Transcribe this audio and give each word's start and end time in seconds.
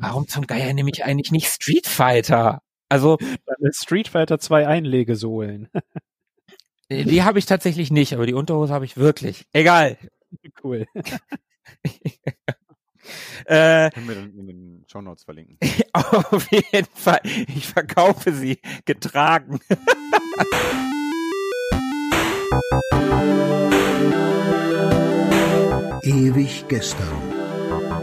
warum 0.00 0.28
zum 0.28 0.46
Geier 0.46 0.72
nehme 0.72 0.90
ich 0.90 1.04
eigentlich 1.04 1.32
nicht 1.32 1.48
Street 1.48 1.86
Fighter? 1.86 2.62
Also 2.88 3.18
Street 3.72 4.08
Fighter 4.08 4.38
2 4.38 4.66
Einlegesohlen. 4.66 5.68
die 6.90 7.22
habe 7.22 7.38
ich 7.38 7.46
tatsächlich 7.46 7.90
nicht, 7.90 8.14
aber 8.14 8.26
die 8.26 8.34
Unterhose 8.34 8.72
habe 8.72 8.84
ich 8.84 8.96
wirklich. 8.96 9.44
Egal. 9.52 9.98
Cool. 10.62 10.84
äh, 13.46 13.90
Können 13.90 14.08
wir 14.08 14.14
dann 14.14 14.34
in 14.36 14.46
den 14.46 14.84
Show 14.86 15.00
Notes 15.00 15.24
verlinken. 15.24 15.56
Auf 15.94 16.52
jeden 16.52 16.86
Fall. 16.94 17.20
Ich 17.24 17.66
verkaufe 17.66 18.30
sie 18.34 18.58
getragen. 18.84 19.58
Ewig 26.02 26.66
gestern. 26.68 27.37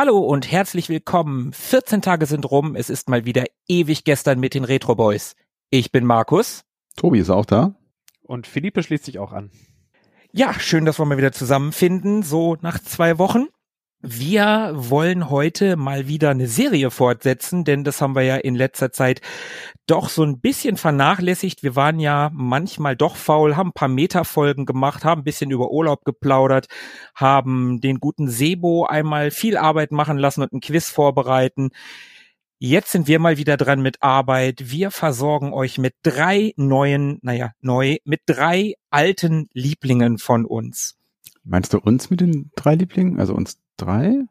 Hallo 0.00 0.18
und 0.18 0.52
herzlich 0.52 0.88
willkommen. 0.88 1.52
14 1.52 2.02
Tage 2.02 2.26
sind 2.26 2.48
rum. 2.48 2.76
Es 2.76 2.88
ist 2.88 3.08
mal 3.08 3.24
wieder 3.24 3.46
ewig 3.66 4.04
gestern 4.04 4.38
mit 4.38 4.54
den 4.54 4.62
Retro 4.62 4.94
Boys. 4.94 5.34
Ich 5.70 5.90
bin 5.90 6.06
Markus. 6.06 6.62
Tobi 6.94 7.18
ist 7.18 7.30
auch 7.30 7.44
da. 7.44 7.74
Und 8.22 8.46
Philippe 8.46 8.84
schließt 8.84 9.06
sich 9.06 9.18
auch 9.18 9.32
an. 9.32 9.50
Ja, 10.30 10.54
schön, 10.54 10.84
dass 10.84 11.00
wir 11.00 11.04
mal 11.04 11.18
wieder 11.18 11.32
zusammenfinden, 11.32 12.22
so 12.22 12.56
nach 12.60 12.78
zwei 12.78 13.18
Wochen. 13.18 13.48
Wir 14.00 14.74
wollen 14.76 15.28
heute 15.28 15.74
mal 15.74 16.06
wieder 16.06 16.30
eine 16.30 16.46
Serie 16.46 16.92
fortsetzen, 16.92 17.64
denn 17.64 17.82
das 17.82 18.00
haben 18.00 18.14
wir 18.14 18.22
ja 18.22 18.36
in 18.36 18.54
letzter 18.54 18.92
Zeit 18.92 19.20
doch 19.86 20.08
so 20.08 20.22
ein 20.22 20.38
bisschen 20.38 20.76
vernachlässigt. 20.76 21.64
Wir 21.64 21.74
waren 21.74 21.98
ja 21.98 22.30
manchmal 22.32 22.94
doch 22.94 23.16
faul, 23.16 23.56
haben 23.56 23.70
ein 23.70 23.72
paar 23.72 23.88
Metafolgen 23.88 24.66
gemacht, 24.66 25.04
haben 25.04 25.22
ein 25.22 25.24
bisschen 25.24 25.50
über 25.50 25.72
Urlaub 25.72 26.04
geplaudert, 26.04 26.68
haben 27.16 27.80
den 27.80 27.98
guten 27.98 28.28
Sebo 28.28 28.86
einmal 28.86 29.32
viel 29.32 29.56
Arbeit 29.56 29.90
machen 29.90 30.16
lassen 30.16 30.42
und 30.42 30.52
ein 30.52 30.60
Quiz 30.60 30.90
vorbereiten. 30.90 31.70
Jetzt 32.60 32.92
sind 32.92 33.08
wir 33.08 33.18
mal 33.18 33.36
wieder 33.36 33.56
dran 33.56 33.82
mit 33.82 34.00
Arbeit. 34.00 34.70
Wir 34.70 34.92
versorgen 34.92 35.52
euch 35.52 35.76
mit 35.76 35.94
drei 36.04 36.52
neuen, 36.56 37.18
naja, 37.22 37.50
neu, 37.60 37.96
mit 38.04 38.20
drei 38.26 38.74
alten 38.90 39.48
Lieblingen 39.52 40.18
von 40.18 40.44
uns. 40.44 40.96
Meinst 41.42 41.72
du 41.72 41.78
uns 41.78 42.10
mit 42.10 42.20
den 42.20 42.52
drei 42.54 42.76
Lieblingen? 42.76 43.18
Also 43.18 43.34
uns 43.34 43.58
drei? 43.78 44.24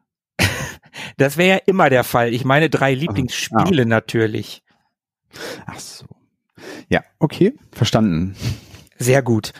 das 1.16 1.36
wäre 1.36 1.58
ja 1.58 1.62
immer 1.66 1.90
der 1.90 2.04
Fall. 2.04 2.32
Ich 2.32 2.44
meine 2.44 2.70
drei 2.70 2.94
Lieblingsspiele 2.94 3.82
ah. 3.82 3.86
natürlich. 3.86 4.62
Ach 5.66 5.78
so. 5.78 6.06
Ja, 6.88 7.02
okay, 7.18 7.54
verstanden. 7.72 8.36
Sehr 8.98 9.22
gut. 9.22 9.52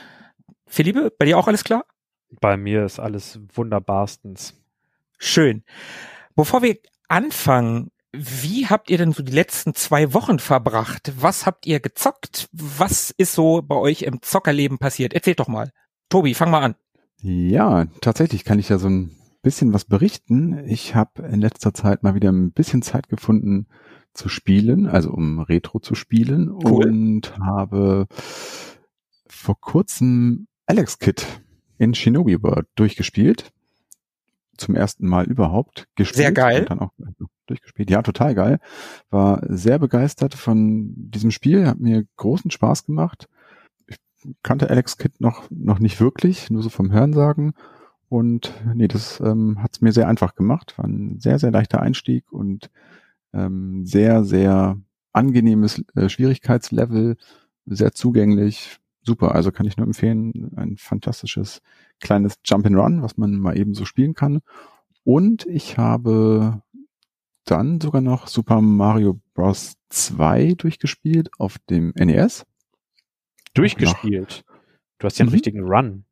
Philippe, 0.67 1.12
bei 1.17 1.25
dir 1.25 1.39
auch 1.39 1.48
alles 1.48 1.64
klar? 1.64 1.84
Bei 2.41 2.56
mir 2.56 2.84
ist 2.84 2.98
alles 2.98 3.41
wunderbarstens. 3.55 4.55
Schön. 5.19 5.64
Bevor 6.34 6.62
wir 6.62 6.78
anfangen, 7.08 7.91
wie 8.12 8.67
habt 8.67 8.91
ihr 8.91 8.98
denn 8.98 9.12
so 9.12 9.23
die 9.23 9.33
letzten 9.33 9.75
zwei 9.75 10.14
Wochen 10.14 10.39
verbracht? 10.39 11.12
Was 11.17 11.47
habt 11.47 11.67
ihr 11.67 11.80
gezockt? 11.80 12.48
Was 12.52 13.11
ist 13.11 13.34
so 13.34 13.62
bei 13.62 13.77
euch 13.77 14.02
im 14.02 14.23
Zockerleben 14.23 14.79
passiert? 14.79 15.12
Erzählt 15.12 15.41
doch 15.41 15.48
mal. 15.48 15.73
Tobi, 16.08 16.35
fang 16.35 16.51
mal 16.51 16.62
an. 16.62 16.74
Ja, 17.20 17.86
tatsächlich 18.01 18.45
kann 18.45 18.58
ich 18.58 18.68
ja 18.68 18.79
so 18.79 18.89
ein 18.89 19.17
bisschen 19.42 19.72
was 19.72 19.84
berichten. 19.84 20.64
Ich 20.66 20.94
habe 20.94 21.22
in 21.22 21.40
letzter 21.40 21.72
Zeit 21.74 22.02
mal 22.02 22.14
wieder 22.14 22.30
ein 22.30 22.52
bisschen 22.52 22.82
Zeit 22.82 23.08
gefunden 23.08 23.66
zu 24.12 24.28
spielen, 24.28 24.86
also 24.86 25.10
um 25.10 25.38
Retro 25.40 25.78
zu 25.78 25.94
spielen 25.94 26.50
cool. 26.50 26.86
und 26.86 27.38
habe 27.38 28.06
vor 29.26 29.60
kurzem 29.60 30.48
Alex 30.66 30.98
Kid 30.98 31.24
in 31.78 31.94
Shinobi 31.94 32.42
World 32.42 32.66
durchgespielt. 32.74 33.52
Zum 34.56 34.74
ersten 34.74 35.06
Mal 35.06 35.26
überhaupt 35.26 35.86
gespielt. 35.94 36.16
Sehr 36.16 36.32
geil. 36.32 36.64
Dann 36.64 36.80
auch 36.80 36.90
durchgespielt. 37.46 37.90
Ja, 37.90 38.02
total 38.02 38.34
geil. 38.34 38.58
War 39.08 39.40
sehr 39.48 39.78
begeistert 39.78 40.34
von 40.34 40.92
diesem 40.96 41.30
Spiel, 41.30 41.66
hat 41.66 41.78
mir 41.78 42.05
großen 42.16 42.50
Spaß 42.50 42.84
gemacht. 42.84 43.28
Ich 43.86 43.98
kannte 44.42 44.68
Alex 44.68 44.96
Kid 44.96 45.20
noch, 45.20 45.48
noch 45.50 45.78
nicht 45.78 46.00
wirklich, 46.00 46.50
nur 46.50 46.62
so 46.62 46.70
vom 46.70 46.90
Hörensagen 46.90 47.55
und 48.08 48.52
nee, 48.74 48.89
das 48.89 49.20
ähm, 49.20 49.63
hat 49.63 49.74
es 49.74 49.80
mir 49.80 49.92
sehr 49.92 50.08
einfach 50.08 50.35
gemacht. 50.35 50.77
War 50.79 50.86
ein 50.86 51.20
sehr, 51.20 51.39
sehr 51.39 51.51
leichter 51.51 51.80
Einstieg 51.80 52.33
und 52.33 52.70
ähm, 53.33 53.85
sehr, 53.85 54.24
sehr 54.24 54.79
angenehmes 55.13 55.85
äh, 55.95 56.08
Schwierigkeitslevel, 56.08 57.17
sehr 57.67 57.92
zugänglich. 57.92 58.79
Super, 59.02 59.35
also 59.35 59.52
kann 59.52 59.67
ich 59.67 59.77
nur 59.77 59.86
empfehlen. 59.86 60.52
Ein 60.57 60.77
fantastisches 60.77 61.61
kleines 62.01 62.39
Jump 62.45 62.67
and 62.67 62.77
Run, 62.77 63.02
was 63.02 63.17
man 63.17 63.33
mal 63.36 63.58
eben 63.58 63.74
so 63.74 63.85
spielen 63.85 64.14
kann. 64.14 64.41
Und 65.05 65.47
ich 65.47 65.79
habe 65.79 66.63
dann 67.45 67.80
sogar 67.80 68.02
noch 68.02 68.27
Super 68.27 68.61
Mario 68.61 69.20
Bros. 69.35 69.74
2 69.91 70.55
durchgespielt 70.55 71.30
auf 71.39 71.58
dem 71.70 71.95
NES. 71.97 72.45
Durchgespielt? 73.55 74.45
Du 74.98 75.07
hast 75.07 75.18
ja 75.18 75.23
einen 75.23 75.30
mhm. 75.30 75.35
richtigen 75.35 75.63
Run. 75.63 76.05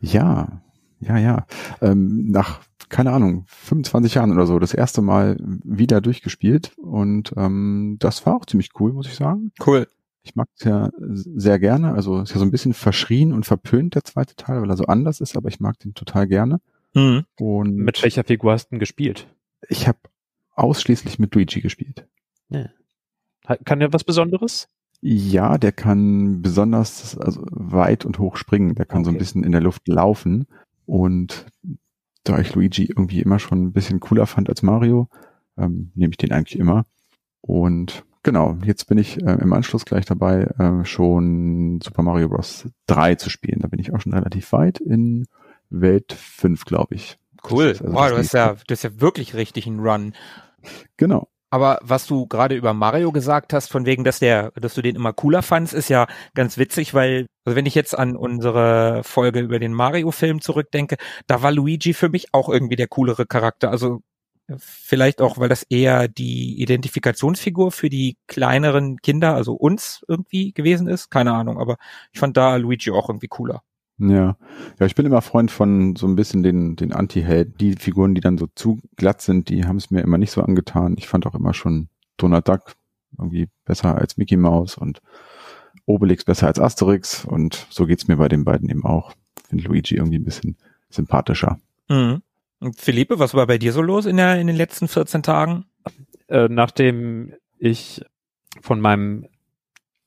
Ja, 0.00 0.62
ja, 1.00 1.18
ja. 1.18 1.46
Ähm, 1.80 2.30
nach, 2.30 2.60
keine 2.88 3.12
Ahnung, 3.12 3.44
25 3.46 4.14
Jahren 4.14 4.32
oder 4.32 4.46
so, 4.46 4.58
das 4.58 4.74
erste 4.74 5.02
Mal 5.02 5.36
wieder 5.40 6.00
durchgespielt. 6.00 6.72
Und 6.78 7.32
ähm, 7.36 7.96
das 7.98 8.24
war 8.26 8.36
auch 8.36 8.46
ziemlich 8.46 8.70
cool, 8.78 8.92
muss 8.92 9.06
ich 9.06 9.14
sagen. 9.14 9.52
Cool. 9.64 9.88
Ich 10.22 10.36
mag 10.36 10.48
es 10.56 10.64
ja 10.64 10.90
sehr 10.98 11.58
gerne. 11.58 11.94
Also 11.94 12.20
ist 12.20 12.32
ja 12.32 12.38
so 12.38 12.44
ein 12.44 12.50
bisschen 12.50 12.74
verschrien 12.74 13.32
und 13.32 13.46
verpönt, 13.46 13.94
der 13.94 14.04
zweite 14.04 14.36
Teil, 14.36 14.60
weil 14.60 14.70
er 14.70 14.76
so 14.76 14.84
anders 14.84 15.20
ist, 15.20 15.36
aber 15.36 15.48
ich 15.48 15.60
mag 15.60 15.78
den 15.78 15.94
total 15.94 16.26
gerne. 16.26 16.60
Mhm. 16.94 17.24
Und 17.38 17.76
mit 17.76 18.02
welcher 18.02 18.24
Figur 18.24 18.52
hast 18.52 18.66
du 18.66 18.70
denn 18.70 18.80
gespielt? 18.80 19.26
Ich 19.68 19.88
habe 19.88 19.98
ausschließlich 20.54 21.18
mit 21.18 21.34
Luigi 21.34 21.60
gespielt. 21.60 22.06
Ja. 22.48 22.68
Kann 23.64 23.80
er 23.80 23.92
was 23.92 24.04
Besonderes? 24.04 24.68
Ja, 25.00 25.56
der 25.56 25.72
kann 25.72 26.42
besonders 26.42 27.16
also 27.18 27.42
weit 27.50 28.04
und 28.04 28.18
hoch 28.18 28.36
springen. 28.36 28.74
Der 28.74 28.84
kann 28.84 28.98
okay. 28.98 29.04
so 29.06 29.10
ein 29.10 29.18
bisschen 29.18 29.44
in 29.44 29.52
der 29.52 29.62
Luft 29.62 29.88
laufen. 29.88 30.46
Und 30.90 31.46
da 32.24 32.40
ich 32.40 32.52
Luigi 32.52 32.86
irgendwie 32.86 33.20
immer 33.20 33.38
schon 33.38 33.62
ein 33.62 33.72
bisschen 33.72 34.00
cooler 34.00 34.26
fand 34.26 34.48
als 34.48 34.62
Mario, 34.62 35.08
ähm, 35.56 35.92
nehme 35.94 36.10
ich 36.10 36.16
den 36.16 36.32
eigentlich 36.32 36.58
immer. 36.58 36.84
Und 37.40 38.04
genau, 38.24 38.58
jetzt 38.64 38.86
bin 38.86 38.98
ich 38.98 39.22
äh, 39.22 39.38
im 39.40 39.52
Anschluss 39.52 39.84
gleich 39.84 40.04
dabei, 40.04 40.50
äh, 40.58 40.84
schon 40.84 41.80
Super 41.80 42.02
Mario 42.02 42.28
Bros. 42.28 42.68
3 42.88 43.14
zu 43.14 43.30
spielen. 43.30 43.60
Da 43.60 43.68
bin 43.68 43.78
ich 43.78 43.94
auch 43.94 44.00
schon 44.00 44.12
relativ 44.12 44.50
weit 44.50 44.80
in 44.80 45.28
Welt 45.68 46.12
5, 46.12 46.64
glaube 46.64 46.96
ich. 46.96 47.20
Cool. 47.48 47.68
Also 47.68 47.84
wow, 47.84 48.10
du 48.10 48.18
hast 48.18 48.34
ja, 48.34 48.54
du 48.54 48.72
hast 48.72 48.82
ja 48.82 49.00
wirklich 49.00 49.34
richtig 49.34 49.68
einen 49.68 49.78
Run. 49.78 50.14
Genau. 50.96 51.28
Aber 51.50 51.80
was 51.82 52.06
du 52.06 52.26
gerade 52.26 52.54
über 52.54 52.74
Mario 52.74 53.10
gesagt 53.10 53.52
hast, 53.52 53.70
von 53.70 53.84
wegen, 53.84 54.04
dass 54.04 54.20
der, 54.20 54.52
dass 54.52 54.74
du 54.74 54.82
den 54.82 54.94
immer 54.96 55.12
cooler 55.12 55.42
fandst, 55.42 55.74
ist 55.74 55.88
ja 55.88 56.06
ganz 56.34 56.58
witzig, 56.58 56.94
weil, 56.94 57.26
also 57.44 57.56
wenn 57.56 57.66
ich 57.66 57.74
jetzt 57.74 57.98
an 57.98 58.16
unsere 58.16 59.02
Folge 59.04 59.40
über 59.40 59.58
den 59.58 59.74
Mario-Film 59.74 60.40
zurückdenke, 60.40 60.96
da 61.26 61.42
war 61.42 61.50
Luigi 61.50 61.92
für 61.92 62.08
mich 62.08 62.32
auch 62.32 62.48
irgendwie 62.48 62.76
der 62.76 62.88
coolere 62.88 63.26
Charakter. 63.26 63.70
Also 63.70 64.00
vielleicht 64.58 65.20
auch, 65.20 65.38
weil 65.38 65.48
das 65.48 65.64
eher 65.64 66.08
die 66.08 66.60
Identifikationsfigur 66.60 67.72
für 67.72 67.88
die 67.90 68.16
kleineren 68.28 68.98
Kinder, 68.98 69.34
also 69.34 69.54
uns 69.54 70.04
irgendwie 70.08 70.52
gewesen 70.52 70.88
ist. 70.88 71.10
Keine 71.10 71.32
Ahnung, 71.32 71.58
aber 71.58 71.76
ich 72.12 72.20
fand 72.20 72.36
da 72.36 72.56
Luigi 72.56 72.90
auch 72.90 73.08
irgendwie 73.08 73.28
cooler. 73.28 73.62
Ja. 74.00 74.36
Ja, 74.78 74.86
ich 74.86 74.94
bin 74.94 75.06
immer 75.06 75.20
Freund 75.20 75.50
von 75.50 75.94
so 75.94 76.06
ein 76.06 76.16
bisschen 76.16 76.42
den, 76.42 76.76
den 76.76 76.92
Anti-Held. 76.92 77.60
Die 77.60 77.74
Figuren, 77.74 78.14
die 78.14 78.20
dann 78.20 78.38
so 78.38 78.48
zu 78.54 78.80
glatt 78.96 79.20
sind, 79.20 79.50
die 79.50 79.66
haben 79.66 79.76
es 79.76 79.90
mir 79.90 80.00
immer 80.00 80.18
nicht 80.18 80.30
so 80.30 80.42
angetan. 80.42 80.94
Ich 80.98 81.06
fand 81.06 81.26
auch 81.26 81.34
immer 81.34 81.52
schon 81.52 81.88
Donald 82.16 82.48
Duck 82.48 82.74
irgendwie 83.18 83.48
besser 83.64 83.96
als 83.96 84.16
Mickey 84.16 84.36
Mouse 84.36 84.76
und 84.76 85.02
Obelix 85.84 86.24
besser 86.24 86.46
als 86.46 86.58
Asterix 86.58 87.24
und 87.24 87.66
so 87.70 87.86
geht's 87.86 88.08
mir 88.08 88.16
bei 88.16 88.28
den 88.28 88.44
beiden 88.44 88.68
eben 88.70 88.84
auch. 88.84 89.12
Finde 89.48 89.64
Luigi 89.64 89.96
irgendwie 89.96 90.18
ein 90.18 90.24
bisschen 90.24 90.56
sympathischer. 90.88 91.58
Mhm. 91.88 92.22
Und 92.60 92.78
Philippe, 92.78 93.18
was 93.18 93.34
war 93.34 93.46
bei 93.46 93.58
dir 93.58 93.72
so 93.72 93.82
los 93.82 94.06
in, 94.06 94.16
der, 94.16 94.38
in 94.38 94.46
den 94.46 94.56
letzten 94.56 94.86
14 94.86 95.22
Tagen? 95.22 95.64
Äh, 96.28 96.48
nachdem 96.48 97.32
ich 97.58 98.02
von 98.60 98.80
meinem 98.80 99.26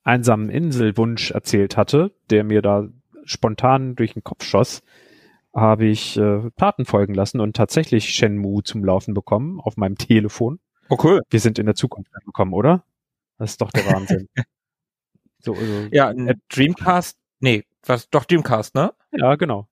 einsamen 0.04 0.50
Inselwunsch 0.50 1.32
erzählt 1.32 1.78
hatte, 1.78 2.12
der 2.30 2.44
mir 2.44 2.62
da 2.62 2.88
spontan 3.26 3.96
durch 3.96 4.14
den 4.14 4.24
Kopf 4.24 4.44
schoss, 4.44 4.82
habe 5.56 5.86
ich 5.86 6.18
äh, 6.18 6.50
Taten 6.58 6.86
folgen 6.86 7.14
lassen 7.14 7.40
und 7.40 7.56
tatsächlich 7.56 8.10
Shenmue 8.10 8.64
zum 8.64 8.84
Laufen 8.84 9.14
bekommen 9.14 9.60
auf 9.60 9.78
meinem 9.78 9.98
Telefon. 9.98 10.60
Oh 10.90 10.98
cool. 11.04 11.22
Wir 11.30 11.40
sind 11.40 11.60
in 11.60 11.66
der 11.66 11.76
Zukunft 11.76 12.12
angekommen, 12.16 12.54
oder? 12.54 12.84
Das 13.38 13.52
ist 13.52 13.62
doch 13.62 13.72
der 13.72 13.86
Wahnsinn. 13.86 14.28
so, 15.40 15.54
also, 15.54 15.88
ja, 15.92 16.10
ein 16.10 16.42
Dreamcast, 16.50 17.18
nee, 17.40 17.64
was, 17.86 18.10
doch 18.10 18.26
Dreamcast, 18.26 18.76
ne? 18.76 18.94
Ja, 19.12 19.36
genau. 19.36 19.68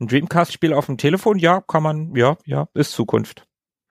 Ein 0.00 0.08
Dreamcast-Spiel 0.08 0.72
auf 0.72 0.86
dem 0.86 0.98
Telefon, 0.98 1.38
ja, 1.38 1.60
kann 1.60 1.82
man, 1.82 2.14
ja, 2.14 2.36
ja, 2.44 2.68
ist 2.74 2.92
Zukunft. 2.92 3.46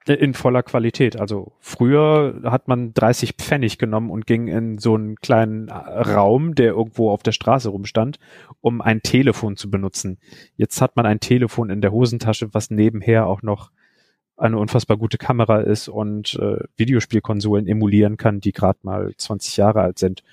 In 0.08 0.36
voller 0.36 0.62
Qualität. 0.62 1.20
Also 1.20 1.54
früher 1.60 2.42
hat 2.44 2.68
man 2.68 2.94
30 2.94 3.34
Pfennig 3.38 3.80
genommen 3.80 4.12
und 4.12 4.28
ging 4.28 4.48
in 4.48 4.78
so 4.78 4.94
einen 4.94 5.16
kleinen 5.16 5.70
Raum, 5.70 6.54
der 6.54 6.74
irgendwo 6.74 7.10
auf 7.10 7.24
der 7.24 7.32
Straße 7.32 7.70
rumstand, 7.70 8.20
um 8.62 8.82
ein 8.82 9.02
Telefon 9.02 9.58
zu 9.58 9.72
benutzen. 9.72 10.20
Jetzt 10.58 10.80
hat 10.80 10.96
man 10.96 11.08
ein 11.08 11.20
Telefon 11.20 11.72
in 11.72 11.82
der 11.82 11.92
Hosentasche, 11.92 12.54
was 12.54 12.70
nebenher 12.70 13.26
auch 13.26 13.42
noch 13.42 13.72
eine 14.38 14.60
unfassbar 14.60 14.98
gute 14.98 15.18
Kamera 15.18 15.62
ist 15.62 15.88
und 15.88 16.36
äh, 16.36 16.60
Videospielkonsolen 16.78 17.68
emulieren 17.68 18.18
kann, 18.18 18.42
die 18.42 18.52
gerade 18.52 18.80
mal 18.84 19.14
20 19.18 19.58
Jahre 19.58 19.82
alt 19.82 19.98
sind 19.98 20.24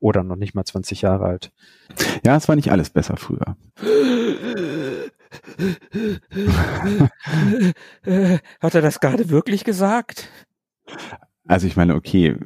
oder 0.00 0.22
noch 0.22 0.36
nicht 0.36 0.54
mal 0.54 0.64
20 0.64 1.02
Jahre 1.02 1.26
alt. 1.26 1.52
Ja, 2.24 2.36
es 2.36 2.48
war 2.48 2.56
nicht 2.56 2.70
alles 2.70 2.90
besser 2.90 3.16
früher. 3.16 3.56
Hat 8.60 8.74
er 8.74 8.82
das 8.82 9.00
gerade 9.00 9.30
wirklich 9.30 9.64
gesagt? 9.64 10.28
Also 11.46 11.66
ich 11.66 11.76
meine, 11.76 11.94
okay, 11.94 12.36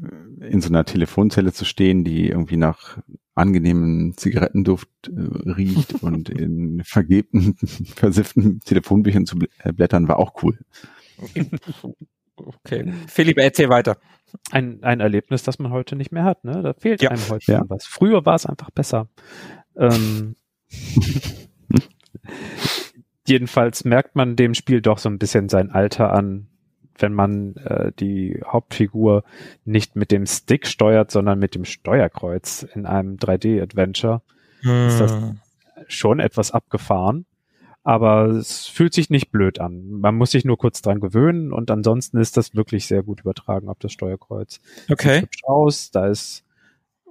in 0.40 0.60
so 0.60 0.68
einer 0.68 0.84
Telefonzelle 0.84 1.52
zu 1.52 1.64
stehen, 1.64 2.04
die 2.04 2.28
irgendwie 2.28 2.56
nach 2.56 2.98
angenehmen 3.34 4.16
Zigarettenduft 4.16 4.88
äh, 5.08 5.50
riecht 5.50 5.94
und 6.02 6.28
in 6.28 6.82
vergebten, 6.84 7.56
versifften 7.96 8.60
Telefonbüchern 8.60 9.26
zu 9.26 9.38
äh, 9.58 9.72
blättern, 9.72 10.08
war 10.08 10.18
auch 10.18 10.42
cool. 10.42 10.58
Okay. 12.36 12.92
Philipp, 13.06 13.38
erzähl 13.38 13.68
weiter. 13.68 13.98
Ein, 14.50 14.82
ein 14.82 15.00
Erlebnis, 15.00 15.42
das 15.42 15.58
man 15.58 15.72
heute 15.72 15.94
nicht 15.94 16.10
mehr 16.12 16.24
hat, 16.24 16.44
ne? 16.44 16.62
Da 16.62 16.72
fehlt 16.72 17.02
ja. 17.02 17.10
einem 17.10 17.28
heute 17.28 17.52
ja. 17.52 17.64
was. 17.68 17.84
Früher 17.84 18.24
war 18.24 18.34
es 18.34 18.46
einfach 18.46 18.70
besser. 18.70 19.08
Ähm, 19.76 20.36
jedenfalls 23.26 23.84
merkt 23.84 24.16
man 24.16 24.36
dem 24.36 24.54
Spiel 24.54 24.80
doch 24.80 24.98
so 24.98 25.08
ein 25.08 25.18
bisschen 25.18 25.48
sein 25.48 25.70
Alter 25.70 26.12
an, 26.12 26.48
wenn 26.98 27.12
man 27.12 27.56
äh, 27.56 27.92
die 27.98 28.40
Hauptfigur 28.44 29.24
nicht 29.64 29.96
mit 29.96 30.10
dem 30.10 30.26
Stick 30.26 30.66
steuert, 30.66 31.10
sondern 31.10 31.38
mit 31.38 31.54
dem 31.54 31.64
Steuerkreuz 31.64 32.66
in 32.74 32.86
einem 32.86 33.16
3D-Adventure. 33.16 34.22
Hm. 34.60 34.88
Ist 34.88 35.00
das 35.00 35.12
hm. 35.12 35.40
schon 35.88 36.20
etwas 36.20 36.50
abgefahren 36.50 37.26
aber 37.84 38.26
es 38.26 38.66
fühlt 38.66 38.94
sich 38.94 39.10
nicht 39.10 39.30
blöd 39.30 39.60
an. 39.60 40.00
Man 40.00 40.14
muss 40.14 40.30
sich 40.30 40.44
nur 40.44 40.56
kurz 40.56 40.82
dran 40.82 41.00
gewöhnen 41.00 41.52
und 41.52 41.70
ansonsten 41.70 42.18
ist 42.18 42.36
das 42.36 42.54
wirklich 42.54 42.86
sehr 42.86 43.02
gut 43.02 43.20
übertragen 43.20 43.68
auf 43.68 43.78
das 43.78 43.92
Steuerkreuz. 43.92 44.60
Okay. 44.88 45.14
Sieht 45.14 45.22
hübsch 45.22 45.44
aus, 45.44 45.90
da 45.90 46.06
ist 46.06 46.44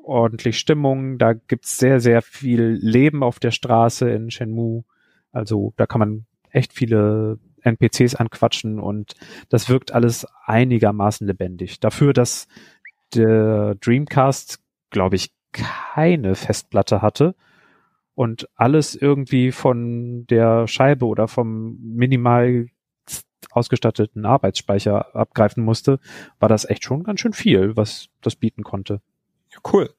ordentlich 0.03 0.57
Stimmung, 0.57 1.17
da 1.17 1.33
gibt's 1.33 1.77
sehr, 1.77 1.99
sehr 1.99 2.21
viel 2.21 2.79
Leben 2.81 3.21
auf 3.21 3.39
der 3.39 3.51
Straße 3.51 4.09
in 4.09 4.31
Shenmue. 4.31 4.83
Also 5.31 5.73
da 5.77 5.85
kann 5.85 5.99
man 5.99 6.25
echt 6.49 6.73
viele 6.73 7.39
NPCs 7.63 8.15
anquatschen 8.15 8.79
und 8.79 9.13
das 9.49 9.69
wirkt 9.69 9.93
alles 9.93 10.25
einigermaßen 10.45 11.27
lebendig. 11.27 11.79
Dafür, 11.79 12.13
dass 12.13 12.47
der 13.13 13.75
Dreamcast, 13.75 14.59
glaube 14.89 15.15
ich, 15.15 15.31
keine 15.51 16.35
Festplatte 16.35 17.01
hatte, 17.01 17.35
und 18.21 18.47
alles 18.55 18.95
irgendwie 18.95 19.51
von 19.51 20.27
der 20.27 20.67
Scheibe 20.67 21.05
oder 21.05 21.27
vom 21.27 21.77
minimal 21.81 22.67
ausgestatteten 23.49 24.25
Arbeitsspeicher 24.25 25.15
abgreifen 25.15 25.63
musste, 25.63 25.99
war 26.39 26.49
das 26.49 26.65
echt 26.65 26.83
schon 26.83 27.03
ganz 27.03 27.19
schön 27.19 27.33
viel, 27.33 27.75
was 27.75 28.09
das 28.21 28.35
bieten 28.35 28.63
konnte. 28.63 29.01
Ja, 29.49 29.59
cool. 29.73 29.89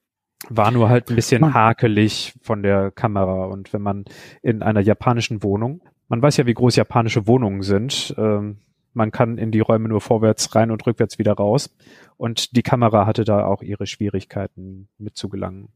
War 0.49 0.71
nur 0.71 0.89
halt 0.89 1.09
ein 1.11 1.17
bisschen 1.17 1.55
hakelig 1.55 2.35
von 2.43 2.63
der 2.63 2.91
Kamera 2.91 3.45
und 3.47 3.73
wenn 3.73 3.83
man 3.83 4.05
in 4.43 4.63
einer 4.63 4.81
japanischen 4.81 5.43
Wohnung, 5.43 5.83
man 6.09 6.21
weiß 6.21 6.37
ja, 6.39 6.47
wie 6.47 6.55
groß 6.55 6.77
japanische 6.77 7.27
Wohnungen 7.27 7.63
sind, 7.63 8.15
ähm, 8.19 8.59
man 8.93 9.11
kann 9.11 9.39
in 9.39 9.51
die 9.51 9.61
Räume 9.61 9.89
nur 9.89 10.01
vorwärts 10.01 10.55
rein 10.55 10.71
und 10.71 10.87
rückwärts 10.87 11.19
wieder 11.19 11.33
raus 11.33 11.75
und 12.17 12.57
die 12.57 12.63
Kamera 12.63 13.07
hatte 13.07 13.25
da 13.25 13.47
auch 13.47 13.63
ihre 13.63 13.87
Schwierigkeiten 13.87 14.89
mitzugelangen. 14.99 15.69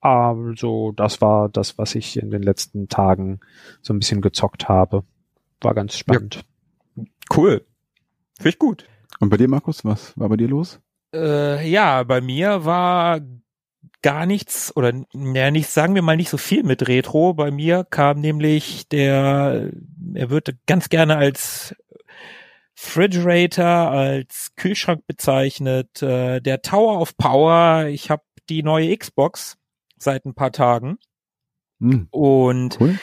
Also, 0.00 0.92
das 0.92 1.22
war 1.22 1.48
das, 1.48 1.78
was 1.78 1.94
ich 1.94 2.18
in 2.18 2.30
den 2.30 2.42
letzten 2.42 2.88
Tagen 2.88 3.40
so 3.80 3.94
ein 3.94 3.98
bisschen 3.98 4.20
gezockt 4.20 4.68
habe. 4.68 5.04
War 5.62 5.72
ganz 5.72 5.96
spannend. 5.96 6.44
Ja. 6.94 7.04
Cool. 7.34 7.64
Finde 8.36 8.50
ich 8.50 8.58
gut. 8.58 8.84
Und 9.20 9.30
bei 9.30 9.38
dir, 9.38 9.48
Markus, 9.48 9.82
was 9.82 10.18
war 10.18 10.28
bei 10.28 10.36
dir 10.36 10.48
los? 10.48 10.78
Äh, 11.14 11.66
ja, 11.66 12.02
bei 12.02 12.20
mir 12.20 12.66
war 12.66 13.20
gar 14.04 14.26
nichts 14.26 14.70
oder 14.76 14.92
ja, 15.14 15.50
nichts, 15.50 15.72
sagen 15.72 15.94
wir 15.94 16.02
mal 16.02 16.18
nicht 16.18 16.28
so 16.28 16.36
viel 16.36 16.62
mit 16.62 16.86
Retro. 16.88 17.32
Bei 17.32 17.50
mir 17.50 17.86
kam 17.88 18.20
nämlich 18.20 18.86
der, 18.90 19.70
er 20.12 20.30
wird 20.30 20.54
ganz 20.66 20.90
gerne 20.90 21.16
als 21.16 21.74
Refrigerator, 22.76 23.64
als 23.64 24.50
Kühlschrank 24.56 25.06
bezeichnet, 25.06 26.02
äh, 26.02 26.42
der 26.42 26.60
Tower 26.60 27.00
of 27.00 27.16
Power. 27.16 27.86
Ich 27.86 28.10
habe 28.10 28.22
die 28.50 28.62
neue 28.62 28.94
Xbox 28.94 29.56
seit 29.96 30.26
ein 30.26 30.34
paar 30.34 30.52
Tagen. 30.52 30.98
Hm. 31.80 32.06
Und 32.10 32.78
cool. 32.82 32.98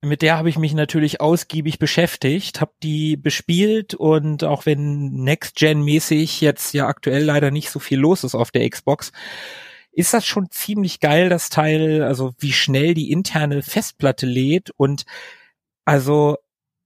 mit 0.00 0.22
der 0.22 0.38
habe 0.38 0.48
ich 0.48 0.58
mich 0.58 0.74
natürlich 0.74 1.20
ausgiebig 1.20 1.78
beschäftigt, 1.78 2.60
habe 2.60 2.72
die 2.82 3.16
bespielt 3.16 3.94
und 3.94 4.42
auch 4.42 4.66
wenn 4.66 5.22
Next-Gen-mäßig 5.22 6.40
jetzt 6.40 6.74
ja 6.74 6.88
aktuell 6.88 7.22
leider 7.22 7.52
nicht 7.52 7.70
so 7.70 7.78
viel 7.78 8.00
los 8.00 8.24
ist 8.24 8.34
auf 8.34 8.50
der 8.50 8.68
Xbox, 8.68 9.12
ist 9.92 10.14
das 10.14 10.26
schon 10.26 10.50
ziemlich 10.50 11.00
geil, 11.00 11.28
das 11.28 11.50
Teil, 11.50 12.02
also 12.02 12.32
wie 12.38 12.52
schnell 12.52 12.94
die 12.94 13.10
interne 13.10 13.62
Festplatte 13.62 14.26
lädt 14.26 14.70
und 14.76 15.04
also 15.84 16.36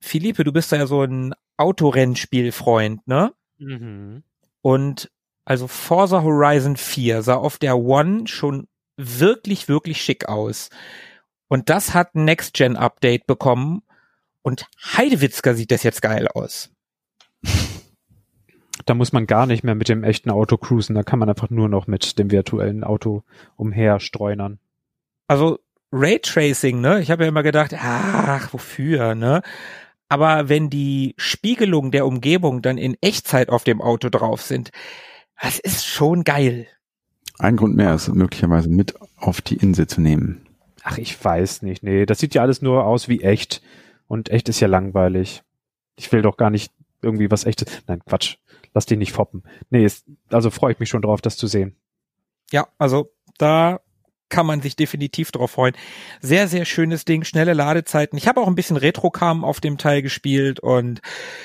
Philippe, 0.00 0.44
du 0.44 0.52
bist 0.52 0.72
ja 0.72 0.86
so 0.86 1.02
ein 1.02 1.34
Autorennspielfreund, 1.56 3.06
ne? 3.06 3.32
Mhm. 3.58 4.22
Und 4.60 5.10
also 5.44 5.68
Forza 5.68 6.22
Horizon 6.22 6.76
4 6.76 7.22
sah 7.22 7.34
auf 7.34 7.58
der 7.58 7.76
One 7.78 8.26
schon 8.26 8.66
wirklich, 8.96 9.68
wirklich 9.68 10.02
schick 10.02 10.28
aus. 10.28 10.70
Und 11.48 11.68
das 11.68 11.94
hat 11.94 12.14
ein 12.14 12.24
Next-Gen-Update 12.24 13.26
bekommen 13.26 13.82
und 14.42 14.66
Heidewitzka 14.96 15.54
sieht 15.54 15.70
das 15.70 15.82
jetzt 15.82 16.02
geil 16.02 16.28
aus. 16.28 16.70
Da 18.84 18.94
muss 18.94 19.12
man 19.12 19.26
gar 19.26 19.46
nicht 19.46 19.64
mehr 19.64 19.74
mit 19.74 19.88
dem 19.88 20.04
echten 20.04 20.30
Auto 20.30 20.56
cruisen, 20.56 20.94
da 20.94 21.02
kann 21.02 21.18
man 21.18 21.28
einfach 21.28 21.50
nur 21.50 21.68
noch 21.68 21.86
mit 21.86 22.18
dem 22.18 22.30
virtuellen 22.30 22.84
Auto 22.84 23.22
umherstreunern. 23.56 24.58
Also 25.26 25.58
Raytracing, 25.92 26.80
ne? 26.80 27.00
Ich 27.00 27.10
habe 27.10 27.22
ja 27.22 27.28
immer 27.28 27.42
gedacht, 27.42 27.74
ach, 27.78 28.52
wofür, 28.52 29.14
ne? 29.14 29.42
Aber 30.08 30.48
wenn 30.48 30.68
die 30.68 31.14
Spiegelungen 31.16 31.90
der 31.90 32.06
Umgebung 32.06 32.62
dann 32.62 32.78
in 32.78 32.96
Echtzeit 33.00 33.48
auf 33.48 33.64
dem 33.64 33.80
Auto 33.80 34.10
drauf 34.10 34.42
sind, 34.42 34.70
das 35.40 35.58
ist 35.58 35.86
schon 35.86 36.24
geil. 36.24 36.66
Ein 37.38 37.56
Grund 37.56 37.76
mehr 37.76 37.94
ist 37.94 38.08
möglicherweise 38.08 38.68
mit 38.68 38.94
auf 39.16 39.40
die 39.40 39.56
Insel 39.56 39.86
zu 39.86 40.00
nehmen. 40.00 40.46
Ach, 40.82 40.98
ich 40.98 41.22
weiß 41.22 41.62
nicht. 41.62 41.82
Nee, 41.82 42.06
das 42.06 42.18
sieht 42.18 42.34
ja 42.34 42.42
alles 42.42 42.60
nur 42.60 42.84
aus 42.84 43.08
wie 43.08 43.22
echt. 43.22 43.62
Und 44.06 44.28
echt 44.28 44.48
ist 44.48 44.60
ja 44.60 44.68
langweilig. 44.68 45.42
Ich 45.96 46.12
will 46.12 46.22
doch 46.22 46.36
gar 46.36 46.50
nicht 46.50 46.72
irgendwie 47.02 47.30
was 47.30 47.44
echtes. 47.44 47.66
Nein, 47.86 48.00
Quatsch. 48.04 48.36
Lass 48.74 48.86
dich 48.86 48.98
nicht 48.98 49.12
foppen. 49.12 49.44
Nee, 49.70 49.84
ist, 49.84 50.04
also 50.30 50.50
freue 50.50 50.72
ich 50.72 50.80
mich 50.80 50.88
schon 50.88 51.02
drauf, 51.02 51.22
das 51.22 51.36
zu 51.36 51.46
sehen. 51.46 51.76
Ja, 52.50 52.68
also 52.78 53.12
da 53.38 53.80
kann 54.28 54.46
man 54.46 54.60
sich 54.60 54.74
definitiv 54.74 55.30
drauf 55.30 55.52
freuen. 55.52 55.76
Sehr, 56.20 56.48
sehr 56.48 56.64
schönes 56.64 57.04
Ding, 57.04 57.24
schnelle 57.24 57.52
Ladezeiten. 57.52 58.18
Ich 58.18 58.26
habe 58.26 58.40
auch 58.40 58.48
ein 58.48 58.56
bisschen 58.56 58.76
Retro-Cam 58.76 59.44
auf 59.44 59.60
dem 59.60 59.78
Teil 59.78 60.02
gespielt 60.02 60.58
und 60.58 61.00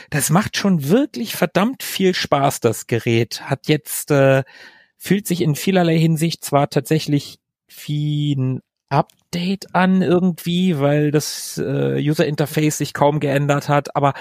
das 0.10 0.32
macht 0.32 0.58
schon 0.58 0.90
wirklich 0.90 1.36
verdammt 1.36 1.84
viel 1.84 2.16
Spaß, 2.16 2.62
das 2.62 2.88
Gerät. 2.88 3.44
Hat 3.44 3.68
jetzt 3.68 4.10
äh, 4.12 4.44
fühlt 4.98 5.28
sich 5.28 5.42
in 5.42 5.56
vielerlei 5.56 5.98
Hinsicht 6.00 6.44
zwar 6.44 6.70
tatsächlich 6.70 7.40
wie 7.86 8.34
ein 8.34 8.62
Update 8.90 9.76
an 9.76 10.02
irgendwie, 10.02 10.80
weil 10.80 11.12
das 11.12 11.60
äh, 11.60 11.98
User 12.00 12.26
Interface 12.26 12.80
sich 12.80 12.94
kaum 12.94 13.20
geändert 13.20 13.70
hat, 13.70 13.96
aber 13.96 14.14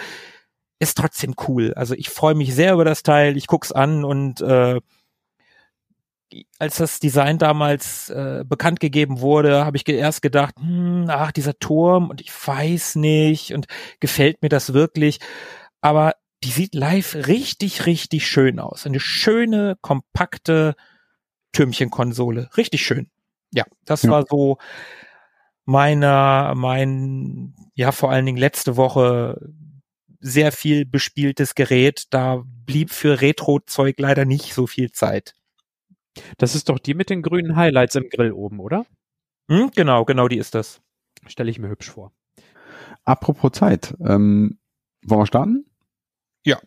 ist 0.79 0.97
trotzdem 0.97 1.35
cool. 1.49 1.75
Also 1.75 1.95
ich 1.95 2.09
freue 2.09 2.35
mich 2.35 2.55
sehr 2.55 2.75
über 2.75 2.85
das 2.85 3.03
Teil, 3.03 3.37
ich 3.37 3.47
guck's 3.47 3.73
an 3.73 4.05
und 4.05 4.41
äh, 4.41 4.81
als 6.59 6.77
das 6.77 7.01
Design 7.01 7.39
damals 7.39 8.11
äh, 8.11 8.45
bekannt 8.47 8.81
gegeben 8.81 9.21
wurde, 9.21 9.65
habe 9.65 9.77
ich 9.77 9.85
ge 9.85 9.97
erst 9.97 10.23
gedacht, 10.23 10.55
hm, 10.59 11.07
ach, 11.09 11.33
dieser 11.33 11.59
Turm 11.59 12.11
und 12.11 12.21
ich 12.21 12.31
weiß 12.31 12.97
nicht 12.97 13.55
und 13.55 13.67
gefällt 14.01 14.43
mir 14.43 14.49
das 14.51 14.75
wirklich. 14.75 15.21
Aber 15.81 16.15
die 16.45 16.51
sieht 16.51 16.75
live 16.75 17.15
richtig, 17.15 17.87
richtig 17.87 18.27
schön 18.29 18.61
aus. 18.61 18.87
Eine 18.87 19.01
schöne, 19.01 19.77
kompakte 19.81 20.75
Türmchenkonsole. 21.53 22.51
Richtig 22.57 22.85
schön. 22.85 23.11
Ja, 23.53 23.65
das 23.85 24.03
ja. 24.03 24.11
war 24.11 24.25
so 24.29 24.59
meiner, 25.65 26.55
mein, 26.55 27.55
ja, 27.75 27.93
vor 27.93 28.11
allen 28.11 28.27
Dingen 28.27 28.39
letzte 28.39 28.77
Woche 28.77 29.51
sehr 30.21 30.53
viel 30.53 30.85
bespieltes 30.85 31.55
Gerät. 31.55 32.05
Da 32.11 32.43
blieb 32.67 32.91
für 32.91 33.21
Retro-Zeug 33.21 33.97
leider 33.99 34.25
nicht 34.25 34.55
so 34.55 34.67
viel 34.67 34.91
Zeit. 34.91 35.35
Das 36.37 36.55
ist 36.55 36.69
doch 36.69 36.79
die 36.79 36.95
mit 36.95 37.11
den 37.11 37.23
grünen 37.23 37.57
Highlights 37.57 37.95
im 37.95 38.09
Grill 38.09 38.33
oben, 38.33 38.61
oder? 38.61 38.87
Hm, 39.49 39.71
genau, 39.75 40.05
genau, 40.05 40.29
die 40.29 40.39
ist 40.39 40.55
das. 40.55 40.81
Stelle 41.27 41.51
ich 41.51 41.59
mir 41.59 41.69
hübsch 41.69 41.91
vor. 41.91 42.13
Apropos 43.05 43.53
Zeit, 43.53 43.95
ähm, 44.01 44.59
wollen 45.03 45.21
wir 45.23 45.27
starten? 45.27 45.67
Ja. 46.45 46.59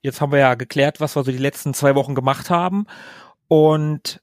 Jetzt 0.00 0.20
haben 0.20 0.32
wir 0.32 0.40
ja 0.40 0.54
geklärt, 0.54 1.00
was 1.00 1.14
wir 1.14 1.22
so 1.22 1.30
die 1.30 1.38
letzten 1.38 1.74
zwei 1.74 1.94
Wochen 1.94 2.14
gemacht 2.14 2.50
haben. 2.50 2.86
Und, 3.46 4.20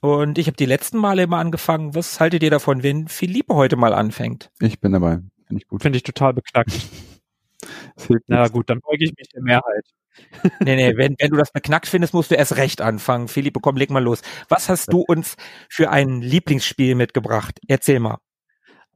und 0.00 0.38
ich 0.38 0.46
habe 0.46 0.56
die 0.56 0.66
letzten 0.66 0.98
Male 0.98 1.24
immer 1.24 1.38
angefangen. 1.38 1.94
Was 1.94 2.20
haltet 2.20 2.42
ihr 2.42 2.50
davon, 2.50 2.82
wenn 2.82 3.08
Philippe 3.08 3.54
heute 3.54 3.76
mal 3.76 3.92
anfängt? 3.92 4.52
Ich 4.60 4.80
bin 4.80 4.92
dabei. 4.92 5.20
Finde 5.46 5.62
ich 5.62 5.66
gut. 5.66 5.82
Finde 5.82 5.96
ich 5.96 6.04
total 6.04 6.34
beknackt. 6.34 6.72
Na 8.26 8.48
gut, 8.48 8.68
dann 8.70 8.80
beuge 8.80 9.04
ich 9.04 9.12
mich 9.16 9.28
der 9.28 9.42
Mehrheit. 9.42 9.86
nee, 10.60 10.76
nee, 10.76 10.96
wenn, 10.96 11.16
wenn 11.18 11.30
du 11.30 11.36
das 11.36 11.52
beknackt 11.52 11.86
findest, 11.86 12.12
musst 12.14 12.30
du 12.30 12.34
erst 12.34 12.56
recht 12.56 12.80
anfangen. 12.82 13.28
Philippe, 13.28 13.60
komm, 13.60 13.76
leg 13.76 13.90
mal 13.90 14.02
los. 14.02 14.22
Was 14.48 14.68
hast 14.68 14.92
du 14.92 15.00
uns 15.00 15.36
für 15.70 15.90
ein 15.90 16.20
Lieblingsspiel 16.20 16.94
mitgebracht? 16.94 17.58
Erzähl 17.68 17.98
mal. 18.00 18.18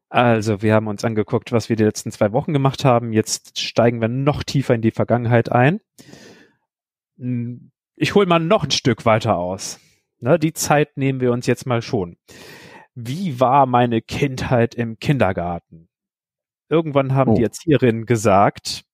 Also, 0.09 0.63
wir 0.63 0.75
haben 0.75 0.87
uns 0.87 1.05
angeguckt, 1.05 1.53
was 1.53 1.69
wir 1.69 1.77
die 1.77 1.85
letzten 1.85 2.13
zwei 2.13 2.33
Wochen 2.33 2.53
gemacht 2.53 2.85
haben. 2.85 3.13
Jetzt 3.13 3.59
steigen 3.61 4.01
wir 4.01 4.09
noch 4.09 4.43
tiefer 4.45 4.75
in 4.75 4.83
die 4.83 4.93
Vergangenheit 4.93 5.51
ein. 5.51 5.81
Hm, 7.19 7.71
ich 7.97 8.15
hole 8.15 8.27
mal 8.27 8.39
noch 8.39 8.65
ein 8.65 8.71
Stück 8.71 9.05
weiter 9.07 9.37
aus. 9.37 9.81
Ne, 10.21 10.39
die 10.39 10.53
Zeit 10.53 10.97
nehmen 10.97 11.21
wir 11.21 11.33
uns 11.33 11.47
jetzt 11.47 11.67
mal 11.67 11.83
schon. 11.83 12.17
Wie 12.95 13.39
war 13.41 13.67
meine 13.67 14.01
Kindheit 14.01 14.75
im 14.75 14.99
Kindergarten? 14.99 15.89
Irgendwann 16.69 17.15
haben 17.15 17.33
Oh. 17.33 17.35
die 17.35 17.43
Erzieherinnen 17.43 18.07
gesagt, 18.07 18.85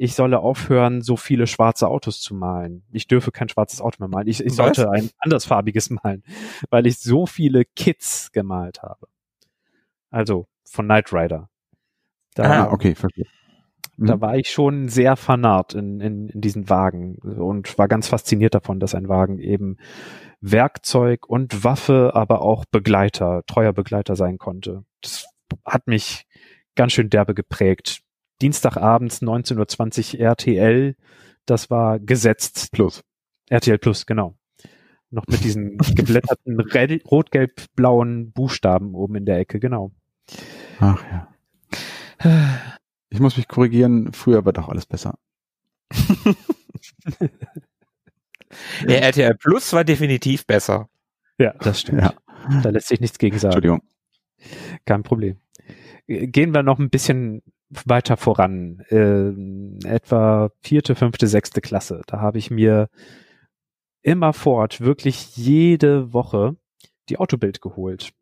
ich 0.00 0.14
solle 0.14 0.38
aufhören, 0.40 1.02
so 1.02 1.16
viele 1.16 1.46
schwarze 1.46 1.86
Autos 1.88 2.20
zu 2.22 2.34
malen. 2.34 2.84
Ich 2.90 3.06
dürfe 3.06 3.32
kein 3.32 3.48
schwarzes 3.50 3.80
Auto 3.82 3.96
mehr 4.00 4.08
malen. 4.08 4.28
Ich, 4.28 4.42
ich 4.44 4.54
sollte 4.54 4.90
ein 4.90 5.10
andersfarbiges 5.18 5.90
malen, 6.02 6.22
weil 6.70 6.86
ich 6.86 6.98
so 6.98 7.26
viele 7.26 7.64
Kids 7.64 8.32
gemalt 8.32 8.82
habe. 8.82 9.08
Also 10.10 10.46
von 10.64 10.86
Knight 10.86 11.12
Rider. 11.12 11.48
Da, 12.34 12.66
Ah, 12.66 12.72
okay, 12.72 12.94
verstehe. 12.94 13.26
da 13.98 14.16
Mhm. 14.16 14.20
war 14.22 14.36
ich 14.36 14.50
schon 14.50 14.88
sehr 14.88 15.16
vernarrt 15.16 15.74
in, 15.74 16.00
in, 16.00 16.28
in 16.30 16.40
diesen 16.40 16.70
Wagen 16.70 17.16
und 17.16 17.76
war 17.76 17.86
ganz 17.88 18.08
fasziniert 18.08 18.54
davon, 18.54 18.80
dass 18.80 18.94
ein 18.94 19.08
Wagen 19.08 19.38
eben 19.38 19.76
Werkzeug 20.40 21.26
und 21.28 21.64
Waffe, 21.64 22.12
aber 22.14 22.40
auch 22.40 22.64
Begleiter, 22.64 23.42
treuer 23.46 23.72
Begleiter 23.74 24.16
sein 24.16 24.38
konnte. 24.38 24.84
Das 25.02 25.26
hat 25.66 25.86
mich 25.86 26.26
ganz 26.74 26.92
schön 26.92 27.10
derbe 27.10 27.34
geprägt. 27.34 28.00
Dienstagabends 28.42 29.22
19.20 29.22 30.14
Uhr 30.14 30.20
RTL, 30.20 30.96
das 31.46 31.70
war 31.70 31.98
gesetzt. 31.98 32.70
Plus. 32.72 33.02
RTL 33.48 33.78
Plus, 33.78 34.06
genau. 34.06 34.36
Noch 35.10 35.26
mit 35.26 35.42
diesen 35.44 35.78
geblätterten 35.94 36.60
rot-gelb-blauen 36.60 38.32
Buchstaben 38.32 38.94
oben 38.94 39.16
in 39.16 39.26
der 39.26 39.38
Ecke, 39.38 39.58
genau. 39.58 39.92
Ach 40.78 41.04
ja. 41.10 41.26
Ich 43.08 43.18
muss 43.18 43.36
mich 43.36 43.48
korrigieren, 43.48 44.12
früher 44.12 44.44
war 44.44 44.52
doch 44.52 44.68
alles 44.68 44.86
besser. 44.86 45.18
Der 48.86 49.02
RTL 49.02 49.34
Plus 49.36 49.72
war 49.72 49.84
definitiv 49.84 50.46
besser. 50.46 50.88
Ja, 51.38 51.54
das 51.60 51.80
stimmt. 51.80 52.02
Ja, 52.02 52.14
Da 52.62 52.70
lässt 52.70 52.88
sich 52.88 53.00
nichts 53.00 53.18
gegen 53.18 53.38
sagen. 53.38 53.54
Entschuldigung. 53.54 53.82
Kein 54.84 55.02
Problem. 55.02 55.38
Gehen 56.06 56.52
wir 56.54 56.62
noch 56.62 56.78
ein 56.78 56.90
bisschen 56.90 57.42
weiter 57.84 58.16
voran. 58.16 58.82
Ähm, 58.90 59.78
etwa 59.84 60.50
vierte, 60.60 60.94
fünfte, 60.94 61.26
sechste 61.26 61.60
Klasse. 61.60 62.02
Da 62.06 62.20
habe 62.20 62.38
ich 62.38 62.50
mir 62.50 62.88
immerfort 64.02 64.80
wirklich 64.80 65.36
jede 65.36 66.12
Woche 66.12 66.56
die 67.08 67.18
Autobild 67.18 67.60
geholt 67.60 68.12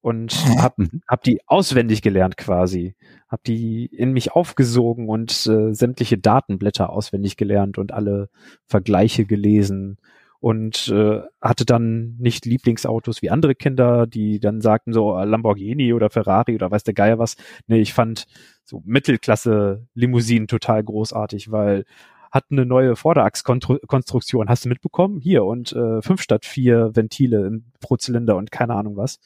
und 0.00 0.34
hab, 0.60 0.78
Mhm. 0.78 1.00
hab 1.08 1.22
die 1.22 1.40
auswendig 1.46 2.02
gelernt 2.02 2.36
quasi. 2.36 2.94
Hab 3.28 3.42
die 3.44 3.86
in 3.86 4.12
mich 4.12 4.32
aufgesogen 4.32 5.08
und 5.08 5.30
äh, 5.46 5.72
sämtliche 5.72 6.18
Datenblätter 6.18 6.90
auswendig 6.90 7.36
gelernt 7.36 7.78
und 7.78 7.92
alle 7.92 8.28
Vergleiche 8.66 9.24
gelesen 9.24 9.98
und 10.44 10.88
äh, 10.88 11.22
hatte 11.40 11.64
dann 11.64 12.16
nicht 12.18 12.44
Lieblingsautos 12.44 13.22
wie 13.22 13.30
andere 13.30 13.54
Kinder, 13.54 14.06
die 14.06 14.40
dann 14.40 14.60
sagten 14.60 14.92
so 14.92 15.16
äh, 15.18 15.24
Lamborghini 15.24 15.94
oder 15.94 16.10
Ferrari 16.10 16.54
oder 16.54 16.70
weiß 16.70 16.82
der 16.84 16.92
Geier 16.92 17.18
was. 17.18 17.36
Nee, 17.66 17.80
ich 17.80 17.94
fand 17.94 18.26
so 18.62 18.82
Mittelklasse 18.84 19.86
Limousinen 19.94 20.46
total 20.46 20.84
großartig, 20.84 21.50
weil 21.50 21.86
hat 22.30 22.44
eine 22.50 22.66
neue 22.66 22.94
Vorderachskonstruktion. 22.94 24.50
Hast 24.50 24.66
du 24.66 24.68
mitbekommen? 24.68 25.18
Hier 25.18 25.44
und 25.44 25.72
äh, 25.72 26.02
fünf 26.02 26.20
statt 26.20 26.44
vier 26.44 26.90
Ventile 26.94 27.46
im- 27.46 27.72
pro 27.80 27.96
Zylinder 27.96 28.36
und 28.36 28.50
keine 28.50 28.74
Ahnung 28.74 28.98
was. 28.98 29.20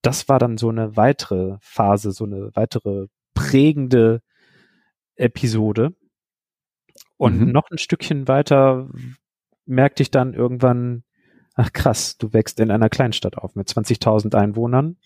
Das 0.00 0.26
war 0.30 0.38
dann 0.38 0.56
so 0.56 0.70
eine 0.70 0.96
weitere 0.96 1.58
Phase, 1.60 2.12
so 2.12 2.24
eine 2.24 2.48
weitere 2.54 3.08
prägende 3.34 4.22
Episode. 5.16 5.92
Und 7.18 7.40
Mhm. 7.40 7.52
noch 7.52 7.70
ein 7.70 7.76
Stückchen 7.78 8.26
weiter 8.26 8.88
merkte 9.66 10.02
ich 10.02 10.10
dann 10.10 10.34
irgendwann, 10.34 11.04
ach 11.54 11.72
krass, 11.72 12.18
du 12.18 12.32
wächst 12.32 12.60
in 12.60 12.70
einer 12.70 12.88
Kleinstadt 12.88 13.38
auf 13.38 13.54
mit 13.54 13.68
20.000 13.68 14.34
Einwohnern, 14.34 14.96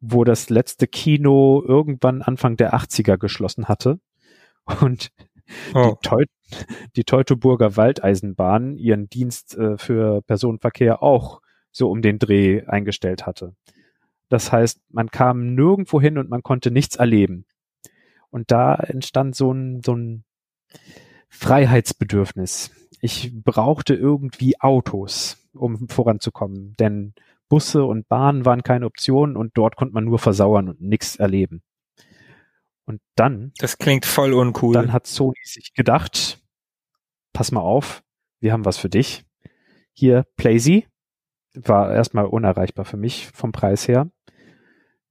wo 0.00 0.24
das 0.24 0.50
letzte 0.50 0.86
Kino 0.86 1.62
irgendwann 1.66 2.22
Anfang 2.22 2.56
der 2.56 2.74
80er 2.74 3.18
geschlossen 3.18 3.68
hatte 3.68 4.00
und 4.80 5.10
Oh. 5.74 5.90
die, 5.90 6.08
Teu 6.08 6.24
die 6.96 7.04
Teutoburger 7.04 7.76
Waldeisenbahn 7.76 8.76
ihren 8.76 9.08
Dienst 9.08 9.56
äh, 9.56 9.78
für 9.78 10.22
Personenverkehr 10.22 11.02
auch 11.02 11.40
so 11.72 11.90
um 11.90 12.02
den 12.02 12.18
Dreh 12.18 12.62
eingestellt 12.66 13.26
hatte. 13.26 13.54
Das 14.28 14.52
heißt, 14.52 14.80
man 14.90 15.10
kam 15.10 15.54
nirgendwo 15.54 16.00
hin 16.00 16.18
und 16.18 16.30
man 16.30 16.42
konnte 16.42 16.70
nichts 16.70 16.96
erleben. 16.96 17.46
Und 18.30 18.50
da 18.50 18.74
entstand 18.76 19.34
so 19.34 19.52
ein, 19.52 19.82
so 19.84 19.94
ein 19.94 20.24
Freiheitsbedürfnis. 21.28 22.70
Ich 23.00 23.32
brauchte 23.34 23.94
irgendwie 23.94 24.60
Autos, 24.60 25.48
um 25.52 25.88
voranzukommen, 25.88 26.74
denn 26.78 27.14
Busse 27.48 27.84
und 27.84 28.08
Bahnen 28.08 28.44
waren 28.44 28.62
keine 28.62 28.86
Option 28.86 29.36
und 29.36 29.52
dort 29.54 29.76
konnte 29.76 29.94
man 29.94 30.04
nur 30.04 30.18
versauern 30.18 30.68
und 30.68 30.80
nichts 30.80 31.16
erleben. 31.16 31.62
Und 32.84 33.00
dann 33.16 33.52
Das 33.58 33.78
klingt 33.78 34.06
voll 34.06 34.32
uncool. 34.32 34.74
dann 34.74 34.92
hat 34.92 35.06
Sony 35.06 35.38
sich 35.44 35.74
gedacht, 35.74 36.40
pass 37.32 37.52
mal 37.52 37.60
auf, 37.60 38.02
wir 38.40 38.52
haben 38.52 38.64
was 38.64 38.78
für 38.78 38.88
dich. 38.88 39.24
Hier, 39.92 40.24
Playsee. 40.36 40.86
War 41.54 41.92
erstmal 41.92 42.26
unerreichbar 42.26 42.84
für 42.84 42.96
mich 42.96 43.26
vom 43.28 43.50
Preis 43.50 43.88
her. 43.88 44.10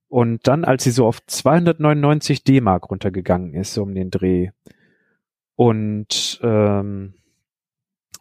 Und 0.08 0.48
dann, 0.48 0.64
als 0.64 0.84
sie 0.84 0.90
so 0.90 1.06
auf 1.06 1.24
299 1.24 2.42
D-Mark 2.42 2.90
runtergegangen 2.90 3.54
ist, 3.54 3.74
so 3.74 3.82
um 3.82 3.94
den 3.94 4.10
Dreh, 4.10 4.50
und 5.54 6.40
ähm, 6.42 7.12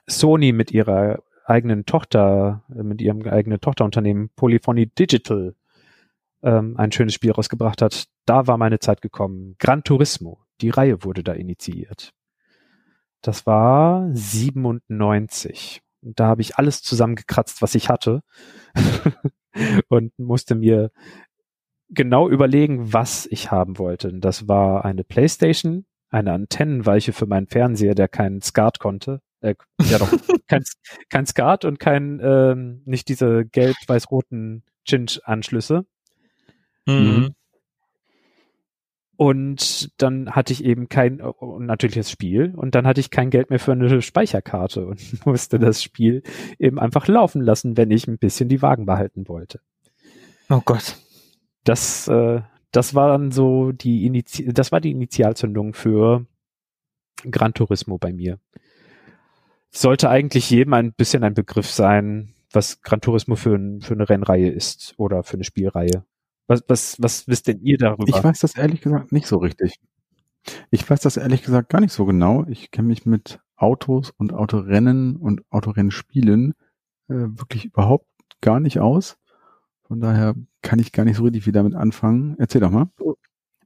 Sony 0.10 0.52
mit 0.52 0.72
ihrer 0.72 1.24
eigenen 1.46 1.86
Tochter, 1.86 2.64
äh, 2.76 2.84
mit 2.84 3.02
ihrem 3.02 3.28
eigenen 3.28 3.62
Tochterunternehmen 3.62 4.30
Polyphony 4.36 4.88
Digital 4.88 5.56
ähm, 6.44 6.76
ein 6.78 6.92
schönes 6.92 7.14
Spiel 7.14 7.32
rausgebracht 7.32 7.82
hat, 7.82 8.08
da 8.26 8.48
war 8.48 8.58
meine 8.58 8.80
Zeit 8.80 9.02
gekommen. 9.02 9.56
Gran 9.60 9.84
Turismo, 9.84 10.40
die 10.62 10.70
Reihe 10.70 11.04
wurde 11.04 11.24
da 11.24 11.34
initiiert. 11.34 12.14
Das 13.22 13.46
war 13.46 14.10
97. 14.14 15.82
Und 16.02 16.20
da 16.20 16.28
habe 16.28 16.42
ich 16.42 16.58
alles 16.58 16.82
zusammengekratzt, 16.82 17.62
was 17.62 17.76
ich 17.76 17.90
hatte 17.90 18.22
und 19.90 20.18
musste 20.18 20.56
mir 20.56 20.92
genau 21.90 22.30
überlegen, 22.30 22.94
was 22.94 23.26
ich 23.30 23.52
haben 23.52 23.78
wollte. 23.78 24.14
Das 24.14 24.48
war 24.48 24.86
eine 24.86 25.04
Playstation, 25.04 25.86
eine 26.10 26.32
Antennenweiche 26.32 27.12
für 27.12 27.26
meinen 27.26 27.48
Fernseher, 27.48 27.96
der 27.96 28.08
keinen 28.08 28.42
SCART 28.42 28.80
konnte. 28.80 29.22
Äh, 29.42 29.56
ja 29.84 29.98
doch, 30.00 30.12
kein, 30.48 30.64
kein 31.10 31.26
SCART 31.26 31.66
und 31.66 31.80
kein, 31.80 32.20
ähm, 32.22 32.82
nicht 32.86 33.08
diese 33.10 33.46
gelb-weiß-roten 33.46 34.64
Cinch-Anschlüsse. 34.88 35.86
Mhm. 36.86 37.36
Und 39.20 40.02
dann 40.02 40.32
hatte 40.32 40.54
ich 40.54 40.64
eben 40.64 40.88
kein, 40.88 41.20
und 41.20 41.66
natürlich 41.66 41.98
das 41.98 42.10
Spiel, 42.10 42.54
und 42.56 42.74
dann 42.74 42.88
hatte 42.88 43.02
ich 43.02 43.12
kein 43.12 43.30
Geld 43.30 43.50
mehr 43.50 43.60
für 43.60 43.74
eine 43.74 44.02
Speicherkarte 44.02 44.86
und 44.86 45.02
musste 45.26 45.60
das 45.60 45.84
Spiel 45.84 46.24
eben 46.58 46.80
einfach 46.80 47.06
laufen 47.08 47.42
lassen, 47.42 47.76
wenn 47.76 47.92
ich 47.92 48.08
ein 48.08 48.18
bisschen 48.18 48.48
die 48.48 48.62
Wagen 48.62 48.86
behalten 48.86 49.28
wollte. 49.28 49.60
Oh 50.50 50.62
Gott. 50.64 50.96
Das, 51.66 52.08
äh, 52.08 52.42
das 52.72 52.96
war 52.96 53.10
dann 53.10 53.32
so 53.32 53.74
die 53.74 54.06
Initi 54.06 54.54
das 54.54 54.72
war 54.72 54.80
die 54.80 54.92
Initialzündung 54.92 55.74
für 55.74 56.26
Gran 57.30 57.54
Turismo 57.54 57.98
bei 57.98 58.14
mir. 58.14 58.40
Sollte 59.72 60.10
eigentlich 60.10 60.50
jedem 60.50 60.74
ein 60.74 60.94
bisschen 60.94 61.24
ein 61.24 61.34
Begriff 61.34 61.70
sein, 61.70 62.34
was 62.52 62.82
Gran 62.82 63.02
Turismo 63.02 63.36
für, 63.36 63.56
ein, 63.56 63.82
für 63.82 63.94
eine 63.94 64.10
Rennreihe 64.10 64.50
ist 64.50 64.96
oder 64.98 65.24
für 65.24 65.36
eine 65.36 65.44
Spielreihe. 65.44 66.04
Was, 66.48 66.64
was, 66.68 66.96
was 67.00 67.28
wisst 67.28 67.48
denn 67.48 67.62
ihr 67.62 67.78
darüber? 67.78 68.08
Ich 68.08 68.24
weiß 68.24 68.40
das 68.40 68.56
ehrlich 68.56 68.82
gesagt 68.82 69.12
nicht 69.12 69.28
so 69.28 69.38
richtig. 69.38 69.80
Ich 70.72 70.90
weiß 70.90 71.02
das 71.02 71.18
ehrlich 71.18 71.44
gesagt 71.44 71.70
gar 71.70 71.82
nicht 71.82 71.94
so 71.94 72.06
genau. 72.06 72.46
Ich 72.48 72.72
kenne 72.72 72.88
mich 72.88 73.06
mit 73.06 73.40
Autos 73.56 74.12
und 74.18 74.34
Autorennen 74.34 75.16
und 75.18 75.44
Autorennspielen 75.52 76.56
äh, 77.08 77.14
wirklich 77.14 77.66
überhaupt 77.66 78.08
gar 78.42 78.60
nicht 78.60 78.80
aus. 78.80 79.18
Von 79.84 80.00
daher 80.00 80.34
kann 80.62 80.80
ich 80.80 80.92
gar 80.92 81.06
nicht 81.06 81.18
so 81.18 81.24
richtig 81.24 81.44
viel 81.44 81.54
damit 81.54 81.76
anfangen. 81.76 82.36
Erzähl 82.40 82.62
doch 82.62 82.72
mal. 82.72 82.90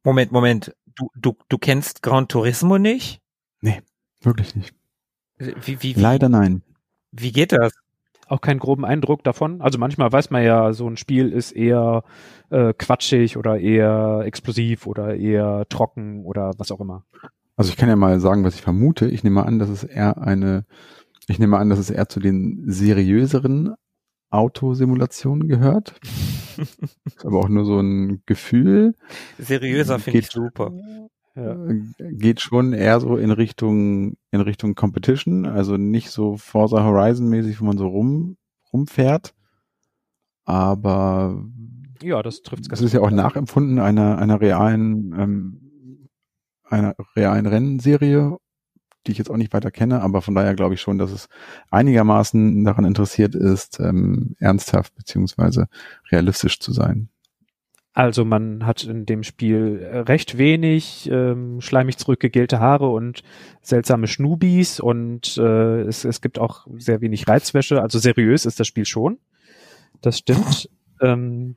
Moment, 0.03 0.31
Moment. 0.31 0.75
Du, 0.95 1.09
du, 1.15 1.37
du 1.47 1.57
kennst 1.57 2.01
Gran 2.01 2.27
Turismo 2.27 2.77
nicht? 2.77 3.21
Wirklich 4.21 4.55
nicht. 4.55 4.75
Wie, 5.45 5.81
wie, 5.81 5.95
wie, 5.95 5.99
Leider 5.99 6.29
nein. 6.29 6.63
Wie 7.11 7.31
geht 7.31 7.51
das? 7.51 7.73
auch 8.27 8.41
keinen 8.41 8.59
groben 8.59 8.85
Eindruck 8.85 9.23
davon. 9.23 9.61
Also 9.61 9.77
manchmal 9.77 10.11
weiß 10.11 10.31
man 10.31 10.43
ja, 10.43 10.73
so 10.73 10.87
ein 10.87 10.97
Spiel 10.97 11.29
ist 11.29 11.51
eher 11.51 12.03
äh, 12.49 12.73
quatschig 12.73 13.37
oder 13.37 13.59
eher 13.59 14.23
explosiv 14.25 14.87
oder 14.87 15.15
eher 15.15 15.65
trocken 15.69 16.25
oder 16.25 16.51
was 16.57 16.71
auch 16.71 16.79
immer. 16.79 17.05
Also 17.55 17.69
ich 17.69 17.77
kann 17.77 17.89
ja 17.89 17.95
mal 17.95 18.19
sagen, 18.19 18.43
was 18.43 18.55
ich 18.55 18.61
vermute. 18.61 19.07
Ich 19.07 19.23
nehme 19.23 19.45
an, 19.45 19.59
dass 19.59 19.69
es 19.69 19.83
eher 19.83 20.21
eine, 20.21 20.65
ich 21.27 21.39
nehme 21.39 21.57
an, 21.57 21.69
dass 21.69 21.79
es 21.79 21.89
eher 21.89 22.09
zu 22.09 22.19
den 22.19 22.63
seriöseren 22.65 23.75
Autosimulationen 24.31 25.47
gehört. 25.47 25.99
ist 27.05 27.25
aber 27.25 27.39
auch 27.39 27.49
nur 27.49 27.65
so 27.65 27.79
ein 27.79 28.23
Gefühl. 28.25 28.95
Seriöser 29.37 29.99
finde 29.99 30.19
ich 30.19 30.29
super. 30.29 30.71
Ja. 31.35 31.65
Äh, 31.65 31.81
Geht 32.13 32.41
schon 32.41 32.73
eher 32.73 32.99
so 32.99 33.17
in 33.17 33.31
Richtung, 33.31 34.17
in 34.31 34.41
Richtung 34.41 34.75
Competition, 34.75 35.45
also 35.45 35.77
nicht 35.77 36.11
so 36.11 36.37
Forza 36.37 36.83
Horizon 36.83 37.27
mäßig, 37.29 37.59
wo 37.59 37.65
man 37.65 37.77
so 37.77 37.87
rum, 37.87 38.37
rumfährt. 38.71 39.33
Aber 40.45 41.43
ja, 42.01 42.21
das 42.21 42.41
trifft 42.41 42.71
das 42.71 42.81
ist 42.81 42.93
ja 42.93 43.01
auch 43.01 43.11
nachempfunden 43.11 43.79
einer, 43.79 44.17
einer 44.17 44.41
realen, 44.41 45.13
ähm, 45.17 46.09
einer 46.65 46.95
realen 47.15 47.45
Rennserie, 47.45 48.37
die 49.07 49.11
ich 49.11 49.17
jetzt 49.17 49.29
auch 49.29 49.37
nicht 49.37 49.53
weiter 49.53 49.71
kenne, 49.71 50.01
aber 50.01 50.21
von 50.21 50.35
daher 50.35 50.53
glaube 50.55 50.75
ich 50.75 50.81
schon, 50.81 50.97
dass 50.97 51.11
es 51.11 51.29
einigermaßen 51.71 52.63
daran 52.63 52.85
interessiert 52.85 53.35
ist, 53.35 53.79
ähm, 53.79 54.35
ernsthaft 54.39 54.95
beziehungsweise 54.95 55.67
realistisch 56.11 56.59
zu 56.59 56.71
sein. 56.73 57.09
Also 57.93 58.25
man 58.25 58.65
hat 58.65 58.83
in 58.83 59.05
dem 59.05 59.21
Spiel 59.21 59.79
äh, 59.79 59.99
recht 59.99 60.39
wenig 60.39 61.07
ähm, 61.11 61.61
schleimig 61.61 61.97
zurückgegelte 61.97 62.59
Haare 62.59 62.89
und 62.89 63.23
seltsame 63.61 64.07
Schnubis 64.07 64.79
und 64.79 65.37
äh, 65.37 65.81
es, 65.81 66.03
es 66.03 66.19
gibt 66.21 66.39
auch 66.39 66.65
sehr 66.77 67.01
wenig 67.01 67.27
Reizwäsche. 67.27 67.81
Also 67.81 67.99
seriös 67.99 68.45
ist 68.45 68.59
das 68.59 68.65
Spiel 68.67 68.85
schon. 68.85 69.19
Das 70.01 70.17
stimmt. 70.17 70.69
ähm, 71.01 71.55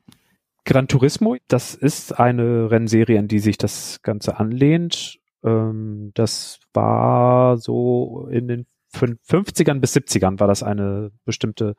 Gran 0.63 0.87
Turismo, 0.87 1.37
das 1.47 1.73
ist 1.73 2.19
eine 2.19 2.69
Rennserie, 2.69 3.17
an 3.17 3.27
die 3.29 3.39
sich 3.39 3.57
das 3.57 4.01
Ganze 4.03 4.37
anlehnt. 4.37 5.17
Ähm, 5.43 6.11
das 6.13 6.59
war 6.73 7.57
so 7.57 8.27
in 8.29 8.47
den 8.47 8.65
fün- 8.93 9.17
50ern 9.27 9.79
bis 9.79 9.95
70ern 9.95 10.39
war 10.39 10.47
das 10.47 10.61
eine 10.61 11.11
bestimmte 11.25 11.75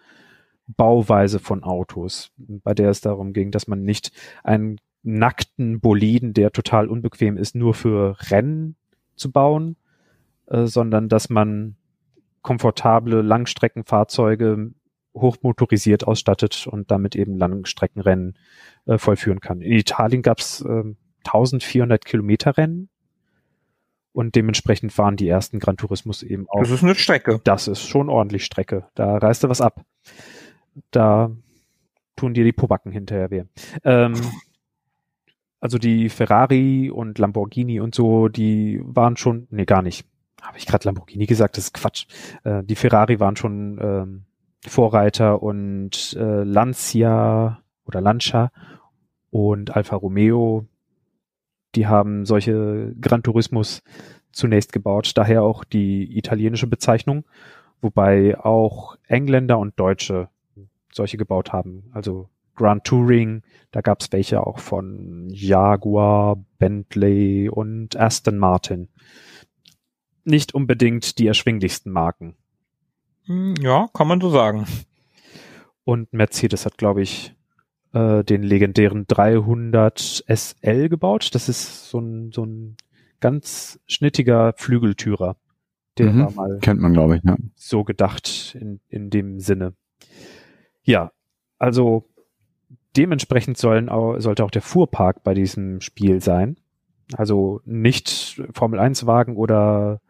Bauweise 0.69 1.39
von 1.39 1.65
Autos, 1.65 2.31
bei 2.37 2.75
der 2.75 2.91
es 2.91 3.01
darum 3.01 3.33
ging, 3.33 3.51
dass 3.51 3.67
man 3.67 3.83
nicht 3.83 4.13
einen 4.45 4.79
nackten 5.03 5.81
Boliden, 5.81 6.35
der 6.35 6.53
total 6.53 6.89
unbequem 6.89 7.37
ist, 7.37 7.55
nur 7.55 7.75
für 7.75 8.17
Rennen 8.31 8.77
zu 9.17 9.33
bauen, 9.33 9.77
äh, 10.47 10.67
sondern 10.67 11.09
dass 11.09 11.31
man 11.31 11.77
komfortable 12.43 13.23
Langstreckenfahrzeuge 13.23 14.73
hochmotorisiert 15.15 16.07
ausstattet 16.07 16.67
und 16.67 16.91
damit 16.91 17.17
eben 17.17 17.37
Langstreckenrennen 17.37 18.37
äh, 18.87 18.99
vollführen 18.99 19.41
kann. 19.41 19.61
In 19.61 19.73
Italien 19.73 20.23
gab 20.23 20.39
es 20.39 20.61
äh, 20.61 20.85
1400 21.25 22.05
Kilometer 22.05 22.57
Rennen 22.57 22.89
und 24.13 24.35
dementsprechend 24.35 24.97
waren 24.99 25.17
die 25.17 25.29
ersten 25.29 25.59
Gran 25.59 25.77
Turismos 25.77 26.23
eben 26.23 26.49
auch 26.49 26.61
Das 26.61 26.71
ist 26.71 26.83
eine 26.83 26.95
Strecke. 26.95 27.41
das 27.45 27.69
ist 27.69 27.87
schon 27.87 28.09
ordentlich 28.09 28.45
Strecke. 28.45 28.87
Da 28.95 29.17
reißt 29.17 29.45
du 29.45 29.49
was 29.49 29.61
ab. 29.61 29.85
Da 30.91 31.31
tun 32.17 32.35
dir 32.35 32.45
die 32.45 32.53
Pobacken 32.53 32.93
hinterher 32.93 33.31
weh. 33.31 33.45
Ähm, 33.85 34.14
also 35.61 35.79
die 35.79 36.09
Ferrari 36.09 36.91
und 36.91 37.19
Lamborghini 37.19 37.81
und 37.81 37.95
so, 37.95 38.29
die 38.29 38.81
waren 38.83 39.17
schon, 39.17 39.47
nee, 39.51 39.64
gar 39.64 39.83
nicht. 39.83 40.07
Habe 40.41 40.59
ich 40.59 40.67
gerade 40.67 40.87
Lamborghini 40.87 41.27
gesagt? 41.27 41.57
Das 41.57 41.64
ist 41.64 41.75
Quatsch. 41.75 42.07
Äh, 42.45 42.62
die 42.64 42.77
Ferrari 42.77 43.21
waren 43.21 43.37
schon 43.37 43.79
ähm, 43.81 44.25
Vorreiter 44.67 45.43
und 45.43 46.17
äh, 46.19 46.43
Lancia 46.43 47.62
oder 47.85 48.01
Lancia 48.01 48.51
und 49.31 49.75
Alfa 49.75 49.97
Romeo, 49.97 50.67
die 51.75 51.87
haben 51.87 52.25
solche 52.25 52.95
Gran 53.01 53.23
Turismos 53.23 53.83
zunächst 54.33 54.73
gebaut, 54.73 55.12
daher 55.14 55.43
auch 55.43 55.64
die 55.64 56.17
italienische 56.17 56.67
Bezeichnung, 56.67 57.25
wobei 57.81 58.38
auch 58.38 58.97
Engländer 59.07 59.59
und 59.59 59.79
Deutsche 59.79 60.29
solche 60.99 61.17
gebaut 61.17 61.53
haben. 61.53 61.91
Also 61.93 62.29
Grand 62.55 62.85
Touring, 62.85 63.43
da 63.71 63.81
gab 63.81 64.01
es 64.01 64.13
welche 64.13 64.47
auch 64.47 64.59
von 64.59 65.29
Jaguar, 65.31 66.37
Bentley 66.59 67.49
und 67.49 67.97
Aston 67.97 68.37
Martin. 68.37 68.89
Nicht 70.25 70.55
unbedingt 70.55 71.19
die 71.19 71.27
erschwinglichsten 71.27 71.91
Marken. 71.93 72.37
Hm, 73.25 73.55
Ja, 73.61 73.89
kann 73.95 74.09
man 74.09 74.21
so 74.21 74.29
sagen. 74.31 74.67
Und 75.85 76.13
Mercedes 76.13 76.67
hat, 76.67 76.77
glaube 76.77 77.01
ich, 77.03 77.35
äh, 77.95 78.23
den 78.25 78.43
legendären 78.43 79.07
300 79.07 80.25
SL 80.29 80.89
gebaut. 80.91 81.31
Das 81.35 81.49
ist 81.49 81.89
so 81.89 81.99
ein, 82.01 82.31
so 82.33 82.45
ein 82.45 82.77
ganz 83.21 83.81
schnittiger 83.87 84.53
Flügeltürer. 84.57 85.37
Der 85.97 86.13
Mhm. 86.13 86.21
war 86.21 86.31
mal 86.33 86.59
Kennt 86.61 86.81
man, 86.81 86.93
glaube 86.93 87.17
ich, 87.17 87.23
ja. 87.25 87.37
so 87.57 87.85
gedacht 87.85 88.57
in, 88.61 88.81
in 88.89 89.11
dem 89.11 89.41
Sinne. 89.41 89.75
Ja, 90.88 91.12
also 91.59 92.09
dementsprechend 92.96 93.59
sollen 93.59 93.90
auch, 93.90 94.18
sollte 94.20 94.42
auch 94.42 94.51
der 94.51 94.62
Fuhrpark 94.62 95.22
bei 95.22 95.35
diesem 95.35 95.83
Spiel 95.83 96.22
sein. 96.22 96.57
Also 97.12 97.61
nicht 97.66 98.40
Formel 98.55 98.81
1 98.81 99.05
Wagen 99.05 99.37
oder 99.37 100.01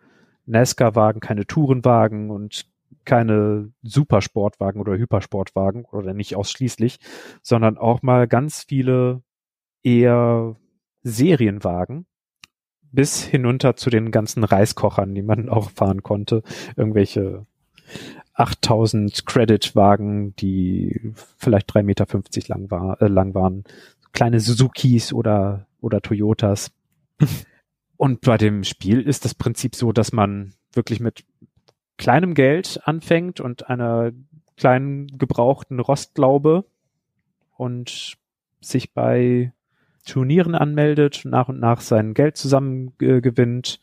NASCAR 0.47 0.95
Wagen, 0.95 1.19
keine 1.19 1.49
Tourenwagen 1.49 2.31
und 2.31 2.67
keine 3.05 3.73
Supersportwagen 3.83 4.81
oder 4.81 4.97
Hypersportwagen 4.97 5.85
oder 5.85 6.15
nicht 6.15 6.37
ausschließlich, 6.37 7.01
sondern 7.43 7.77
auch 7.77 8.03
mal 8.03 8.29
ganz 8.29 8.63
viele 8.63 9.23
eher 9.83 10.55
Serienwagen 11.03 12.07
bis 12.93 13.25
hinunter 13.25 13.75
zu 13.75 13.91
den 13.91 14.13
ganzen 14.13 14.45
Reiskochern, 14.45 15.13
die 15.13 15.23
man 15.23 15.49
auch 15.49 15.71
fahren 15.71 16.05
konnte. 16.05 16.45
Irgendwelche 16.77 17.47
8000 18.39 19.27
Credit-Wagen, 19.27 20.35
die 20.37 21.13
vielleicht 21.37 21.71
3,50 21.73 21.83
Meter 21.83 22.07
lang, 22.49 22.71
war, 22.71 23.03
äh, 23.03 23.09
lang 23.09 23.35
waren. 23.35 23.65
Kleine 24.13 24.41
Suzukis 24.41 25.13
oder, 25.13 25.67
oder 25.81 26.01
Toyotas. 26.01 26.71
Und 27.97 28.21
bei 28.21 28.39
dem 28.39 28.63
Spiel 28.63 29.01
ist 29.01 29.25
das 29.25 29.35
Prinzip 29.35 29.75
so, 29.75 29.93
dass 29.93 30.13
man 30.13 30.55
wirklich 30.73 31.01
mit 31.01 31.25
kleinem 31.97 32.35
Geld 32.35 32.81
anfängt 32.85 33.41
und 33.41 33.69
einer 33.69 34.13
kleinen 34.57 35.19
gebrauchten 35.19 35.81
Rostlaube 35.81 36.65
und 37.57 38.15
sich 38.61 38.93
bei 38.95 39.53
Turnieren 40.07 40.55
anmeldet, 40.55 41.23
nach 41.25 41.49
und 41.49 41.59
nach 41.59 41.81
sein 41.81 42.15
Geld 42.15 42.37
zusammen 42.37 42.93
äh, 43.01 43.21
gewinnt 43.21 43.81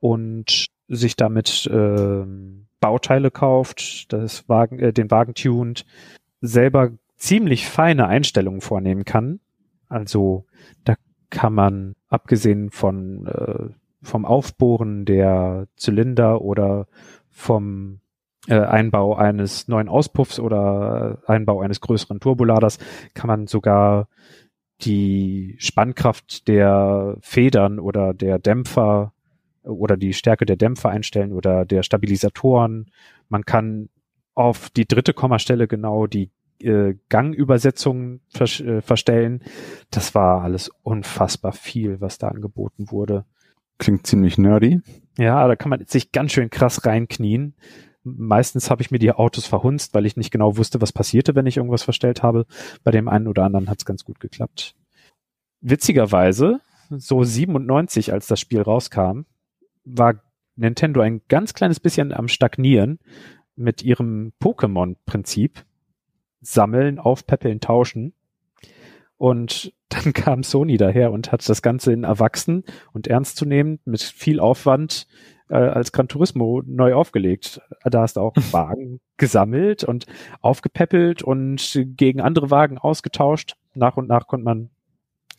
und 0.00 0.66
sich 0.88 1.16
damit 1.16 1.68
ähm, 1.72 2.66
Bauteile 2.80 3.30
kauft, 3.30 4.12
das 4.12 4.48
Wagen, 4.48 4.78
äh, 4.78 4.92
den 4.92 5.10
Wagen 5.10 5.34
tunt, 5.34 5.84
selber 6.40 6.92
ziemlich 7.16 7.66
feine 7.66 8.06
Einstellungen 8.06 8.60
vornehmen 8.60 9.04
kann. 9.04 9.40
Also 9.88 10.44
da 10.84 10.94
kann 11.30 11.54
man 11.54 11.94
abgesehen 12.08 12.70
von 12.70 13.26
äh, 13.26 13.68
vom 14.02 14.24
Aufbohren 14.24 15.04
der 15.04 15.66
Zylinder 15.76 16.40
oder 16.40 16.86
vom 17.30 18.00
äh, 18.46 18.58
Einbau 18.58 19.16
eines 19.16 19.68
neuen 19.68 19.88
Auspuffs 19.88 20.38
oder 20.38 21.18
Einbau 21.26 21.60
eines 21.60 21.80
größeren 21.80 22.20
Turboladers 22.20 22.78
kann 23.14 23.28
man 23.28 23.46
sogar 23.46 24.08
die 24.82 25.56
Spannkraft 25.58 26.48
der 26.48 27.16
Federn 27.20 27.78
oder 27.78 28.14
der 28.14 28.38
Dämpfer 28.38 29.12
oder 29.66 29.96
die 29.96 30.12
Stärke 30.12 30.46
der 30.46 30.56
Dämpfer 30.56 30.90
einstellen 30.90 31.32
oder 31.32 31.64
der 31.64 31.82
Stabilisatoren. 31.82 32.90
Man 33.28 33.44
kann 33.44 33.88
auf 34.34 34.70
die 34.70 34.86
dritte 34.86 35.12
Kommastelle 35.12 35.66
genau 35.66 36.06
die 36.06 36.30
äh, 36.62 36.94
Gangübersetzung 37.08 38.20
vers 38.28 38.60
äh, 38.60 38.80
verstellen. 38.80 39.42
Das 39.90 40.14
war 40.14 40.42
alles 40.42 40.70
unfassbar 40.82 41.52
viel, 41.52 42.00
was 42.00 42.18
da 42.18 42.28
angeboten 42.28 42.90
wurde. 42.90 43.24
Klingt 43.78 44.06
ziemlich 44.06 44.38
nerdy. 44.38 44.80
Ja, 45.18 45.46
da 45.46 45.56
kann 45.56 45.70
man 45.70 45.84
sich 45.86 46.12
ganz 46.12 46.32
schön 46.32 46.50
krass 46.50 46.86
reinknien. 46.86 47.54
meistens 48.04 48.70
habe 48.70 48.82
ich 48.82 48.90
mir 48.90 48.98
die 48.98 49.12
Autos 49.12 49.46
verhunzt, 49.46 49.92
weil 49.94 50.06
ich 50.06 50.16
nicht 50.16 50.30
genau 50.30 50.56
wusste, 50.56 50.80
was 50.80 50.92
passierte, 50.92 51.34
wenn 51.34 51.46
ich 51.46 51.56
irgendwas 51.56 51.82
verstellt 51.82 52.22
habe. 52.22 52.46
Bei 52.84 52.90
dem 52.90 53.08
einen 53.08 53.26
oder 53.26 53.44
anderen 53.44 53.68
hat 53.68 53.78
es 53.78 53.84
ganz 53.84 54.04
gut 54.04 54.20
geklappt. 54.20 54.74
Witzigerweise, 55.60 56.60
so 56.90 57.24
97, 57.24 58.12
als 58.12 58.28
das 58.28 58.38
Spiel 58.38 58.62
rauskam, 58.62 59.22
war 59.86 60.20
Nintendo 60.56 61.00
ein 61.00 61.22
ganz 61.28 61.54
kleines 61.54 61.80
bisschen 61.80 62.12
am 62.12 62.28
Stagnieren 62.28 62.98
mit 63.54 63.82
ihrem 63.82 64.32
Pokémon-Prinzip. 64.40 65.64
Sammeln, 66.42 66.98
aufpäppeln, 66.98 67.60
tauschen. 67.60 68.12
Und 69.16 69.72
dann 69.88 70.12
kam 70.12 70.42
Sony 70.42 70.76
daher 70.76 71.12
und 71.12 71.32
hat 71.32 71.48
das 71.48 71.62
Ganze 71.62 71.92
in 71.92 72.04
erwachsen 72.04 72.64
und 72.92 73.06
ernst 73.06 73.36
zu 73.36 73.46
nehmen, 73.46 73.78
mit 73.84 74.02
viel 74.02 74.40
Aufwand 74.40 75.06
äh, 75.48 75.54
als 75.54 75.92
Gran 75.92 76.08
Turismo 76.08 76.62
neu 76.66 76.94
aufgelegt. 76.94 77.60
Da 77.84 78.02
hast 78.02 78.16
du 78.16 78.20
auch 78.20 78.34
Wagen 78.52 79.00
gesammelt 79.16 79.84
und 79.84 80.06
aufgepäppelt 80.40 81.22
und 81.22 81.80
gegen 81.96 82.20
andere 82.20 82.50
Wagen 82.50 82.78
ausgetauscht. 82.78 83.56
Nach 83.74 83.96
und 83.96 84.08
nach 84.08 84.26
konnte 84.26 84.44
man 84.44 84.70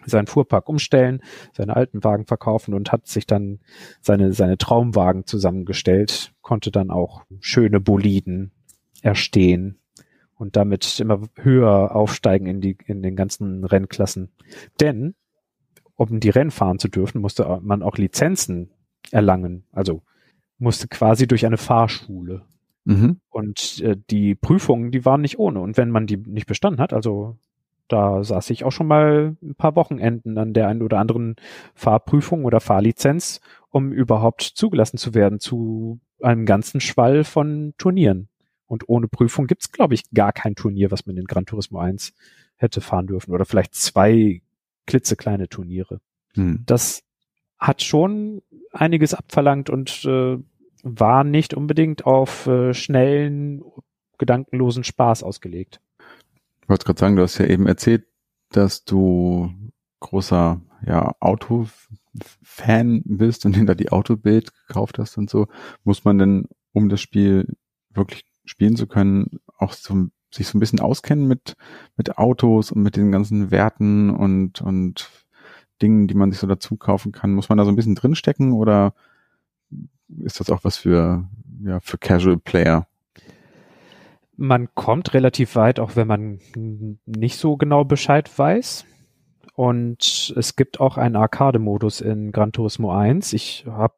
seinen 0.10 0.28
Fuhrpark 0.28 0.70
umstellen, 0.70 1.22
seine 1.54 1.76
alten 1.76 2.04
Wagen 2.04 2.26
verkaufen 2.26 2.74
und 2.74 2.92
hat 2.92 3.08
sich 3.08 3.28
dann 3.28 3.60
seine, 4.02 4.34
seine 4.34 4.58
Traumwagen 4.58 5.26
zusammengestellt, 5.26 6.34
konnte 6.42 6.72
dann 6.72 6.92
auch 6.92 7.24
schöne 7.40 7.80
Boliden 7.80 8.52
erstehen 9.02 9.80
und 10.36 10.56
damit 10.56 11.00
immer 11.00 11.22
höher 11.36 11.96
aufsteigen 11.96 12.48
in 12.48 12.62
die, 12.62 12.78
in 12.86 13.02
den 13.02 13.16
ganzen 13.16 13.64
Rennklassen. 13.64 14.30
Denn, 14.80 15.16
um 15.96 16.20
die 16.20 16.30
Rennen 16.30 16.52
fahren 16.52 16.80
zu 16.80 16.88
dürfen, 16.88 17.22
musste 17.22 17.60
man 17.62 17.82
auch 17.82 17.98
Lizenzen 17.98 18.72
erlangen. 19.12 19.66
Also 19.72 20.04
musste 20.60 20.88
quasi 20.88 21.28
durch 21.28 21.46
eine 21.46 21.58
Fahrschule. 21.58 22.44
Mhm. 22.86 23.20
Und 23.30 23.82
äh, 23.82 23.98
die 24.10 24.36
Prüfungen, 24.36 24.92
die 24.92 25.06
waren 25.06 25.22
nicht 25.22 25.40
ohne. 25.40 25.60
Und 25.60 25.78
wenn 25.78 25.92
man 25.92 26.08
die 26.08 26.18
nicht 26.18 26.48
bestanden 26.48 26.82
hat, 26.82 26.94
also 26.94 27.38
da 27.88 28.24
saß 28.24 28.50
ich 28.50 28.64
auch 28.64 28.72
schon 28.72 28.88
mal 28.88 29.36
ein 29.42 29.56
paar 29.56 29.76
Wochenenden 29.76 30.38
an 30.38 30.54
der 30.54 30.68
einen 30.68 30.82
oder 30.82 31.00
anderen 31.00 31.36
Fahrprüfung 31.74 32.46
oder 32.46 32.60
Fahrlizenz, 32.60 33.42
um 33.70 33.92
überhaupt 33.92 34.42
zugelassen 34.42 34.98
zu 34.98 35.14
werden 35.14 35.40
zu 35.40 36.00
einem 36.22 36.46
ganzen 36.46 36.82
Schwall 36.82 37.24
von 37.24 37.74
Turnieren. 37.78 38.30
Und 38.66 38.90
ohne 38.90 39.08
Prüfung 39.08 39.48
gibt's, 39.48 39.72
glaube 39.72 39.94
ich, 39.94 40.12
gar 40.12 40.34
kein 40.34 40.56
Turnier, 40.56 40.92
was 40.92 41.06
man 41.06 41.18
in 41.18 41.26
Gran 41.26 41.46
Turismo 41.46 41.80
1 41.80 42.14
hätte 42.58 42.82
fahren 42.82 43.08
dürfen. 43.08 43.32
Oder 43.32 43.46
vielleicht 43.46 43.76
zwei 43.76 44.42
klitzekleine 44.86 45.48
Turniere. 45.48 46.02
Hm. 46.34 46.64
Das 46.66 47.04
hat 47.58 47.82
schon 47.82 48.42
einiges 48.72 49.14
abverlangt 49.14 49.70
und 49.70 50.04
äh, 50.06 50.38
war 50.84 51.24
nicht 51.24 51.54
unbedingt 51.54 52.06
auf 52.06 52.48
äh, 52.48 52.74
schnellen, 52.74 53.64
gedankenlosen 54.18 54.84
Spaß 54.84 55.24
ausgelegt. 55.24 55.80
Ich 56.68 56.70
wollte 56.70 56.84
gerade 56.84 57.00
sagen, 57.00 57.16
du 57.16 57.22
hast 57.22 57.38
ja 57.38 57.46
eben 57.46 57.66
erzählt, 57.66 58.06
dass 58.50 58.84
du 58.84 59.50
großer 60.02 60.60
ja, 60.86 61.16
Auto-Fan 61.22 63.04
bist 63.06 63.46
und 63.46 63.54
hinter 63.56 63.74
die 63.74 63.90
Autobild 63.94 64.52
gekauft 64.68 65.00
hast 65.00 65.18
und 65.18 65.30
so. 65.30 65.48
Muss 65.86 66.04
man 66.04 66.18
denn, 66.18 66.50
um 66.74 66.90
das 66.90 67.00
Spiel 67.00 67.56
wirklich 67.94 68.26
spielen 68.44 68.76
zu 68.76 68.86
können, 68.86 69.40
auch 69.58 69.72
so, 69.72 70.08
sich 70.30 70.46
so 70.46 70.58
ein 70.58 70.60
bisschen 70.60 70.82
auskennen 70.82 71.26
mit, 71.26 71.56
mit 71.96 72.18
Autos 72.18 72.74
und 72.74 72.84
mit 72.84 72.98
den 72.98 73.14
ganzen 73.14 73.50
Werten 73.50 74.10
und, 74.10 74.62
und 74.62 75.10
Dingen, 75.82 76.10
die 76.10 76.16
man 76.16 76.34
sich 76.34 76.42
so 76.42 76.48
dazu 76.48 76.76
kaufen 76.76 77.14
kann? 77.14 77.34
Muss 77.34 77.48
man 77.48 77.58
da 77.58 77.64
so 77.64 77.72
ein 77.72 77.78
bisschen 77.78 77.96
drinstecken 77.96 78.52
oder 78.52 78.94
ist 80.20 80.42
das 80.42 80.50
auch 80.50 80.66
was 80.66 80.76
für, 80.76 81.30
ja, 81.64 81.80
für 81.80 81.98
Casual 81.98 82.38
Player? 82.38 82.90
Man 84.38 84.74
kommt 84.76 85.14
relativ 85.14 85.56
weit, 85.56 85.80
auch 85.80 85.96
wenn 85.96 86.08
man 86.08 86.40
nicht 87.06 87.38
so 87.38 87.58
genau 87.58 87.84
Bescheid 87.84 88.30
weiß. 88.38 88.86
Und 89.56 90.34
es 90.38 90.56
gibt 90.56 90.80
auch 90.80 90.98
einen 90.98 91.16
Arcade-Modus 91.16 92.02
in 92.02 92.32
Gran 92.32 92.52
Turismo 92.52 92.94
1. 92.94 93.34
Ich 93.34 93.66
habe 93.68 93.96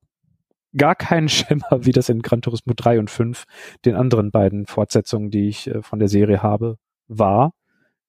gar 0.75 0.95
keinen 0.95 1.30
Schimmer, 1.30 1.86
wie 1.86 1.91
das 1.91 2.10
in 2.10 2.21
Gran 2.21 2.41
Turismo 2.41 2.73
3 2.73 2.99
und 2.99 3.12
5, 3.12 3.43
den 3.86 3.95
anderen 3.95 4.32
beiden 4.32 4.65
Fortsetzungen, 4.65 5.30
die 5.30 5.49
ich 5.49 5.67
äh, 5.67 5.82
von 5.82 5.99
der 5.99 6.08
Serie 6.08 6.41
habe, 6.41 6.78
war. 7.08 7.52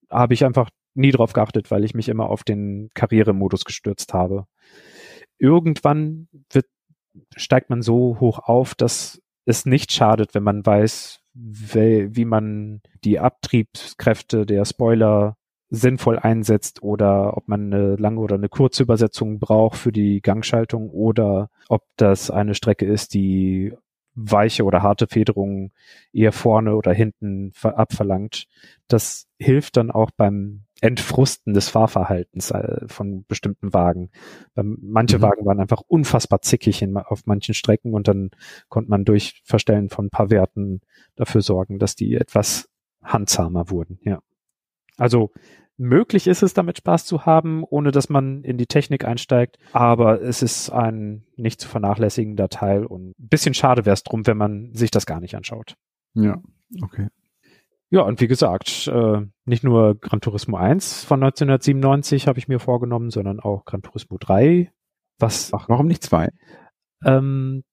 Habe 0.08 0.34
ich 0.34 0.44
einfach 0.44 0.70
nie 0.94 1.10
drauf 1.10 1.32
geachtet, 1.32 1.70
weil 1.70 1.84
ich 1.84 1.94
mich 1.94 2.08
immer 2.08 2.28
auf 2.28 2.44
den 2.44 2.90
Karrieremodus 2.94 3.64
gestürzt 3.64 4.12
habe. 4.12 4.46
Irgendwann 5.38 6.28
wird, 6.50 6.66
steigt 7.36 7.70
man 7.70 7.82
so 7.82 8.18
hoch 8.20 8.38
auf, 8.40 8.74
dass 8.74 9.20
es 9.44 9.66
nicht 9.66 9.92
schadet, 9.92 10.34
wenn 10.34 10.42
man 10.42 10.64
weiß, 10.64 11.19
wie, 11.42 12.24
man 12.24 12.82
die 13.04 13.18
Abtriebskräfte 13.18 14.46
der 14.46 14.64
Spoiler 14.64 15.36
sinnvoll 15.70 16.18
einsetzt 16.18 16.82
oder 16.82 17.36
ob 17.36 17.48
man 17.48 17.72
eine 17.72 17.96
lange 17.96 18.20
oder 18.20 18.34
eine 18.34 18.48
kurze 18.48 18.82
Übersetzung 18.82 19.38
braucht 19.38 19.78
für 19.78 19.92
die 19.92 20.20
Gangschaltung 20.20 20.90
oder 20.90 21.48
ob 21.68 21.84
das 21.96 22.30
eine 22.30 22.54
Strecke 22.54 22.86
ist, 22.86 23.14
die 23.14 23.72
weiche 24.22 24.64
oder 24.64 24.82
harte 24.82 25.06
Federungen 25.06 25.72
eher 26.12 26.32
vorne 26.32 26.76
oder 26.76 26.92
hinten 26.92 27.52
abverlangt. 27.62 28.46
Das 28.88 29.26
hilft 29.38 29.76
dann 29.76 29.90
auch 29.90 30.10
beim 30.10 30.62
Entfrusten 30.80 31.52
des 31.52 31.68
Fahrverhaltens 31.68 32.50
äh, 32.50 32.86
von 32.86 33.24
bestimmten 33.26 33.72
Wagen. 33.72 34.10
Manche 34.54 35.18
mhm. 35.18 35.22
Wagen 35.22 35.46
waren 35.46 35.60
einfach 35.60 35.82
unfassbar 35.86 36.40
zickig 36.42 36.82
in, 36.82 36.96
auf 36.96 37.26
manchen 37.26 37.54
Strecken 37.54 37.92
und 37.94 38.08
dann 38.08 38.30
konnte 38.68 38.90
man 38.90 39.04
durch 39.04 39.42
Verstellen 39.44 39.90
von 39.90 40.06
ein 40.06 40.10
paar 40.10 40.30
Werten 40.30 40.80
dafür 41.16 41.42
sorgen, 41.42 41.78
dass 41.78 41.96
die 41.96 42.14
etwas 42.14 42.68
handsamer 43.02 43.70
wurden. 43.70 43.98
Ja. 44.02 44.20
Also 44.96 45.32
möglich 45.80 46.26
ist 46.26 46.42
es, 46.42 46.52
damit 46.52 46.78
Spaß 46.78 47.06
zu 47.06 47.24
haben, 47.24 47.64
ohne 47.64 47.90
dass 47.90 48.10
man 48.10 48.44
in 48.44 48.58
die 48.58 48.66
Technik 48.66 49.04
einsteigt. 49.06 49.58
Aber 49.72 50.20
es 50.20 50.42
ist 50.42 50.70
ein 50.70 51.24
nicht 51.36 51.60
zu 51.60 51.68
vernachlässigender 51.68 52.48
Teil 52.50 52.84
und 52.84 53.18
ein 53.18 53.28
bisschen 53.28 53.54
schade 53.54 53.86
wäre 53.86 53.94
es 53.94 54.04
drum, 54.04 54.26
wenn 54.26 54.36
man 54.36 54.74
sich 54.74 54.90
das 54.90 55.06
gar 55.06 55.20
nicht 55.20 55.34
anschaut. 55.34 55.76
Ja, 56.14 56.42
okay. 56.82 57.08
Ja, 57.88 58.02
und 58.02 58.20
wie 58.20 58.28
gesagt, 58.28 58.88
äh, 58.88 59.22
nicht 59.46 59.64
nur 59.64 59.98
Gran 59.98 60.20
Turismo 60.20 60.58
1 60.58 61.04
von 61.04 61.22
1997 61.22 62.28
habe 62.28 62.38
ich 62.38 62.46
mir 62.46 62.60
vorgenommen, 62.60 63.10
sondern 63.10 63.40
auch 63.40 63.64
Gran 63.64 63.82
Turismo 63.82 64.18
3. 64.18 64.70
Was? 65.18 65.52
Ach, 65.52 65.68
warum 65.68 65.86
nicht 65.86 66.04
zwei? 66.04 66.28
Ähm, 67.04 67.64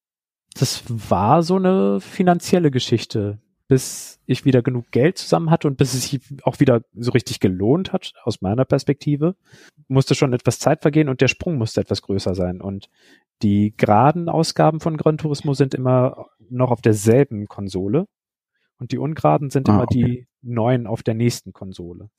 das 0.58 0.84
war 0.88 1.44
so 1.44 1.58
eine 1.58 2.00
finanzielle 2.00 2.72
Geschichte 2.72 3.40
bis 3.68 4.20
ich 4.26 4.46
wieder 4.46 4.62
genug 4.62 4.92
Geld 4.92 5.18
zusammen 5.18 5.52
hatte 5.52 5.68
und 5.68 5.78
bis 5.78 5.94
es 5.94 6.04
sich 6.10 6.22
auch 6.44 6.60
wieder 6.60 6.82
so 6.96 7.12
richtig 7.12 7.40
gelohnt 7.40 7.92
hat, 7.92 8.14
aus 8.24 8.42
meiner 8.42 8.66
Perspektive, 8.66 9.36
musste 9.88 10.16
schon 10.16 10.34
etwas 10.34 10.60
Zeit 10.60 10.82
vergehen 10.82 11.10
und 11.10 11.22
der 11.22 11.28
Sprung 11.28 11.58
musste 11.58 11.82
etwas 11.82 12.02
größer 12.02 12.34
sein. 12.34 12.62
Und 12.62 12.90
die 13.42 13.74
geraden 13.76 14.30
Ausgaben 14.30 14.80
von 14.80 14.98
Gran 14.98 15.18
Turismo 15.18 15.54
sind 15.54 15.74
immer 15.74 16.28
noch 16.50 16.72
auf 16.72 16.82
derselben 16.82 17.48
Konsole 17.48 18.08
und 18.80 18.92
die 18.92 18.98
ungeraden 18.98 19.50
sind 19.50 19.70
ah, 19.70 19.74
immer 19.74 19.84
okay. 19.84 20.04
die 20.04 20.28
neuen 20.42 20.88
auf 20.88 21.04
der 21.04 21.14
nächsten 21.14 21.52
Konsole. 21.52 22.10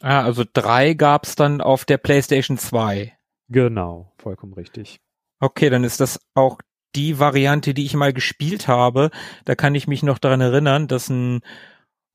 Ah, 0.00 0.22
also 0.22 0.44
drei 0.52 0.94
gab's 0.94 1.36
dann 1.36 1.60
auf 1.60 1.84
der 1.84 1.98
PlayStation 1.98 2.58
2. 2.58 3.16
Genau, 3.48 4.12
vollkommen 4.16 4.54
richtig. 4.54 5.00
Okay, 5.38 5.70
dann 5.70 5.84
ist 5.84 6.00
das 6.00 6.20
auch 6.34 6.58
die 6.94 7.18
Variante, 7.18 7.74
die 7.74 7.84
ich 7.84 7.94
mal 7.94 8.12
gespielt 8.12 8.68
habe, 8.68 9.10
da 9.44 9.54
kann 9.54 9.74
ich 9.74 9.86
mich 9.86 10.02
noch 10.02 10.18
daran 10.18 10.40
erinnern, 10.40 10.88
dass 10.88 11.08
ein 11.08 11.40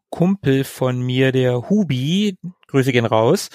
Kumpel 0.09 0.63
von 0.63 1.01
mir, 1.01 1.31
der 1.31 1.69
Hubi, 1.69 2.37
Grüße 2.67 2.91
gehen 2.91 3.05
raus, 3.05 3.49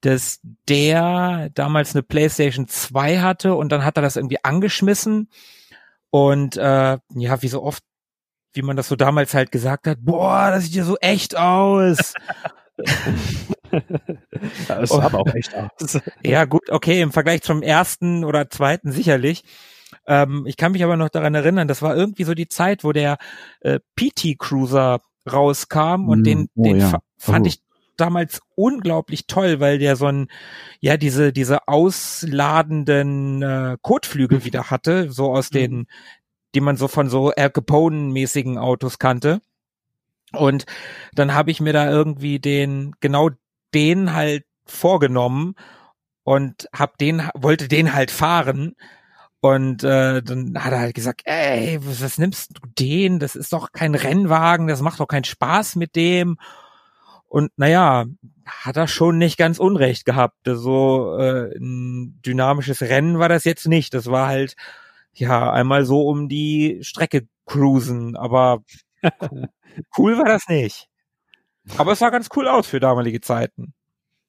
dass 0.00 0.40
der 0.68 1.50
damals 1.54 1.94
eine 1.94 2.02
PlayStation 2.02 2.68
2 2.68 3.20
hatte 3.20 3.54
und 3.54 3.70
dann 3.70 3.84
hat 3.84 3.96
er 3.96 4.02
das 4.02 4.16
irgendwie 4.16 4.42
angeschmissen 4.42 5.30
und 6.10 6.56
äh, 6.56 6.98
ja, 7.14 7.42
wie 7.42 7.48
so 7.48 7.62
oft, 7.62 7.82
wie 8.52 8.62
man 8.62 8.76
das 8.76 8.88
so 8.88 8.96
damals 8.96 9.34
halt 9.34 9.50
gesagt 9.50 9.86
hat, 9.86 9.98
boah, 10.00 10.50
das 10.50 10.64
sieht 10.64 10.74
ja 10.74 10.84
so 10.84 10.96
echt 10.98 11.36
aus. 11.36 12.14
das 14.68 14.90
sah 14.90 15.02
aber 15.02 15.20
auch 15.20 15.34
echt 15.34 15.54
aus. 15.54 16.00
Ja, 16.22 16.44
gut, 16.44 16.70
okay, 16.70 17.00
im 17.00 17.12
Vergleich 17.12 17.42
zum 17.42 17.62
ersten 17.62 18.24
oder 18.24 18.50
zweiten 18.50 18.92
sicherlich. 18.92 19.42
Ähm, 20.06 20.44
ich 20.46 20.56
kann 20.56 20.72
mich 20.72 20.84
aber 20.84 20.96
noch 20.96 21.08
daran 21.08 21.34
erinnern, 21.34 21.68
das 21.68 21.82
war 21.82 21.96
irgendwie 21.96 22.24
so 22.24 22.34
die 22.34 22.48
Zeit, 22.48 22.84
wo 22.84 22.92
der 22.92 23.18
äh, 23.60 23.80
PT 23.96 24.38
Cruiser 24.38 25.00
rauskam 25.30 26.08
und 26.08 26.20
mm, 26.20 26.24
den, 26.24 26.48
oh, 26.54 26.62
den 26.62 26.80
ja. 26.80 27.00
fand 27.18 27.46
oh. 27.46 27.48
ich 27.48 27.60
damals 27.96 28.40
unglaublich 28.56 29.26
toll, 29.26 29.60
weil 29.60 29.78
der 29.78 29.96
so 29.96 30.06
ein, 30.06 30.28
ja, 30.80 30.96
diese, 30.96 31.32
diese 31.32 31.68
ausladenden 31.68 33.42
äh, 33.42 33.76
Kotflügel 33.80 34.44
wieder 34.44 34.70
hatte, 34.70 35.10
so 35.10 35.32
aus 35.32 35.50
mhm. 35.50 35.54
den, 35.54 35.86
die 36.54 36.60
man 36.60 36.76
so 36.76 36.88
von 36.88 37.08
so 37.08 37.30
Al 37.30 37.50
Capone-mäßigen 37.50 38.58
Autos 38.58 38.98
kannte. 38.98 39.40
Und 40.32 40.66
dann 41.14 41.34
habe 41.34 41.50
ich 41.50 41.60
mir 41.60 41.72
da 41.72 41.88
irgendwie 41.88 42.40
den, 42.40 42.94
genau 43.00 43.30
den 43.72 44.14
halt 44.14 44.44
vorgenommen 44.64 45.54
und 46.24 46.68
hab 46.72 46.98
den, 46.98 47.28
wollte 47.34 47.68
den 47.68 47.94
halt 47.94 48.10
fahren 48.10 48.74
Und 49.44 49.84
äh, 49.84 50.22
dann 50.22 50.54
hat 50.56 50.72
er 50.72 50.78
halt 50.78 50.94
gesagt, 50.94 51.20
ey, 51.26 51.78
was, 51.82 52.02
was 52.02 52.16
nimmst 52.16 52.52
du 52.54 52.66
den? 52.78 53.18
Das 53.18 53.36
ist 53.36 53.52
doch 53.52 53.72
kein 53.72 53.94
Rennwagen, 53.94 54.68
das 54.68 54.80
macht 54.80 55.00
doch 55.00 55.06
keinen 55.06 55.24
Spaß 55.24 55.76
mit 55.76 55.96
dem. 55.96 56.38
Und 57.28 57.52
naja, 57.58 58.06
hat 58.46 58.78
er 58.78 58.88
schon 58.88 59.18
nicht 59.18 59.36
ganz 59.36 59.58
unrecht 59.58 60.06
gehabt. 60.06 60.38
So 60.46 61.18
äh, 61.18 61.54
ein 61.58 62.22
dynamisches 62.24 62.80
Rennen 62.80 63.18
war 63.18 63.28
das 63.28 63.44
jetzt 63.44 63.68
nicht. 63.68 63.92
Das 63.92 64.06
war 64.06 64.28
halt 64.28 64.56
ja 65.12 65.52
einmal 65.52 65.84
so 65.84 66.08
um 66.08 66.30
die 66.30 66.78
Strecke 66.80 67.28
cruisen, 67.44 68.16
aber 68.16 68.62
cool 69.98 70.16
war 70.16 70.24
das 70.24 70.48
nicht. 70.48 70.88
Aber 71.76 71.92
es 71.92 71.98
sah 71.98 72.08
ganz 72.08 72.30
cool 72.34 72.48
aus 72.48 72.66
für 72.66 72.80
damalige 72.80 73.20
Zeiten. 73.20 73.74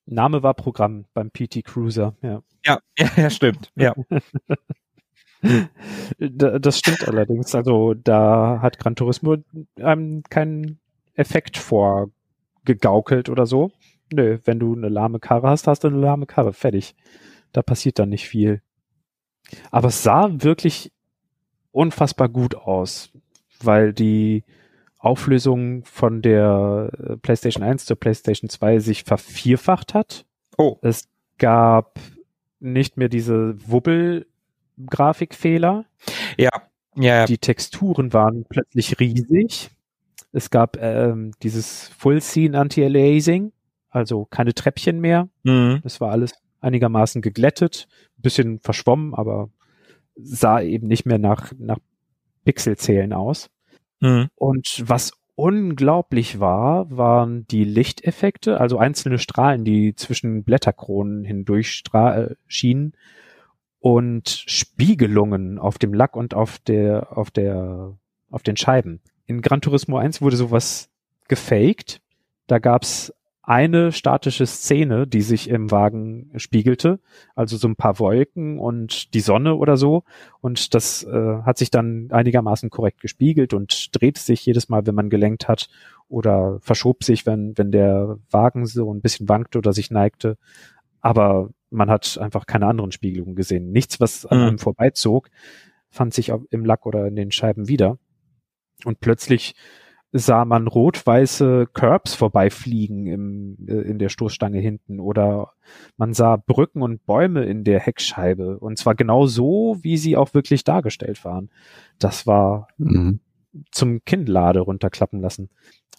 Name 0.06 0.44
war 0.44 0.56
Programm 0.56 1.06
beim 1.14 1.32
PT 1.32 1.64
Cruiser, 1.64 2.18
ja. 2.22 2.42
Ja, 2.66 2.80
ja, 2.98 3.10
ja 3.16 3.30
stimmt. 3.30 3.72
Ja. 3.78 3.96
das 6.20 6.80
stimmt 6.80 7.08
allerdings. 7.08 7.56
Also 7.56 7.94
da 7.94 8.60
hat 8.62 8.80
Gran 8.80 8.96
Turismo 8.96 9.38
einem 9.80 10.24
keinen 10.24 10.80
Effekt 11.14 11.58
vorgegaukelt 11.58 13.30
oder 13.30 13.46
so. 13.46 13.72
Nö, 14.14 14.40
wenn 14.46 14.60
du 14.60 14.76
eine 14.76 14.90
lahme 14.90 15.20
Karre 15.20 15.50
hast, 15.50 15.68
hast 15.68 15.84
du 15.84 15.88
eine 15.88 15.98
lahme 15.98 16.26
Karre. 16.26 16.54
Fertig. 16.54 16.96
Da 17.52 17.62
passiert 17.62 18.00
dann 18.00 18.10
nicht 18.10 18.28
viel. 18.28 18.62
Aber 19.72 19.90
es 19.90 20.04
sah 20.04 20.30
wirklich 20.32 20.92
unfassbar 21.72 22.30
gut 22.30 22.56
aus, 22.56 23.12
weil 23.62 23.94
die 23.94 24.44
Auflösung 24.98 25.86
von 25.86 26.22
der 26.22 26.90
äh, 26.98 27.18
PlayStation 27.18 27.64
1 27.64 27.86
zur 27.86 27.98
PlayStation 27.98 28.50
2 28.50 28.80
sich 28.80 29.04
vervierfacht 29.04 29.94
hat. 29.94 30.26
Oh. 30.58 30.78
Es 30.82 31.08
gab 31.38 32.00
nicht 32.60 32.98
mehr 32.98 33.10
diese 33.10 33.56
Wubbel-Grafikfehler. 34.78 35.86
Ja. 36.38 36.50
ja. 36.96 37.26
Die 37.26 37.38
Texturen 37.38 38.14
waren 38.14 38.46
plötzlich 38.48 39.00
riesig. 39.00 39.70
Es 40.32 40.50
gab 40.50 40.78
ähm, 40.82 41.32
dieses 41.42 41.90
Full 41.98 42.22
Scene 42.22 42.60
Anti-Aliasing, 42.60 43.54
also 43.90 44.26
keine 44.26 44.54
Treppchen 44.54 45.00
mehr. 45.00 45.30
Mhm. 45.44 45.80
Das 45.84 46.02
war 46.02 46.12
alles 46.12 46.34
einigermaßen 46.60 47.22
geglättet, 47.22 47.88
bisschen 48.18 48.60
verschwommen, 48.60 49.14
aber 49.14 49.50
sah 50.16 50.62
eben 50.62 50.88
nicht 50.88 51.06
mehr 51.06 51.20
nach, 51.20 51.54
nach 51.58 51.78
Pixelzählen 52.44 53.14
aus. 53.14 53.50
Mhm. 54.02 54.28
Und 54.36 54.84
was 54.86 55.14
unglaublich 55.36 56.40
war, 56.40 56.90
waren 56.96 57.46
die 57.48 57.64
Lichteffekte, 57.64 58.60
also 58.60 58.78
einzelne 58.78 59.20
Strahlen, 59.20 59.64
die 59.64 59.96
zwischen 59.96 60.44
Blätterkronen 60.44 61.24
hindurch 61.24 61.84
äh, 61.94 62.36
schienen 62.48 62.94
und 63.86 64.28
Spiegelungen 64.48 65.60
auf 65.60 65.78
dem 65.78 65.94
Lack 65.94 66.16
und 66.16 66.34
auf 66.34 66.58
der, 66.58 67.16
auf 67.16 67.30
der, 67.30 67.96
auf 68.32 68.42
den 68.42 68.58
Scheiben. 68.58 69.00
In 69.28 69.42
Gran 69.42 69.62
Turismo 69.62 70.00
1 70.00 70.24
wurde 70.24 70.38
sowas 70.38 70.90
gefaked. 71.28 72.02
Da 72.48 72.58
gab's 72.58 73.14
eine 73.44 73.92
statische 73.92 74.48
Szene, 74.48 75.06
die 75.06 75.22
sich 75.22 75.48
im 75.52 75.70
Wagen 75.70 76.32
spiegelte, 76.38 77.00
also 77.36 77.58
so 77.58 77.68
ein 77.68 77.76
paar 77.76 78.00
Wolken 78.00 78.58
und 78.58 79.14
die 79.14 79.20
Sonne 79.20 79.54
oder 79.54 79.78
so. 79.78 80.04
Und 80.42 80.74
das 80.74 81.04
äh, 81.04 81.44
hat 81.44 81.60
sich 81.60 81.70
dann 81.70 82.08
einigermaßen 82.10 82.72
korrekt 82.72 83.02
gespiegelt 83.02 83.54
und 83.54 83.96
dreht 83.96 84.18
sich 84.18 84.44
jedes 84.48 84.68
Mal, 84.68 84.88
wenn 84.88 84.96
man 84.96 85.12
gelenkt 85.12 85.48
hat 85.48 85.68
oder 86.10 86.58
verschob 86.60 87.04
sich, 87.04 87.28
wenn, 87.28 87.56
wenn 87.56 87.72
der 87.72 88.18
Wagen 88.32 88.66
so 88.66 88.92
ein 88.92 89.02
bisschen 89.02 89.30
wankte 89.30 89.60
oder 89.60 89.74
sich 89.74 89.92
neigte. 89.92 90.40
Aber 91.02 91.52
man 91.76 91.90
hat 91.90 92.18
einfach 92.18 92.46
keine 92.46 92.68
anderen 92.68 92.92
Spiegelungen 92.92 93.36
gesehen. 93.36 93.72
Nichts, 93.72 94.00
was 94.00 94.26
an 94.26 94.40
mhm. 94.40 94.44
einem 94.46 94.60
vorbeizog, 94.60 95.30
fand 95.90 96.14
sich 96.14 96.32
im 96.50 96.66
Lack 96.66 96.86
oder 96.86 97.08
in 97.08 97.16
den 97.16 97.32
Scheiben 97.32 97.68
wieder. 97.68 97.98
Und 98.84 99.00
plötzlich 99.00 99.56
sah 100.18 100.46
man 100.46 100.68
rot-weiße 100.68 101.68
Curbs 101.74 102.14
vorbeifliegen 102.14 103.06
im, 103.08 103.58
äh, 103.68 103.82
in 103.82 104.00
der 104.00 104.08
Stoßstange 104.08 104.60
hinten 104.60 105.02
oder 105.02 105.52
man 105.98 106.14
sah 106.14 106.38
Brücken 106.38 106.82
und 106.82 107.06
Bäume 107.06 107.44
in 107.44 107.66
der 107.66 107.82
Heckscheibe 107.82 108.60
und 108.60 108.78
zwar 108.78 108.96
genau 108.96 109.26
so, 109.26 109.78
wie 109.82 109.98
sie 109.98 110.16
auch 110.16 110.34
wirklich 110.34 110.64
dargestellt 110.64 111.26
waren. 111.26 111.50
Das 112.00 112.26
war 112.26 112.70
mhm. 112.78 113.20
zum 113.72 114.06
Kinnlade 114.06 114.62
runterklappen 114.62 115.20
lassen. 115.20 115.50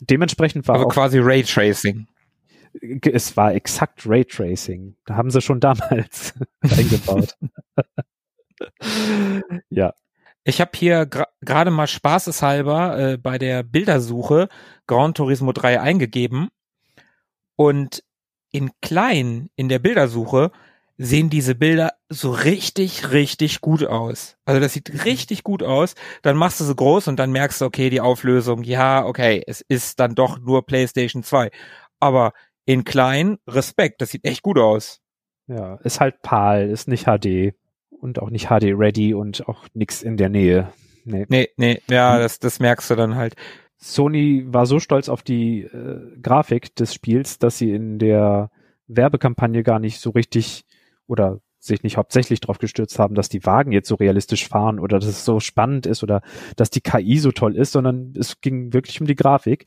Dementsprechend 0.00 0.66
war 0.66 0.76
also 0.76 0.86
auch 0.86 0.92
quasi 0.92 1.18
Raytracing. 1.18 2.06
Es 3.02 3.36
war 3.36 3.54
exakt 3.54 4.06
Raytracing. 4.06 4.96
Da 5.04 5.16
haben 5.16 5.30
sie 5.30 5.40
schon 5.40 5.60
damals 5.60 6.34
eingebaut. 6.60 7.36
ja, 9.70 9.92
ich 10.44 10.60
habe 10.60 10.70
hier 10.74 11.06
gerade 11.06 11.70
mal 11.72 11.88
spaßeshalber 11.88 12.98
äh, 12.98 13.16
bei 13.18 13.36
der 13.36 13.62
Bildersuche 13.64 14.48
Gran 14.86 15.12
Turismo 15.12 15.52
3 15.52 15.80
eingegeben 15.80 16.50
und 17.56 18.04
in 18.52 18.70
klein 18.80 19.48
in 19.56 19.68
der 19.68 19.80
Bildersuche 19.80 20.52
sehen 20.98 21.30
diese 21.30 21.54
Bilder 21.54 21.94
so 22.08 22.30
richtig, 22.30 23.10
richtig 23.10 23.60
gut 23.60 23.84
aus. 23.84 24.36
Also 24.44 24.60
das 24.60 24.72
sieht 24.72 25.04
richtig 25.04 25.42
gut 25.42 25.62
aus. 25.62 25.94
Dann 26.22 26.36
machst 26.36 26.60
du 26.60 26.64
sie 26.64 26.74
groß 26.74 27.08
und 27.08 27.16
dann 27.16 27.32
merkst 27.32 27.60
du, 27.60 27.64
okay, 27.66 27.90
die 27.90 28.00
Auflösung, 28.00 28.62
ja, 28.62 29.04
okay, 29.04 29.42
es 29.46 29.62
ist 29.62 30.00
dann 30.00 30.14
doch 30.14 30.38
nur 30.38 30.64
PlayStation 30.64 31.22
2. 31.22 31.50
Aber 32.00 32.32
in 32.66 32.84
klein, 32.84 33.38
Respekt, 33.46 34.02
das 34.02 34.10
sieht 34.10 34.24
echt 34.24 34.42
gut 34.42 34.58
aus. 34.58 35.00
Ja, 35.46 35.76
ist 35.76 36.00
halt 36.00 36.20
PAL, 36.22 36.68
ist 36.68 36.88
nicht 36.88 37.06
HD 37.06 37.54
und 37.88 38.20
auch 38.20 38.30
nicht 38.30 38.48
HD-ready 38.48 39.14
und 39.14 39.48
auch 39.48 39.66
nix 39.72 40.02
in 40.02 40.16
der 40.16 40.28
Nähe. 40.28 40.72
Nee, 41.04 41.24
nee, 41.28 41.48
nee 41.56 41.80
ja, 41.88 42.14
hm. 42.14 42.20
das, 42.20 42.40
das 42.40 42.60
merkst 42.60 42.90
du 42.90 42.96
dann 42.96 43.14
halt. 43.14 43.36
Sony 43.78 44.44
war 44.48 44.66
so 44.66 44.80
stolz 44.80 45.08
auf 45.08 45.22
die 45.22 45.62
äh, 45.62 46.18
Grafik 46.20 46.74
des 46.74 46.92
Spiels, 46.92 47.38
dass 47.38 47.58
sie 47.58 47.72
in 47.72 47.98
der 47.98 48.50
Werbekampagne 48.88 49.62
gar 49.62 49.78
nicht 49.78 50.00
so 50.00 50.10
richtig 50.10 50.64
oder 51.06 51.40
sich 51.58 51.82
nicht 51.82 51.96
hauptsächlich 51.96 52.40
darauf 52.40 52.58
gestürzt 52.58 52.98
haben, 52.98 53.14
dass 53.14 53.28
die 53.28 53.44
Wagen 53.44 53.72
jetzt 53.72 53.88
so 53.88 53.96
realistisch 53.96 54.48
fahren 54.48 54.78
oder 54.78 54.98
dass 54.98 55.08
es 55.08 55.24
so 55.24 55.40
spannend 55.40 55.86
ist 55.86 56.02
oder 56.02 56.22
dass 56.56 56.70
die 56.70 56.80
KI 56.80 57.18
so 57.18 57.32
toll 57.32 57.56
ist, 57.56 57.72
sondern 57.72 58.14
es 58.16 58.40
ging 58.40 58.72
wirklich 58.72 59.00
um 59.00 59.06
die 59.06 59.16
Grafik. 59.16 59.66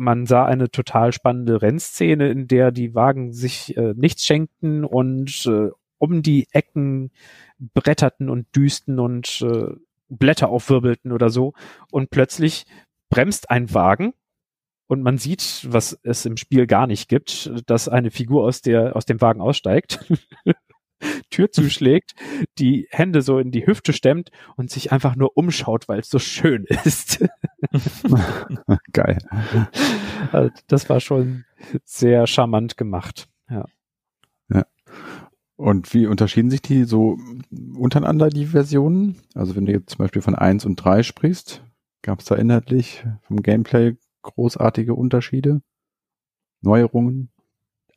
Man 0.00 0.24
sah 0.24 0.46
eine 0.46 0.70
total 0.70 1.12
spannende 1.12 1.60
Rennszene, 1.60 2.30
in 2.30 2.48
der 2.48 2.72
die 2.72 2.94
Wagen 2.94 3.34
sich 3.34 3.76
äh, 3.76 3.92
nichts 3.94 4.24
schenkten 4.24 4.86
und 4.86 5.44
äh, 5.46 5.68
um 5.98 6.22
die 6.22 6.48
Ecken 6.52 7.10
bretterten 7.58 8.30
und 8.30 8.46
düsten 8.56 8.98
und 8.98 9.42
äh, 9.42 9.74
Blätter 10.08 10.48
aufwirbelten 10.48 11.12
oder 11.12 11.28
so. 11.28 11.52
Und 11.90 12.08
plötzlich 12.08 12.64
bremst 13.10 13.50
ein 13.50 13.74
Wagen 13.74 14.14
und 14.86 15.02
man 15.02 15.18
sieht, 15.18 15.66
was 15.68 16.00
es 16.02 16.24
im 16.24 16.38
Spiel 16.38 16.66
gar 16.66 16.86
nicht 16.86 17.10
gibt, 17.10 17.52
dass 17.66 17.86
eine 17.86 18.10
Figur 18.10 18.44
aus 18.44 18.62
der, 18.62 18.96
aus 18.96 19.04
dem 19.04 19.20
Wagen 19.20 19.42
aussteigt, 19.42 20.00
Tür 21.30 21.50
zuschlägt, 21.50 22.14
die 22.58 22.88
Hände 22.90 23.22
so 23.22 23.38
in 23.38 23.50
die 23.50 23.66
Hüfte 23.66 23.92
stemmt 23.92 24.30
und 24.56 24.70
sich 24.70 24.92
einfach 24.92 25.16
nur 25.16 25.36
umschaut, 25.36 25.88
weil 25.88 26.00
es 26.00 26.10
so 26.10 26.18
schön 26.18 26.64
ist. 26.84 27.24
Geil. 28.92 29.18
Also 30.32 30.50
das 30.66 30.88
war 30.88 31.00
schon 31.00 31.44
sehr 31.84 32.26
charmant 32.26 32.76
gemacht. 32.76 33.28
Ja. 33.48 33.64
Ja. 34.52 34.66
Und 35.56 35.92
wie 35.92 36.06
unterschieden 36.06 36.50
sich 36.50 36.62
die 36.62 36.84
so 36.84 37.18
untereinander, 37.76 38.30
die 38.30 38.46
Versionen? 38.46 39.16
Also 39.34 39.56
wenn 39.56 39.66
du 39.66 39.72
jetzt 39.72 39.90
zum 39.90 39.98
Beispiel 39.98 40.22
von 40.22 40.34
eins 40.34 40.64
und 40.64 40.76
drei 40.76 41.02
sprichst, 41.02 41.62
gab 42.02 42.20
es 42.20 42.24
da 42.26 42.34
inhaltlich 42.34 43.04
vom 43.22 43.42
Gameplay 43.42 43.96
großartige 44.22 44.94
Unterschiede? 44.94 45.60
Neuerungen? 46.62 47.30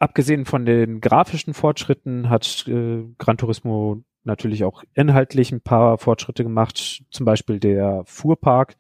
Abgesehen 0.04 0.44
von 0.44 0.66
den 0.66 1.00
grafischen 1.00 1.54
Fortschritten 1.54 2.30
hat 2.30 2.66
äh, 2.68 3.06
Gran 3.20 3.38
Turismo 3.38 4.04
natürlich 4.26 4.66
auch 4.66 4.84
inhaltlich 4.94 5.54
ein 5.54 5.62
paar 5.62 5.98
Fortschritte 5.98 6.44
gemacht. 6.44 7.06
Zum 7.10 7.26
Beispiel 7.26 7.58
der 7.58 8.04
Fuhrpark, 8.04 8.76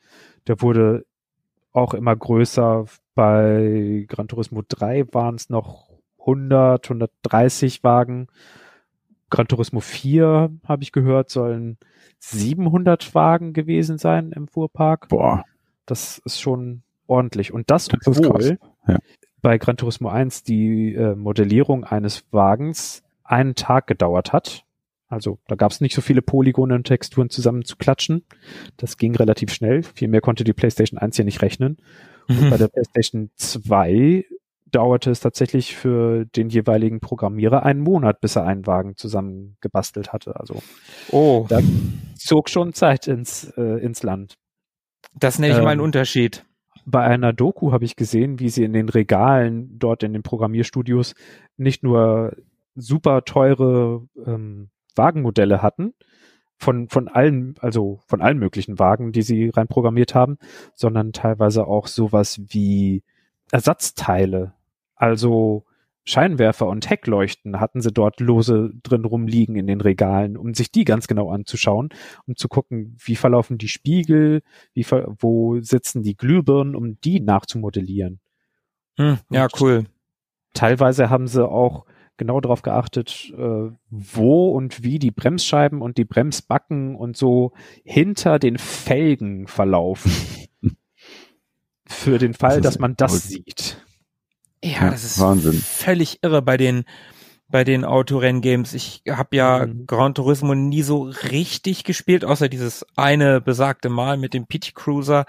der 0.47 0.61
wurde 0.61 1.05
auch 1.71 1.93
immer 1.93 2.13
größer. 2.13 2.87
Bei 3.15 4.05
Gran 4.09 4.27
Turismo 4.27 4.63
3 4.67 5.13
waren 5.13 5.35
es 5.35 5.49
noch 5.49 5.87
100, 6.19 6.83
130 6.87 7.85
Wagen. 7.85 8.27
Gran 9.29 9.47
Turismo 9.47 9.79
4, 9.79 10.51
habe 10.65 10.83
ich 10.83 10.91
gehört, 10.91 11.29
sollen 11.29 11.77
700 12.19 13.15
Wagen 13.15 13.53
gewesen 13.53 13.97
sein 13.97 14.33
im 14.33 14.49
Fuhrpark. 14.49 15.07
Boah. 15.07 15.45
Das 15.85 16.17
ist 16.25 16.41
schon 16.41 16.83
ordentlich. 17.07 17.53
Und 17.53 17.71
das, 17.71 17.87
das 17.87 18.07
obwohl 18.07 18.57
ja. 18.89 18.97
Bei 19.43 19.57
Gran 19.59 19.77
Turismo 19.77 20.09
1 20.09 20.43
die 20.43 20.95
äh, 20.95 21.15
Modellierung 21.15 21.83
eines 21.83 22.23
Wagens 22.31 23.03
einen 23.23 23.53
Tag 23.53 23.85
gedauert 23.85 24.33
hat. 24.33 24.63
Also 25.09 25.37
da 25.47 25.55
gab 25.55 25.71
es 25.71 25.81
nicht 25.81 25.93
so 25.93 26.01
viele 26.01 26.23
Polygone 26.23 26.73
und 26.73 26.85
Texturen 26.85 27.29
zusammen 27.29 27.65
zu 27.65 27.75
klatschen. 27.75 28.23
Das 28.77 28.97
ging 28.97 29.15
relativ 29.15 29.53
schnell. 29.53 29.83
Viel 29.83 30.07
mehr 30.07 30.21
konnte 30.21 30.43
die 30.43 30.53
PlayStation 30.53 30.97
1 30.97 31.17
hier 31.17 31.25
nicht 31.25 31.41
rechnen. 31.41 31.77
Und 32.27 32.41
mhm. 32.41 32.49
bei 32.49 32.57
der 32.57 32.69
PlayStation 32.69 33.29
2 33.35 34.25
dauerte 34.71 35.11
es 35.11 35.19
tatsächlich 35.19 35.75
für 35.75 36.25
den 36.25 36.49
jeweiligen 36.49 37.01
Programmierer 37.01 37.63
einen 37.63 37.81
Monat, 37.81 38.21
bis 38.21 38.37
er 38.37 38.45
einen 38.45 38.65
Wagen 38.65 38.95
zusammengebastelt 38.95 40.13
hatte. 40.13 40.39
Also 40.39 40.63
Oh, 41.11 41.45
da 41.49 41.59
zog 42.15 42.49
schon 42.49 42.73
Zeit 42.73 43.07
ins, 43.07 43.43
äh, 43.57 43.83
ins 43.83 44.03
Land. 44.03 44.35
das 45.13 45.37
nenne 45.37 45.53
ich 45.53 45.59
mal 45.59 45.67
einen 45.67 45.81
ähm, 45.81 45.85
Unterschied. 45.85 46.45
Bei 46.85 47.03
einer 47.03 47.33
Doku 47.33 47.71
habe 47.71 47.85
ich 47.85 47.95
gesehen, 47.95 48.39
wie 48.39 48.49
sie 48.49 48.63
in 48.63 48.73
den 48.73 48.89
Regalen 48.89 49.79
dort 49.79 50.03
in 50.03 50.13
den 50.13 50.23
Programmierstudios 50.23 51.15
nicht 51.57 51.83
nur 51.83 52.35
super 52.75 53.23
teure 53.23 54.07
ähm, 54.25 54.69
Wagenmodelle 54.95 55.61
hatten, 55.61 55.93
von, 56.57 56.87
von 56.87 57.07
allen, 57.07 57.55
also 57.59 57.99
von 58.07 58.21
allen 58.21 58.39
möglichen 58.39 58.79
Wagen, 58.79 59.11
die 59.11 59.21
sie 59.21 59.49
rein 59.49 59.67
programmiert 59.67 60.15
haben, 60.15 60.37
sondern 60.75 61.11
teilweise 61.11 61.67
auch 61.67 61.87
sowas 61.87 62.39
wie 62.47 63.03
Ersatzteile. 63.51 64.53
Also 64.95 65.65
Scheinwerfer 66.05 66.67
und 66.67 66.89
Heckleuchten 66.89 67.59
hatten 67.59 67.81
sie 67.81 67.91
dort 67.91 68.19
lose 68.19 68.71
drin 68.83 69.05
rumliegen 69.05 69.55
in 69.55 69.67
den 69.67 69.79
Regalen, 69.81 70.35
um 70.35 70.53
sich 70.53 70.71
die 70.71 70.83
ganz 70.83 71.07
genau 71.07 71.29
anzuschauen, 71.31 71.89
um 72.27 72.35
zu 72.35 72.49
gucken, 72.49 72.97
wie 73.03 73.15
verlaufen 73.15 73.57
die 73.57 73.69
Spiegel, 73.69 74.41
wie 74.73 74.83
ver 74.83 75.15
wo 75.19 75.61
sitzen 75.61 76.03
die 76.03 76.15
Glühbirnen, 76.17 76.75
um 76.75 76.99
die 77.01 77.19
nachzumodellieren. 77.21 78.19
Hm, 78.97 79.17
ja, 79.29 79.43
und- 79.43 79.61
cool. 79.61 79.85
Teilweise 80.53 81.09
haben 81.09 81.27
sie 81.27 81.47
auch 81.47 81.85
genau 82.17 82.39
darauf 82.39 82.61
geachtet, 82.61 83.33
äh, 83.35 83.71
wo 83.89 84.49
und 84.51 84.83
wie 84.83 84.99
die 84.99 85.09
Bremsscheiben 85.09 85.81
und 85.81 85.97
die 85.97 86.05
Bremsbacken 86.05 86.95
und 86.95 87.17
so 87.17 87.53
hinter 87.83 88.37
den 88.37 88.57
Felgen 88.59 89.47
verlaufen. 89.47 90.11
Für 91.87 92.17
den 92.17 92.33
Fall, 92.33 92.57
Das 92.61 92.73
dass 92.73 92.79
man 92.79 92.95
das 92.95 93.23
sieht. 93.23 93.82
Ja, 94.63 94.89
das 94.89 95.03
ist 95.03 95.19
Wahnsinn. 95.19 95.53
völlig 95.53 96.19
irre 96.23 96.41
bei 96.41 96.57
den 96.57 96.85
bei 97.49 97.63
den 97.63 97.85
Autorenngames. 97.85 98.73
Ich 98.73 99.03
habe 99.07 99.35
ja 99.35 99.67
Mhm. 99.67 99.85
Gran 99.85 100.15
Turismo 100.15 100.55
nie 100.55 100.81
so 100.81 101.03
richtig 101.03 101.83
gespielt, 101.83 102.25
außer 102.25 102.49
dieses 102.49 102.83
eine 102.95 103.41
besagte 103.41 103.89
Mal 103.89 104.17
mit 104.17 104.33
dem 104.33 104.47
PT 104.47 104.73
Cruiser. 104.73 105.25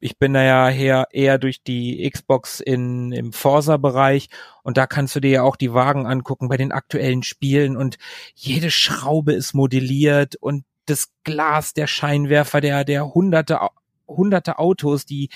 Ich 0.00 0.18
bin 0.18 0.32
da 0.34 0.42
ja 0.42 0.66
her, 0.68 1.06
eher 1.12 1.38
durch 1.38 1.62
die 1.62 2.10
Xbox 2.10 2.58
in, 2.58 3.12
im 3.12 3.32
Forza-Bereich 3.32 4.28
und 4.64 4.76
da 4.76 4.88
kannst 4.88 5.14
du 5.14 5.20
dir 5.20 5.30
ja 5.30 5.42
auch 5.42 5.54
die 5.54 5.72
Wagen 5.72 6.06
angucken 6.06 6.48
bei 6.48 6.56
den 6.56 6.72
aktuellen 6.72 7.22
Spielen 7.22 7.76
und 7.76 7.98
jede 8.34 8.72
Schraube 8.72 9.32
ist 9.34 9.54
modelliert 9.54 10.34
und 10.36 10.64
das 10.86 11.10
Glas, 11.22 11.74
der 11.74 11.86
Scheinwerfer, 11.86 12.60
der, 12.60 12.82
der 12.84 13.14
hunderte, 13.14 13.60
hunderte 14.08 14.58
Autos, 14.58 15.04
die 15.04 15.28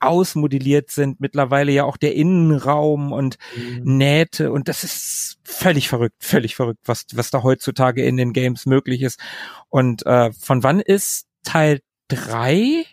ausmodelliert 0.00 0.90
sind, 0.90 1.20
mittlerweile 1.20 1.72
ja 1.72 1.84
auch 1.84 1.96
der 1.96 2.14
Innenraum 2.14 3.12
und 3.12 3.38
Nähte 3.82 4.52
und 4.52 4.68
das 4.68 4.84
ist 4.84 5.38
völlig 5.44 5.88
verrückt, 5.88 6.16
völlig 6.18 6.56
verrückt, 6.56 6.80
was, 6.84 7.06
was 7.14 7.30
da 7.30 7.42
heutzutage 7.42 8.04
in 8.04 8.16
den 8.16 8.32
Games 8.32 8.66
möglich 8.66 9.02
ist. 9.02 9.20
Und 9.68 10.06
äh, 10.06 10.32
von 10.32 10.62
wann 10.62 10.80
ist 10.80 11.26
Teil 11.44 11.80
drei? 12.08 12.84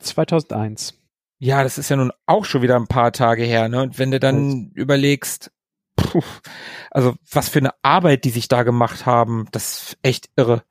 2001. 0.00 0.94
Ja, 1.38 1.62
das 1.62 1.78
ist 1.78 1.88
ja 1.88 1.96
nun 1.96 2.12
auch 2.26 2.44
schon 2.44 2.62
wieder 2.62 2.76
ein 2.76 2.86
paar 2.86 3.12
Tage 3.12 3.42
her, 3.42 3.68
ne? 3.68 3.82
Und 3.82 3.98
wenn 3.98 4.10
du 4.10 4.20
dann 4.20 4.70
überlegst, 4.74 5.50
puh, 5.96 6.22
also 6.90 7.14
was 7.30 7.48
für 7.48 7.58
eine 7.58 7.72
Arbeit 7.82 8.24
die 8.24 8.30
sich 8.30 8.48
da 8.48 8.62
gemacht 8.62 9.06
haben, 9.06 9.46
das 9.52 9.82
ist 9.82 9.98
echt 10.02 10.30
irre. 10.36 10.62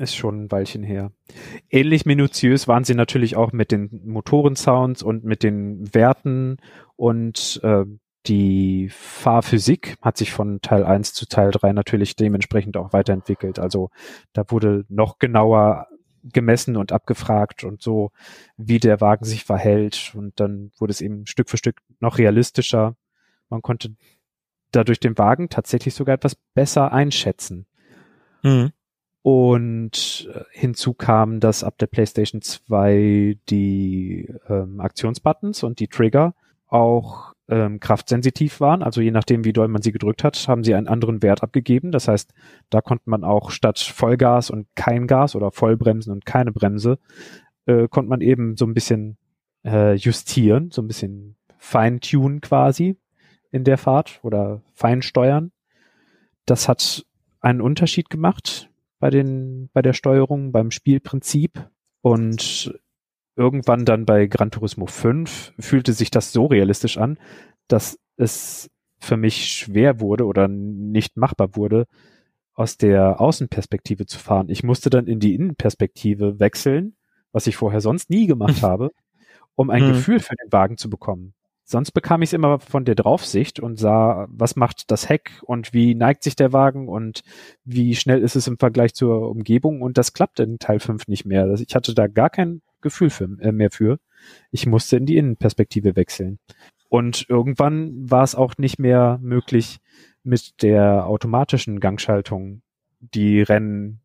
Ist 0.00 0.16
schon 0.16 0.44
ein 0.44 0.50
Weilchen 0.50 0.82
her. 0.82 1.12
Ähnlich 1.68 2.06
minutiös 2.06 2.66
waren 2.66 2.84
sie 2.84 2.94
natürlich 2.94 3.36
auch 3.36 3.52
mit 3.52 3.70
den 3.70 4.00
Motorensounds 4.06 5.02
und 5.02 5.24
mit 5.24 5.42
den 5.42 5.92
Werten 5.94 6.56
und 6.96 7.60
äh, 7.62 7.84
die 8.26 8.88
Fahrphysik 8.88 9.98
hat 10.00 10.16
sich 10.16 10.32
von 10.32 10.62
Teil 10.62 10.84
1 10.84 11.12
zu 11.12 11.26
Teil 11.26 11.50
3 11.50 11.74
natürlich 11.74 12.16
dementsprechend 12.16 12.78
auch 12.78 12.94
weiterentwickelt. 12.94 13.58
Also 13.58 13.90
da 14.32 14.44
wurde 14.48 14.86
noch 14.88 15.18
genauer 15.18 15.86
gemessen 16.22 16.78
und 16.78 16.92
abgefragt 16.92 17.62
und 17.62 17.82
so, 17.82 18.10
wie 18.56 18.78
der 18.78 19.02
Wagen 19.02 19.26
sich 19.26 19.44
verhält. 19.44 20.12
Und 20.14 20.40
dann 20.40 20.72
wurde 20.78 20.92
es 20.92 21.02
eben 21.02 21.26
Stück 21.26 21.50
für 21.50 21.58
Stück 21.58 21.82
noch 21.98 22.16
realistischer. 22.16 22.96
Man 23.50 23.60
konnte 23.60 23.96
dadurch 24.72 25.00
den 25.00 25.18
Wagen 25.18 25.50
tatsächlich 25.50 25.92
sogar 25.92 26.14
etwas 26.14 26.36
besser 26.54 26.90
einschätzen. 26.90 27.66
Mhm. 28.42 28.72
Und 29.22 30.30
äh, 30.34 30.44
hinzu 30.50 30.94
kam, 30.94 31.40
dass 31.40 31.62
ab 31.62 31.76
der 31.78 31.86
PlayStation 31.86 32.40
2 32.40 33.36
die 33.50 34.32
ähm, 34.48 34.80
Aktionsbuttons 34.80 35.62
und 35.62 35.78
die 35.78 35.88
Trigger 35.88 36.34
auch 36.68 37.34
ähm, 37.48 37.80
kraftsensitiv 37.80 38.60
waren. 38.60 38.82
Also 38.82 39.00
je 39.00 39.10
nachdem, 39.10 39.44
wie 39.44 39.52
doll 39.52 39.68
man 39.68 39.82
sie 39.82 39.92
gedrückt 39.92 40.24
hat, 40.24 40.48
haben 40.48 40.64
sie 40.64 40.74
einen 40.74 40.88
anderen 40.88 41.22
Wert 41.22 41.42
abgegeben. 41.42 41.90
Das 41.90 42.08
heißt, 42.08 42.32
da 42.70 42.80
konnte 42.80 43.10
man 43.10 43.24
auch 43.24 43.50
statt 43.50 43.78
Vollgas 43.78 44.50
und 44.50 44.68
kein 44.74 45.06
Gas 45.06 45.34
oder 45.34 45.50
Vollbremsen 45.50 46.12
und 46.12 46.24
keine 46.24 46.52
Bremse, 46.52 46.98
äh, 47.66 47.88
konnte 47.88 48.08
man 48.08 48.20
eben 48.20 48.56
so 48.56 48.64
ein 48.64 48.74
bisschen 48.74 49.18
äh, 49.64 49.94
justieren, 49.94 50.70
so 50.70 50.80
ein 50.80 50.86
bisschen 50.88 51.36
feintunen 51.58 52.40
quasi 52.40 52.96
in 53.50 53.64
der 53.64 53.76
Fahrt 53.76 54.20
oder 54.22 54.62
feinsteuern. 54.72 55.52
Das 56.46 56.68
hat 56.68 57.04
einen 57.40 57.60
Unterschied 57.60 58.10
gemacht 58.10 58.69
bei 59.00 59.10
den, 59.10 59.70
bei 59.72 59.82
der 59.82 59.94
Steuerung, 59.94 60.52
beim 60.52 60.70
Spielprinzip. 60.70 61.68
Und 62.02 62.78
irgendwann 63.36 63.84
dann 63.84 64.06
bei 64.06 64.26
Gran 64.26 64.50
Turismo 64.50 64.86
5 64.86 65.54
fühlte 65.58 65.92
sich 65.92 66.10
das 66.10 66.32
so 66.32 66.46
realistisch 66.46 66.98
an, 66.98 67.18
dass 67.68 67.98
es 68.16 68.70
für 68.98 69.16
mich 69.16 69.46
schwer 69.54 70.00
wurde 70.00 70.26
oder 70.26 70.48
nicht 70.48 71.16
machbar 71.16 71.56
wurde, 71.56 71.86
aus 72.54 72.76
der 72.76 73.20
Außenperspektive 73.20 74.06
zu 74.06 74.18
fahren. 74.18 74.50
Ich 74.50 74.62
musste 74.62 74.90
dann 74.90 75.06
in 75.06 75.20
die 75.20 75.34
Innenperspektive 75.34 76.38
wechseln, 76.40 76.96
was 77.32 77.46
ich 77.46 77.56
vorher 77.56 77.80
sonst 77.80 78.10
nie 78.10 78.26
gemacht 78.26 78.62
habe, 78.62 78.92
um 79.54 79.70
ein 79.70 79.84
Mhm. 79.84 79.88
Gefühl 79.88 80.20
für 80.20 80.36
den 80.36 80.52
Wagen 80.52 80.76
zu 80.76 80.90
bekommen. 80.90 81.34
Sonst 81.70 81.92
bekam 81.92 82.20
ich 82.20 82.30
es 82.30 82.32
immer 82.32 82.58
von 82.58 82.84
der 82.84 82.96
Draufsicht 82.96 83.60
und 83.60 83.78
sah, 83.78 84.26
was 84.28 84.56
macht 84.56 84.90
das 84.90 85.08
Heck 85.08 85.40
und 85.44 85.72
wie 85.72 85.94
neigt 85.94 86.24
sich 86.24 86.34
der 86.34 86.52
Wagen 86.52 86.88
und 86.88 87.22
wie 87.64 87.94
schnell 87.94 88.22
ist 88.22 88.34
es 88.34 88.48
im 88.48 88.58
Vergleich 88.58 88.92
zur 88.92 89.30
Umgebung 89.30 89.80
und 89.80 89.96
das 89.96 90.12
klappte 90.12 90.42
in 90.42 90.58
Teil 90.58 90.80
5 90.80 91.06
nicht 91.06 91.26
mehr. 91.26 91.44
Also 91.44 91.62
Ich 91.62 91.76
hatte 91.76 91.94
da 91.94 92.08
gar 92.08 92.28
kein 92.28 92.60
Gefühl 92.80 93.08
für, 93.08 93.38
äh, 93.38 93.52
mehr 93.52 93.70
für. 93.70 94.00
Ich 94.50 94.66
musste 94.66 94.96
in 94.96 95.06
die 95.06 95.16
Innenperspektive 95.16 95.94
wechseln. 95.94 96.40
Und 96.88 97.26
irgendwann 97.28 98.10
war 98.10 98.24
es 98.24 98.34
auch 98.34 98.58
nicht 98.58 98.80
mehr 98.80 99.20
möglich, 99.22 99.78
mit 100.24 100.64
der 100.64 101.06
automatischen 101.06 101.78
Gangschaltung 101.78 102.62
die 102.98 103.42
Rennen 103.42 104.00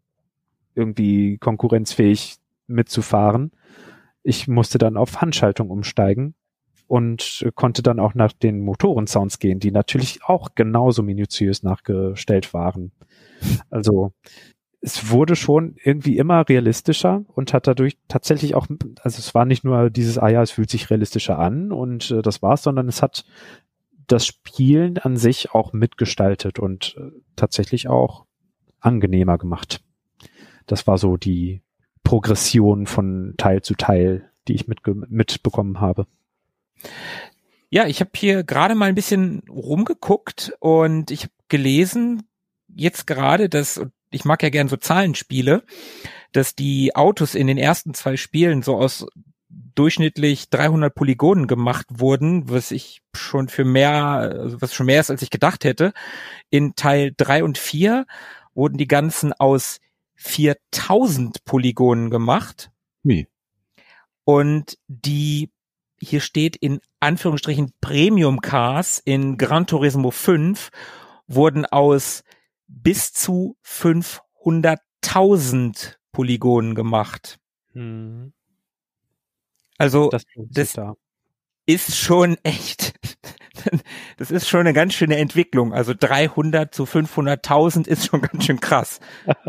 irgendwie 0.75 1.39
konkurrenzfähig 1.39 2.35
mitzufahren. 2.67 3.53
Ich 4.21 4.47
musste 4.47 4.77
dann 4.77 4.97
auf 4.97 5.19
Handschaltung 5.19 5.71
umsteigen 5.71 6.35
und 6.87 7.45
konnte 7.55 7.81
dann 7.81 7.99
auch 7.99 8.13
nach 8.13 8.31
den 8.31 8.61
Motorensounds 8.61 9.39
gehen, 9.39 9.59
die 9.59 9.71
natürlich 9.71 10.23
auch 10.23 10.55
genauso 10.55 11.03
minutiös 11.03 11.63
nachgestellt 11.63 12.53
waren. 12.53 12.91
Also 13.69 14.13
es 14.81 15.09
wurde 15.09 15.35
schon 15.35 15.75
irgendwie 15.83 16.17
immer 16.19 16.47
realistischer 16.47 17.25
und 17.33 17.53
hat 17.53 17.65
dadurch 17.65 17.97
tatsächlich 18.07 18.53
auch, 18.53 18.67
also 19.01 19.17
es 19.17 19.33
war 19.33 19.45
nicht 19.45 19.63
nur 19.63 19.89
dieses, 19.89 20.19
ah 20.19 20.29
ja, 20.29 20.43
es 20.43 20.51
fühlt 20.51 20.69
sich 20.69 20.91
realistischer 20.91 21.39
an 21.39 21.71
und 21.71 22.11
äh, 22.11 22.21
das 22.21 22.43
war's, 22.43 22.61
sondern 22.61 22.87
es 22.87 23.01
hat 23.01 23.25
das 24.05 24.27
Spielen 24.27 24.99
an 24.99 25.17
sich 25.17 25.51
auch 25.55 25.73
mitgestaltet 25.73 26.59
und 26.59 26.95
äh, 26.99 27.09
tatsächlich 27.35 27.87
auch 27.87 28.25
angenehmer 28.79 29.39
gemacht. 29.39 29.81
Das 30.67 30.85
war 30.85 30.99
so 30.99 31.17
die 31.17 31.63
Progression 32.03 32.85
von 32.85 33.33
Teil 33.37 33.63
zu 33.63 33.73
Teil, 33.73 34.29
die 34.47 34.53
ich 34.53 34.67
mitge 34.67 34.93
mitbekommen 34.93 35.81
habe. 35.81 36.05
Ja, 37.69 37.87
ich 37.87 37.99
habe 37.99 38.11
hier 38.15 38.43
gerade 38.43 38.75
mal 38.75 38.85
ein 38.85 38.95
bisschen 38.95 39.41
rumgeguckt 39.49 40.53
und 40.59 41.11
ich 41.11 41.23
habe 41.23 41.33
gelesen, 41.49 42.23
jetzt 42.67 43.07
gerade, 43.07 43.49
dass, 43.49 43.81
ich 44.11 44.25
mag 44.25 44.43
ja 44.43 44.49
gern 44.49 44.67
so 44.67 44.77
Zahlenspiele, 44.77 45.63
dass 46.31 46.55
die 46.55 46.95
Autos 46.95 47.35
in 47.35 47.47
den 47.47 47.57
ersten 47.57 47.93
zwei 47.93 48.17
Spielen 48.17 48.61
so 48.61 48.77
aus 48.77 49.07
durchschnittlich 49.75 50.49
300 50.49 50.93
Polygonen 50.93 51.47
gemacht 51.47 51.85
wurden, 51.89 52.49
was 52.49 52.71
ich 52.71 53.01
schon 53.13 53.49
für 53.49 53.65
mehr, 53.65 53.93
also 53.93 54.61
was 54.61 54.73
schon 54.73 54.85
mehr 54.85 55.01
ist, 55.01 55.11
als 55.11 55.21
ich 55.21 55.29
gedacht 55.29 55.63
hätte. 55.65 55.93
In 56.49 56.75
Teil 56.75 57.13
drei 57.15 57.43
und 57.43 57.57
vier 57.57 58.05
wurden 58.53 58.77
die 58.77 58.87
ganzen 58.87 59.33
aus 59.33 59.79
4000 60.15 61.43
Polygonen 61.45 62.09
gemacht. 62.09 62.71
Wie? 63.03 63.27
Und 64.23 64.77
die 64.87 65.51
hier 66.05 66.21
steht 66.21 66.55
in 66.55 66.79
Anführungsstrichen 66.99 67.73
Premium 67.81 68.41
Cars 68.41 68.99
in 69.03 69.37
Gran 69.37 69.65
Turismo 69.67 70.11
5 70.11 70.69
wurden 71.27 71.65
aus 71.65 72.23
bis 72.67 73.11
zu 73.13 73.57
500.000 73.65 75.95
Polygonen 76.11 76.75
gemacht. 76.75 77.39
Also 79.77 80.09
Das, 80.09 80.23
das- 80.35 80.73
da. 80.73 80.93
ist 81.65 81.95
schon 81.97 82.37
echt, 82.43 82.93
das 84.17 84.31
ist 84.31 84.47
schon 84.47 84.61
eine 84.61 84.73
ganz 84.73 84.93
schöne 84.93 85.17
Entwicklung. 85.17 85.73
Also 85.73 85.93
300 85.97 86.73
zu 86.73 86.83
500.000 86.85 87.87
ist 87.87 88.05
schon 88.07 88.21
ganz 88.21 88.45
schön 88.45 88.59
krass. 88.59 88.99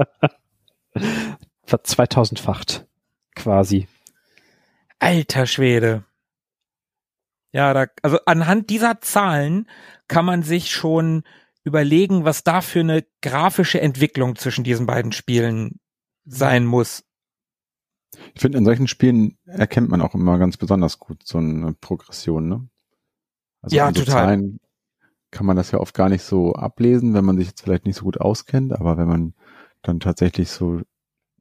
Verzweitausendfacht 1.65 2.87
quasi. 3.35 3.89
Alter 4.99 5.47
Schwede. 5.47 6.05
Ja, 7.57 7.73
da, 7.73 7.87
also 8.03 8.19
anhand 8.27 8.69
dieser 8.69 9.01
Zahlen 9.01 9.67
kann 10.09 10.27
man 10.27 10.43
sich 10.43 10.71
schon 10.71 11.23
überlegen, 11.65 12.27
was 12.27 12.45
da 12.45 12.61
für 12.61 12.81
eine 12.81 13.03
grafische 13.23 13.81
Entwicklung 13.81 14.37
zwischen 14.37 14.63
diesen 14.63 14.85
beiden 14.85 15.11
Spielen 15.11 15.81
sein 16.27 16.67
muss. 16.67 17.05
Ich 18.35 18.43
finde, 18.43 18.59
in 18.59 18.67
solchen 18.67 18.89
Spielen 18.89 19.39
erkennt 19.47 19.89
man 19.89 20.03
auch 20.03 20.15
immer 20.15 20.37
ganz 20.37 20.59
besonders 20.59 20.99
gut 20.99 21.23
so 21.25 21.39
eine 21.39 21.73
Progression, 21.73 22.47
ne? 22.47 22.69
Also 23.63 23.75
Ja, 23.75 23.91
total. 23.91 24.05
Zahlen 24.05 24.61
kann 25.31 25.47
man 25.47 25.57
das 25.57 25.71
ja 25.71 25.81
oft 25.81 25.95
gar 25.95 26.11
nicht 26.11 26.25
so 26.25 26.53
ablesen, 26.53 27.15
wenn 27.15 27.25
man 27.25 27.39
sich 27.39 27.47
jetzt 27.47 27.63
vielleicht 27.63 27.87
nicht 27.87 27.97
so 27.97 28.05
gut 28.05 28.21
auskennt, 28.21 28.75
aber 28.75 28.99
wenn 28.99 29.09
man 29.09 29.35
dann 29.81 29.99
tatsächlich 29.99 30.51
so 30.51 30.83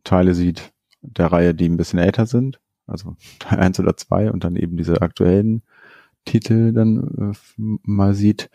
Teile 0.06 0.34
sieht 0.34 0.72
der 1.02 1.34
Reihe, 1.34 1.54
die 1.54 1.68
ein 1.68 1.76
bisschen 1.76 2.00
älter 2.00 2.26
sind, 2.26 2.62
also 2.88 3.18
Teil 3.40 3.60
1 3.60 3.82
oder 3.82 3.98
2 3.98 4.32
und 4.32 4.46
dann 4.46 4.56
eben 4.56 4.78
diese 4.78 5.02
aktuellen 5.02 5.62
Titel 6.26 6.74
dann 6.74 7.34
äh, 7.34 7.62
mal 7.84 8.14
sieht 8.14 8.50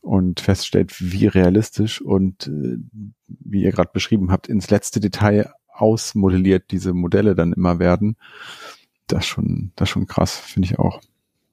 und 0.00 0.40
feststellt, 0.40 0.94
wie 1.00 1.26
realistisch 1.26 2.00
und 2.00 2.46
äh, 2.46 2.78
wie 3.26 3.62
ihr 3.62 3.72
gerade 3.72 3.90
beschrieben 3.92 4.30
habt, 4.30 4.48
ins 4.48 4.70
letzte 4.70 5.00
Detail 5.00 5.52
ausmodelliert 5.68 6.70
diese 6.70 6.94
Modelle 6.94 7.34
dann 7.34 7.52
immer 7.52 7.78
werden. 7.78 8.16
Das 9.06 9.26
schon, 9.26 9.72
das 9.76 9.88
schon 9.88 10.06
krass, 10.06 10.36
finde 10.38 10.66
ich 10.66 10.78
auch. 10.78 11.00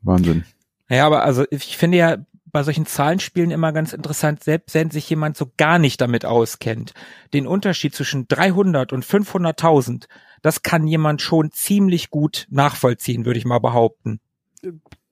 Wahnsinn. 0.02 0.46
Ja, 0.90 1.06
aber 1.06 1.24
also 1.24 1.46
ich 1.50 1.78
finde 1.78 1.98
ja 1.98 2.18
bei 2.56 2.64
solchen 2.64 2.86
Zahlenspielen 2.86 3.52
immer 3.52 3.74
ganz 3.74 3.92
interessant, 3.92 4.44
selbst 4.44 4.74
wenn 4.76 4.90
sich 4.90 5.10
jemand 5.10 5.36
so 5.36 5.52
gar 5.58 5.78
nicht 5.78 6.00
damit 6.00 6.24
auskennt, 6.24 6.94
den 7.34 7.48
Unterschied 7.48 7.94
zwischen 7.94 8.30
300 8.30 8.94
und 8.94 9.04
500.000, 9.04 10.06
das 10.42 10.64
kann 10.64 10.88
jemand 10.88 11.22
schon 11.22 11.52
ziemlich 11.52 12.10
gut 12.12 12.48
nachvollziehen, 12.50 13.26
würde 13.26 13.40
ich 13.40 13.46
mal 13.46 13.60
behaupten. 13.60 14.22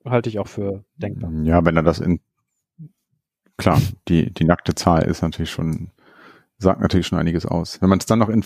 Halte 0.04 0.28
ich 0.28 0.38
auch 0.38 0.48
für 0.48 0.84
denkbar. 0.96 1.30
Ja, 1.44 1.64
wenn 1.64 1.76
er 1.76 1.82
das 1.82 1.98
in, 1.98 2.20
klar, 3.56 3.80
die, 4.08 4.32
die 4.32 4.44
nackte 4.44 4.74
Zahl 4.74 5.04
ist 5.04 5.22
natürlich 5.22 5.50
schon, 5.50 5.90
sagt 6.58 6.80
natürlich 6.80 7.06
schon 7.06 7.18
einiges 7.18 7.46
aus. 7.46 7.80
Wenn 7.80 7.88
man 7.88 7.98
es 7.98 8.06
dann 8.06 8.18
noch 8.18 8.28
in, 8.28 8.44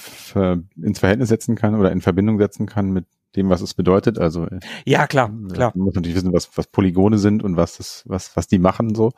ins 0.80 0.98
Verhältnis 0.98 1.28
setzen 1.28 1.56
kann 1.56 1.74
oder 1.74 1.90
in 1.90 2.00
Verbindung 2.00 2.38
setzen 2.38 2.66
kann 2.66 2.90
mit 2.90 3.06
dem, 3.36 3.50
was 3.50 3.60
es 3.60 3.74
bedeutet, 3.74 4.18
also 4.18 4.46
äh, 4.46 4.60
Ja, 4.86 5.06
klar, 5.06 5.30
klar. 5.52 5.72
man 5.74 5.84
muss 5.84 5.94
natürlich 5.94 6.16
wissen, 6.16 6.32
was, 6.32 6.56
was 6.56 6.66
Polygone 6.68 7.18
sind 7.18 7.42
und 7.42 7.56
was 7.56 7.76
das, 7.76 8.04
was, 8.06 8.36
was 8.36 8.46
die 8.46 8.58
machen 8.58 8.94
so. 8.94 9.12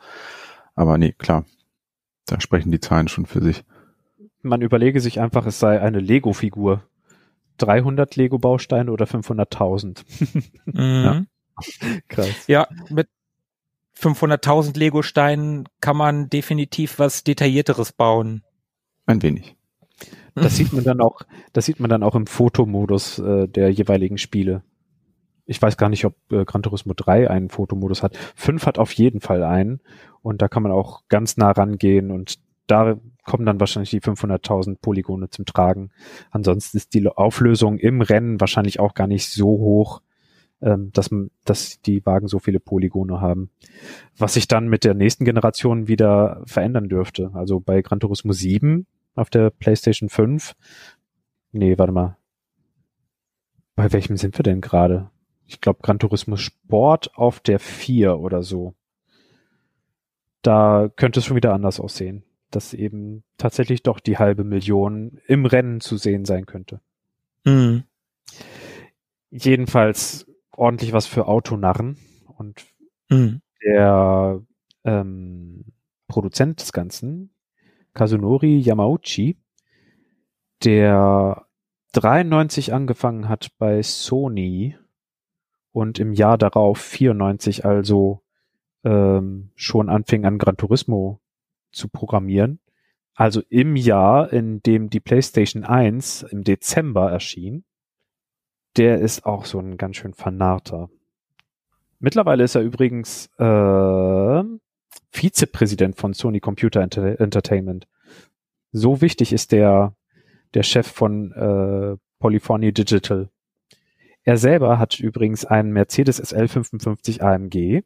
Aber 0.75 0.97
nee, 0.97 1.13
klar, 1.13 1.45
da 2.25 2.39
sprechen 2.41 2.71
die 2.71 2.79
Zahlen 2.79 3.07
schon 3.07 3.25
für 3.25 3.41
sich. 3.41 3.63
Man 4.41 4.61
überlege 4.61 4.99
sich 4.99 5.19
einfach, 5.19 5.45
es 5.45 5.59
sei 5.59 5.79
eine 5.79 5.99
Lego-Figur. 5.99 6.83
300 7.57 8.15
Lego-Bausteine 8.15 8.91
oder 8.91 9.05
500.000. 9.05 10.03
Mhm. 10.65 11.27
Krass. 12.07 12.47
Ja, 12.47 12.67
mit 12.89 13.07
500.000 13.99 14.77
Lego-Steinen 14.77 15.69
kann 15.79 15.97
man 15.97 16.29
definitiv 16.29 16.99
was 16.99 17.23
Detaillierteres 17.23 17.91
bauen. 17.91 18.43
Ein 19.05 19.21
wenig. 19.21 19.55
Das 20.33 20.55
sieht 20.55 20.71
man 20.71 20.83
dann 20.83 21.01
auch, 21.01 21.21
das 21.53 21.65
sieht 21.65 21.79
man 21.79 21.89
dann 21.89 22.03
auch 22.03 22.15
im 22.15 22.25
Fotomodus 22.25 23.19
äh, 23.19 23.47
der 23.47 23.69
jeweiligen 23.69 24.17
Spiele. 24.17 24.63
Ich 25.45 25.61
weiß 25.61 25.75
gar 25.75 25.89
nicht, 25.89 26.05
ob 26.05 26.15
äh, 26.31 26.45
Gran 26.45 26.63
Turismo 26.63 26.93
3 26.95 27.29
einen 27.29 27.49
Fotomodus 27.49 28.01
hat. 28.01 28.17
5 28.35 28.65
hat 28.65 28.79
auf 28.79 28.93
jeden 28.93 29.19
Fall 29.19 29.43
einen 29.43 29.81
und 30.21 30.41
da 30.41 30.47
kann 30.47 30.63
man 30.63 30.71
auch 30.71 31.03
ganz 31.09 31.35
nah 31.35 31.51
rangehen 31.51 32.11
und 32.11 32.39
da 32.67 32.95
kommen 33.25 33.45
dann 33.45 33.59
wahrscheinlich 33.59 33.89
die 33.89 34.01
500.000 34.01 34.77
Polygone 34.81 35.29
zum 35.29 35.45
Tragen. 35.45 35.91
Ansonsten 36.31 36.77
ist 36.77 36.93
die 36.93 37.05
Auflösung 37.07 37.77
im 37.77 38.01
Rennen 38.01 38.39
wahrscheinlich 38.39 38.79
auch 38.79 38.93
gar 38.93 39.07
nicht 39.07 39.29
so 39.29 39.47
hoch, 39.47 40.01
ähm, 40.61 40.91
dass, 40.93 41.09
dass 41.45 41.81
die 41.81 42.05
Wagen 42.05 42.27
so 42.27 42.39
viele 42.39 42.59
Polygone 42.59 43.19
haben. 43.19 43.49
Was 44.17 44.35
sich 44.35 44.47
dann 44.47 44.67
mit 44.67 44.83
der 44.83 44.93
nächsten 44.93 45.25
Generation 45.25 45.87
wieder 45.87 46.43
verändern 46.45 46.89
dürfte. 46.89 47.31
Also 47.33 47.59
bei 47.59 47.81
Gran 47.81 47.99
Turismo 47.99 48.31
7 48.33 48.85
auf 49.15 49.29
der 49.29 49.49
PlayStation 49.49 50.09
5. 50.09 50.55
Nee, 51.51 51.77
warte 51.77 51.93
mal. 51.93 52.17
Bei 53.75 53.91
welchem 53.91 54.17
sind 54.17 54.37
wir 54.37 54.43
denn 54.43 54.61
gerade? 54.61 55.09
Ich 55.45 55.61
glaube 55.61 55.79
Gran 55.81 55.99
Turismo 55.99 56.37
Sport 56.37 57.15
auf 57.15 57.39
der 57.39 57.59
4 57.59 58.19
oder 58.19 58.43
so. 58.43 58.73
Da 60.41 60.89
könnte 60.95 61.19
es 61.19 61.25
schon 61.25 61.37
wieder 61.37 61.53
anders 61.53 61.79
aussehen. 61.79 62.23
Dass 62.51 62.73
eben 62.73 63.23
tatsächlich 63.37 63.81
doch 63.81 63.99
die 63.99 64.17
halbe 64.17 64.43
Million 64.43 65.19
im 65.25 65.45
Rennen 65.45 65.79
zu 65.79 65.97
sehen 65.97 66.25
sein 66.25 66.45
könnte. 66.45 66.81
Mhm. 67.45 67.83
Jedenfalls 69.29 70.27
ordentlich 70.55 70.93
was 70.93 71.05
für 71.07 71.27
Autonarren. 71.27 71.97
Und 72.37 72.65
Mhm. 73.09 73.41
der 73.63 74.41
ähm, 74.85 75.65
Produzent 76.07 76.61
des 76.61 76.71
Ganzen, 76.71 77.33
Kazunori 77.93 78.57
Yamauchi, 78.57 79.37
der 80.63 81.45
93 81.93 82.73
angefangen 82.73 83.27
hat 83.27 83.51
bei 83.57 83.81
Sony 83.83 84.77
und 85.71 85.99
im 85.99 86.13
Jahr 86.13 86.37
darauf 86.37 86.79
94 86.79 87.65
also 87.65 88.23
ähm, 88.83 89.51
schon 89.55 89.89
anfing 89.89 90.25
an 90.25 90.37
Gran 90.37 90.57
Turismo 90.57 91.19
zu 91.71 91.89
programmieren. 91.89 92.59
Also 93.13 93.41
im 93.49 93.75
Jahr, 93.75 94.31
in 94.31 94.61
dem 94.63 94.89
die 94.89 94.99
PlayStation 95.01 95.63
1 95.63 96.23
im 96.23 96.43
Dezember 96.43 97.11
erschien, 97.11 97.65
der 98.77 98.99
ist 98.99 99.25
auch 99.25 99.45
so 99.45 99.59
ein 99.59 99.77
ganz 99.77 99.97
schön 99.97 100.13
vernarrter. 100.13 100.89
Mittlerweile 101.99 102.43
ist 102.43 102.55
er 102.55 102.61
übrigens 102.61 103.27
äh, 103.37 104.43
Vizepräsident 105.11 105.97
von 105.97 106.13
Sony 106.13 106.39
Computer 106.39 106.81
Enter 106.81 107.19
Entertainment. 107.19 107.87
So 108.71 109.01
wichtig 109.01 109.33
ist 109.33 109.51
der 109.51 109.95
der 110.53 110.63
Chef 110.63 110.87
von 110.87 111.31
äh, 111.31 111.97
Polyphony 112.19 112.73
Digital. 112.73 113.29
Er 114.23 114.37
selber 114.37 114.77
hat 114.79 114.99
übrigens 114.99 115.45
einen 115.45 115.71
Mercedes 115.71 116.17
SL 116.17 116.47
55 116.47 117.23
AMG. 117.23 117.81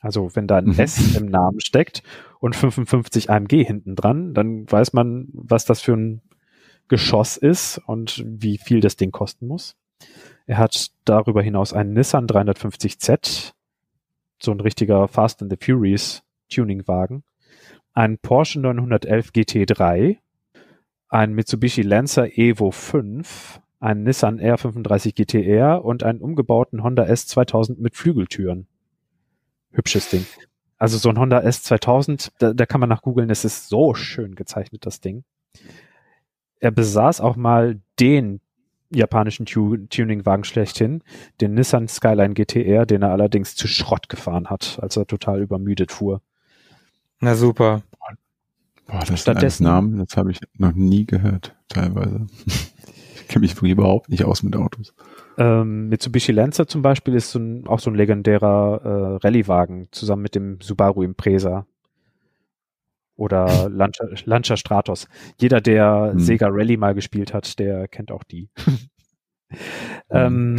Also 0.00 0.34
wenn 0.34 0.46
da 0.46 0.56
ein 0.58 0.66
Mhm. 0.66 0.78
S 0.78 1.16
im 1.16 1.26
Namen 1.26 1.60
steckt 1.60 2.02
und 2.40 2.54
55 2.54 3.30
AMG 3.30 3.64
hinten 3.64 3.96
dran, 3.96 4.34
dann 4.34 4.70
weiß 4.70 4.92
man, 4.92 5.28
was 5.32 5.64
das 5.64 5.80
für 5.80 5.94
ein 5.94 6.22
Geschoss 6.88 7.36
ist 7.36 7.78
und 7.86 8.22
wie 8.26 8.58
viel 8.58 8.80
das 8.80 8.96
Ding 8.96 9.10
kosten 9.10 9.46
muss. 9.46 9.76
Er 10.46 10.58
hat 10.58 10.90
darüber 11.04 11.42
hinaus 11.42 11.72
einen 11.72 11.92
Nissan 11.92 12.26
350Z, 12.26 13.52
so 14.40 14.52
ein 14.52 14.60
richtiger 14.60 15.08
Fast 15.08 15.42
and 15.42 15.50
the 15.50 15.58
Furious 15.60 16.22
Tuningwagen, 16.48 17.24
einen 17.92 18.18
Porsche 18.18 18.60
911 18.60 19.30
GT3, 19.30 20.18
einen 21.08 21.34
Mitsubishi 21.34 21.82
Lancer 21.82 22.38
Evo 22.38 22.70
5, 22.70 23.60
einen 23.80 24.04
Nissan 24.04 24.40
R35 24.40 25.14
GTR 25.14 25.84
und 25.84 26.02
einen 26.02 26.20
umgebauten 26.20 26.82
Honda 26.82 27.04
S2000 27.04 27.76
mit 27.78 27.96
Flügeltüren. 27.96 28.66
Hübsches 29.72 30.10
Ding. 30.10 30.26
Also 30.78 30.98
so 30.98 31.08
ein 31.08 31.18
Honda 31.18 31.40
S2000, 31.40 32.30
da, 32.38 32.52
da 32.52 32.66
kann 32.66 32.80
man 32.80 32.88
nach 32.88 33.02
googeln, 33.02 33.30
es 33.30 33.44
ist 33.44 33.68
so 33.68 33.94
schön 33.94 34.34
gezeichnet, 34.34 34.86
das 34.86 35.00
Ding. 35.00 35.24
Er 36.60 36.70
besaß 36.70 37.20
auch 37.20 37.36
mal 37.36 37.80
den 37.98 38.40
japanischen 38.96 39.46
Tu 39.46 39.76
Tuningwagen 39.88 40.44
schlechthin, 40.44 41.02
den 41.40 41.54
Nissan 41.54 41.88
Skyline 41.88 42.34
GTR, 42.34 42.86
den 42.86 43.02
er 43.02 43.10
allerdings 43.10 43.54
zu 43.54 43.68
Schrott 43.68 44.08
gefahren 44.08 44.46
hat, 44.48 44.78
als 44.82 44.96
er 44.96 45.06
total 45.06 45.40
übermüdet 45.42 45.92
fuhr. 45.92 46.20
Na 47.20 47.34
super. 47.34 47.82
Boah, 48.86 49.00
das 49.00 49.08
sind 49.08 49.18
Stattdessen- 49.18 49.64
Namen, 49.64 49.98
das 49.98 50.16
habe 50.16 50.30
ich 50.30 50.38
noch 50.58 50.72
nie 50.72 51.06
gehört, 51.06 51.56
teilweise. 51.68 52.26
ich 52.46 53.28
kenne 53.28 53.40
mich 53.40 53.56
wirklich 53.56 53.72
überhaupt 53.72 54.08
nicht 54.08 54.24
aus 54.24 54.42
mit 54.42 54.54
Autos. 54.54 54.94
Ähm, 55.38 55.88
Mitsubishi 55.88 56.32
Lancer 56.32 56.66
zum 56.68 56.82
Beispiel 56.82 57.14
ist 57.14 57.30
so 57.32 57.38
ein, 57.38 57.66
auch 57.66 57.80
so 57.80 57.90
ein 57.90 57.96
legendärer 57.96 58.80
äh, 58.84 59.26
Rallyewagen 59.26 59.88
zusammen 59.90 60.22
mit 60.22 60.34
dem 60.34 60.60
Subaru 60.60 61.02
Impreza 61.02 61.66
oder 63.16 63.68
Lancia, 63.70 64.06
Lancia 64.24 64.56
Stratos. 64.56 65.08
Jeder, 65.40 65.60
der 65.60 66.10
Hm. 66.12 66.18
Sega 66.18 66.48
Rally 66.50 66.76
mal 66.76 66.94
gespielt 66.94 67.34
hat, 67.34 67.58
der 67.58 67.88
kennt 67.88 68.12
auch 68.12 68.24
die. 68.24 68.50
ähm, 70.10 70.56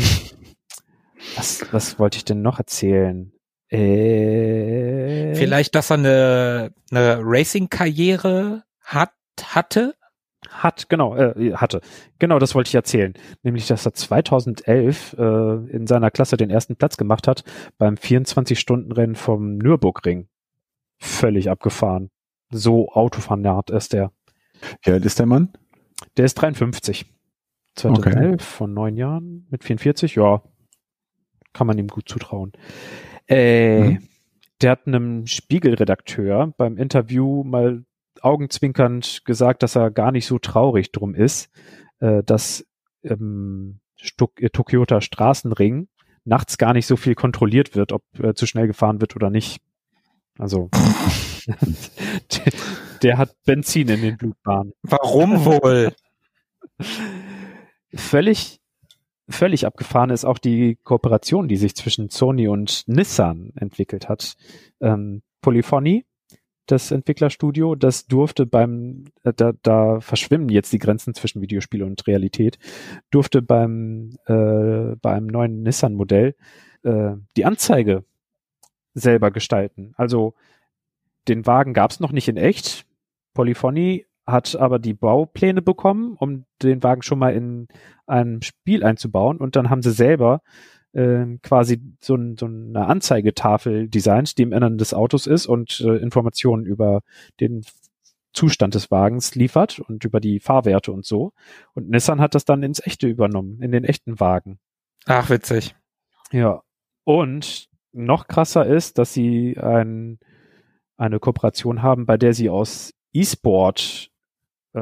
was, 1.36 1.66
was 1.72 2.00
wollte 2.00 2.18
ich 2.18 2.26
denn 2.26 2.42
noch 2.42 2.60
erzählen? 2.60 3.32
Äh, 3.70 5.36
Vielleicht, 5.36 5.76
dass 5.76 5.92
er 5.92 5.98
eine, 5.98 6.74
eine 6.92 7.20
Racing-Karriere 7.22 8.64
hat, 8.82 9.14
hatte. 9.44 9.96
Hat, 10.50 10.88
genau, 10.90 11.16
äh, 11.16 11.54
hatte. 11.56 11.82
Genau, 12.20 12.40
das 12.40 12.56
wollte 12.56 12.70
ich 12.70 12.76
erzählen. 12.76 13.14
Nämlich, 13.44 13.68
dass 13.68 13.86
er 13.86 13.94
2011 13.94 15.16
äh, 15.18 15.24
in 15.70 15.86
seiner 15.88 16.12
Klasse 16.12 16.38
den 16.38 16.50
ersten 16.50 16.78
Platz 16.78 16.96
gemacht 16.96 17.28
hat 17.28 17.44
beim 17.78 17.96
24-Stunden-Rennen 17.96 19.16
vom 19.16 19.58
Nürburgring. 19.58 20.30
Völlig 21.00 21.50
abgefahren. 21.50 22.10
So 22.50 22.90
Autofanat 22.90 23.70
ist 23.70 23.94
der. 23.94 24.12
Wie 24.84 24.92
alt 24.92 25.06
ist 25.06 25.20
der 25.20 25.26
Mann? 25.26 25.54
Der 26.18 26.26
ist 26.26 26.36
53. 26.36 27.06
2011 27.76 28.44
von 28.44 28.74
neun 28.74 28.96
Jahren 28.98 29.46
mit 29.52 29.64
44, 29.64 30.16
ja. 30.16 30.42
Kann 31.54 31.68
man 31.68 31.78
ihm 31.78 31.88
gut 31.88 32.10
zutrauen. 32.10 32.54
Äh, 33.28 33.82
Mhm. 33.82 34.08
Der 34.62 34.72
hat 34.72 34.88
einem 34.88 35.28
Spiegelredakteur 35.28 36.52
beim 36.58 36.78
Interview 36.78 37.44
mal 37.44 37.84
augenzwinkernd 38.22 39.22
gesagt, 39.26 39.62
dass 39.62 39.76
er 39.76 39.92
gar 39.92 40.12
nicht 40.12 40.26
so 40.26 40.40
traurig 40.40 40.92
drum 40.92 41.14
ist, 41.14 41.52
äh, 42.00 42.24
dass 42.24 42.66
im 43.04 43.80
Stuck, 43.96 44.42
äh, 44.42 44.50
Tokioter 44.50 45.02
Straßenring 45.02 45.88
nachts 46.26 46.58
gar 46.58 46.74
nicht 46.74 46.88
so 46.88 46.96
viel 46.96 47.14
kontrolliert 47.14 47.76
wird, 47.76 47.92
ob 47.92 48.04
äh, 48.20 48.34
zu 48.34 48.48
schnell 48.48 48.66
gefahren 48.66 49.00
wird 49.00 49.16
oder 49.16 49.30
nicht. 49.30 49.62
Also 50.38 50.70
der, 51.48 51.58
der 53.04 53.18
hat 53.18 53.36
Benzin 53.46 53.90
in 53.90 54.02
den 54.02 54.18
Blutbahnen. 54.18 54.74
Warum 54.84 55.46
wohl? 55.46 55.94
Völlig, 57.94 58.60
völlig 59.30 59.66
abgefahren 59.66 60.10
ist 60.10 60.26
auch 60.26 60.38
die 60.38 60.78
Kooperation, 60.84 61.48
die 61.48 61.58
sich 61.58 61.76
zwischen 61.76 62.10
Sony 62.10 62.48
und 62.48 62.84
Nissan 62.88 63.52
entwickelt 63.56 64.10
hat. 64.10 64.36
Ähm, 64.80 65.24
Polyphony, 65.42 66.06
das 66.68 66.92
Entwicklerstudio, 66.92 67.76
das 67.76 68.06
durfte 68.06 68.46
beim, 68.46 69.06
äh, 69.24 69.34
da, 69.34 69.54
da 69.64 70.00
verschwimmen 70.02 70.50
jetzt 70.50 70.74
die 70.74 70.80
Grenzen 70.80 71.14
zwischen 71.14 71.42
Videospiel 71.42 71.84
und 71.84 72.06
Realität, 72.06 72.60
durfte 73.10 73.42
beim, 73.42 74.18
äh, 74.26 74.96
beim 75.02 75.28
neuen 75.28 75.64
Nissan-Modell 75.64 76.36
äh, 76.84 77.12
die 77.36 77.46
Anzeige 77.46 78.04
selber 78.98 79.32
gestalten. 79.32 79.94
Also 79.98 80.34
den 81.28 81.46
Wagen 81.46 81.74
gab 81.74 81.92
es 81.92 82.00
noch 82.00 82.12
nicht 82.12 82.28
in 82.28 82.38
echt. 82.38 82.86
Polyphony 83.34 84.06
hat 84.26 84.56
aber 84.56 84.80
die 84.80 84.94
Baupläne 84.94 85.62
bekommen, 85.62 86.16
um 86.20 86.46
den 86.62 86.84
Wagen 86.84 87.02
schon 87.02 87.20
mal 87.20 87.34
in 87.34 87.68
ein 88.06 88.42
Spiel 88.42 88.84
einzubauen 88.84 89.38
und 89.38 89.56
dann 89.56 89.70
haben 89.70 89.82
sie 89.82 89.92
selber 89.92 90.42
äh, 90.94 91.26
quasi 91.44 91.82
so, 92.02 92.16
ein, 92.16 92.38
so 92.38 92.48
eine 92.48 92.88
Anzeigetafel 92.88 93.88
designt, 93.88 94.38
die 94.38 94.44
im 94.44 94.52
Innern 94.52 94.78
des 94.78 94.94
Autos 94.94 95.28
ist 95.28 95.46
und 95.46 95.80
äh, 95.82 95.98
Informationen 95.98 96.66
über 96.66 97.02
den 97.40 97.64
Zustand 98.34 98.76
des 98.76 98.92
Wagens 98.92 99.36
liefert 99.36 99.80
und 99.80 100.04
über 100.04 100.20
die 100.20 100.40
Fahrwerte 100.40 100.92
und 100.92 101.06
so. 101.06 101.34
Und 101.74 101.90
Nissan 101.90 102.20
hat 102.20 102.36
das 102.36 102.46
dann 102.46 102.64
ins 102.64 102.86
Echte 102.86 103.08
übernommen, 103.08 103.62
in 103.62 103.72
den 103.72 103.84
echten 103.84 104.20
Wagen. 104.20 104.60
Ach, 105.06 105.30
witzig. 105.30 105.76
Ja. 106.32 106.62
Und 107.04 107.70
noch 107.98 108.28
krasser 108.28 108.66
ist, 108.66 108.98
dass 108.98 109.14
sie 109.14 109.58
ein, 109.58 110.20
eine 110.98 111.20
Kooperation 111.20 111.82
haben, 111.82 112.06
bei 112.06 112.18
der 112.18 112.34
sie 112.34 112.50
aus 112.50 112.94
E-Sport 113.14 114.10
äh, 114.74 114.82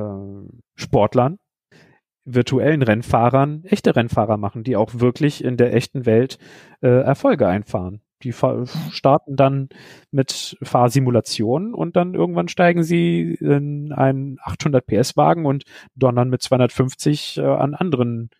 virtuellen 2.25 2.81
Rennfahrern, 2.81 3.63
echte 3.65 3.95
Rennfahrer 3.95 4.37
machen, 4.37 4.63
die 4.63 4.75
auch 4.75 4.95
wirklich 4.95 5.43
in 5.43 5.57
der 5.57 5.73
echten 5.73 6.05
Welt 6.05 6.39
äh, 6.81 6.87
Erfolge 6.87 7.47
einfahren. 7.47 8.01
Die 8.23 8.33
starten 8.33 9.35
dann 9.35 9.69
mit 10.09 10.57
Fahrsimulationen 10.63 11.75
und 11.75 11.95
dann 11.95 12.15
irgendwann 12.15 12.47
steigen 12.47 12.81
sie 12.81 13.35
in 13.35 13.91
einen 13.91 14.37
800 14.41 14.85
PS 14.85 15.15
Wagen 15.15 15.45
und 15.45 15.65
donnern 15.95 16.29
mit 16.29 16.41
250 16.41 17.37
äh, 17.37 17.41
an 17.41 17.75
anderen 17.75 18.31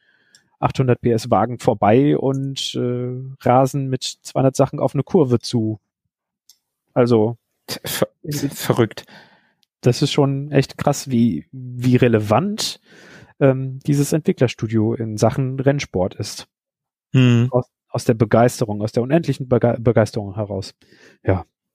800 0.65 0.99
PS 1.01 1.29
Wagen 1.29 1.59
vorbei 1.59 2.17
und 2.17 2.75
äh, 2.75 3.13
rasen 3.41 3.87
mit 3.87 4.03
200 4.03 4.55
Sachen 4.55 4.79
auf 4.79 4.93
eine 4.93 5.03
Kurve 5.03 5.39
zu. 5.39 5.79
Also 6.93 7.37
Ver 7.67 8.07
verrückt. 8.51 9.05
das 9.81 10.01
ist 10.01 10.11
schon 10.11 10.51
echt 10.51 10.77
krass, 10.77 11.09
wie, 11.09 11.45
wie 11.51 11.95
relevant 11.95 12.79
ähm, 13.39 13.79
dieses 13.85 14.13
Entwicklerstudio 14.13 14.93
in 14.93 15.17
Sachen 15.17 15.59
Rennsport 15.59 16.15
ist. 16.15 16.47
Hm. 17.13 17.49
Aus, 17.51 17.65
aus 17.89 18.05
der 18.05 18.13
Begeisterung, 18.13 18.81
aus 18.81 18.91
der 18.91 19.03
unendlichen 19.03 19.47
Bege 19.47 19.77
Begeisterung 19.79 20.35
heraus. 20.35 20.73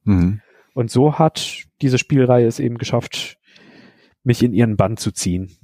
Mhm. 0.05 0.41
Und 0.75 0.91
so 0.91 1.19
hat 1.19 1.65
diese 1.81 1.99
Spielreihe 1.99 2.47
es 2.47 2.61
eben 2.61 2.79
geschafft, 2.79 3.39
mich 4.23 4.43
in 4.43 4.53
ihren 4.53 4.77
Bann 4.77 4.97
zu 4.97 5.13
ziehen. 5.13 5.57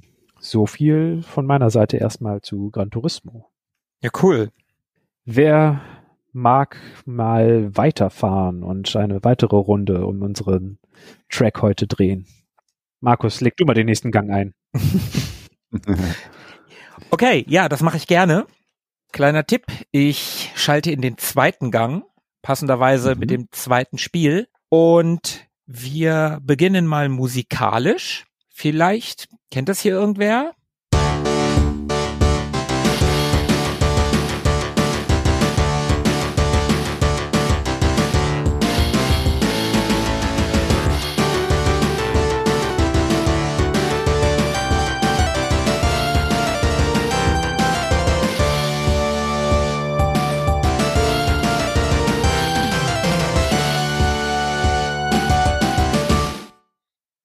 So 0.47 0.65
viel 0.65 1.23
von 1.23 1.45
meiner 1.45 1.69
Seite 1.69 1.97
erstmal 1.97 2.39
zu 2.41 2.71
Gran 2.71 2.89
Turismo. 2.89 3.51
Ja, 4.01 4.09
cool. 4.23 4.49
Wer 5.25 5.81
mag 6.31 6.77
mal 7.05 7.75
weiterfahren 7.75 8.63
und 8.63 8.95
eine 8.95 9.21
weitere 9.25 9.57
Runde 9.57 10.05
um 10.05 10.21
unseren 10.21 10.79
Track 11.27 11.61
heute 11.61 11.85
drehen? 11.85 12.27
Markus, 13.01 13.41
leg 13.41 13.57
du 13.57 13.65
mal 13.65 13.73
den 13.73 13.87
nächsten 13.87 14.11
Gang 14.11 14.31
ein. 14.31 14.53
Okay, 17.11 17.45
ja, 17.47 17.69
das 17.69 17.81
mache 17.83 17.97
ich 17.97 18.07
gerne. 18.07 18.47
Kleiner 19.13 19.45
Tipp, 19.45 19.65
ich 19.91 20.51
schalte 20.55 20.91
in 20.91 21.01
den 21.01 21.17
zweiten 21.17 21.71
Gang, 21.71 22.03
passenderweise 22.41 23.13
Mhm. 23.13 23.19
mit 23.19 23.29
dem 23.29 23.47
zweiten 23.51 23.97
Spiel. 23.97 24.47
Und 24.69 25.45
wir 25.65 26.39
beginnen 26.41 26.87
mal 26.87 27.07
musikalisch. 27.09 28.25
Vielleicht 28.59 29.29
kennt 29.51 29.69
das 29.69 29.81
hier 29.81 29.91
irgendwer? 29.91 30.55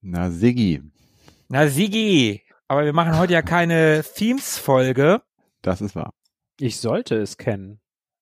Na, 0.03 0.29
Siggi, 0.29 0.92
Na, 1.53 1.67
Sigi. 1.67 2.41
Aber 2.67 2.83
wir 2.83 2.93
machen 2.93 3.15
heute 3.19 3.33
ja 3.33 3.43
keine 3.43 4.03
Themes-Folge. 4.15 5.21
das 5.61 5.81
ist 5.81 5.95
wahr. 5.95 6.11
Ich 6.59 6.77
sollte 6.79 7.15
es 7.15 7.37
kennen. 7.37 7.79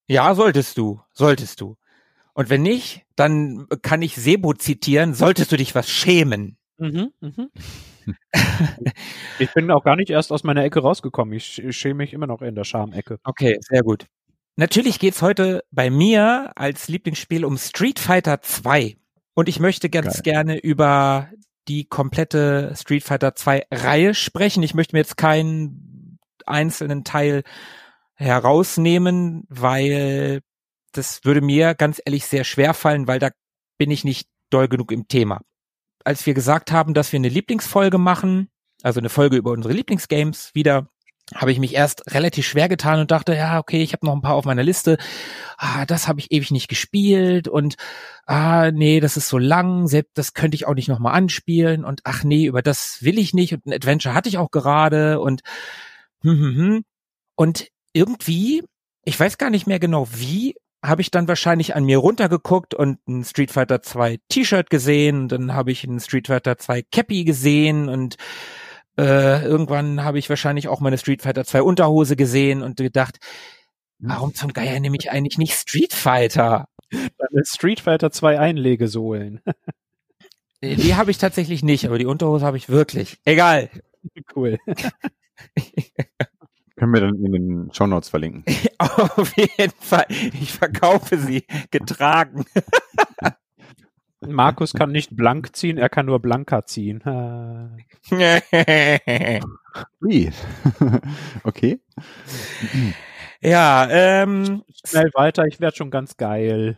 Ja, 0.09 0.35
solltest 0.35 0.77
du. 0.77 0.99
Solltest 1.13 1.61
du. 1.61 1.77
Und 2.33 2.49
wenn 2.49 2.61
nicht, 2.61 3.05
dann 3.15 3.67
kann 3.83 4.01
ich 4.01 4.15
Sebo 4.17 4.51
zitieren, 4.51 5.13
solltest 5.13 5.49
du 5.49 5.55
dich 5.55 5.73
was 5.75 5.89
schämen. 5.89 6.57
Mhm, 6.77 7.11
ich 9.39 9.53
bin 9.53 9.71
auch 9.71 9.85
gar 9.85 9.95
nicht 9.95 10.09
erst 10.09 10.33
aus 10.33 10.43
meiner 10.43 10.65
Ecke 10.65 10.81
rausgekommen. 10.81 11.33
Ich, 11.33 11.45
sch- 11.45 11.71
schäme 11.71 11.93
mich 11.99 12.11
immer 12.11 12.27
noch 12.27 12.41
in 12.41 12.55
der 12.55 12.65
Schamecke. 12.65 13.17
Okay, 13.23 13.57
sehr 13.61 13.83
gut. 13.83 14.07
Natürlich 14.57 14.99
geht's 14.99 15.21
heute 15.21 15.63
bei 15.71 15.89
mir 15.89 16.51
als 16.55 16.89
Lieblingsspiel 16.89 17.45
um 17.45 17.57
Street 17.57 17.97
Fighter 17.99 18.41
2. 18.41 18.97
Und 19.35 19.47
ich 19.47 19.61
möchte 19.61 19.89
ganz 19.89 20.15
Geil. 20.15 20.33
gerne 20.33 20.59
über 20.59 21.29
die 21.67 21.85
komplette 21.85 22.73
Street 22.75 23.03
Fighter 23.03 23.35
2 23.35 23.67
Reihe 23.71 24.13
sprechen. 24.13 24.63
Ich 24.63 24.73
möchte 24.73 24.95
mir 24.95 24.99
jetzt 25.01 25.17
keinen 25.17 26.19
einzelnen 26.45 27.03
Teil 27.03 27.43
herausnehmen, 28.15 29.45
weil 29.49 30.41
das 30.91 31.23
würde 31.23 31.41
mir 31.41 31.75
ganz 31.75 32.01
ehrlich 32.03 32.25
sehr 32.25 32.43
schwer 32.43 32.73
fallen, 32.73 33.07
weil 33.07 33.19
da 33.19 33.29
bin 33.77 33.91
ich 33.91 34.03
nicht 34.03 34.27
doll 34.49 34.67
genug 34.67 34.91
im 34.91 35.07
Thema. 35.07 35.41
Als 36.03 36.25
wir 36.25 36.33
gesagt 36.33 36.71
haben, 36.71 36.93
dass 36.93 37.11
wir 37.11 37.17
eine 37.17 37.29
Lieblingsfolge 37.29 37.97
machen, 37.97 38.49
also 38.83 38.99
eine 38.99 39.09
Folge 39.09 39.37
über 39.37 39.51
unsere 39.51 39.73
Lieblingsgames 39.73 40.51
wieder, 40.53 40.89
habe 41.33 41.51
ich 41.51 41.59
mich 41.59 41.75
erst 41.75 42.13
relativ 42.13 42.45
schwer 42.45 42.67
getan 42.67 42.99
und 42.99 43.11
dachte, 43.11 43.35
ja, 43.35 43.59
okay, 43.59 43.81
ich 43.81 43.93
habe 43.93 44.05
noch 44.05 44.13
ein 44.13 44.21
paar 44.21 44.35
auf 44.35 44.45
meiner 44.45 44.63
Liste. 44.63 44.97
Ah, 45.57 45.85
das 45.85 46.07
habe 46.07 46.19
ich 46.19 46.31
ewig 46.31 46.51
nicht 46.51 46.67
gespielt 46.67 47.47
und 47.47 47.75
ah, 48.25 48.71
nee, 48.71 48.99
das 48.99 49.17
ist 49.17 49.29
so 49.29 49.37
lang, 49.37 49.87
selbst 49.87 50.17
das 50.17 50.33
könnte 50.33 50.55
ich 50.55 50.67
auch 50.67 50.73
nicht 50.73 50.89
nochmal 50.89 51.13
anspielen 51.13 51.85
und 51.85 52.01
ach 52.03 52.23
nee, 52.23 52.45
über 52.45 52.61
das 52.61 53.01
will 53.01 53.17
ich 53.17 53.33
nicht 53.33 53.53
und 53.53 53.65
ein 53.65 53.73
Adventure 53.73 54.13
hatte 54.13 54.29
ich 54.29 54.37
auch 54.37 54.51
gerade 54.51 55.19
und 55.19 55.41
hm, 56.21 56.39
hm, 56.39 56.55
hm. 56.55 56.83
und 57.35 57.67
irgendwie, 57.93 58.63
ich 59.03 59.19
weiß 59.19 59.37
gar 59.37 59.49
nicht 59.49 59.67
mehr 59.67 59.79
genau 59.79 60.07
wie, 60.11 60.55
habe 60.83 61.01
ich 61.01 61.11
dann 61.11 61.27
wahrscheinlich 61.27 61.75
an 61.75 61.85
mir 61.85 61.99
runtergeguckt 61.99 62.73
und 62.73 63.07
ein 63.07 63.23
Street 63.23 63.51
Fighter 63.51 63.81
2 63.81 64.19
T-Shirt 64.29 64.69
gesehen, 64.69 65.27
dann 65.27 65.53
habe 65.53 65.71
ich 65.71 65.83
ein 65.83 65.99
Street 65.99 66.27
Fighter 66.27 66.57
2 66.57 66.83
Cappy 66.91 67.23
gesehen 67.23 67.87
und 67.87 68.17
äh, 68.97 69.43
irgendwann 69.43 70.03
habe 70.03 70.19
ich 70.19 70.29
wahrscheinlich 70.29 70.67
auch 70.67 70.79
meine 70.79 70.97
Street 70.97 71.21
Fighter 71.21 71.45
2 71.45 71.61
Unterhose 71.63 72.15
gesehen 72.15 72.61
und 72.61 72.77
gedacht, 72.77 73.17
warum 73.99 74.33
zum 74.33 74.53
Geier 74.53 74.79
nehme 74.79 74.97
ich 74.99 75.11
eigentlich 75.11 75.37
nicht 75.37 75.53
Street 75.53 75.93
Fighter? 75.93 76.67
Deine 76.91 77.45
Street 77.45 77.79
Fighter 77.79 78.11
2 78.11 78.39
Einlegesohlen. 78.39 79.41
Äh, 80.61 80.75
Die 80.75 80.95
habe 80.95 81.11
ich 81.11 81.17
tatsächlich 81.17 81.63
nicht, 81.63 81.85
aber 81.85 81.97
die 81.97 82.05
Unterhose 82.05 82.45
habe 82.45 82.57
ich 82.57 82.69
wirklich. 82.69 83.17
Egal. 83.25 83.69
Cool. 84.35 84.57
Können 86.75 86.93
wir 86.93 87.01
dann 87.01 87.23
in 87.23 87.31
den 87.31 87.69
Show 87.71 87.85
Notes 87.85 88.09
verlinken. 88.09 88.43
Auf 88.79 89.37
jeden 89.37 89.73
Fall. 89.79 90.07
Ich 90.09 90.53
verkaufe 90.53 91.19
sie 91.19 91.45
getragen. 91.69 92.43
Markus 94.21 94.73
kann 94.73 94.91
nicht 94.91 95.15
blank 95.15 95.55
ziehen, 95.55 95.77
er 95.77 95.89
kann 95.89 96.05
nur 96.05 96.19
blanker 96.19 96.65
ziehen. 96.65 97.01
Wie? 99.99 100.31
okay. 101.43 101.79
ja, 103.41 103.87
ähm, 103.89 104.63
Schnell 104.85 105.09
weiter, 105.13 105.45
ich 105.45 105.59
werde 105.59 105.75
schon 105.75 105.91
ganz 105.91 106.17
geil. 106.17 106.77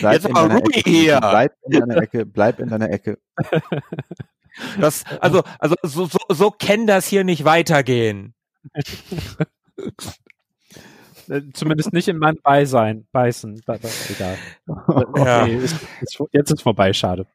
Bleib 0.00 0.14
Jetzt 0.14 0.26
in 0.26 0.36
aber 0.36 0.56
Ecke. 0.56 0.80
hier. 0.90 1.18
Bleib 1.20 1.54
in 1.62 1.80
deiner 1.80 1.96
Ecke. 1.96 2.26
Bleib 2.26 2.60
in 2.60 2.68
deiner 2.68 2.90
Ecke. 2.90 3.18
das, 4.80 5.04
also, 5.20 5.42
also 5.58 5.74
so, 5.82 6.06
so, 6.06 6.18
so 6.28 6.50
kann 6.50 6.86
das 6.86 7.06
hier 7.06 7.24
nicht 7.24 7.44
weitergehen. 7.44 8.34
Äh, 11.28 11.42
Zumindest 11.52 11.92
nicht 11.92 12.08
in 12.08 12.18
meinem 12.18 12.38
Beisein. 12.42 13.06
Beißen. 13.12 13.62
Be 13.66 13.78
be 13.78 13.88
egal. 14.10 14.38
Okay, 14.86 15.56
ist, 15.56 15.76
ist, 16.00 16.22
jetzt 16.32 16.50
ist 16.50 16.62
vorbei, 16.62 16.92
schade. 16.92 17.26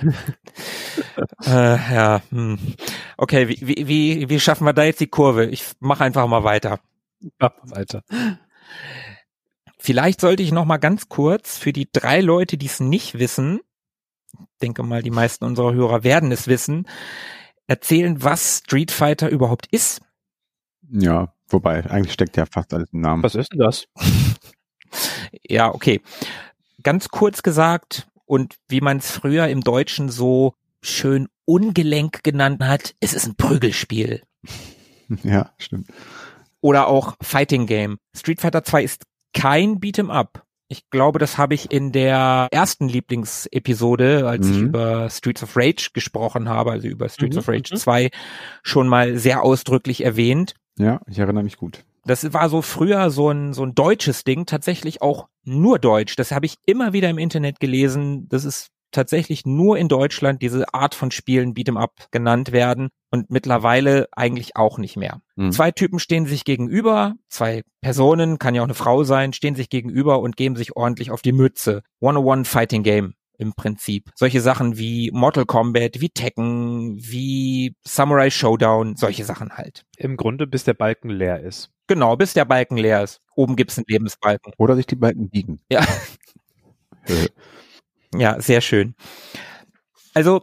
Äh, 1.44 1.76
ja, 1.94 2.22
hm. 2.30 2.58
okay, 3.16 3.48
wie, 3.48 3.58
wie, 3.60 3.88
wie, 3.88 4.28
wie 4.28 4.40
schaffen 4.40 4.64
wir 4.64 4.72
da 4.72 4.84
jetzt 4.84 5.00
die 5.00 5.06
Kurve? 5.06 5.46
Ich 5.46 5.64
mache 5.80 6.04
einfach 6.04 6.26
mal 6.26 6.44
weiter. 6.44 6.80
Mach 7.38 7.52
mal 7.62 7.76
weiter. 7.76 8.02
Vielleicht 9.78 10.20
sollte 10.20 10.42
ich 10.42 10.52
noch 10.52 10.64
mal 10.64 10.78
ganz 10.78 11.08
kurz 11.08 11.56
für 11.56 11.72
die 11.72 11.88
drei 11.90 12.20
Leute, 12.20 12.58
die 12.58 12.66
es 12.66 12.80
nicht 12.80 13.18
wissen, 13.18 13.60
denke 14.60 14.82
mal, 14.82 15.02
die 15.02 15.10
meisten 15.10 15.44
unserer 15.44 15.72
Hörer 15.72 16.04
werden 16.04 16.32
es 16.32 16.48
wissen, 16.48 16.88
erzählen, 17.66 18.22
was 18.22 18.58
Street 18.58 18.90
Fighter 18.90 19.28
überhaupt 19.28 19.66
ist. 19.70 20.00
Ja, 20.90 21.32
wobei, 21.48 21.84
eigentlich 21.90 22.12
steckt 22.12 22.36
ja 22.36 22.46
fast 22.46 22.72
alles 22.74 22.92
im 22.92 23.00
Namen. 23.00 23.22
Was 23.22 23.34
ist 23.34 23.52
denn 23.52 23.60
das? 23.60 23.86
Ja, 25.46 25.74
okay. 25.74 26.00
Ganz 26.82 27.08
kurz 27.10 27.42
gesagt 27.42 28.08
und 28.24 28.56
wie 28.68 28.80
man 28.80 28.98
es 28.98 29.10
früher 29.10 29.48
im 29.48 29.60
Deutschen 29.60 30.08
so 30.08 30.54
schön 30.80 31.28
ungelenk 31.44 32.22
genannt 32.22 32.64
hat, 32.64 32.94
es 33.00 33.12
ist 33.12 33.26
ein 33.26 33.34
Prügelspiel. 33.36 34.22
Ja, 35.22 35.52
stimmt. 35.56 35.88
Oder 36.60 36.86
auch 36.88 37.16
Fighting 37.22 37.66
Game. 37.66 37.96
Street 38.14 38.42
Fighter 38.42 38.62
2 38.62 38.82
ist 38.84 39.04
kein 39.32 39.80
Beat'em 39.80 40.10
Up. 40.10 40.44
Ich 40.68 40.90
glaube, 40.90 41.18
das 41.18 41.38
habe 41.38 41.54
ich 41.54 41.72
in 41.72 41.92
der 41.92 42.48
ersten 42.50 42.90
Lieblingsepisode, 42.90 44.28
als 44.28 44.46
ich 44.46 44.56
Mhm. 44.58 44.64
über 44.66 45.08
Streets 45.08 45.42
of 45.42 45.56
Rage 45.56 45.90
gesprochen 45.94 46.50
habe, 46.50 46.72
also 46.72 46.88
über 46.88 47.08
Streets 47.08 47.36
Mhm, 47.36 47.40
of 47.40 47.48
Rage 47.48 47.70
mhm. 47.74 47.78
2, 47.78 48.10
schon 48.62 48.86
mal 48.86 49.16
sehr 49.18 49.42
ausdrücklich 49.42 50.04
erwähnt. 50.04 50.52
Ja, 50.78 51.00
ich 51.06 51.18
erinnere 51.18 51.44
mich 51.44 51.56
gut. 51.56 51.84
Das 52.04 52.32
war 52.32 52.48
so 52.48 52.62
früher 52.62 53.10
so 53.10 53.30
ein, 53.30 53.52
so 53.52 53.64
ein 53.64 53.74
deutsches 53.74 54.24
Ding, 54.24 54.46
tatsächlich 54.46 55.02
auch 55.02 55.28
nur 55.44 55.78
deutsch. 55.78 56.16
Das 56.16 56.32
habe 56.32 56.46
ich 56.46 56.54
immer 56.64 56.92
wieder 56.92 57.10
im 57.10 57.18
Internet 57.18 57.60
gelesen. 57.60 58.28
Das 58.28 58.44
ist 58.44 58.70
tatsächlich 58.90 59.44
nur 59.44 59.76
in 59.76 59.88
Deutschland 59.88 60.40
diese 60.40 60.72
Art 60.72 60.94
von 60.94 61.10
Spielen 61.10 61.54
Beat'em 61.54 61.78
Up 61.78 62.06
genannt 62.10 62.52
werden 62.52 62.88
und 63.10 63.30
mittlerweile 63.30 64.08
eigentlich 64.12 64.56
auch 64.56 64.78
nicht 64.78 64.96
mehr. 64.96 65.20
Mhm. 65.36 65.52
Zwei 65.52 65.70
Typen 65.70 65.98
stehen 65.98 66.26
sich 66.26 66.44
gegenüber, 66.44 67.14
zwei 67.28 67.62
Personen, 67.82 68.38
kann 68.38 68.54
ja 68.54 68.62
auch 68.62 68.66
eine 68.66 68.74
Frau 68.74 69.04
sein, 69.04 69.32
stehen 69.32 69.54
sich 69.54 69.68
gegenüber 69.68 70.20
und 70.20 70.36
geben 70.36 70.56
sich 70.56 70.76
ordentlich 70.76 71.10
auf 71.10 71.22
die 71.22 71.32
Mütze. 71.32 71.82
101 72.00 72.48
Fighting 72.48 72.82
Game 72.82 73.14
im 73.38 73.54
Prinzip. 73.54 74.10
Solche 74.14 74.40
Sachen 74.40 74.76
wie 74.78 75.10
Mortal 75.12 75.46
Kombat, 75.46 76.00
wie 76.00 76.10
Tekken, 76.10 76.96
wie 76.98 77.74
Samurai 77.82 78.30
Showdown, 78.30 78.96
solche 78.96 79.24
Sachen 79.24 79.56
halt. 79.56 79.84
Im 79.96 80.16
Grunde, 80.16 80.46
bis 80.46 80.64
der 80.64 80.74
Balken 80.74 81.08
leer 81.10 81.40
ist. 81.40 81.70
Genau, 81.86 82.16
bis 82.16 82.34
der 82.34 82.44
Balken 82.44 82.76
leer 82.76 83.02
ist. 83.02 83.20
Oben 83.34 83.56
gibt's 83.56 83.78
einen 83.78 83.86
Lebensbalken. 83.88 84.52
Oder 84.58 84.76
sich 84.76 84.86
die 84.86 84.96
Balken 84.96 85.30
biegen. 85.30 85.60
Ja. 85.70 85.86
Äh, 87.06 87.28
Ja, 88.14 88.40
sehr 88.40 88.60
schön. 88.60 88.94
Also 90.14 90.42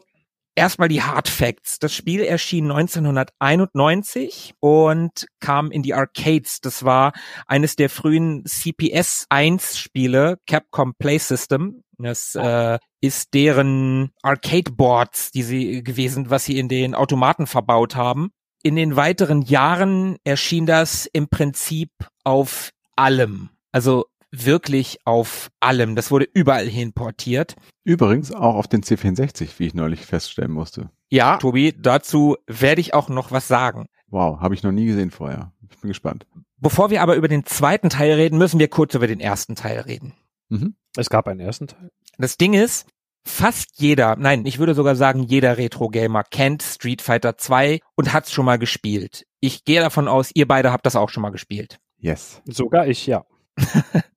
erstmal 0.55 0.87
die 0.87 1.01
Hard 1.01 1.27
Facts. 1.27 1.79
Das 1.79 1.93
Spiel 1.93 2.21
erschien 2.21 2.71
1991 2.71 4.55
und 4.59 5.27
kam 5.39 5.71
in 5.71 5.83
die 5.83 5.93
Arcades. 5.93 6.61
Das 6.61 6.83
war 6.83 7.13
eines 7.45 7.75
der 7.75 7.89
frühen 7.89 8.45
CPS 8.45 9.25
1 9.29 9.77
Spiele, 9.77 10.39
Capcom 10.47 10.93
Play 10.95 11.17
System. 11.17 11.83
Das 11.97 12.35
äh, 12.35 12.77
ist 13.01 13.33
deren 13.33 14.11
Arcade 14.21 14.71
Boards, 14.71 15.31
die 15.31 15.43
sie 15.43 15.83
gewesen, 15.83 16.29
was 16.29 16.45
sie 16.45 16.57
in 16.59 16.67
den 16.67 16.95
Automaten 16.95 17.47
verbaut 17.47 17.95
haben. 17.95 18.31
In 18.63 18.75
den 18.75 18.95
weiteren 18.95 19.43
Jahren 19.43 20.17
erschien 20.23 20.65
das 20.65 21.05
im 21.05 21.27
Prinzip 21.29 21.91
auf 22.23 22.71
allem. 22.95 23.49
Also 23.71 24.05
wirklich 24.43 24.99
auf 25.05 25.49
allem. 25.59 25.95
Das 25.95 26.11
wurde 26.11 26.27
überall 26.33 26.67
hin 26.67 26.93
portiert. 26.93 27.55
Übrigens 27.83 28.31
auch 28.31 28.55
auf 28.55 28.67
den 28.67 28.81
C64, 28.81 29.49
wie 29.57 29.67
ich 29.67 29.73
neulich 29.73 30.05
feststellen 30.05 30.51
musste. 30.51 30.89
Ja, 31.09 31.37
Tobi, 31.37 31.73
dazu 31.77 32.35
werde 32.47 32.81
ich 32.81 32.93
auch 32.93 33.09
noch 33.09 33.31
was 33.31 33.47
sagen. 33.47 33.85
Wow, 34.07 34.39
habe 34.39 34.55
ich 34.55 34.63
noch 34.63 34.71
nie 34.71 34.85
gesehen 34.85 35.11
vorher. 35.11 35.53
Ich 35.69 35.79
bin 35.79 35.89
gespannt. 35.89 36.25
Bevor 36.57 36.89
wir 36.89 37.01
aber 37.01 37.15
über 37.15 37.27
den 37.27 37.45
zweiten 37.45 37.89
Teil 37.89 38.13
reden, 38.13 38.37
müssen 38.37 38.59
wir 38.59 38.67
kurz 38.69 38.95
über 38.95 39.07
den 39.07 39.19
ersten 39.19 39.55
Teil 39.55 39.79
reden. 39.81 40.13
Mhm. 40.49 40.75
Es 40.95 41.09
gab 41.09 41.27
einen 41.27 41.39
ersten 41.39 41.67
Teil. 41.67 41.91
Das 42.17 42.37
Ding 42.37 42.53
ist, 42.53 42.87
fast 43.25 43.79
jeder, 43.79 44.15
nein, 44.15 44.45
ich 44.45 44.59
würde 44.59 44.73
sogar 44.73 44.95
sagen, 44.95 45.23
jeder 45.23 45.57
Retro-Gamer 45.57 46.23
kennt 46.23 46.63
Street 46.63 47.01
Fighter 47.01 47.37
2 47.37 47.79
und 47.95 48.13
hat's 48.13 48.31
schon 48.31 48.45
mal 48.45 48.57
gespielt. 48.57 49.25
Ich 49.41 49.65
gehe 49.65 49.81
davon 49.81 50.07
aus, 50.07 50.31
ihr 50.33 50.47
beide 50.47 50.71
habt 50.71 50.85
das 50.85 50.95
auch 50.95 51.09
schon 51.09 51.21
mal 51.21 51.31
gespielt. 51.31 51.79
Yes. 51.97 52.41
Sogar 52.45 52.87
ich, 52.87 53.05
ja. 53.07 53.25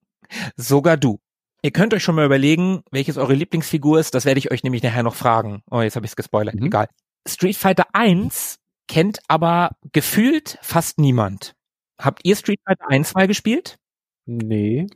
Sogar 0.57 0.97
du. 0.97 1.21
Ihr 1.63 1.73
könnt 1.73 1.93
euch 1.93 2.03
schon 2.05 2.15
mal 2.15 2.27
überlegen, 2.27 2.83
welches 2.91 3.17
eure 3.17 3.35
Lieblingsfigur 3.35 3.99
ist. 3.99 4.15
Das 4.15 4.25
werde 4.25 4.39
ich 4.39 4.51
euch 4.51 4.63
nämlich 4.63 4.83
nachher 4.83 5.03
noch 5.03 5.17
fragen. 5.17 5.63
Oh, 5.71 5.81
jetzt 5.81 5.97
habe 5.97 6.07
ich 6.07 6.13
es 6.13 6.17
gespoilert. 6.17 6.55
Mhm. 6.55 6.67
Egal. 6.67 6.89
Street 7.27 7.57
Fighter 7.57 7.87
1 7.93 8.59
kennt 8.87 9.21
aber 9.29 9.77
gefühlt 9.93 10.59
fast 10.63 10.99
niemand. 10.99 11.55
Habt 12.01 12.21
ihr 12.25 12.37
Street 12.37 12.61
Fighter 12.65 12.89
1 12.89 13.15
mal 13.15 13.27
gespielt? 13.27 13.77
Nee. 14.27 14.87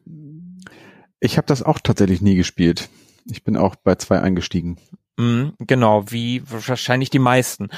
Ich 1.20 1.37
habe 1.37 1.47
das 1.47 1.62
auch 1.62 1.80
tatsächlich 1.80 2.20
nie 2.20 2.37
gespielt. 2.37 2.89
Ich 3.24 3.45
bin 3.45 3.57
auch 3.57 3.76
bei 3.76 3.97
zwei 3.97 4.20
eingestiegen. 4.20 4.78
Mhm, 5.18 5.55
genau, 5.59 6.11
wie 6.11 6.43
wahrscheinlich 6.49 7.11
die 7.11 7.18
meisten. 7.18 7.70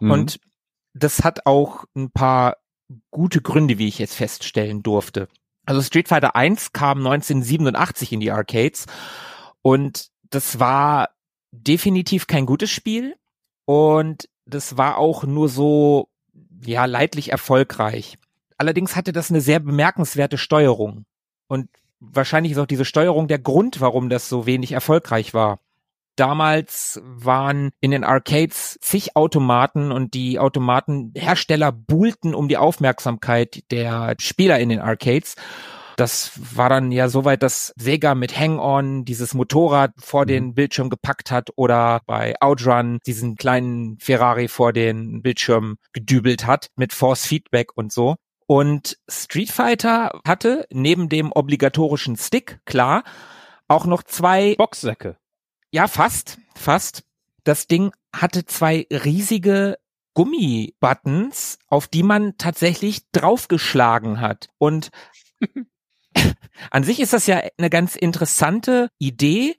Mhm. 0.00 0.10
Und 0.10 0.40
das 0.94 1.24
hat 1.24 1.46
auch 1.46 1.84
ein 1.94 2.10
paar 2.10 2.56
gute 3.10 3.40
Gründe, 3.40 3.78
wie 3.78 3.88
ich 3.88 3.98
jetzt 3.98 4.14
feststellen 4.14 4.82
durfte. 4.82 5.28
Also 5.66 5.82
Street 5.82 6.08
Fighter 6.08 6.36
1 6.36 6.72
kam 6.72 6.98
1987 6.98 8.12
in 8.12 8.20
die 8.20 8.30
Arcades 8.30 8.86
und 9.62 10.08
das 10.30 10.60
war 10.60 11.10
definitiv 11.50 12.28
kein 12.28 12.46
gutes 12.46 12.70
Spiel 12.70 13.16
und 13.64 14.28
das 14.46 14.78
war 14.78 14.96
auch 14.96 15.24
nur 15.24 15.48
so, 15.48 16.08
ja, 16.64 16.84
leidlich 16.84 17.32
erfolgreich. 17.32 18.16
Allerdings 18.56 18.94
hatte 18.94 19.12
das 19.12 19.30
eine 19.30 19.40
sehr 19.40 19.58
bemerkenswerte 19.58 20.38
Steuerung 20.38 21.04
und 21.48 21.68
wahrscheinlich 21.98 22.52
ist 22.52 22.58
auch 22.58 22.66
diese 22.66 22.84
Steuerung 22.84 23.26
der 23.26 23.40
Grund, 23.40 23.80
warum 23.80 24.08
das 24.08 24.28
so 24.28 24.46
wenig 24.46 24.72
erfolgreich 24.72 25.34
war. 25.34 25.58
Damals 26.16 27.00
waren 27.04 27.70
in 27.80 27.90
den 27.90 28.04
Arcades 28.04 28.78
zig 28.80 29.16
Automaten 29.16 29.92
und 29.92 30.14
die 30.14 30.38
Automatenhersteller 30.38 31.72
buhlten 31.72 32.34
um 32.34 32.48
die 32.48 32.56
Aufmerksamkeit 32.56 33.62
der 33.70 34.14
Spieler 34.18 34.58
in 34.58 34.70
den 34.70 34.80
Arcades. 34.80 35.36
Das 35.96 36.32
war 36.54 36.68
dann 36.68 36.92
ja 36.92 37.08
soweit, 37.08 37.42
dass 37.42 37.72
Sega 37.76 38.14
mit 38.14 38.38
Hang-On 38.38 39.04
dieses 39.06 39.32
Motorrad 39.32 39.92
vor 39.98 40.24
Mhm. 40.24 40.28
den 40.28 40.54
Bildschirm 40.54 40.90
gepackt 40.90 41.30
hat 41.30 41.50
oder 41.56 42.02
bei 42.06 42.34
Outrun 42.40 42.98
diesen 43.06 43.36
kleinen 43.36 43.98
Ferrari 43.98 44.48
vor 44.48 44.72
den 44.74 45.22
Bildschirm 45.22 45.76
gedübelt 45.94 46.46
hat 46.46 46.68
mit 46.76 46.92
Force 46.92 47.24
Feedback 47.26 47.76
und 47.76 47.92
so. 47.92 48.16
Und 48.46 48.98
Street 49.10 49.50
Fighter 49.50 50.20
hatte 50.26 50.66
neben 50.70 51.08
dem 51.08 51.32
obligatorischen 51.32 52.16
Stick, 52.16 52.60
klar, 52.66 53.02
auch 53.66 53.86
noch 53.86 54.02
zwei 54.02 54.54
Boxsäcke. 54.56 55.16
Ja, 55.70 55.88
fast, 55.88 56.38
fast. 56.54 57.04
Das 57.44 57.66
Ding 57.66 57.92
hatte 58.12 58.44
zwei 58.44 58.86
riesige 58.90 59.78
Gummibuttons, 60.14 61.58
auf 61.68 61.88
die 61.88 62.02
man 62.02 62.38
tatsächlich 62.38 63.02
draufgeschlagen 63.12 64.20
hat. 64.20 64.48
Und 64.58 64.90
an 66.70 66.84
sich 66.84 67.00
ist 67.00 67.12
das 67.12 67.26
ja 67.26 67.42
eine 67.58 67.70
ganz 67.70 67.96
interessante 67.96 68.88
Idee. 68.98 69.56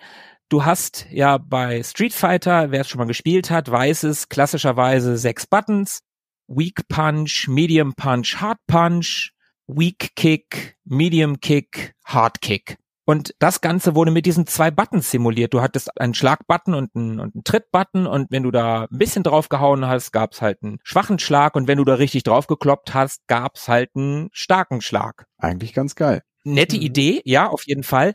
Du 0.49 0.65
hast 0.65 1.05
ja 1.11 1.37
bei 1.37 1.83
Street 1.83 2.13
Fighter, 2.13 2.71
wer 2.71 2.81
es 2.81 2.89
schon 2.89 2.99
mal 2.99 3.05
gespielt 3.07 3.51
hat, 3.51 3.69
weiß 3.69 4.03
es, 4.03 4.29
klassischerweise 4.29 5.17
sechs 5.17 5.45
Buttons. 5.45 5.99
Weak 6.47 6.87
Punch, 6.87 7.47
Medium 7.49 7.93
Punch, 7.93 8.37
Hard 8.39 8.59
Punch, 8.67 9.33
Weak 9.67 10.15
Kick, 10.15 10.77
Medium 10.85 11.41
Kick, 11.41 11.93
Hard 12.05 12.41
Kick. 12.41 12.77
Und 13.09 13.33
das 13.39 13.61
Ganze 13.61 13.95
wurde 13.95 14.11
mit 14.11 14.25
diesen 14.25 14.47
zwei 14.47 14.69
Buttons 14.69 15.09
simuliert. 15.09 15.53
Du 15.53 15.61
hattest 15.61 15.97
einen 15.99 16.13
Schlagbutton 16.13 16.73
und 16.73 16.93
einen, 16.93 17.21
und 17.21 17.35
einen 17.35 17.43
Trittbutton 17.45 18.05
und 18.05 18.31
wenn 18.31 18.43
du 18.43 18.51
da 18.51 18.81
ein 18.91 18.97
bisschen 18.97 19.23
drauf 19.23 19.47
gehauen 19.47 19.87
hast, 19.87 20.11
gab's 20.11 20.41
halt 20.41 20.61
einen 20.61 20.79
schwachen 20.83 21.17
Schlag 21.17 21.55
und 21.55 21.69
wenn 21.69 21.77
du 21.77 21.85
da 21.85 21.93
richtig 21.93 22.23
drauf 22.23 22.47
gekloppt 22.47 22.93
hast, 22.93 23.25
gab's 23.27 23.69
halt 23.69 23.91
einen 23.95 24.27
starken 24.33 24.81
Schlag. 24.81 25.25
Eigentlich 25.37 25.71
ganz 25.73 25.95
geil. 25.95 26.21
Nette 26.43 26.75
Mhm. 26.75 26.81
Idee, 26.81 27.21
ja, 27.23 27.47
auf 27.47 27.65
jeden 27.65 27.83
Fall. 27.83 28.13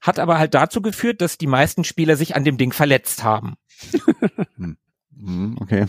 Hat 0.00 0.18
aber 0.18 0.40
halt 0.40 0.54
dazu 0.54 0.82
geführt, 0.82 1.20
dass 1.20 1.38
die 1.38 1.46
meisten 1.46 1.84
Spieler 1.84 2.16
sich 2.16 2.34
an 2.34 2.42
dem 2.42 2.58
Ding 2.58 2.72
verletzt 2.72 3.22
haben. 3.22 3.54
Mhm, 4.56 5.56
okay. 5.60 5.86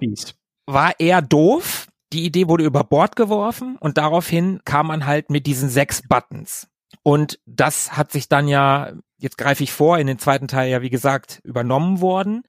Fies. 0.00 0.34
War 0.66 0.98
eher 0.98 1.22
doof. 1.22 1.86
Die 2.12 2.24
Idee 2.24 2.48
wurde 2.48 2.64
über 2.64 2.82
Bord 2.82 3.14
geworfen 3.14 3.76
und 3.78 3.98
daraufhin 3.98 4.60
kam 4.64 4.88
man 4.88 5.06
halt 5.06 5.30
mit 5.30 5.46
diesen 5.46 5.68
sechs 5.68 6.02
Buttons. 6.02 6.66
Und 7.02 7.38
das 7.46 7.96
hat 7.96 8.12
sich 8.12 8.28
dann 8.28 8.48
ja, 8.48 8.92
jetzt 9.18 9.38
greife 9.38 9.62
ich 9.62 9.72
vor, 9.72 9.98
in 9.98 10.06
den 10.06 10.18
zweiten 10.18 10.48
Teil 10.48 10.70
ja, 10.70 10.82
wie 10.82 10.90
gesagt, 10.90 11.40
übernommen 11.44 12.00
worden. 12.00 12.42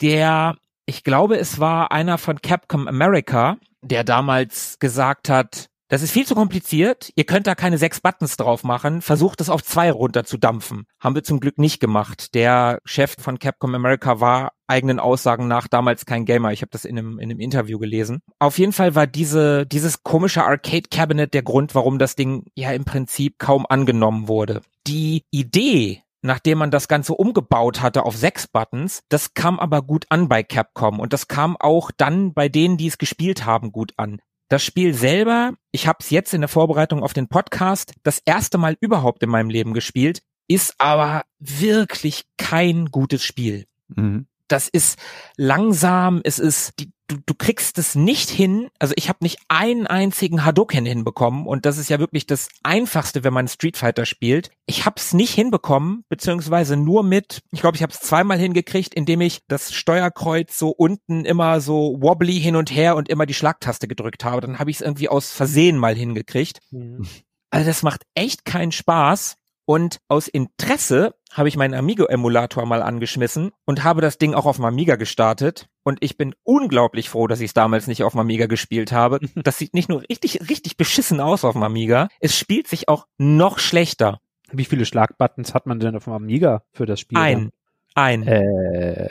Der, 0.00 0.56
ich 0.86 1.02
glaube, 1.04 1.38
es 1.38 1.58
war 1.58 1.90
einer 1.90 2.18
von 2.18 2.40
Capcom 2.40 2.86
America, 2.86 3.58
der 3.82 4.04
damals 4.04 4.78
gesagt 4.78 5.28
hat, 5.28 5.69
das 5.90 6.02
ist 6.02 6.12
viel 6.12 6.24
zu 6.24 6.36
kompliziert, 6.36 7.10
ihr 7.16 7.24
könnt 7.24 7.48
da 7.48 7.56
keine 7.56 7.76
sechs 7.76 8.00
Buttons 8.00 8.36
drauf 8.36 8.62
machen, 8.62 9.02
versucht 9.02 9.40
es 9.40 9.50
auf 9.50 9.64
zwei 9.64 9.90
runter 9.90 10.22
zu 10.22 10.38
dampfen. 10.38 10.86
Haben 11.00 11.16
wir 11.16 11.24
zum 11.24 11.40
Glück 11.40 11.58
nicht 11.58 11.80
gemacht. 11.80 12.34
Der 12.34 12.78
Chef 12.84 13.16
von 13.18 13.40
Capcom 13.40 13.74
America 13.74 14.20
war 14.20 14.52
eigenen 14.68 15.00
Aussagen 15.00 15.48
nach 15.48 15.66
damals 15.66 16.06
kein 16.06 16.26
Gamer. 16.26 16.52
Ich 16.52 16.62
habe 16.62 16.70
das 16.70 16.84
in 16.84 16.96
einem, 16.96 17.18
in 17.18 17.28
einem 17.28 17.40
Interview 17.40 17.80
gelesen. 17.80 18.20
Auf 18.38 18.58
jeden 18.58 18.72
Fall 18.72 18.94
war 18.94 19.08
diese, 19.08 19.66
dieses 19.66 20.04
komische 20.04 20.44
Arcade 20.44 20.88
Cabinet 20.92 21.34
der 21.34 21.42
Grund, 21.42 21.74
warum 21.74 21.98
das 21.98 22.14
Ding 22.14 22.44
ja 22.54 22.70
im 22.70 22.84
Prinzip 22.84 23.40
kaum 23.40 23.66
angenommen 23.68 24.28
wurde. 24.28 24.62
Die 24.86 25.24
Idee, 25.32 26.04
nachdem 26.22 26.58
man 26.58 26.70
das 26.70 26.86
Ganze 26.86 27.14
umgebaut 27.14 27.82
hatte 27.82 28.04
auf 28.04 28.16
sechs 28.16 28.46
Buttons, 28.46 29.02
das 29.08 29.34
kam 29.34 29.58
aber 29.58 29.82
gut 29.82 30.06
an 30.08 30.28
bei 30.28 30.44
Capcom 30.44 31.00
und 31.00 31.12
das 31.12 31.26
kam 31.26 31.56
auch 31.56 31.90
dann 31.90 32.32
bei 32.32 32.48
denen, 32.48 32.76
die 32.76 32.86
es 32.86 32.98
gespielt 32.98 33.44
haben, 33.44 33.72
gut 33.72 33.92
an. 33.96 34.20
Das 34.50 34.64
Spiel 34.64 34.94
selber, 34.94 35.54
ich 35.70 35.86
habe 35.86 35.98
es 36.00 36.10
jetzt 36.10 36.34
in 36.34 36.40
der 36.40 36.48
Vorbereitung 36.48 37.04
auf 37.04 37.12
den 37.12 37.28
Podcast 37.28 37.92
das 38.02 38.20
erste 38.24 38.58
Mal 38.58 38.76
überhaupt 38.80 39.22
in 39.22 39.30
meinem 39.30 39.48
Leben 39.48 39.74
gespielt, 39.74 40.22
ist 40.48 40.74
aber 40.78 41.22
wirklich 41.38 42.24
kein 42.36 42.86
gutes 42.86 43.22
Spiel 43.24 43.66
Mhm. 43.88 44.26
das 44.48 44.68
ist 44.68 44.98
langsam, 45.36 46.20
es 46.24 46.38
ist, 46.38 46.72
die, 46.80 46.90
du, 47.10 47.18
du 47.24 47.34
kriegst 47.34 47.78
es 47.78 47.94
nicht 47.94 48.30
hin, 48.30 48.68
also 48.78 48.94
ich 48.96 49.08
habe 49.08 49.18
nicht 49.22 49.38
einen 49.48 49.86
einzigen 49.86 50.44
Hadouken 50.44 50.86
hinbekommen 50.86 51.46
und 51.46 51.66
das 51.66 51.78
ist 51.78 51.90
ja 51.90 51.98
wirklich 51.98 52.26
das 52.26 52.48
Einfachste, 52.62 53.24
wenn 53.24 53.32
man 53.32 53.48
Street 53.48 53.76
Fighter 53.76 54.06
spielt. 54.06 54.50
Ich 54.66 54.86
habe 54.86 54.96
es 54.98 55.12
nicht 55.12 55.34
hinbekommen, 55.34 56.04
beziehungsweise 56.08 56.76
nur 56.76 57.02
mit, 57.02 57.42
ich 57.50 57.60
glaube, 57.60 57.76
ich 57.76 57.82
habe 57.82 57.92
es 57.92 58.00
zweimal 58.00 58.38
hingekriegt, 58.38 58.94
indem 58.94 59.20
ich 59.20 59.40
das 59.48 59.72
Steuerkreuz 59.72 60.58
so 60.58 60.70
unten 60.70 61.24
immer 61.24 61.60
so 61.60 61.96
wobbly 62.00 62.40
hin 62.40 62.56
und 62.56 62.70
her 62.70 62.96
und 62.96 63.08
immer 63.08 63.26
die 63.26 63.34
Schlagtaste 63.34 63.88
gedrückt 63.88 64.24
habe. 64.24 64.40
Dann 64.40 64.58
habe 64.58 64.70
ich 64.70 64.76
es 64.76 64.82
irgendwie 64.82 65.08
aus 65.08 65.32
Versehen 65.32 65.76
mal 65.76 65.96
hingekriegt. 65.96 66.60
Mhm. 66.70 67.06
Also 67.50 67.66
das 67.66 67.82
macht 67.82 68.02
echt 68.14 68.44
keinen 68.44 68.70
Spaß. 68.70 69.36
Und 69.70 70.00
aus 70.08 70.26
Interesse 70.26 71.14
habe 71.30 71.46
ich 71.46 71.56
meinen 71.56 71.74
Amigo-Emulator 71.74 72.66
mal 72.66 72.82
angeschmissen 72.82 73.52
und 73.66 73.84
habe 73.84 74.00
das 74.00 74.18
Ding 74.18 74.34
auch 74.34 74.44
auf 74.44 74.56
dem 74.56 74.64
Amiga 74.64 74.96
gestartet. 74.96 75.68
Und 75.84 75.98
ich 76.00 76.16
bin 76.16 76.34
unglaublich 76.42 77.08
froh, 77.08 77.28
dass 77.28 77.38
ich 77.38 77.50
es 77.50 77.54
damals 77.54 77.86
nicht 77.86 78.02
auf 78.02 78.14
dem 78.14 78.18
Amiga 78.18 78.46
gespielt 78.46 78.90
habe. 78.90 79.20
Das 79.44 79.58
sieht 79.58 79.72
nicht 79.72 79.88
nur 79.88 80.02
richtig, 80.10 80.50
richtig 80.50 80.76
beschissen 80.76 81.20
aus 81.20 81.44
auf 81.44 81.52
dem 81.52 81.62
Amiga, 81.62 82.08
es 82.18 82.36
spielt 82.36 82.66
sich 82.66 82.88
auch 82.88 83.06
noch 83.16 83.60
schlechter. 83.60 84.18
Wie 84.50 84.64
viele 84.64 84.84
Schlagbuttons 84.84 85.54
hat 85.54 85.66
man 85.66 85.78
denn 85.78 85.94
auf 85.94 86.02
dem 86.02 86.14
Amiga 86.14 86.64
für 86.72 86.86
das 86.86 86.98
Spiel? 86.98 87.18
Ein. 87.18 87.50
Ein. 87.94 88.26
Äh, 88.26 89.08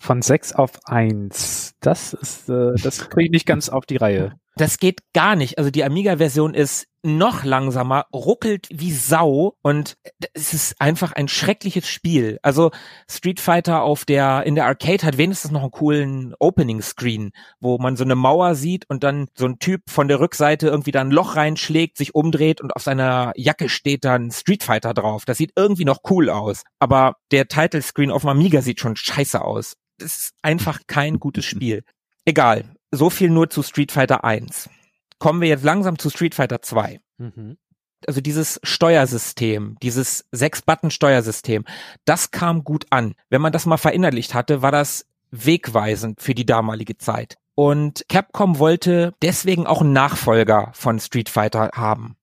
von 0.00 0.22
sechs 0.22 0.52
auf 0.52 0.72
eins. 0.86 1.76
Das 1.78 2.14
ist, 2.14 2.48
äh, 2.48 2.74
das 2.82 3.08
kriege 3.10 3.26
ich 3.26 3.30
nicht 3.30 3.46
ganz 3.46 3.68
auf 3.68 3.86
die 3.86 3.96
Reihe. 3.96 4.32
Das 4.58 4.78
geht 4.78 5.02
gar 5.12 5.36
nicht. 5.36 5.56
Also 5.56 5.70
die 5.70 5.84
Amiga-Version 5.84 6.52
ist 6.52 6.88
noch 7.04 7.44
langsamer, 7.44 8.06
ruckelt 8.12 8.66
wie 8.72 8.90
Sau 8.90 9.54
und 9.62 9.96
es 10.34 10.52
ist 10.52 10.80
einfach 10.80 11.12
ein 11.12 11.28
schreckliches 11.28 11.88
Spiel. 11.88 12.40
Also 12.42 12.72
Street 13.08 13.38
Fighter 13.38 13.82
auf 13.82 14.04
der, 14.04 14.42
in 14.46 14.56
der 14.56 14.66
Arcade 14.66 15.06
hat 15.06 15.16
wenigstens 15.16 15.52
noch 15.52 15.62
einen 15.62 15.70
coolen 15.70 16.34
Opening-Screen, 16.40 17.30
wo 17.60 17.78
man 17.78 17.94
so 17.94 18.02
eine 18.02 18.16
Mauer 18.16 18.56
sieht 18.56 18.84
und 18.88 19.04
dann 19.04 19.28
so 19.36 19.46
ein 19.46 19.60
Typ 19.60 19.82
von 19.88 20.08
der 20.08 20.18
Rückseite 20.18 20.66
irgendwie 20.66 20.90
da 20.90 21.02
ein 21.02 21.12
Loch 21.12 21.36
reinschlägt, 21.36 21.96
sich 21.96 22.16
umdreht 22.16 22.60
und 22.60 22.74
auf 22.74 22.82
seiner 22.82 23.30
Jacke 23.36 23.68
steht 23.68 24.04
dann 24.04 24.32
Street 24.32 24.64
Fighter 24.64 24.92
drauf. 24.92 25.24
Das 25.24 25.38
sieht 25.38 25.52
irgendwie 25.54 25.84
noch 25.84 26.00
cool 26.10 26.30
aus. 26.30 26.64
Aber 26.80 27.14
der 27.30 27.46
Title-Screen 27.46 28.10
auf 28.10 28.22
dem 28.22 28.30
Amiga 28.30 28.60
sieht 28.60 28.80
schon 28.80 28.96
scheiße 28.96 29.40
aus. 29.40 29.76
Das 29.98 30.16
ist 30.16 30.34
einfach 30.42 30.80
kein 30.88 31.20
gutes 31.20 31.44
Spiel. 31.44 31.84
Egal. 32.24 32.74
So 32.90 33.10
viel 33.10 33.30
nur 33.30 33.50
zu 33.50 33.62
Street 33.62 33.92
Fighter 33.92 34.24
1. 34.24 34.70
Kommen 35.18 35.40
wir 35.40 35.48
jetzt 35.48 35.64
langsam 35.64 35.98
zu 35.98 36.10
Street 36.10 36.34
Fighter 36.34 36.62
2. 36.62 37.00
Mhm. 37.18 37.58
Also 38.06 38.20
dieses 38.20 38.60
Steuersystem, 38.62 39.76
dieses 39.82 40.26
Sechs-Button-Steuersystem, 40.30 41.64
das 42.04 42.30
kam 42.30 42.62
gut 42.62 42.86
an. 42.90 43.14
Wenn 43.28 43.40
man 43.40 43.52
das 43.52 43.66
mal 43.66 43.76
verinnerlicht 43.76 44.34
hatte, 44.34 44.62
war 44.62 44.70
das 44.70 45.06
wegweisend 45.30 46.20
für 46.20 46.34
die 46.34 46.46
damalige 46.46 46.96
Zeit. 46.96 47.36
Und 47.54 48.04
Capcom 48.08 48.60
wollte 48.60 49.14
deswegen 49.20 49.66
auch 49.66 49.80
einen 49.80 49.92
Nachfolger 49.92 50.70
von 50.74 51.00
Street 51.00 51.28
Fighter 51.28 51.70
haben. 51.74 52.17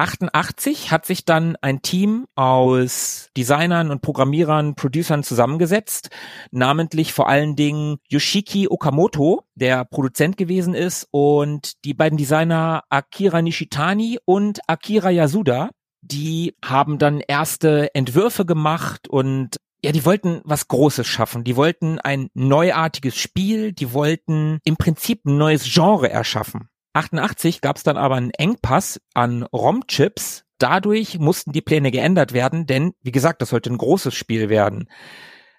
88 0.00 0.90
hat 0.90 1.04
sich 1.04 1.26
dann 1.26 1.56
ein 1.60 1.82
Team 1.82 2.26
aus 2.34 3.28
Designern 3.36 3.90
und 3.90 4.00
Programmierern, 4.00 4.74
Producern 4.74 5.22
zusammengesetzt, 5.22 6.08
namentlich 6.50 7.12
vor 7.12 7.28
allen 7.28 7.54
Dingen 7.54 7.98
Yoshiki 8.08 8.66
Okamoto, 8.68 9.44
der 9.54 9.84
Produzent 9.84 10.38
gewesen 10.38 10.74
ist, 10.74 11.06
und 11.10 11.84
die 11.84 11.92
beiden 11.92 12.16
Designer 12.16 12.82
Akira 12.88 13.42
Nishitani 13.42 14.18
und 14.24 14.60
Akira 14.66 15.10
Yasuda, 15.10 15.68
die 16.00 16.56
haben 16.64 16.98
dann 16.98 17.20
erste 17.20 17.94
Entwürfe 17.94 18.46
gemacht 18.46 19.06
und 19.06 19.58
ja, 19.84 19.92
die 19.92 20.06
wollten 20.06 20.40
was 20.44 20.68
Großes 20.68 21.06
schaffen. 21.06 21.44
Die 21.44 21.56
wollten 21.56 21.98
ein 21.98 22.28
neuartiges 22.32 23.16
Spiel, 23.16 23.72
die 23.72 23.92
wollten 23.92 24.60
im 24.64 24.76
Prinzip 24.76 25.26
ein 25.26 25.36
neues 25.36 25.64
Genre 25.64 26.08
erschaffen. 26.08 26.69
88 26.92 27.60
gab 27.60 27.76
es 27.76 27.82
dann 27.82 27.96
aber 27.96 28.16
einen 28.16 28.30
Engpass 28.30 29.00
an 29.14 29.42
ROM-Chips. 29.44 30.44
Dadurch 30.58 31.18
mussten 31.18 31.52
die 31.52 31.62
Pläne 31.62 31.90
geändert 31.90 32.32
werden, 32.32 32.66
denn 32.66 32.92
wie 33.02 33.12
gesagt, 33.12 33.40
das 33.40 33.50
sollte 33.50 33.70
ein 33.70 33.78
großes 33.78 34.14
Spiel 34.14 34.48
werden. 34.48 34.88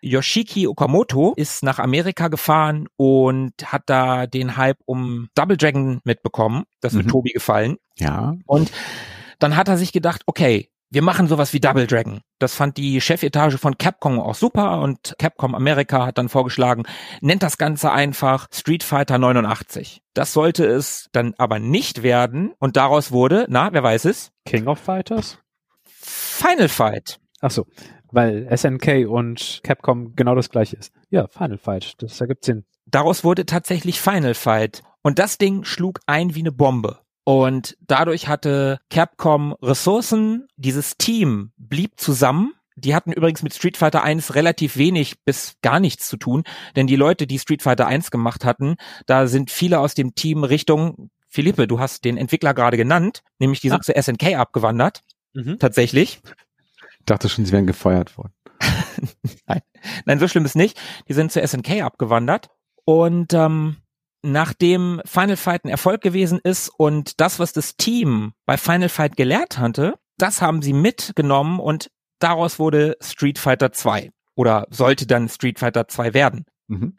Yoshiki 0.02 0.68
Okamoto 0.68 1.34
ist 1.36 1.64
nach 1.64 1.80
Amerika 1.80 2.28
gefahren 2.28 2.88
und 2.98 3.54
hat 3.64 3.84
da 3.86 4.26
den 4.28 4.58
Hype 4.58 4.80
um 4.86 5.28
Double 5.36 5.58
Dragon 5.58 6.02
mitbekommen. 6.04 6.64
Das 6.82 6.94
wird 6.94 7.06
Mhm. 7.06 7.10
Tobi 7.12 7.32
gefallen. 7.32 7.78
Ja. 7.98 8.36
Und 8.48 8.72
dann 9.40 9.56
hat 9.56 9.68
er 9.68 9.78
sich 9.78 9.92
gedacht, 9.92 10.24
okay, 10.26 10.70
wir 10.92 11.02
machen 11.02 11.28
sowas 11.28 11.54
wie 11.54 11.62
Double 11.62 11.88
Dragon. 11.88 12.20
Das 12.38 12.54
fand 12.54 12.78
die 12.78 13.00
Chefetage 13.00 13.58
von 13.58 13.78
Capcom 13.78 14.20
auch 14.20 14.36
super 14.36 14.82
und 14.82 15.16
Capcom 15.18 15.56
America 15.56 16.06
hat 16.06 16.18
dann 16.18 16.28
vorgeschlagen, 16.28 16.84
nennt 17.22 17.44
das 17.44 17.58
Ganze 17.58 17.92
einfach 17.92 18.48
Street 18.54 18.84
Fighter 18.84 19.18
89. 19.18 20.02
Das 20.14 20.34
sollte 20.34 20.66
es 20.66 21.08
dann 21.14 21.34
aber 21.38 21.60
nicht 21.60 22.04
werden 22.04 22.54
und 22.60 22.76
daraus 22.76 23.12
wurde, 23.12 23.46
na, 23.50 23.72
wer 23.72 23.84
weiß 23.84 24.06
es? 24.06 24.32
King 24.46 24.68
of 24.68 24.80
Fighters? 24.80 25.39
Final 25.86 26.68
Fight. 26.68 27.20
Ach 27.39 27.52
so, 27.52 27.66
weil 28.12 28.48
SNK 28.56 29.08
und 29.08 29.62
Capcom 29.64 30.14
genau 30.16 30.36
das 30.36 30.50
gleiche 30.50 30.76
ist. 30.76 30.94
Ja, 31.10 31.28
Final 31.28 31.58
Fight, 31.58 32.02
das 32.04 32.20
ergibt 32.20 32.44
Sinn. 32.44 32.66
Daraus 32.86 33.24
wurde 33.24 33.46
tatsächlich 33.46 34.02
Final 34.02 34.34
Fight. 34.34 34.84
Und 35.04 35.18
das 35.18 35.38
Ding 35.38 35.64
schlug 35.64 36.00
ein 36.06 36.36
wie 36.36 36.42
eine 36.42 36.52
Bombe. 36.52 37.00
Und 37.24 37.78
dadurch 37.82 38.28
hatte 38.28 38.80
Capcom 38.90 39.54
Ressourcen, 39.62 40.48
dieses 40.58 40.98
Team 40.98 41.52
blieb 41.58 42.00
zusammen. 42.00 42.54
Die 42.76 42.96
hatten 42.96 43.12
übrigens 43.12 43.44
mit 43.44 43.54
Street 43.54 43.78
Fighter 43.78 44.02
1 44.04 44.34
relativ 44.34 44.76
wenig 44.78 45.24
bis 45.24 45.56
gar 45.62 45.80
nichts 45.80 46.08
zu 46.08 46.18
tun, 46.18 46.44
denn 46.76 46.88
die 46.88 46.96
Leute, 46.96 47.28
die 47.28 47.38
Street 47.38 47.62
Fighter 47.62 47.86
1 47.86 48.10
gemacht 48.12 48.44
hatten, 48.46 48.76
da 49.06 49.28
sind 49.28 49.52
viele 49.52 49.80
aus 49.80 49.94
dem 49.94 50.16
Team 50.16 50.44
Richtung 50.44 51.12
Philippe, 51.28 51.68
du 51.68 51.80
hast 51.80 52.06
den 52.06 52.18
Entwickler 52.18 52.54
gerade 52.54 52.78
genannt, 52.78 53.22
nämlich 53.40 53.60
die 53.62 53.70
sind 53.70 53.80
Ah. 53.80 53.84
zu 53.84 53.94
SNK 53.96 54.36
abgewandert, 54.36 55.02
Mhm. 55.34 55.60
tatsächlich. 55.60 56.22
Ich 57.00 57.06
dachte 57.06 57.30
schon, 57.30 57.46
sie 57.46 57.52
wären 57.52 57.68
gefeuert 57.68 58.18
worden. 58.18 58.34
Nein, 60.06 60.20
so 60.20 60.28
schlimm 60.28 60.46
ist 60.46 60.56
nicht. 60.56 60.80
Die 61.08 61.14
sind 61.14 61.32
zu 61.32 61.42
SNK 61.42 61.82
abgewandert. 61.84 62.50
Und 62.86 63.34
ähm, 63.34 63.78
nachdem 64.24 65.02
Final 65.06 65.38
Fight 65.38 65.66
ein 65.66 65.70
Erfolg 65.70 66.02
gewesen 66.02 66.40
ist 66.44 66.70
und 66.70 67.20
das, 67.20 67.40
was 67.40 67.54
das 67.54 67.76
Team 67.76 68.34
bei 68.46 68.58
Final 68.58 68.90
Fight 68.90 69.18
gelehrt 69.18 69.58
hatte, 69.58 69.96
das 70.18 70.42
haben 70.42 70.62
sie 70.62 70.74
mitgenommen 70.74 71.60
und 71.60 71.90
daraus 72.20 72.60
wurde 72.60 72.98
Street 73.02 73.40
Fighter 73.40 73.72
2 73.72 74.12
oder 74.36 74.68
sollte 74.70 75.08
dann 75.08 75.30
Street 75.30 75.60
Fighter 75.60 75.88
2 75.88 76.14
werden. 76.14 76.46
Mhm. 76.68 76.98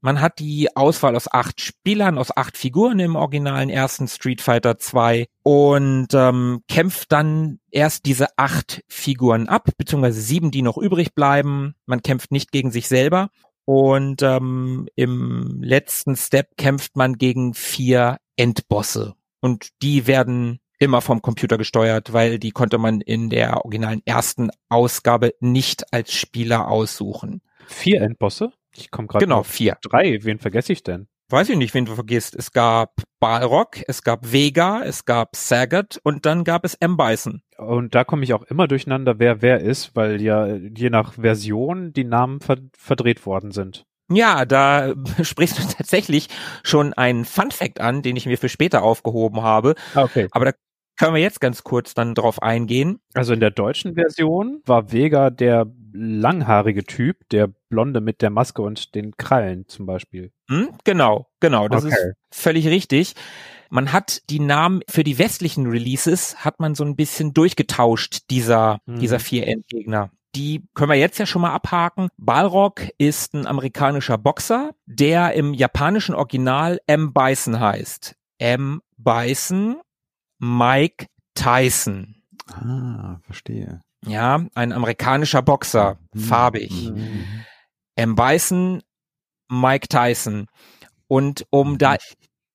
Man 0.00 0.20
hat 0.20 0.38
die 0.38 0.76
Auswahl 0.76 1.16
aus 1.16 1.32
acht 1.32 1.60
Spielern, 1.60 2.18
aus 2.18 2.36
acht 2.36 2.56
Figuren 2.56 3.00
im 3.00 3.16
originalen 3.16 3.68
ersten 3.68 4.06
Street 4.06 4.40
Fighter 4.40 4.78
2 4.78 5.26
und 5.42 6.08
ähm, 6.14 6.60
kämpft 6.68 7.10
dann 7.10 7.58
erst 7.72 8.06
diese 8.06 8.28
acht 8.38 8.84
Figuren 8.86 9.48
ab, 9.48 9.70
beziehungsweise 9.76 10.20
sieben, 10.20 10.52
die 10.52 10.62
noch 10.62 10.78
übrig 10.78 11.14
bleiben. 11.14 11.74
Man 11.84 12.02
kämpft 12.02 12.30
nicht 12.30 12.52
gegen 12.52 12.70
sich 12.70 12.86
selber. 12.86 13.30
Und 13.68 14.22
ähm, 14.22 14.88
im 14.94 15.60
letzten 15.60 16.16
Step 16.16 16.56
kämpft 16.56 16.96
man 16.96 17.18
gegen 17.18 17.52
vier 17.52 18.16
Endbosse. 18.34 19.14
Und 19.42 19.68
die 19.82 20.06
werden 20.06 20.60
immer 20.78 21.02
vom 21.02 21.20
Computer 21.20 21.58
gesteuert, 21.58 22.14
weil 22.14 22.38
die 22.38 22.52
konnte 22.52 22.78
man 22.78 23.02
in 23.02 23.28
der 23.28 23.66
originalen 23.66 24.00
ersten 24.06 24.48
Ausgabe 24.70 25.34
nicht 25.40 25.92
als 25.92 26.14
Spieler 26.14 26.68
aussuchen. 26.68 27.42
Vier 27.66 28.00
Endbosse? 28.00 28.54
Ich 28.74 28.90
komme 28.90 29.06
gerade 29.06 29.26
Genau, 29.26 29.42
vier. 29.42 29.76
drei. 29.82 30.18
Wen 30.22 30.38
vergesse 30.38 30.72
ich 30.72 30.82
denn? 30.82 31.06
Weiß 31.30 31.50
ich 31.50 31.58
nicht, 31.58 31.74
wen 31.74 31.84
du 31.84 31.94
vergisst. 31.94 32.34
Es 32.34 32.52
gab 32.52 33.02
Balrog, 33.20 33.82
es 33.86 34.02
gab 34.02 34.32
Vega, 34.32 34.82
es 34.82 35.04
gab 35.04 35.36
Sagat 35.36 36.00
und 36.02 36.24
dann 36.24 36.42
gab 36.42 36.64
es 36.64 36.74
M. 36.74 36.96
Bison. 36.96 37.42
Und 37.58 37.94
da 37.94 38.04
komme 38.04 38.24
ich 38.24 38.32
auch 38.32 38.44
immer 38.44 38.66
durcheinander, 38.66 39.18
wer 39.18 39.42
wer 39.42 39.60
ist, 39.60 39.94
weil 39.94 40.22
ja 40.22 40.46
je 40.46 40.88
nach 40.88 41.12
Version 41.14 41.92
die 41.92 42.04
Namen 42.04 42.40
ver 42.40 42.56
verdreht 42.78 43.26
worden 43.26 43.50
sind. 43.50 43.84
Ja, 44.10 44.46
da 44.46 44.94
sprichst 45.22 45.58
du 45.58 45.62
tatsächlich 45.76 46.28
schon 46.64 46.94
einen 46.94 47.26
Fun 47.26 47.50
Fact 47.50 47.78
an, 47.78 48.00
den 48.00 48.16
ich 48.16 48.24
mir 48.24 48.38
für 48.38 48.48
später 48.48 48.82
aufgehoben 48.82 49.42
habe. 49.42 49.74
Okay. 49.94 50.28
Aber 50.30 50.46
da 50.46 50.52
können 50.98 51.14
wir 51.14 51.22
jetzt 51.22 51.40
ganz 51.40 51.64
kurz 51.64 51.94
dann 51.94 52.14
drauf 52.14 52.42
eingehen. 52.42 53.00
Also 53.14 53.32
in 53.32 53.40
der 53.40 53.50
deutschen 53.50 53.94
Version 53.94 54.60
war 54.66 54.92
Vega 54.92 55.30
der 55.30 55.66
langhaarige 55.92 56.84
Typ, 56.84 57.28
der 57.30 57.48
Blonde 57.70 58.00
mit 58.00 58.20
der 58.22 58.30
Maske 58.30 58.62
und 58.62 58.94
den 58.94 59.16
Krallen 59.16 59.66
zum 59.68 59.86
Beispiel. 59.86 60.32
Hm? 60.50 60.68
Genau, 60.84 61.28
genau, 61.40 61.68
das 61.68 61.84
Okay. 61.84 61.94
ist 61.94 62.14
völlig 62.30 62.66
richtig. 62.68 63.14
Man 63.70 63.92
hat 63.92 64.22
die 64.30 64.40
Namen 64.40 64.80
für 64.88 65.04
die 65.04 65.18
westlichen 65.18 65.66
Releases 65.66 66.44
hat 66.44 66.58
man 66.60 66.74
so 66.74 66.84
ein 66.84 66.96
bisschen 66.96 67.34
durchgetauscht 67.34 68.30
dieser 68.30 68.78
Mhm. 68.86 68.98
dieser 69.00 69.18
vier 69.20 69.46
Endgegner. 69.46 70.10
Die 70.34 70.62
können 70.74 70.90
wir 70.90 70.98
jetzt 70.98 71.18
ja 71.18 71.26
schon 71.26 71.42
mal 71.42 71.52
abhaken. 71.52 72.08
Balrog 72.18 72.82
ist 72.98 73.34
ein 73.34 73.46
amerikanischer 73.46 74.18
Boxer, 74.18 74.72
der 74.86 75.32
im 75.34 75.54
japanischen 75.54 76.14
Original 76.14 76.80
M. 76.86 77.12
Bison 77.12 77.60
heißt. 77.60 78.14
M. 78.38 78.80
Bison, 78.98 79.76
Mike 80.38 81.06
Tyson. 81.34 82.14
Ah, 82.50 83.18
verstehe. 83.22 83.80
Ja, 84.06 84.46
ein 84.54 84.72
amerikanischer 84.72 85.42
Boxer, 85.42 85.98
Mhm. 86.14 86.20
farbig. 86.20 86.90
Mhm. 86.90 87.24
M. 87.96 88.14
Bison, 88.14 88.82
Mike 89.50 89.88
Tyson. 89.88 90.46
Und 91.08 91.46
um 91.50 91.78
da 91.78 91.96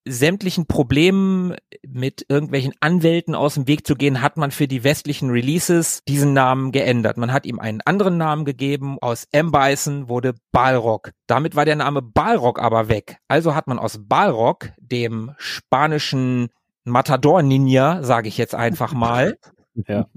sämtlichen 0.06 0.68
Problemen 0.68 1.56
mit 1.88 2.26
irgendwelchen 2.28 2.74
Anwälten 2.82 3.36
aus 3.36 3.54
dem 3.56 3.68
Weg 3.68 3.88
zu 3.88 3.96
gehen, 3.96 4.22
hat 4.22 4.36
man 4.38 4.52
für 4.52 4.68
die 4.68 4.84
westlichen 4.84 5.30
Releases 5.30 6.02
diesen 6.08 6.34
Namen 6.34 6.72
geändert. 6.72 7.18
Man 7.18 7.32
hat 7.32 7.46
ihm 7.46 7.60
einen 7.60 7.82
anderen 7.82 8.18
Namen 8.18 8.44
gegeben. 8.46 8.98
Aus 9.02 9.26
M. 9.32 9.52
Bison 9.52 10.10
wurde 10.10 10.36
Balrog. 10.52 11.12
Damit 11.28 11.56
war 11.56 11.66
der 11.66 11.78
Name 11.78 12.02
Balrog 12.02 12.60
aber 12.60 12.90
weg. 12.90 13.18
Also 13.28 13.56
hat 13.56 13.68
man 13.68 13.80
aus 13.80 14.00
Balrog, 14.02 14.72
dem 14.80 15.32
spanischen 15.38 16.50
Matador-Ninja, 16.86 18.04
sage 18.04 18.28
ich 18.28 18.38
jetzt 18.38 18.56
einfach 18.56 18.94
mal, 18.94 19.38
Ja. 19.88 20.08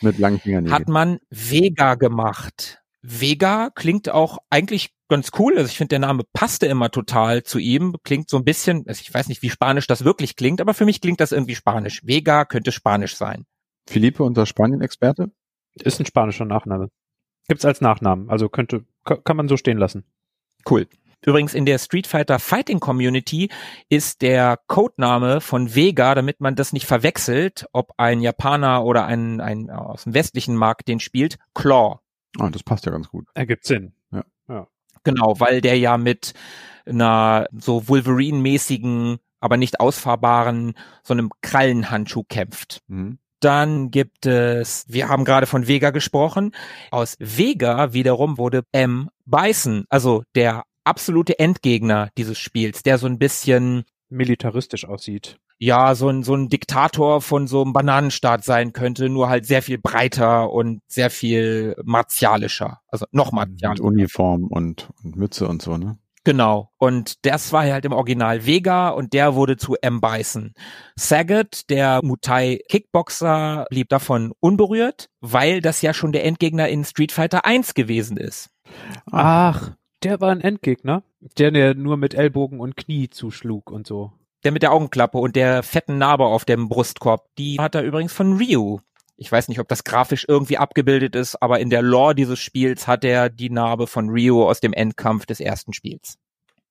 Mit 0.00 0.18
langen 0.18 0.40
Fingernägeln. 0.40 0.74
hat 0.74 0.88
man 0.88 1.18
Vega 1.30 1.94
gemacht. 1.94 2.80
Vega 3.02 3.70
klingt 3.74 4.08
auch 4.08 4.38
eigentlich 4.50 4.94
ganz 5.08 5.30
cool. 5.38 5.56
Also 5.56 5.68
ich 5.68 5.76
finde, 5.76 5.90
der 5.90 5.98
Name 6.00 6.22
passte 6.32 6.66
immer 6.66 6.90
total 6.90 7.42
zu 7.42 7.58
ihm. 7.58 7.96
Klingt 8.02 8.28
so 8.30 8.36
ein 8.38 8.44
bisschen, 8.44 8.84
also 8.88 9.00
ich 9.02 9.12
weiß 9.12 9.28
nicht, 9.28 9.42
wie 9.42 9.50
Spanisch 9.50 9.86
das 9.86 10.04
wirklich 10.04 10.34
klingt, 10.36 10.60
aber 10.60 10.74
für 10.74 10.84
mich 10.84 11.00
klingt 11.00 11.20
das 11.20 11.32
irgendwie 11.32 11.54
Spanisch. 11.54 12.00
Vega 12.04 12.44
könnte 12.44 12.72
Spanisch 12.72 13.14
sein. 13.16 13.44
Philippe, 13.88 14.24
unser 14.24 14.46
Spanien-Experte? 14.46 15.30
Ist 15.74 16.00
ein 16.00 16.06
spanischer 16.06 16.44
Nachname. 16.44 16.88
Gibt's 17.48 17.64
als 17.64 17.80
Nachnamen. 17.80 18.30
Also 18.30 18.48
könnte, 18.48 18.84
ka- 19.04 19.16
kann 19.16 19.36
man 19.36 19.48
so 19.48 19.56
stehen 19.56 19.78
lassen. 19.78 20.04
Cool. 20.68 20.86
Übrigens 21.24 21.54
in 21.54 21.66
der 21.66 21.78
Street 21.78 22.06
Fighter 22.06 22.38
Fighting 22.38 22.80
Community 22.80 23.48
ist 23.88 24.22
der 24.22 24.58
Codename 24.66 25.40
von 25.40 25.74
Vega, 25.74 26.14
damit 26.14 26.40
man 26.40 26.56
das 26.56 26.72
nicht 26.72 26.86
verwechselt, 26.86 27.66
ob 27.72 27.92
ein 27.96 28.20
Japaner 28.20 28.84
oder 28.84 29.06
ein, 29.06 29.40
ein 29.40 29.70
aus 29.70 30.04
dem 30.04 30.14
westlichen 30.14 30.56
Markt 30.56 30.88
den 30.88 31.00
spielt, 31.00 31.38
Claw. 31.54 32.00
Ah, 32.38 32.50
das 32.50 32.62
passt 32.62 32.86
ja 32.86 32.92
ganz 32.92 33.08
gut. 33.08 33.26
Ergibt 33.34 33.64
Sinn. 33.64 33.92
Genau, 35.04 35.40
weil 35.40 35.60
der 35.60 35.78
ja 35.78 35.98
mit 35.98 36.34
einer 36.86 37.46
so 37.52 37.88
Wolverine-mäßigen, 37.88 39.18
aber 39.40 39.56
nicht 39.56 39.80
ausfahrbaren, 39.80 40.74
so 41.02 41.14
einem 41.14 41.30
Krallenhandschuh 41.40 42.24
kämpft. 42.24 42.82
Mhm. 42.86 43.18
Dann 43.40 43.90
gibt 43.90 44.26
es, 44.26 44.84
wir 44.86 45.08
haben 45.08 45.24
gerade 45.24 45.46
von 45.46 45.66
Vega 45.66 45.90
gesprochen, 45.90 46.54
aus 46.92 47.16
Vega 47.18 47.92
wiederum 47.92 48.38
wurde 48.38 48.62
M. 48.70 49.10
Bison, 49.26 49.84
also 49.88 50.22
der 50.36 50.62
absolute 50.84 51.38
Endgegner 51.38 52.10
dieses 52.16 52.38
Spiels, 52.38 52.82
der 52.82 52.98
so 52.98 53.06
ein 53.06 53.18
bisschen, 53.18 53.84
Militaristisch 54.08 54.84
aussieht. 54.84 55.38
ja, 55.58 55.94
so 55.94 56.08
ein, 56.08 56.22
so 56.22 56.34
ein 56.34 56.48
Diktator 56.48 57.20
von 57.22 57.46
so 57.46 57.62
einem 57.62 57.72
Bananenstaat 57.72 58.44
sein 58.44 58.72
könnte, 58.72 59.08
nur 59.08 59.28
halt 59.28 59.46
sehr 59.46 59.62
viel 59.62 59.78
breiter 59.78 60.50
und 60.50 60.82
sehr 60.86 61.08
viel 61.08 61.76
martialischer, 61.84 62.80
also 62.88 63.06
noch 63.10 63.32
Mit 63.32 63.48
martialischer. 63.48 63.84
Uniform 63.84 64.48
und, 64.48 64.90
und 65.02 65.16
Mütze 65.16 65.48
und 65.48 65.62
so, 65.62 65.78
ne? 65.78 65.98
Genau. 66.24 66.70
Und 66.78 67.26
das 67.26 67.52
war 67.52 67.64
halt 67.64 67.84
im 67.84 67.92
Original 67.92 68.46
Vega 68.46 68.90
und 68.90 69.12
der 69.12 69.34
wurde 69.34 69.56
zu 69.56 69.74
M. 69.82 70.00
Bison. 70.00 70.52
Sagat, 70.94 71.68
der 71.68 72.00
Muay 72.02 72.60
Kickboxer, 72.68 73.66
blieb 73.70 73.88
davon 73.88 74.32
unberührt, 74.38 75.08
weil 75.20 75.60
das 75.60 75.82
ja 75.82 75.92
schon 75.92 76.12
der 76.12 76.24
Endgegner 76.24 76.68
in 76.68 76.84
Street 76.84 77.10
Fighter 77.10 77.44
1 77.44 77.74
gewesen 77.74 78.16
ist. 78.16 78.50
Ach, 79.10 79.72
der 80.04 80.20
war 80.20 80.30
ein 80.30 80.40
Endgegner. 80.40 81.02
Der, 81.38 81.50
der 81.50 81.74
nur 81.74 81.96
mit 81.96 82.14
Ellbogen 82.14 82.60
und 82.60 82.76
Knie 82.76 83.08
zuschlug 83.08 83.70
und 83.70 83.86
so. 83.86 84.12
Der 84.44 84.52
mit 84.52 84.62
der 84.62 84.72
Augenklappe 84.72 85.18
und 85.18 85.36
der 85.36 85.62
fetten 85.62 85.98
Narbe 85.98 86.24
auf 86.24 86.44
dem 86.44 86.68
Brustkorb, 86.68 87.28
die 87.38 87.58
hat 87.58 87.74
er 87.74 87.82
übrigens 87.82 88.12
von 88.12 88.36
Ryu. 88.36 88.80
Ich 89.16 89.30
weiß 89.30 89.48
nicht, 89.48 89.60
ob 89.60 89.68
das 89.68 89.84
grafisch 89.84 90.26
irgendwie 90.26 90.58
abgebildet 90.58 91.14
ist, 91.14 91.40
aber 91.40 91.60
in 91.60 91.70
der 91.70 91.82
Lore 91.82 92.16
dieses 92.16 92.40
Spiels 92.40 92.88
hat 92.88 93.04
er 93.04 93.30
die 93.30 93.50
Narbe 93.50 93.86
von 93.86 94.08
Ryu 94.08 94.42
aus 94.42 94.60
dem 94.60 94.72
Endkampf 94.72 95.26
des 95.26 95.38
ersten 95.38 95.72
Spiels. 95.72 96.18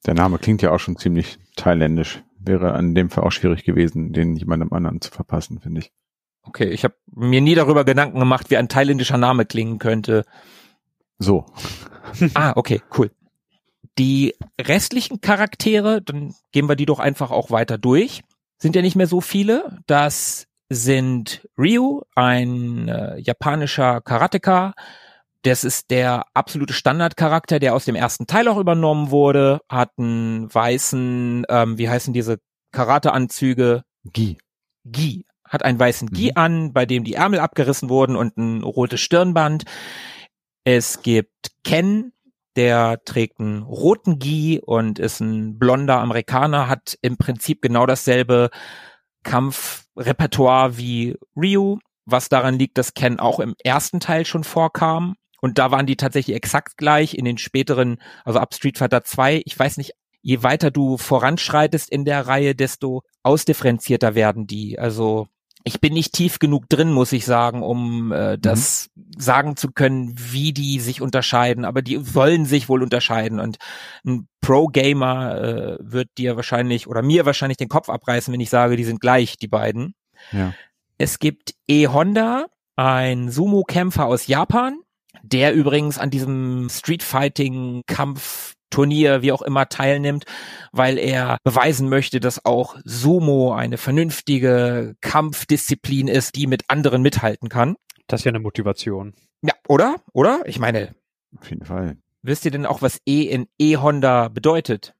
Der 0.05 0.15
Name 0.15 0.37
klingt 0.37 0.61
ja 0.61 0.71
auch 0.71 0.79
schon 0.79 0.97
ziemlich 0.97 1.37
thailändisch. 1.55 2.23
Wäre 2.39 2.77
in 2.77 2.95
dem 2.95 3.09
Fall 3.09 3.23
auch 3.23 3.31
schwierig 3.31 3.63
gewesen, 3.63 4.13
den 4.13 4.35
jemandem 4.35 4.73
anderen 4.73 4.99
zu 4.99 5.11
verpassen, 5.11 5.59
finde 5.61 5.81
ich. 5.81 5.91
Okay, 6.43 6.69
ich 6.69 6.83
habe 6.83 6.95
mir 7.13 7.39
nie 7.39 7.53
darüber 7.53 7.85
Gedanken 7.85 8.19
gemacht, 8.19 8.49
wie 8.49 8.57
ein 8.57 8.67
thailändischer 8.67 9.17
Name 9.17 9.45
klingen 9.45 9.77
könnte. 9.77 10.25
So. 11.19 11.45
Ah, 12.33 12.53
okay, 12.55 12.81
cool. 12.97 13.11
Die 13.97 14.35
restlichen 14.59 15.21
Charaktere, 15.21 16.01
dann 16.01 16.33
gehen 16.51 16.67
wir 16.69 16.75
die 16.75 16.85
doch 16.85 16.99
einfach 16.99 17.31
auch 17.31 17.51
weiter 17.51 17.77
durch, 17.77 18.21
sind 18.57 18.75
ja 18.75 18.81
nicht 18.81 18.95
mehr 18.95 19.07
so 19.07 19.21
viele. 19.21 19.79
Das 19.87 20.45
sind 20.69 21.47
Ryu, 21.57 22.01
ein 22.15 22.87
äh, 22.87 23.17
japanischer 23.19 23.99
Karateka. 24.01 24.73
Das 25.43 25.63
ist 25.63 25.89
der 25.91 26.25
absolute 26.33 26.73
Standardcharakter, 26.73 27.59
der 27.59 27.75
aus 27.75 27.85
dem 27.85 27.95
ersten 27.95 28.27
Teil 28.27 28.47
auch 28.47 28.57
übernommen 28.57 29.09
wurde, 29.11 29.59
hat 29.67 29.89
einen 29.97 30.53
weißen, 30.53 31.45
ähm, 31.49 31.77
wie 31.77 31.89
heißen 31.89 32.13
diese 32.13 32.37
Karateanzüge? 32.71 33.83
Gi. 34.05 34.37
Gi. 34.85 35.25
Hat 35.43 35.63
einen 35.63 35.79
weißen 35.79 36.09
Gi 36.11 36.27
Mhm. 36.27 36.31
an, 36.35 36.73
bei 36.73 36.85
dem 36.85 37.03
die 37.03 37.15
Ärmel 37.15 37.39
abgerissen 37.39 37.89
wurden 37.89 38.15
und 38.15 38.37
ein 38.37 38.61
rotes 38.63 39.01
Stirnband. 39.01 39.65
Es 40.63 41.01
gibt 41.01 41.51
Ken, 41.63 42.13
der 42.55 43.03
trägt 43.05 43.39
einen 43.39 43.63
roten 43.63 44.19
Gi 44.19 44.61
und 44.63 44.99
ist 44.99 45.19
ein 45.19 45.57
blonder 45.57 45.99
Amerikaner, 45.99 46.67
hat 46.67 46.97
im 47.01 47.17
Prinzip 47.17 47.61
genau 47.61 47.85
dasselbe 47.85 48.49
Kampfrepertoire 49.23 50.77
wie 50.77 51.15
Ryu, 51.35 51.77
was 52.05 52.29
daran 52.29 52.57
liegt, 52.57 52.77
dass 52.77 52.93
Ken 52.93 53.19
auch 53.19 53.39
im 53.39 53.55
ersten 53.63 53.99
Teil 53.99 54.25
schon 54.25 54.43
vorkam. 54.43 55.15
Und 55.41 55.57
da 55.57 55.71
waren 55.71 55.85
die 55.85 55.95
tatsächlich 55.95 56.35
exakt 56.35 56.77
gleich 56.77 57.15
in 57.15 57.25
den 57.25 57.37
späteren, 57.37 57.97
also 58.25 58.39
ab 58.39 58.53
Street 58.53 58.77
Fighter 58.77 59.03
2. 59.03 59.41
Ich 59.45 59.57
weiß 59.57 59.77
nicht, 59.77 59.93
je 60.21 60.43
weiter 60.43 60.69
du 60.71 60.97
voranschreitest 60.97 61.89
in 61.89 62.05
der 62.05 62.27
Reihe, 62.27 62.53
desto 62.53 63.03
ausdifferenzierter 63.23 64.13
werden 64.13 64.45
die. 64.45 64.77
Also 64.77 65.27
ich 65.63 65.79
bin 65.79 65.93
nicht 65.93 66.13
tief 66.13 66.39
genug 66.39 66.69
drin, 66.69 66.91
muss 66.91 67.11
ich 67.11 67.25
sagen, 67.25 67.61
um 67.61 68.11
äh, 68.11 68.37
das 68.37 68.89
sagen 69.17 69.55
zu 69.55 69.71
können, 69.71 70.13
wie 70.15 70.53
die 70.53 70.79
sich 70.79 71.01
unterscheiden. 71.01 71.65
Aber 71.65 71.81
die 71.81 71.97
sollen 71.97 72.45
sich 72.45 72.69
wohl 72.69 72.83
unterscheiden. 72.83 73.39
Und 73.39 73.57
ein 74.05 74.27
Pro-Gamer 74.41 75.41
äh, 75.41 75.77
wird 75.79 76.09
dir 76.17 76.35
wahrscheinlich 76.35 76.87
oder 76.87 77.01
mir 77.01 77.25
wahrscheinlich 77.25 77.57
den 77.57 77.69
Kopf 77.69 77.89
abreißen, 77.89 78.33
wenn 78.33 78.41
ich 78.41 78.49
sage, 78.49 78.75
die 78.75 78.83
sind 78.83 79.01
gleich, 79.01 79.37
die 79.37 79.47
beiden. 79.47 79.93
Ja. 80.31 80.53
Es 80.97 81.19
gibt 81.19 81.53
E-Honda, 81.67 82.45
ein 82.75 83.29
Sumo-Kämpfer 83.29 84.05
aus 84.05 84.27
Japan, 84.27 84.79
der 85.23 85.53
übrigens 85.53 85.97
an 85.97 86.09
diesem 86.09 86.69
Street-Fighting-Kampf 86.69 88.55
Turnier, 88.71 89.21
wie 89.21 89.31
auch 89.31 89.43
immer, 89.43 89.69
teilnimmt, 89.69 90.25
weil 90.71 90.97
er 90.97 91.37
beweisen 91.43 91.87
möchte, 91.89 92.19
dass 92.19 92.43
auch 92.45 92.77
Sumo 92.83 93.53
eine 93.53 93.77
vernünftige 93.77 94.95
Kampfdisziplin 95.01 96.07
ist, 96.07 96.35
die 96.35 96.47
mit 96.47 96.63
anderen 96.69 97.03
mithalten 97.03 97.49
kann. 97.49 97.75
Das 98.07 98.21
ist 98.21 98.25
ja 98.25 98.29
eine 98.31 98.39
Motivation. 98.39 99.13
Ja, 99.43 99.53
oder? 99.67 99.97
Oder? 100.13 100.41
Ich 100.45 100.57
meine, 100.59 100.95
Auf 101.39 101.49
jeden 101.49 101.65
Fall. 101.65 101.97
wisst 102.23 102.45
ihr 102.45 102.51
denn 102.51 102.65
auch, 102.65 102.81
was 102.81 102.99
E 103.07 103.23
in 103.23 103.47
E-Honda 103.59 104.27
bedeutet? 104.29 104.95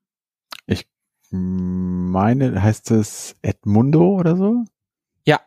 Ich 0.68 0.88
meine, 1.32 2.62
heißt 2.62 2.92
es 2.92 3.36
Edmundo 3.42 4.16
oder 4.16 4.36
so? 4.36 4.64
Ja. 5.26 5.40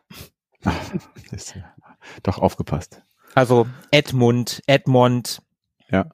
Ach, 0.63 0.75
ist 1.31 1.55
doch 2.23 2.39
aufgepasst. 2.39 3.01
Also 3.33 3.67
Edmund, 3.91 4.61
Edmond. 4.67 5.41
Ja. 5.89 6.09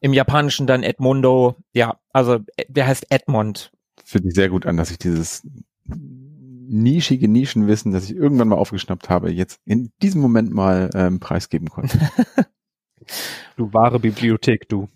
Im 0.00 0.12
Japanischen 0.12 0.66
dann 0.66 0.82
Edmundo. 0.82 1.56
Ja, 1.72 1.98
also 2.12 2.40
äh, 2.56 2.64
der 2.68 2.86
heißt 2.86 3.06
Edmond. 3.10 3.72
Fühlt 4.04 4.24
sich 4.24 4.34
sehr 4.34 4.48
gut 4.48 4.66
an, 4.66 4.76
dass 4.76 4.90
ich 4.90 4.98
dieses 4.98 5.46
nischige 5.86 7.28
Nischenwissen, 7.28 7.92
das 7.92 8.04
ich 8.04 8.16
irgendwann 8.16 8.48
mal 8.48 8.56
aufgeschnappt 8.56 9.08
habe, 9.08 9.30
jetzt 9.30 9.60
in 9.64 9.92
diesem 10.02 10.20
Moment 10.20 10.52
mal 10.52 10.90
ähm, 10.94 11.20
preisgeben 11.20 11.68
konnte. 11.68 11.98
Du 13.56 13.72
wahre 13.72 13.98
Bibliothek, 13.98 14.68
du. 14.68 14.88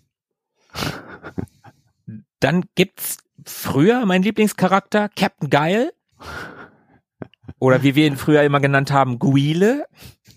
Dann 2.39 2.63
gibt's 2.75 3.17
früher 3.45 4.05
mein 4.05 4.23
Lieblingscharakter, 4.23 5.09
Captain 5.09 5.49
Geil. 5.49 5.91
Oder 7.59 7.83
wie 7.83 7.95
wir 7.95 8.07
ihn 8.07 8.17
früher 8.17 8.43
immer 8.43 8.59
genannt 8.59 8.91
haben, 8.91 9.19
Guile. 9.19 9.85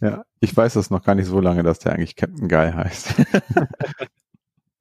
Ja, 0.00 0.24
ich 0.40 0.56
weiß 0.56 0.74
das 0.74 0.90
noch 0.90 1.02
gar 1.02 1.14
nicht 1.14 1.26
so 1.26 1.40
lange, 1.40 1.62
dass 1.62 1.78
der 1.78 1.92
eigentlich 1.92 2.16
Captain 2.16 2.48
Guy 2.48 2.72
heißt. 2.72 3.14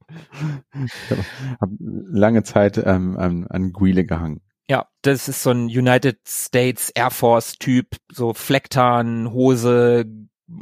ich 0.10 1.12
habe 1.12 1.26
hab 1.60 1.70
lange 1.80 2.44
Zeit 2.44 2.78
ähm, 2.78 3.18
an, 3.18 3.48
an 3.48 3.74
Guile 3.74 4.06
gehangen. 4.06 4.42
Ja, 4.70 4.88
das 5.02 5.30
ist 5.30 5.44
so 5.44 5.52
ein 5.52 5.66
United 5.66 6.20
States 6.28 6.90
Air 6.90 7.12
Force 7.12 7.54
Typ, 7.54 7.96
so 8.12 8.34
Flecktarn, 8.34 9.32
Hose, 9.32 10.06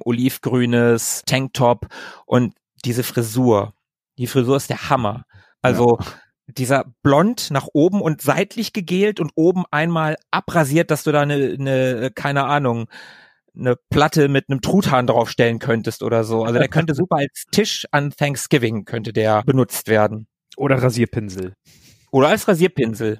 olivgrünes 0.01 1.23
Tanktop 1.25 1.87
und 2.25 2.53
diese 2.83 3.03
Frisur. 3.03 3.73
Die 4.17 4.27
Frisur 4.27 4.57
ist 4.57 4.69
der 4.69 4.89
Hammer. 4.89 5.25
Also 5.61 5.97
dieser 6.47 6.85
blond 7.01 7.49
nach 7.49 7.67
oben 7.73 8.01
und 8.01 8.21
seitlich 8.21 8.73
gegelt 8.73 9.19
und 9.19 9.31
oben 9.35 9.63
einmal 9.71 10.15
abrasiert, 10.29 10.91
dass 10.91 11.03
du 11.03 11.11
da 11.11 11.21
eine, 11.21 11.55
eine 11.59 12.11
keine 12.13 12.45
Ahnung, 12.45 12.87
eine 13.57 13.75
Platte 13.89 14.27
mit 14.27 14.49
einem 14.49 14.61
Truthahn 14.61 15.07
draufstellen 15.07 15.59
könntest 15.59 16.03
oder 16.03 16.23
so. 16.23 16.43
Also 16.43 16.59
der 16.59 16.67
könnte 16.67 16.93
super 16.95 17.17
als 17.17 17.45
Tisch 17.51 17.85
an 17.91 18.11
Thanksgiving 18.11 18.85
könnte 18.85 19.13
der 19.13 19.43
benutzt 19.43 19.87
werden. 19.87 20.27
Oder 20.57 20.81
Rasierpinsel. 20.81 21.53
Oder 22.11 22.29
als 22.29 22.47
Rasierpinsel. 22.47 23.19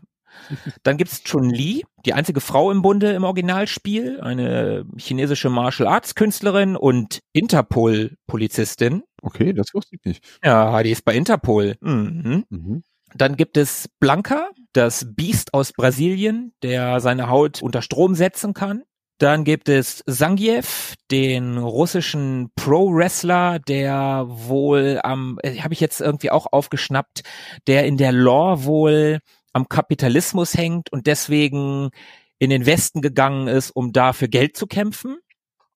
Dann 0.84 0.98
gibt's 0.98 1.24
Chun-Li, 1.24 1.84
die 2.06 2.14
einzige 2.14 2.42
Frau 2.42 2.72
im 2.72 2.82
Bunde 2.82 3.14
im 3.14 3.24
Originalspiel, 3.24 4.20
eine 4.22 4.86
chinesische 4.98 5.50
Martial 5.50 5.88
Arts 5.88 6.16
Künstlerin 6.16 6.76
und 6.76 7.20
Interpol-Polizistin. 7.34 9.04
Okay, 9.22 9.54
das 9.54 9.74
wusste 9.74 9.96
ich 9.96 10.06
nicht. 10.06 10.24
Ja, 10.44 10.82
die 10.84 10.92
ist 10.92 11.06
bei 11.06 11.16
Interpol. 11.16 11.76
Mhm. 11.82 12.46
Mhm. 12.50 12.84
Dann 13.16 13.38
gibt 13.38 13.56
es 13.58 13.90
Blanca, 14.00 14.50
das 14.74 15.08
Biest 15.16 15.54
aus 15.54 15.72
Brasilien, 15.72 16.54
der 16.64 17.00
seine 17.00 17.30
Haut 17.30 17.62
unter 17.62 17.82
Strom 17.82 18.14
setzen 18.14 18.54
kann. 18.54 18.84
Dann 19.18 19.46
gibt 19.46 19.70
es 19.70 20.04
Zangief, 20.08 20.96
den 21.10 21.58
russischen 21.58 22.50
Pro-Wrestler, 22.56 23.60
der 23.60 24.26
wohl 24.28 25.00
am, 25.04 25.40
äh, 25.42 25.60
habe 25.62 25.74
ich 25.74 25.80
jetzt 25.80 26.02
irgendwie 26.02 26.32
auch 26.32 26.48
aufgeschnappt, 26.52 27.24
der 27.68 27.86
in 27.86 27.96
der 27.98 28.12
Lore 28.12 28.66
wohl 28.66 29.20
am 29.54 29.70
Kapitalismus 29.70 30.54
hängt 30.56 30.92
und 30.92 31.08
deswegen 31.08 31.92
in 32.40 32.50
den 32.50 32.66
Westen 32.66 33.02
gegangen 33.02 33.48
ist, 33.48 33.72
um 33.72 33.94
da 33.94 34.12
für 34.12 34.28
Geld 34.28 34.58
zu 34.58 34.68
kämpfen. 34.68 35.18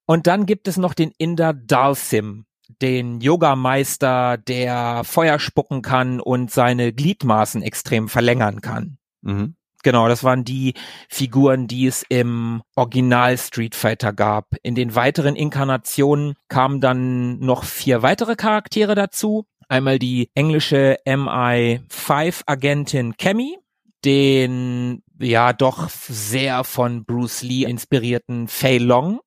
Und 0.06 0.28
dann 0.28 0.46
gibt 0.46 0.68
es 0.68 0.76
noch 0.76 0.94
den 0.94 1.14
Inder 1.18 1.54
Dalsim, 1.54 2.46
den 2.82 3.22
Yogameister, 3.22 4.38
der 4.38 5.04
Feuer 5.06 5.40
spucken 5.40 5.82
kann 5.82 6.20
und 6.20 6.52
seine 6.52 6.92
Gliedmaßen 6.92 7.62
extrem 7.62 8.10
verlängern 8.10 8.60
kann. 8.60 8.98
Mhm. 9.22 9.56
Genau, 9.84 10.08
das 10.10 10.24
waren 10.24 10.44
die 10.44 10.74
Figuren, 11.08 11.68
die 11.68 11.86
es 11.88 12.04
im 12.10 12.62
Original 12.76 13.38
Street 13.38 13.76
Fighter 13.76 14.12
gab. 14.12 14.48
In 14.62 14.76
den 14.76 14.96
weiteren 14.96 15.36
Inkarnationen 15.36 16.34
kamen 16.50 16.82
dann 16.82 17.40
noch 17.40 17.64
vier 17.64 18.02
weitere 18.02 18.36
Charaktere 18.36 18.96
dazu. 18.96 19.46
Einmal 19.70 20.00
die 20.00 20.30
englische 20.34 20.98
MI5-Agentin 21.06 23.16
Cammy, 23.18 23.58
den 24.04 25.04
ja 25.20 25.54
doch 25.54 25.90
sehr 25.90 26.64
von 26.64 27.06
Bruce 27.06 27.44
Lee 27.44 27.64
inspirierten 27.64 28.48
Fei 28.48 28.80
Long, 28.80 29.20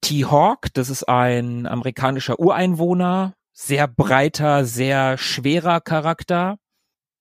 T-Hawk, 0.00 0.72
das 0.72 0.88
ist 0.90 1.08
ein 1.08 1.66
amerikanischer 1.66 2.40
Ureinwohner, 2.40 3.34
sehr 3.52 3.86
breiter, 3.86 4.64
sehr 4.64 5.18
schwerer 5.18 5.80
Charakter. 5.80 6.56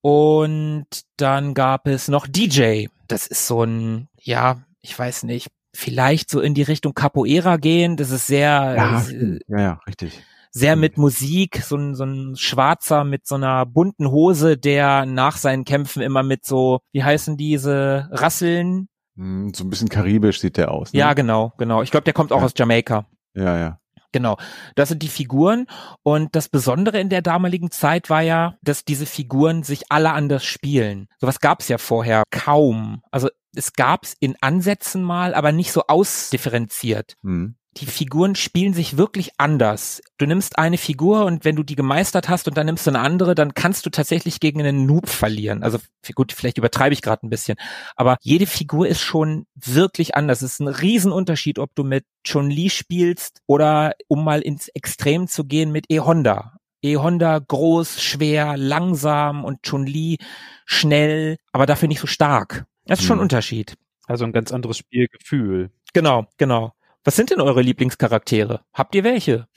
Und 0.02 0.86
dann 1.18 1.54
gab 1.54 1.88
es 1.88 2.08
noch 2.08 2.28
DJ. 2.28 2.88
Das 3.08 3.28
ist 3.28 3.48
so 3.48 3.64
ein, 3.64 4.08
ja, 4.22 4.62
ich 4.82 4.98
weiß 4.98 5.24
nicht, 5.24 5.50
vielleicht 5.76 6.30
so 6.30 6.40
in 6.40 6.54
die 6.54 6.62
Richtung 6.64 6.94
Capoeira 6.94 7.58
gehen. 7.58 7.98
Das 7.98 8.12
ist 8.12 8.28
sehr, 8.28 8.74
Ja, 8.78 9.02
äh, 9.10 9.40
ja, 9.48 9.60
ja, 9.60 9.80
richtig. 9.88 10.22
sehr 10.52 10.76
mit 10.76 10.98
Musik, 10.98 11.62
so 11.64 11.76
ein, 11.76 11.96
so 11.96 12.06
ein 12.06 12.36
Schwarzer 12.38 13.04
mit 13.04 13.28
so 13.28 13.36
einer 13.36 13.66
bunten 13.66 14.10
Hose, 14.10 14.58
der 14.58 15.06
nach 15.06 15.38
seinen 15.38 15.66
Kämpfen 15.66 16.02
immer 16.02 16.24
mit 16.24 16.46
so, 16.46 16.80
wie 16.92 17.04
heißen 17.04 17.36
diese 17.38 18.08
Rasseln? 18.12 18.88
Hm, 19.18 19.54
So 19.54 19.64
ein 19.66 19.70
bisschen 19.70 19.90
karibisch 19.90 20.40
sieht 20.40 20.58
der 20.58 20.72
aus. 20.72 20.94
Ne? 20.94 21.00
Ja, 21.00 21.14
genau, 21.14 21.54
genau. 21.58 21.82
Ich 21.82 21.92
glaube, 21.92 22.06
der 22.06 22.14
kommt 22.14 22.32
auch 22.32 22.40
Ja. 22.40 22.46
aus 22.46 22.54
Jamaika. 22.56 23.06
ja, 23.36 23.58
ja. 23.58 23.80
Genau, 24.12 24.38
das 24.76 24.90
sind 24.90 25.04
die 25.04 25.08
Figuren 25.08 25.68
und 26.02 26.36
das 26.36 26.50
Besondere 26.50 27.00
in 27.00 27.10
der 27.10 27.22
damaligen 27.22 27.70
Zeit 27.70 28.10
war 28.10 28.22
ja, 28.22 28.56
dass 28.62 28.84
diese 28.84 29.06
Figuren 29.06 29.64
sich 29.64 29.84
alle 29.90 30.12
anders 30.14 30.44
spielen. 30.44 31.08
Sowas 31.20 31.40
gab 31.40 31.62
es 31.62 31.68
ja 31.68 31.78
vorher 31.78 32.24
kaum. 32.32 33.04
Also 33.12 33.30
es 33.56 33.74
gab 33.74 34.06
es 34.06 34.16
in 34.20 34.36
Ansätzen 34.42 35.04
mal, 35.04 35.34
aber 35.34 35.52
nicht 35.52 35.72
so 35.72 35.84
ausdifferenziert. 35.88 37.16
Hm. 37.24 37.56
Die 37.78 37.86
Figuren 37.86 38.34
spielen 38.36 38.74
sich 38.74 38.98
wirklich 38.98 39.30
anders. 39.38 40.02
Du 40.18 40.26
nimmst 40.26 40.58
eine 40.58 40.78
Figur 40.78 41.26
und 41.26 41.46
wenn 41.46 41.56
du 41.56 41.62
die 41.64 41.76
gemeistert 41.76 42.28
hast 42.28 42.48
und 42.48 42.58
dann 42.58 42.66
nimmst 42.66 42.86
du 42.88 42.92
eine 42.92 43.00
andere, 43.00 43.36
dann 43.36 43.54
kannst 43.54 43.86
du 43.86 43.92
tatsächlich 43.92 44.40
gegen 44.40 44.60
einen 44.60 44.88
Noob 44.88 45.08
verlieren. 45.08 45.62
Also 45.62 45.78
gut, 46.16 46.34
vielleicht 46.34 46.58
übertreibe 46.58 46.94
ich 46.94 47.04
gerade 47.04 47.26
ein 47.26 47.30
bisschen, 47.30 47.58
aber 47.96 48.18
jede 48.22 48.48
Figur 48.48 48.88
ist 48.88 49.02
schon 49.02 49.46
wirklich 49.56 50.16
anders. 50.16 50.42
Es 50.42 50.54
ist 50.54 50.60
ein 50.62 50.68
Riesenunterschied, 50.68 51.60
ob 51.60 51.74
du 51.76 51.84
mit 51.84 52.06
Chun-Li 52.24 52.72
spielst 52.72 53.42
oder 53.46 53.94
um 54.08 54.24
mal 54.26 54.42
ins 54.42 54.68
Extrem 54.70 55.28
zu 55.28 55.46
gehen 55.46 55.72
mit 55.72 55.86
E-Honda. 55.90 56.58
E-Honda 56.82 57.38
groß, 57.40 58.02
schwer, 58.02 58.58
langsam 58.58 59.46
und 59.46 59.62
Chun-Li 59.62 60.18
schnell, 60.66 61.38
aber 61.52 61.68
dafür 61.68 61.88
nicht 61.88 62.00
so 62.00 62.08
stark. 62.08 62.66
Das 62.86 63.00
ist 63.00 63.06
schon 63.06 63.18
ein 63.18 63.20
Hm. 63.20 63.24
Unterschied. 63.24 63.76
Also 64.08 64.26
ein 64.26 64.32
ganz 64.34 64.52
anderes 64.52 64.78
Spielgefühl. 64.80 65.70
Genau, 65.94 66.26
genau. 66.38 66.74
Was 67.10 67.16
sind 67.16 67.32
denn 67.32 67.42
eure 67.42 67.64
Lieblingscharaktere? 67.64 68.62
Habt 68.72 68.94
ihr 68.94 69.04
welche? 69.04 69.48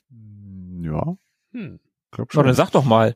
Ja, 0.80 1.18
Hm. 1.52 1.80
glaub 2.10 2.28
Na, 2.32 2.42
dann 2.44 2.46
schon. 2.46 2.54
sag 2.54 2.70
doch 2.70 2.86
mal. 2.86 3.14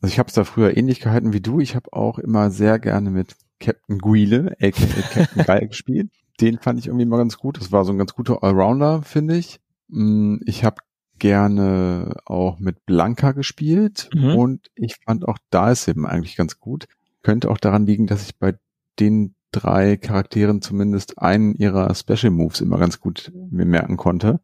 Also 0.00 0.12
ich 0.12 0.20
habe 0.20 0.28
es 0.28 0.34
da 0.34 0.44
früher 0.44 0.76
ähnlich 0.76 1.00
gehalten 1.00 1.32
wie 1.32 1.40
du. 1.40 1.58
Ich 1.58 1.74
habe 1.74 1.92
auch 1.92 2.20
immer 2.20 2.52
sehr 2.52 2.78
gerne 2.78 3.10
mit 3.10 3.34
Captain 3.58 3.98
Guile, 3.98 4.54
aka 4.60 4.70
Captain 5.12 5.44
Guy 5.44 5.66
gespielt. 5.66 6.10
Den 6.40 6.60
fand 6.60 6.78
ich 6.78 6.86
irgendwie 6.86 7.04
mal 7.04 7.16
ganz 7.16 7.36
gut. 7.36 7.56
Das 7.60 7.72
war 7.72 7.84
so 7.84 7.90
ein 7.90 7.98
ganz 7.98 8.14
guter 8.14 8.44
Allrounder, 8.44 9.02
finde 9.02 9.36
ich. 9.36 9.58
Mm, 9.88 10.36
Ich 10.46 10.62
habe 10.62 10.76
gerne 11.18 12.14
auch 12.24 12.60
mit 12.60 12.86
Blanca 12.86 13.32
gespielt 13.32 14.08
Mhm. 14.14 14.36
und 14.36 14.70
ich 14.76 14.98
fand 15.04 15.26
auch 15.26 15.38
Dalsim 15.50 16.06
eigentlich 16.06 16.36
ganz 16.36 16.60
gut. 16.60 16.86
Könnte 17.24 17.50
auch 17.50 17.58
daran 17.58 17.86
liegen, 17.86 18.06
dass 18.06 18.22
ich 18.22 18.38
bei 18.38 18.54
den 19.00 19.34
drei 19.52 19.96
Charakteren 19.96 20.60
zumindest 20.62 21.18
einen 21.18 21.54
ihrer 21.54 21.94
Special 21.94 22.30
Moves 22.30 22.60
immer 22.60 22.78
ganz 22.78 23.00
gut 23.00 23.30
mir 23.50 23.64
merken 23.66 23.96
konnte. 23.96 24.40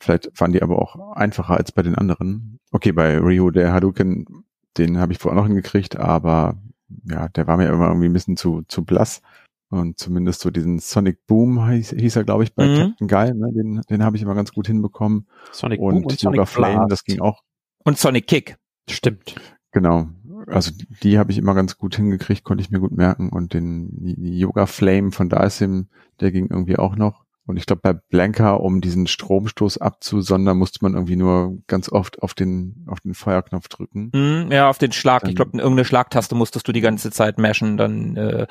Vielleicht 0.00 0.30
waren 0.40 0.52
die 0.52 0.62
aber 0.62 0.78
auch 0.80 1.12
einfacher 1.16 1.56
als 1.56 1.72
bei 1.72 1.82
den 1.82 1.94
anderen. 1.96 2.60
Okay, 2.70 2.92
bei 2.92 3.18
Ryu, 3.18 3.50
der 3.50 3.72
Hadouken, 3.72 4.44
den 4.76 4.98
habe 4.98 5.12
ich 5.12 5.18
vorher 5.18 5.40
noch 5.40 5.46
hingekriegt, 5.48 5.96
aber 5.96 6.56
ja, 7.04 7.28
der 7.28 7.46
war 7.46 7.56
mir 7.56 7.68
immer 7.68 7.88
irgendwie 7.88 8.08
ein 8.08 8.12
bisschen 8.12 8.36
zu, 8.36 8.62
zu 8.68 8.84
blass. 8.84 9.22
Und 9.70 9.98
zumindest 9.98 10.40
so 10.40 10.50
diesen 10.50 10.78
Sonic 10.78 11.26
Boom 11.26 11.68
hieß, 11.68 11.90
hieß 11.90 12.16
er, 12.16 12.24
glaube 12.24 12.42
ich, 12.44 12.54
bei 12.54 12.66
Mhm. 12.66 12.76
Captain 12.96 13.08
Guy, 13.08 13.34
ne? 13.34 13.52
den, 13.52 13.80
den 13.90 14.02
habe 14.02 14.16
ich 14.16 14.22
immer 14.22 14.34
ganz 14.34 14.52
gut 14.52 14.66
hinbekommen. 14.66 15.26
Sonic 15.52 15.80
Und, 15.80 15.94
Boom 15.94 16.04
und 16.04 16.22
Yoga 16.22 16.36
Sonic 16.36 16.48
Flame, 16.48 16.74
Blast. 16.76 16.92
das 16.92 17.04
ging 17.04 17.20
auch, 17.20 17.42
Und 17.84 17.98
Sonic 17.98 18.26
Kick. 18.26 18.56
Stimmt. 18.88 19.34
genau. 19.72 20.08
Also 20.50 20.72
die, 21.02 21.18
habe 21.18 21.30
ich 21.32 21.38
immer 21.38 21.54
ganz 21.54 21.76
gut 21.78 21.96
hingekriegt, 21.96 22.44
konnte 22.44 22.62
ich 22.62 22.70
mir 22.70 22.80
gut 22.80 22.92
merken. 22.92 23.28
Und 23.30 23.54
den 23.54 23.90
die 23.98 24.38
Yoga 24.38 24.66
Flame 24.66 25.10
von 25.12 25.28
Dalsim, 25.28 25.88
der 26.20 26.32
ging 26.32 26.48
irgendwie 26.50 26.78
auch 26.78 26.96
noch. 26.96 27.24
Und 27.46 27.56
ich 27.56 27.64
glaube, 27.64 27.80
bei 27.82 27.94
Blanka, 27.94 28.52
um 28.52 28.82
diesen 28.82 29.06
Stromstoß 29.06 29.78
abzusondern, 29.78 30.58
musste 30.58 30.80
man 30.82 30.92
irgendwie 30.92 31.16
nur 31.16 31.56
ganz 31.66 31.90
oft 31.90 32.22
auf 32.22 32.34
den, 32.34 32.84
auf 32.86 33.00
den 33.00 33.14
Feuerknopf 33.14 33.68
drücken. 33.68 34.10
Mm, 34.12 34.52
ja, 34.52 34.68
auf 34.68 34.76
den 34.76 34.92
Schlag. 34.92 35.22
Dann- 35.22 35.30
ich 35.30 35.36
glaube, 35.36 35.52
irgendeine 35.56 35.86
Schlagtaste 35.86 36.34
musstest 36.34 36.68
du 36.68 36.72
die 36.72 36.82
ganze 36.82 37.10
Zeit 37.10 37.38
mashen, 37.38 37.78
dann 37.78 38.16
äh, 38.16 38.46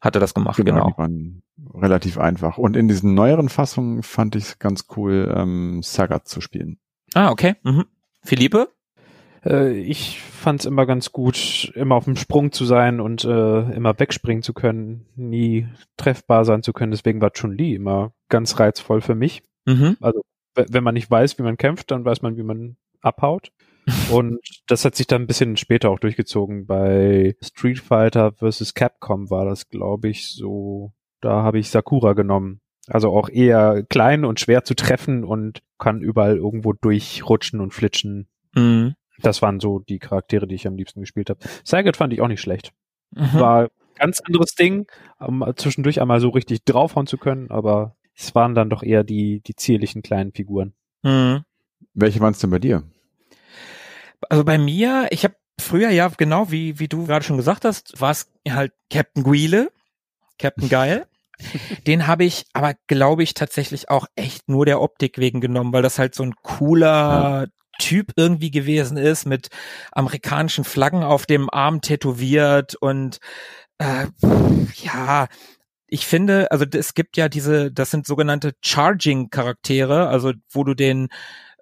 hat 0.00 0.16
er 0.16 0.20
das 0.20 0.34
gemacht, 0.34 0.56
genau. 0.64 0.92
Waren 0.96 1.42
relativ 1.74 2.18
einfach. 2.18 2.58
Und 2.58 2.76
in 2.76 2.88
diesen 2.88 3.14
neueren 3.14 3.48
Fassungen 3.48 4.02
fand 4.02 4.34
ich 4.34 4.42
es 4.44 4.58
ganz 4.58 4.86
cool, 4.96 5.32
ähm, 5.36 5.82
Sagat 5.84 6.26
zu 6.26 6.40
spielen. 6.40 6.78
Ah, 7.14 7.30
okay. 7.30 7.54
Mhm. 7.62 7.84
Philippe? 8.22 8.68
Äh, 9.44 9.72
ich 9.78 10.20
fand 10.20 10.60
es 10.60 10.66
immer 10.66 10.86
ganz 10.86 11.12
gut, 11.12 11.72
immer 11.74 11.94
auf 11.94 12.04
dem 12.04 12.16
Sprung 12.16 12.52
zu 12.52 12.64
sein 12.64 13.00
und 13.00 13.24
äh, 13.24 13.60
immer 13.72 13.98
wegspringen 13.98 14.42
zu 14.42 14.52
können, 14.54 15.06
nie 15.16 15.68
treffbar 15.96 16.44
sein 16.44 16.62
zu 16.62 16.72
können. 16.72 16.92
Deswegen 16.92 17.20
war 17.20 17.32
Chun-Li 17.32 17.74
immer 17.74 18.12
ganz 18.28 18.58
reizvoll 18.58 19.00
für 19.00 19.14
mich. 19.14 19.42
Mhm. 19.66 19.96
W- 20.00 20.64
Wenn 20.68 20.84
man 20.84 20.94
nicht 20.94 21.10
weiß, 21.10 21.38
wie 21.38 21.42
man 21.42 21.56
kämpft, 21.56 21.90
dann 21.90 22.04
weiß 22.04 22.22
man, 22.22 22.36
wie 22.36 22.42
man 22.42 22.76
abhaut. 23.02 23.52
Und 24.12 24.38
das 24.66 24.84
hat 24.84 24.94
sich 24.94 25.06
dann 25.06 25.22
ein 25.22 25.26
bisschen 25.26 25.56
später 25.56 25.90
auch 25.90 25.98
durchgezogen. 25.98 26.66
Bei 26.66 27.34
Street 27.42 27.78
Fighter 27.80 28.32
vs. 28.32 28.74
Capcom 28.74 29.30
war 29.30 29.44
das, 29.46 29.68
glaube 29.68 30.08
ich, 30.08 30.34
so. 30.34 30.92
Da 31.22 31.42
habe 31.42 31.58
ich 31.58 31.70
Sakura 31.70 32.12
genommen. 32.14 32.60
Also 32.86 33.10
auch 33.12 33.28
eher 33.28 33.82
klein 33.88 34.24
und 34.24 34.40
schwer 34.40 34.64
zu 34.64 34.74
treffen 34.74 35.24
und 35.24 35.60
kann 35.78 36.00
überall 36.02 36.36
irgendwo 36.36 36.72
durchrutschen 36.72 37.60
und 37.60 37.72
flitschen. 37.74 38.28
Mhm. 38.54 38.94
Das 39.22 39.42
waren 39.42 39.60
so 39.60 39.80
die 39.80 39.98
Charaktere, 39.98 40.46
die 40.46 40.54
ich 40.54 40.66
am 40.66 40.76
liebsten 40.76 41.00
gespielt 41.00 41.30
habe. 41.30 41.40
Sagat 41.64 41.96
fand 41.96 42.12
ich 42.12 42.20
auch 42.20 42.28
nicht 42.28 42.40
schlecht. 42.40 42.72
Mhm. 43.12 43.34
War 43.34 43.70
ganz 43.96 44.20
anderes 44.20 44.54
Ding, 44.54 44.86
um 45.18 45.44
zwischendurch 45.56 46.00
einmal 46.00 46.20
so 46.20 46.30
richtig 46.30 46.64
draufhauen 46.64 47.06
zu 47.06 47.18
können, 47.18 47.50
aber 47.50 47.96
es 48.16 48.34
waren 48.34 48.54
dann 48.54 48.70
doch 48.70 48.82
eher 48.82 49.04
die, 49.04 49.40
die 49.40 49.54
zierlichen 49.54 50.02
kleinen 50.02 50.32
Figuren. 50.32 50.74
Mhm. 51.02 51.44
Welche 51.94 52.20
waren 52.20 52.32
es 52.32 52.38
denn 52.38 52.50
bei 52.50 52.58
dir? 52.58 52.82
Also 54.28 54.44
bei 54.44 54.58
mir, 54.58 55.08
ich 55.10 55.24
habe 55.24 55.34
früher 55.60 55.90
ja 55.90 56.08
genau 56.08 56.50
wie 56.50 56.78
wie 56.78 56.88
du 56.88 57.06
gerade 57.06 57.24
schon 57.24 57.36
gesagt 57.36 57.64
hast, 57.64 58.00
war 58.00 58.10
es 58.10 58.30
halt 58.48 58.72
Captain 58.90 59.22
Guile, 59.22 59.70
Captain 60.38 60.68
Geil. 60.68 61.06
Den 61.86 62.06
habe 62.06 62.24
ich 62.24 62.46
aber 62.52 62.74
glaube 62.86 63.22
ich 63.22 63.34
tatsächlich 63.34 63.88
auch 63.88 64.06
echt 64.14 64.48
nur 64.48 64.66
der 64.66 64.80
Optik 64.80 65.18
wegen 65.18 65.40
genommen, 65.40 65.72
weil 65.72 65.82
das 65.82 65.98
halt 65.98 66.14
so 66.14 66.22
ein 66.22 66.34
cooler 66.42 67.48
Typ 67.80 68.12
irgendwie 68.16 68.52
gewesen 68.52 68.96
ist 68.96 69.26
mit 69.26 69.48
amerikanischen 69.90 70.64
Flaggen 70.64 71.02
auf 71.02 71.26
dem 71.26 71.50
Arm 71.50 71.80
tätowiert 71.80 72.76
und 72.76 73.18
äh, 73.78 74.06
ja, 74.82 75.26
ich 75.88 76.06
finde, 76.06 76.52
also 76.52 76.64
es 76.72 76.94
gibt 76.94 77.16
ja 77.16 77.28
diese, 77.28 77.72
das 77.72 77.90
sind 77.90 78.06
sogenannte 78.06 78.52
Charging-Charaktere, 78.62 80.08
also 80.08 80.32
wo 80.50 80.62
du 80.62 80.74
den 80.74 81.08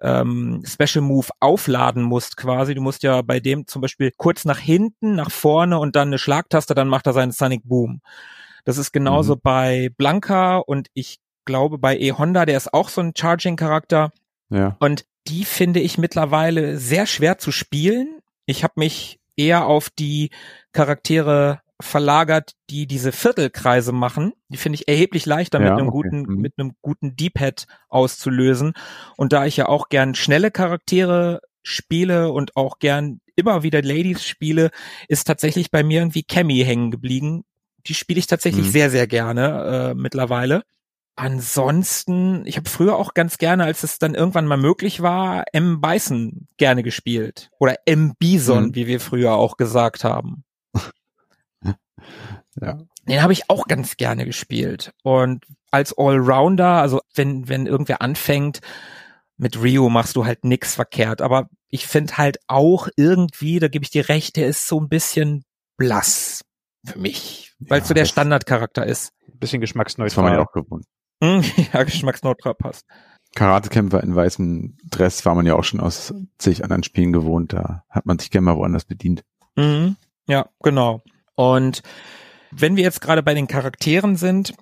ähm, 0.01 0.63
Special 0.65 1.03
Move 1.03 1.27
aufladen 1.39 2.03
musst 2.03 2.37
quasi. 2.37 2.75
Du 2.75 2.81
musst 2.81 3.01
ja 3.03 3.21
bei 3.23 3.39
dem 3.39 3.65
zum 3.65 3.81
Beispiel 3.81 4.11
kurz 4.15 4.45
nach 4.45 4.59
hinten, 4.59 5.15
nach 5.15 5.31
vorne 5.31 5.79
und 5.79 5.95
dann 5.95 6.09
eine 6.09 6.19
Schlagtaste, 6.19 6.75
dann 6.75 6.87
macht 6.87 7.07
er 7.07 7.13
seinen 7.13 7.31
Sonic 7.31 7.61
Boom. 7.63 8.01
Das 8.65 8.77
ist 8.77 8.91
genauso 8.91 9.35
Mhm. 9.35 9.39
bei 9.41 9.89
Blanca 9.97 10.57
und 10.57 10.89
ich 10.93 11.17
glaube 11.45 11.79
bei 11.79 11.97
E-Honda, 11.97 12.45
der 12.45 12.57
ist 12.57 12.73
auch 12.73 12.89
so 12.89 13.01
ein 13.01 13.13
Charging-Charakter. 13.17 14.11
Ja. 14.51 14.77
Und 14.79 15.05
die 15.27 15.45
finde 15.45 15.79
ich 15.79 15.97
mittlerweile 15.97 16.77
sehr 16.77 17.05
schwer 17.05 17.37
zu 17.37 17.51
spielen. 17.51 18.19
Ich 18.45 18.63
habe 18.63 18.73
mich 18.77 19.19
eher 19.35 19.65
auf 19.65 19.89
die 19.89 20.31
Charaktere 20.71 21.61
verlagert, 21.81 22.53
die 22.69 22.87
diese 22.87 23.11
Viertelkreise 23.11 23.91
machen. 23.93 24.33
Die 24.49 24.57
finde 24.57 24.75
ich 24.75 24.87
erheblich 24.87 25.25
leichter 25.25 25.59
Ja, 25.59 25.65
mit 25.69 25.73
einem 25.79 25.87
okay. 25.89 26.09
guten, 26.09 26.21
Mhm. 26.33 26.41
mit 26.41 26.53
einem 26.57 26.73
guten 26.81 27.15
D-Pad 27.15 27.67
auszulösen. 27.87 28.73
Und 29.15 29.31
da 29.33 29.45
ich 29.45 29.57
ja 29.57 29.67
auch 29.67 29.87
gern 29.89 30.13
schnelle 30.15 30.51
Charaktere 30.51 31.41
spiele 31.63 32.31
und 32.31 32.55
auch 32.57 32.79
gern 32.79 33.21
immer 33.35 33.63
wieder 33.63 33.81
Ladies 33.81 34.25
spiele, 34.25 34.71
ist 35.07 35.25
tatsächlich 35.25 35.71
bei 35.71 35.83
mir 35.83 36.01
irgendwie 36.01 36.23
Cammy 36.23 36.63
hängen 36.65 36.91
geblieben. 36.91 37.43
Die 37.87 37.93
spiele 37.93 38.19
ich 38.19 38.27
tatsächlich 38.27 38.65
Mhm. 38.67 38.71
sehr, 38.71 38.89
sehr 38.89 39.07
gerne 39.07 39.91
äh, 39.91 39.93
mittlerweile. 39.95 40.63
Ansonsten, 41.19 42.45
ich 42.45 42.55
habe 42.55 42.69
früher 42.69 42.95
auch 42.95 43.13
ganz 43.13 43.37
gerne, 43.37 43.65
als 43.65 43.83
es 43.83 43.99
dann 43.99 44.15
irgendwann 44.15 44.45
mal 44.47 44.55
möglich 44.57 45.01
war, 45.01 45.43
M. 45.51 45.81
Bison 45.81 46.47
gerne 46.55 46.81
gespielt. 46.81 47.49
Oder 47.59 47.75
M. 47.85 48.13
Bison, 48.17 48.67
Mhm. 48.67 48.75
wie 48.75 48.87
wir 48.87 48.99
früher 49.01 49.33
auch 49.33 49.57
gesagt 49.57 50.03
haben. 50.05 50.43
Ja. 52.61 52.77
Den 53.07 53.21
habe 53.21 53.33
ich 53.33 53.49
auch 53.49 53.67
ganz 53.67 53.95
gerne 53.97 54.25
gespielt. 54.25 54.91
Und 55.03 55.45
als 55.71 55.97
Allrounder, 55.97 56.81
also 56.81 56.99
wenn, 57.15 57.47
wenn 57.47 57.67
irgendwer 57.67 58.01
anfängt, 58.01 58.59
mit 59.37 59.61
Rio 59.61 59.89
machst 59.89 60.15
du 60.15 60.25
halt 60.25 60.43
nix 60.45 60.75
verkehrt. 60.75 61.21
Aber 61.21 61.49
ich 61.69 61.87
finde 61.87 62.17
halt 62.17 62.37
auch 62.47 62.87
irgendwie, 62.97 63.59
da 63.59 63.67
gebe 63.67 63.83
ich 63.83 63.91
dir 63.91 64.09
recht, 64.09 64.35
der 64.35 64.47
ist 64.47 64.67
so 64.67 64.79
ein 64.79 64.89
bisschen 64.89 65.43
blass 65.77 66.43
für 66.85 66.99
mich. 66.99 67.53
Weil 67.59 67.79
Ja, 67.79 67.81
es 67.83 67.87
so 67.89 67.93
der 67.93 68.05
Standardcharakter 68.05 68.85
ist. 68.85 69.11
Ein 69.27 69.39
bisschen 69.39 69.61
Das 69.61 69.69
war 69.75 69.77
man 69.77 69.85
geschmacksneutral. 69.85 70.33
ja 70.33 70.41
auch 70.41 70.51
gewohnt. 70.51 70.85
Hm, 71.21 71.43
ja, 71.73 71.83
geschmacksneutral 71.83 72.55
passt. 72.55 72.85
Karatekämpfer 73.35 74.03
in 74.03 74.15
weißem 74.15 74.77
Dress 74.89 75.25
war 75.25 75.35
man 75.35 75.45
ja 75.45 75.55
auch 75.55 75.63
schon 75.63 75.79
aus 75.79 76.13
zig 76.37 76.63
anderen 76.63 76.83
Spielen 76.83 77.13
gewohnt. 77.13 77.53
Da 77.53 77.83
hat 77.89 78.05
man 78.05 78.17
sich 78.17 78.31
gerne 78.31 78.45
mal 78.45 78.57
woanders 78.57 78.85
bedient. 78.85 79.23
Mhm. 79.55 79.97
Ja, 80.27 80.49
genau. 80.63 81.03
Und 81.35 81.83
wenn 82.51 82.75
wir 82.75 82.83
jetzt 82.83 83.01
gerade 83.01 83.23
bei 83.23 83.33
den 83.33 83.47
Charakteren 83.47 84.15
sind, 84.15 84.53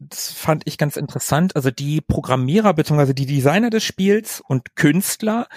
das 0.00 0.30
fand 0.30 0.64
ich 0.66 0.78
ganz 0.78 0.96
interessant. 0.96 1.56
Also 1.56 1.70
die 1.70 2.00
Programmierer 2.00 2.74
bzw. 2.74 3.14
die 3.14 3.26
Designer 3.26 3.70
des 3.70 3.84
Spiels 3.84 4.40
und 4.46 4.76
Künstler, 4.76 5.48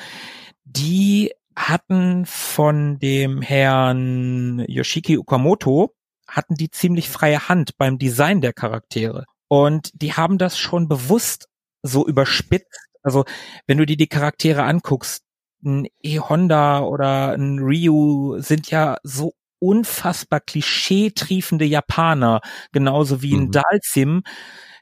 die 0.63 1.31
hatten 1.55 2.25
von 2.25 2.97
dem 2.99 3.41
Herrn 3.41 4.63
Yoshiki 4.67 5.17
Okamoto, 5.17 5.93
hatten 6.27 6.55
die 6.55 6.71
ziemlich 6.71 7.09
freie 7.09 7.49
Hand 7.49 7.77
beim 7.77 7.97
Design 7.99 8.41
der 8.41 8.53
Charaktere. 8.53 9.25
Und 9.51 9.91
die 9.93 10.13
haben 10.13 10.37
das 10.37 10.57
schon 10.57 10.87
bewusst 10.87 11.49
so 11.83 12.07
überspitzt. 12.07 12.87
Also 13.03 13.25
wenn 13.67 13.77
du 13.77 13.85
dir 13.85 13.97
die 13.97 14.07
Charaktere 14.07 14.63
anguckst, 14.63 15.23
ein 15.61 15.87
E-Honda 16.01 16.79
oder 16.83 17.33
ein 17.33 17.59
Ryu 17.59 18.39
sind 18.39 18.71
ja 18.71 18.95
so 19.03 19.33
unfassbar 19.59 20.39
klischeetriefende 20.39 21.65
Japaner, 21.65 22.39
genauso 22.71 23.21
wie 23.21 23.33
ein 23.35 23.47
Mhm. 23.47 23.51
Dalsim. 23.51 24.23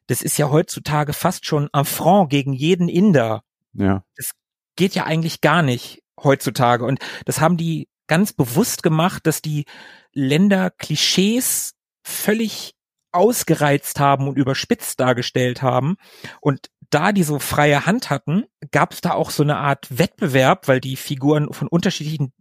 Das 0.05 0.21
ist 0.21 0.37
ja 0.37 0.51
heutzutage 0.51 1.13
fast 1.13 1.47
schon 1.47 1.69
Affront 1.71 2.29
gegen 2.29 2.53
jeden 2.53 2.89
Inder. 2.89 3.41
Ja. 3.73 4.03
Geht 4.75 4.93
ja 4.93 5.05
eigentlich 5.05 5.41
gar 5.41 5.63
nicht 5.63 6.03
heutzutage. 6.23 6.85
Und 6.85 6.99
das 7.25 7.41
haben 7.41 7.57
die 7.57 7.87
ganz 8.05 8.33
bewusst 8.33 8.83
gemacht, 8.83 9.25
dass 9.25 9.41
die 9.41 9.65
Länder 10.13 10.69
Klischees 10.69 11.73
völlig 12.03 12.75
ausgereizt 13.11 13.99
haben 13.99 14.27
und 14.27 14.37
überspitzt 14.37 14.99
dargestellt 14.99 15.61
haben. 15.61 15.95
Und 16.41 16.69
da 16.89 17.11
die 17.11 17.23
so 17.23 17.39
freie 17.39 17.85
Hand 17.85 18.09
hatten, 18.09 18.45
gab 18.71 18.93
es 18.93 19.01
da 19.01 19.11
auch 19.11 19.29
so 19.31 19.43
eine 19.43 19.57
Art 19.57 19.87
Wettbewerb, 19.97 20.67
weil 20.67 20.79
die 20.81 20.95
Figuren 20.95 21.51
von 21.53 21.67
unterschiedlichen 21.67 22.33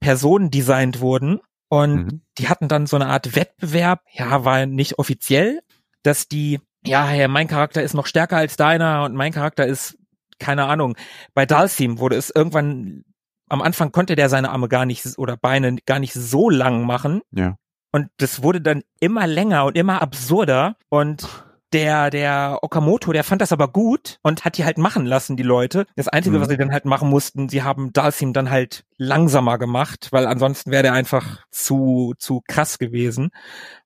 Personen 0.00 0.50
designt 0.50 1.00
wurden. 1.00 1.40
Und 1.68 1.94
Mhm. 1.94 2.22
die 2.38 2.48
hatten 2.48 2.68
dann 2.68 2.86
so 2.86 2.96
eine 2.96 3.06
Art 3.06 3.34
Wettbewerb, 3.36 4.02
ja, 4.12 4.44
war 4.44 4.66
nicht 4.66 4.98
offiziell, 4.98 5.60
dass 6.02 6.28
die, 6.28 6.60
ja, 6.84 7.12
ja, 7.14 7.28
mein 7.28 7.46
Charakter 7.48 7.82
ist 7.82 7.94
noch 7.94 8.06
stärker 8.06 8.36
als 8.36 8.56
deiner 8.56 9.04
und 9.04 9.14
mein 9.14 9.32
Charakter 9.32 9.66
ist, 9.66 9.96
keine 10.38 10.66
Ahnung, 10.66 10.96
bei 11.32 11.46
Dalsim 11.46 11.98
wurde 11.98 12.16
es 12.16 12.30
irgendwann, 12.34 13.04
am 13.48 13.62
Anfang 13.62 13.92
konnte 13.92 14.16
der 14.16 14.28
seine 14.28 14.50
Arme 14.50 14.68
gar 14.68 14.84
nicht 14.84 15.16
oder 15.16 15.36
Beine 15.36 15.76
gar 15.86 15.98
nicht 16.00 16.12
so 16.14 16.50
lang 16.50 16.84
machen. 16.84 17.22
Ja. 17.30 17.56
Und 17.92 18.08
das 18.16 18.42
wurde 18.42 18.60
dann 18.60 18.82
immer 19.00 19.26
länger 19.26 19.66
und 19.66 19.76
immer 19.76 20.00
absurder 20.02 20.76
und 20.88 21.28
der, 21.72 22.10
der 22.10 22.58
Okamoto, 22.62 23.12
der 23.12 23.24
fand 23.24 23.40
das 23.40 23.52
aber 23.52 23.68
gut 23.68 24.18
und 24.22 24.44
hat 24.44 24.58
die 24.58 24.64
halt 24.64 24.76
machen 24.76 25.06
lassen, 25.06 25.36
die 25.38 25.42
Leute. 25.42 25.86
Das 25.96 26.08
Einzige, 26.08 26.36
Mhm. 26.36 26.40
was 26.42 26.48
sie 26.48 26.56
dann 26.58 26.72
halt 26.72 26.84
machen 26.84 27.08
mussten, 27.08 27.48
sie 27.48 27.62
haben 27.62 27.92
Dalsim 27.94 28.32
dann 28.34 28.50
halt 28.50 28.84
langsamer 28.98 29.56
gemacht, 29.58 30.08
weil 30.10 30.26
ansonsten 30.26 30.70
wäre 30.70 30.82
der 30.82 30.92
einfach 30.92 31.44
zu, 31.50 32.12
zu 32.18 32.42
krass 32.46 32.78
gewesen, 32.78 33.30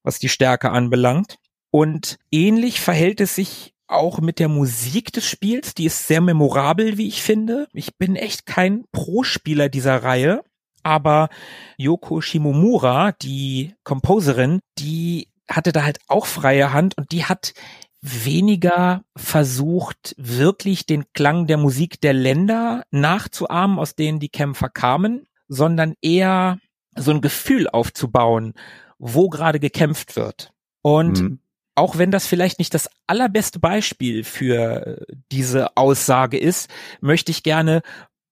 was 0.02 0.18
die 0.18 0.28
Stärke 0.28 0.70
anbelangt. 0.70 1.36
Und 1.70 2.18
ähnlich 2.32 2.80
verhält 2.80 3.20
es 3.20 3.34
sich 3.36 3.72
auch 3.86 4.20
mit 4.20 4.40
der 4.40 4.48
Musik 4.48 5.12
des 5.12 5.26
Spiels. 5.28 5.74
Die 5.74 5.84
ist 5.84 6.08
sehr 6.08 6.20
memorabel, 6.20 6.98
wie 6.98 7.06
ich 7.06 7.22
finde. 7.22 7.68
Ich 7.72 7.96
bin 7.96 8.16
echt 8.16 8.46
kein 8.46 8.84
Pro-Spieler 8.90 9.68
dieser 9.68 10.02
Reihe. 10.02 10.42
Aber 10.86 11.28
Yoko 11.76 12.20
Shimomura, 12.20 13.10
die 13.10 13.74
Composerin, 13.82 14.60
die 14.78 15.28
hatte 15.50 15.72
da 15.72 15.82
halt 15.82 15.98
auch 16.06 16.26
freie 16.26 16.72
Hand 16.72 16.96
und 16.96 17.10
die 17.10 17.24
hat 17.24 17.54
weniger 18.02 19.02
versucht, 19.16 20.14
wirklich 20.16 20.86
den 20.86 21.12
Klang 21.12 21.48
der 21.48 21.56
Musik 21.56 22.00
der 22.00 22.12
Länder 22.12 22.84
nachzuahmen, 22.92 23.80
aus 23.80 23.96
denen 23.96 24.20
die 24.20 24.28
Kämpfer 24.28 24.68
kamen, 24.68 25.26
sondern 25.48 25.94
eher 26.02 26.58
so 26.96 27.10
ein 27.10 27.20
Gefühl 27.20 27.68
aufzubauen, 27.68 28.54
wo 28.98 29.28
gerade 29.28 29.58
gekämpft 29.58 30.14
wird. 30.14 30.52
Und 30.82 31.20
Mhm. 31.20 31.40
auch 31.74 31.98
wenn 31.98 32.12
das 32.12 32.28
vielleicht 32.28 32.60
nicht 32.60 32.74
das 32.74 32.88
allerbeste 33.08 33.58
Beispiel 33.58 34.22
für 34.22 35.04
diese 35.32 35.76
Aussage 35.76 36.38
ist, 36.38 36.70
möchte 37.00 37.32
ich 37.32 37.42
gerne 37.42 37.82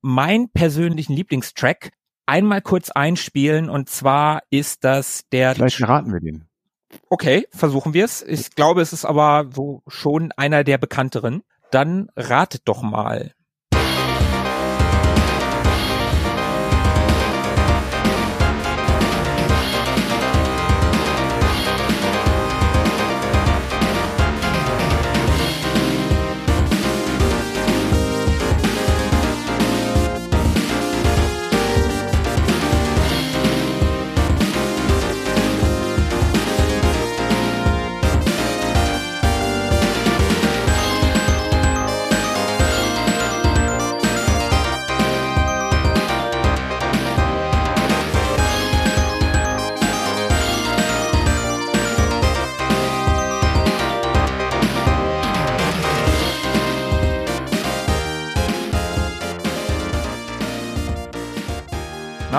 meinen 0.02 0.50
persönlichen 0.50 1.14
Lieblingstrack 1.14 1.90
einmal 2.26 2.62
kurz 2.62 2.90
einspielen 2.90 3.70
und 3.70 3.88
zwar 3.88 4.42
ist 4.50 4.84
das 4.84 5.24
der 5.32 5.54
Vielleicht 5.54 5.76
verraten 5.76 6.12
wir 6.12 6.20
den. 6.20 6.44
Okay, 7.08 7.46
versuchen 7.50 7.94
wir 7.94 8.04
es. 8.04 8.22
Ich 8.22 8.54
glaube, 8.54 8.80
es 8.80 8.92
ist 8.92 9.04
aber 9.04 9.48
so 9.52 9.82
schon 9.88 10.32
einer 10.32 10.64
der 10.64 10.78
bekannteren. 10.78 11.42
Dann 11.70 12.08
ratet 12.16 12.62
doch 12.66 12.82
mal. 12.82 13.32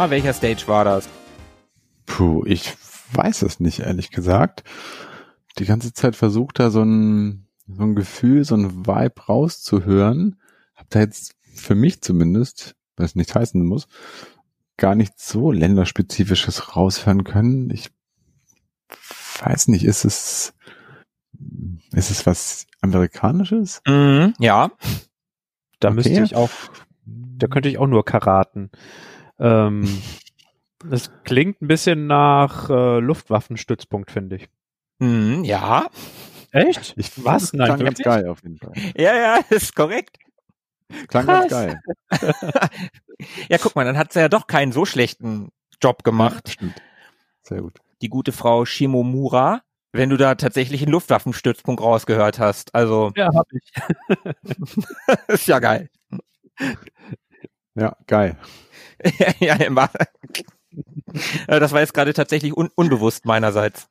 Na, 0.06 0.12
welcher 0.12 0.34
Stage 0.34 0.68
war 0.68 0.86
das? 0.86 1.10
Puh, 2.06 2.44
ich 2.46 2.72
weiß 3.14 3.42
es 3.42 3.60
nicht, 3.60 3.80
ehrlich 3.80 4.12
gesagt. 4.12 4.64
Die 5.58 5.66
ganze 5.66 5.94
Zeit 5.94 6.16
versucht 6.16 6.60
da 6.60 6.70
so 6.70 6.84
ein, 6.84 7.48
so 7.68 7.82
ein 7.82 7.96
Gefühl, 7.96 8.44
so 8.46 8.54
ein 8.54 8.86
Vibe 8.86 9.20
rauszuhören. 9.28 10.40
Hab 10.76 10.92
da 10.92 11.00
jetzt 11.00 11.34
für 11.56 11.74
mich 11.74 12.02
zumindest, 12.02 12.76
was 12.98 13.16
nicht 13.16 13.34
heißen 13.34 13.66
muss, 13.66 13.88
gar 14.78 14.94
nicht 14.94 15.20
so 15.20 15.52
länderspezifisches 15.52 16.76
raushören 16.76 17.24
können. 17.24 17.72
Ich 17.72 17.90
weiß 19.40 19.70
nicht, 19.70 19.86
ist 19.86 20.06
es, 20.06 20.54
ist 21.94 22.12
es 22.12 22.28
was 22.28 22.68
Amerikanisches? 22.80 23.82
Mhm, 23.88 24.36
ja. 24.38 24.70
Da 25.80 25.88
Okay. 25.88 25.96
müsste 25.96 26.22
ich 26.22 26.36
auch, 26.36 26.52
da 27.08 27.48
könnte 27.48 27.70
ich 27.70 27.80
auch 27.80 27.88
nur 27.88 28.06
karaten. 28.06 28.70
Ähm, 29.40 30.02
das 30.88 31.12
klingt 31.24 31.62
ein 31.62 31.68
bisschen 31.68 32.08
nach 32.08 32.70
äh, 32.70 33.00
Luftwaffenstützpunkt, 33.00 34.12
finde 34.12 34.38
ich. 34.38 34.48
Mhm, 35.00 35.44
ja. 35.44 35.88
Echt? 36.52 36.94
Ich 36.98 37.12
Was? 37.24 37.52
Nein, 37.54 37.68
klang 37.68 37.80
ganz 37.84 38.00
geil 38.00 38.28
auf 38.30 38.42
jeden 38.44 38.58
Fall. 38.58 38.72
Ja, 38.96 39.16
ja, 39.16 39.40
ist 39.50 39.76
korrekt. 39.76 40.18
Klang 41.08 41.26
Krass. 41.26 41.50
ganz 41.50 41.52
geil. 41.52 41.80
Ja, 43.50 43.58
guck 43.58 43.76
mal, 43.76 43.86
dann 43.86 43.98
hat 43.98 44.12
sie 44.12 44.20
ja 44.20 44.28
doch 44.28 44.46
keinen 44.46 44.74
so 44.74 44.86
schlechten 44.86 45.50
Job 45.82 46.04
gemacht, 46.04 46.50
Stimmt. 46.50 46.82
Sehr 47.44 47.62
gut. 47.62 47.80
die 48.02 48.10
gute 48.10 48.34
Frau 48.34 48.66
Shimomura, 48.66 49.62
wenn 49.94 50.10
du 50.10 50.18
da 50.18 50.36
tatsächlich 50.36 50.82
einen 50.82 50.92
Luftwaffenstützpunkt 50.92 51.82
rausgehört 51.82 52.40
hast. 52.40 52.76
Also, 52.76 53.14
Ja, 53.16 53.30
hab 53.34 53.48
ich. 53.54 53.72
ist 55.30 55.48
ja 55.48 55.60
geil. 55.60 55.90
Ja, 57.76 57.96
geil. 58.08 58.38
ja, 59.40 59.56
immer. 59.56 59.90
Äh, 61.48 61.60
Das 61.60 61.72
war 61.72 61.82
jetzt 61.82 61.94
gerade 61.94 62.14
tatsächlich 62.14 62.56
un 62.56 62.70
unbewusst 62.76 63.26
meinerseits. 63.26 63.88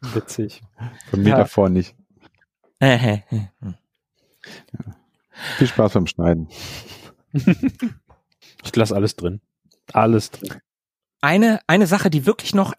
Witzig. 0.00 0.62
Von 1.10 1.22
mir 1.22 1.30
Ja. 1.30 1.36
davor 1.38 1.68
nicht. 1.68 1.94
Eine 2.80 3.22
Viel 5.56 5.66
Spaß 5.66 5.92
beim 5.94 6.06
Schneiden. 6.06 6.48
Ich 8.64 8.76
lasse 8.76 8.94
alles 8.94 9.16
drin. 9.16 9.40
Alles 9.92 10.30
drin. 10.30 10.60
eine 11.20 11.86
Sache, 11.88 12.10
die 12.10 12.26
wirklich 12.26 12.54
noch, 12.54 12.74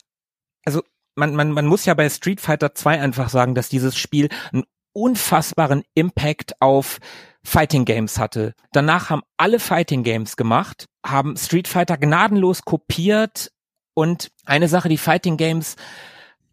also 0.63 0.81
man, 1.15 1.35
man, 1.35 1.51
man 1.51 1.65
muss 1.67 1.83
ja 1.85 1.93
bei 1.93 2.09
Street 2.09 2.39
Fighter 2.39 2.73
2 2.73 3.01
einfach 3.01 3.27
sagen, 3.29 3.53
dass 3.53 3.67
dieses 3.67 3.97
Spiel 3.97 4.29
einen 4.53 4.63
unfassbaren 4.93 5.83
Impact 5.93 6.61
auf 6.61 6.99
Fighting 7.45 7.85
Games 7.85 8.19
hatte. 8.19 8.53
Danach 8.71 9.09
haben 9.09 9.21
alle 9.37 9.59
Fighting 9.59 10.03
Games 10.03 10.37
gemacht, 10.37 10.85
haben 11.05 11.35
Street 11.37 11.67
Fighter 11.67 11.97
gnadenlos 11.97 12.63
kopiert 12.63 13.51
und 13.93 14.31
eine 14.45 14.67
Sache, 14.67 14.89
die 14.89 14.97
Fighting 14.97 15.37
Games, 15.37 15.75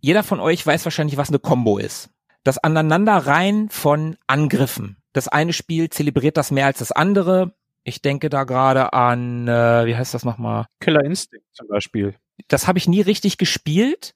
jeder 0.00 0.22
von 0.22 0.40
euch 0.40 0.66
weiß 0.66 0.84
wahrscheinlich, 0.84 1.16
was 1.16 1.28
eine 1.28 1.38
Combo 1.38 1.78
ist. 1.78 2.10
Das 2.42 2.58
Aneinanderreihen 2.58 3.68
von 3.68 4.16
Angriffen. 4.26 4.96
Das 5.12 5.28
eine 5.28 5.52
Spiel 5.52 5.90
zelebriert 5.90 6.36
das 6.36 6.50
mehr 6.50 6.66
als 6.66 6.78
das 6.78 6.92
andere. 6.92 7.52
Ich 7.84 8.02
denke 8.02 8.28
da 8.30 8.44
gerade 8.44 8.92
an, 8.92 9.48
äh, 9.48 9.86
wie 9.86 9.96
heißt 9.96 10.14
das 10.14 10.24
nochmal? 10.24 10.66
Killer 10.80 11.04
Instinct 11.04 11.46
zum 11.52 11.68
Beispiel. 11.68 12.14
das 12.48 12.66
habe 12.66 12.78
ich 12.78 12.88
nie 12.88 13.00
richtig 13.02 13.36
gespielt. 13.38 14.14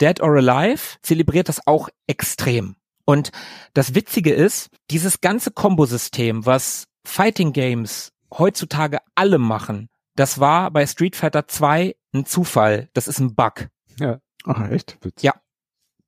Dead 0.00 0.20
or 0.20 0.36
Alive 0.36 0.96
zelebriert 1.02 1.48
das 1.48 1.66
auch 1.66 1.88
extrem. 2.06 2.76
Und 3.04 3.30
das 3.74 3.94
Witzige 3.94 4.32
ist, 4.32 4.70
dieses 4.90 5.20
ganze 5.20 5.50
Kombosystem, 5.50 6.46
was 6.46 6.86
Fighting 7.04 7.52
Games 7.52 8.12
heutzutage 8.32 8.98
alle 9.14 9.38
machen, 9.38 9.88
das 10.14 10.38
war 10.40 10.70
bei 10.70 10.86
Street 10.86 11.16
Fighter 11.16 11.48
2 11.48 11.96
ein 12.14 12.26
Zufall. 12.26 12.88
Das 12.92 13.08
ist 13.08 13.18
ein 13.18 13.34
Bug. 13.34 13.68
Ach, 14.44 14.70
echt? 14.70 14.98
Witzig. 15.02 15.22
Ja. 15.22 15.34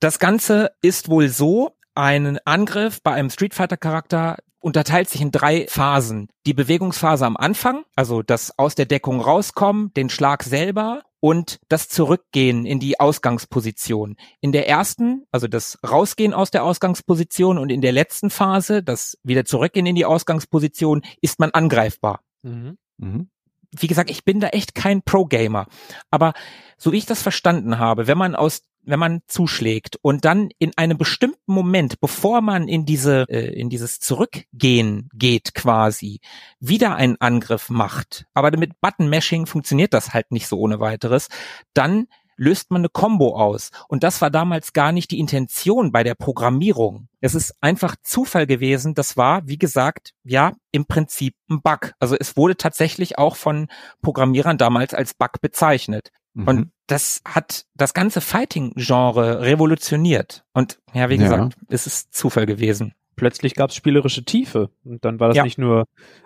Das 0.00 0.18
Ganze 0.18 0.72
ist 0.82 1.08
wohl 1.08 1.28
so, 1.28 1.76
ein 1.94 2.38
Angriff 2.44 3.02
bei 3.02 3.12
einem 3.12 3.30
Street 3.30 3.54
Fighter 3.54 3.76
Charakter 3.76 4.38
unterteilt 4.58 5.08
sich 5.08 5.20
in 5.20 5.30
drei 5.30 5.66
Phasen. 5.68 6.28
Die 6.46 6.54
Bewegungsphase 6.54 7.24
am 7.24 7.36
Anfang, 7.36 7.84
also 7.94 8.22
das 8.22 8.58
aus 8.58 8.74
der 8.74 8.86
Deckung 8.86 9.20
rauskommen, 9.20 9.92
den 9.94 10.10
Schlag 10.10 10.42
selber 10.42 11.02
und 11.24 11.58
das 11.70 11.88
Zurückgehen 11.88 12.66
in 12.66 12.80
die 12.80 13.00
Ausgangsposition. 13.00 14.16
In 14.42 14.52
der 14.52 14.68
ersten, 14.68 15.24
also 15.30 15.48
das 15.48 15.78
Rausgehen 15.82 16.34
aus 16.34 16.50
der 16.50 16.62
Ausgangsposition 16.64 17.56
und 17.56 17.70
in 17.70 17.80
der 17.80 17.92
letzten 17.92 18.28
Phase, 18.28 18.82
das 18.82 19.16
wieder 19.22 19.46
Zurückgehen 19.46 19.86
in 19.86 19.94
die 19.94 20.04
Ausgangsposition, 20.04 21.00
ist 21.22 21.40
man 21.40 21.50
angreifbar 21.52 22.20
Mhm. 22.42 22.76
Mhm. 22.98 23.30
wie 23.70 23.86
gesagt, 23.86 24.10
ich 24.10 24.26
bin 24.26 24.38
da 24.38 24.48
echt 24.48 24.74
kein 24.74 25.00
Pro-Gamer. 25.00 25.66
Aber 26.10 26.34
so 26.76 26.92
wie 26.92 26.98
ich 26.98 27.06
das 27.06 27.22
verstanden 27.22 27.78
habe, 27.78 28.06
wenn 28.06 28.18
man 28.18 28.34
aus 28.34 28.60
wenn 28.86 28.98
man 28.98 29.20
zuschlägt 29.26 29.96
und 30.02 30.24
dann 30.24 30.50
in 30.58 30.72
einem 30.76 30.98
bestimmten 30.98 31.52
Moment, 31.52 32.00
bevor 32.00 32.40
man 32.40 32.68
in 32.68 32.84
diese 32.84 33.26
äh, 33.28 33.52
in 33.58 33.70
dieses 33.70 34.00
Zurückgehen 34.00 35.08
geht 35.12 35.54
quasi, 35.54 36.20
wieder 36.60 36.96
einen 36.96 37.20
Angriff 37.20 37.70
macht, 37.70 38.26
aber 38.34 38.56
mit 38.56 38.80
Button 38.80 39.08
Mashing 39.08 39.46
funktioniert 39.46 39.94
das 39.94 40.12
halt 40.12 40.30
nicht 40.30 40.46
so 40.46 40.58
ohne 40.58 40.80
weiteres, 40.80 41.28
dann 41.72 42.06
löst 42.36 42.70
man 42.70 42.80
eine 42.80 42.88
Combo 42.88 43.36
aus 43.36 43.70
und 43.88 44.02
das 44.02 44.20
war 44.20 44.30
damals 44.30 44.72
gar 44.72 44.92
nicht 44.92 45.10
die 45.10 45.20
Intention 45.20 45.92
bei 45.92 46.02
der 46.02 46.14
Programmierung. 46.14 47.08
Es 47.20 47.34
ist 47.34 47.54
einfach 47.60 47.96
Zufall 48.02 48.46
gewesen, 48.46 48.94
das 48.94 49.16
war, 49.16 49.46
wie 49.46 49.58
gesagt, 49.58 50.12
ja, 50.24 50.52
im 50.72 50.86
Prinzip 50.86 51.34
ein 51.48 51.62
Bug. 51.62 51.92
Also 51.98 52.16
es 52.18 52.36
wurde 52.36 52.56
tatsächlich 52.56 53.18
auch 53.18 53.36
von 53.36 53.68
Programmierern 54.02 54.58
damals 54.58 54.94
als 54.94 55.14
Bug 55.14 55.40
bezeichnet. 55.40 56.10
Mhm. 56.34 56.48
Und 56.48 56.70
das 56.86 57.22
hat 57.24 57.64
das 57.74 57.94
ganze 57.94 58.20
Fighting-Genre 58.20 59.40
revolutioniert. 59.42 60.44
Und 60.52 60.78
ja, 60.92 61.08
wie 61.08 61.14
Ja. 61.14 61.22
gesagt, 61.22 61.56
es 61.68 61.86
ist 61.86 62.12
Zufall 62.14 62.46
gewesen. 62.46 62.92
Plötzlich 63.16 63.54
gab 63.54 63.70
es 63.70 63.76
spielerische 63.76 64.24
Tiefe. 64.24 64.70
Und 64.84 65.04
dann 65.04 65.20
war 65.20 65.28
das 65.28 65.36
Ja. 65.36 65.44
nicht 65.44 65.58
nur 65.58 65.84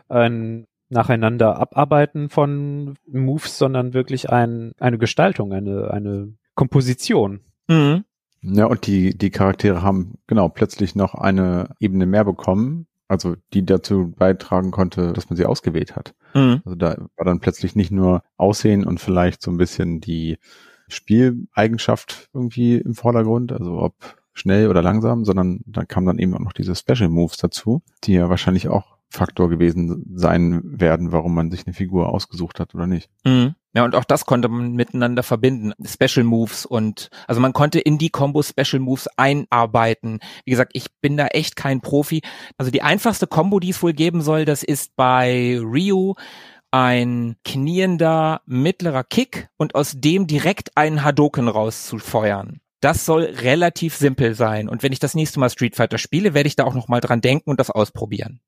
ein 0.09 0.67
nacheinander 0.89 1.59
Abarbeiten 1.61 2.31
von 2.31 2.95
Moves, 3.07 3.59
sondern 3.59 3.93
wirklich 3.93 4.31
ein, 4.31 4.73
eine 4.81 4.99
Gestaltung, 4.99 5.53
eine, 5.53 5.91
eine 5.91 6.33
Komposition. 6.55 7.41
Mhm. 7.69 8.05
Ja, 8.41 8.67
und 8.67 8.87
die, 8.87 9.17
die 9.17 9.31
Charaktere 9.31 9.83
haben 9.83 10.15
genau 10.27 10.49
plötzlich 10.49 10.95
noch 10.95 11.15
eine 11.15 11.75
Ebene 11.81 12.07
mehr 12.07 12.25
bekommen, 12.25 12.87
also 13.09 13.37
die 13.55 13.65
dazu 13.65 14.15
beitragen 14.17 14.71
konnte, 14.71 15.13
dass 15.13 15.31
man 15.31 15.37
sie 15.37 15.47
ausgewählt 15.47 15.97
hat. 15.97 16.15
Mhm. 16.35 16.61
Also 16.65 16.77
da 16.77 16.97
war 17.17 17.25
dann 17.25 17.41
plötzlich 17.41 17.75
nicht 17.75 17.91
nur 17.91 18.23
Aussehen 18.37 18.85
und 18.85 19.01
vielleicht 19.01 19.43
so 19.43 19.51
ein 19.51 19.57
bisschen 19.57 20.01
die 20.01 20.39
Spieleigenschaft 20.89 22.29
irgendwie 22.33 22.77
im 22.77 22.95
Vordergrund, 22.95 23.53
also 23.53 23.81
ob 23.81 23.95
schnell 24.35 24.69
oder 24.69 24.83
langsam, 24.83 25.25
sondern 25.25 25.61
da 25.67 25.85
kamen 25.85 26.07
dann 26.07 26.19
eben 26.19 26.35
auch 26.35 26.41
noch 26.41 26.53
diese 26.53 26.75
Special 26.75 27.09
Moves 27.09 27.39
dazu, 27.39 27.83
die 28.05 28.13
ja 28.13 28.29
wahrscheinlich 28.31 28.69
auch 28.69 28.99
Faktor 29.11 29.49
gewesen 29.49 30.05
sein 30.15 30.63
werden, 30.65 31.13
warum 31.13 31.35
man 31.35 31.51
sich 31.51 31.67
eine 31.67 31.75
Figur 31.75 32.11
ausgesucht 32.11 32.61
hat 32.61 32.75
oder 32.75 32.87
nicht. 32.87 33.11
Mhm. 33.25 33.55
Ja, 33.75 33.85
und 33.85 33.95
auch 33.95 34.05
das 34.05 34.25
konnte 34.25 34.49
man 34.49 34.73
miteinander 34.73 35.23
verbinden. 35.23 35.73
Special 35.85 36.25
Moves 36.25 36.65
und, 36.65 37.11
also 37.27 37.41
man 37.41 37.53
konnte 37.53 37.79
in 37.79 37.99
die 37.99 38.11
Combo 38.11 38.43
Special 38.43 38.81
Moves 38.81 39.09
einarbeiten. 39.17 40.21
Wie 40.45 40.51
gesagt, 40.51 40.73
ich 40.75 40.87
bin 41.01 41.17
da 41.17 41.27
echt 41.27 41.55
kein 41.55 41.81
Profi. 41.81 42.23
Also 42.57 42.71
die 42.71 42.83
einfachste 42.83 43.27
Combo, 43.27 43.61
die 43.61 43.71
es 43.71 43.83
wohl 43.83 43.93
geben 43.93 44.23
soll, 44.23 44.45
das 44.47 44.63
ist 44.63 44.97
bei 44.97 45.59
Ryu 45.61 46.15
ein 46.71 47.37
kniender 47.45 48.43
mittlerer 48.47 49.05
Kick 49.05 49.49
und 49.57 49.75
aus 49.75 49.95
dem 49.97 50.27
direkt 50.27 50.77
einen 50.77 51.05
Hadoken 51.05 51.49
rauszufeuern. 51.49 52.61
Das 52.81 53.05
soll 53.05 53.25
relativ 53.25 53.97
simpel 53.97 54.35
sein. 54.35 54.69
Und 54.69 54.83
wenn 54.83 54.93
ich 54.93 54.99
das 54.99 55.15
nächste 55.15 55.41
Mal 55.41 55.51
Street 55.51 55.77
Fighter 55.77 55.99
spiele, 55.99 56.35
werde 56.35 56.47
ich 56.47 56.57
da 56.57 56.65
auch 56.65 56.75
noch 56.75 56.89
mal 56.89 57.01
dran 57.01 57.21
denken 57.21 57.51
und 57.51 57.59
das 57.59 57.71
ausprobieren. 57.71 58.41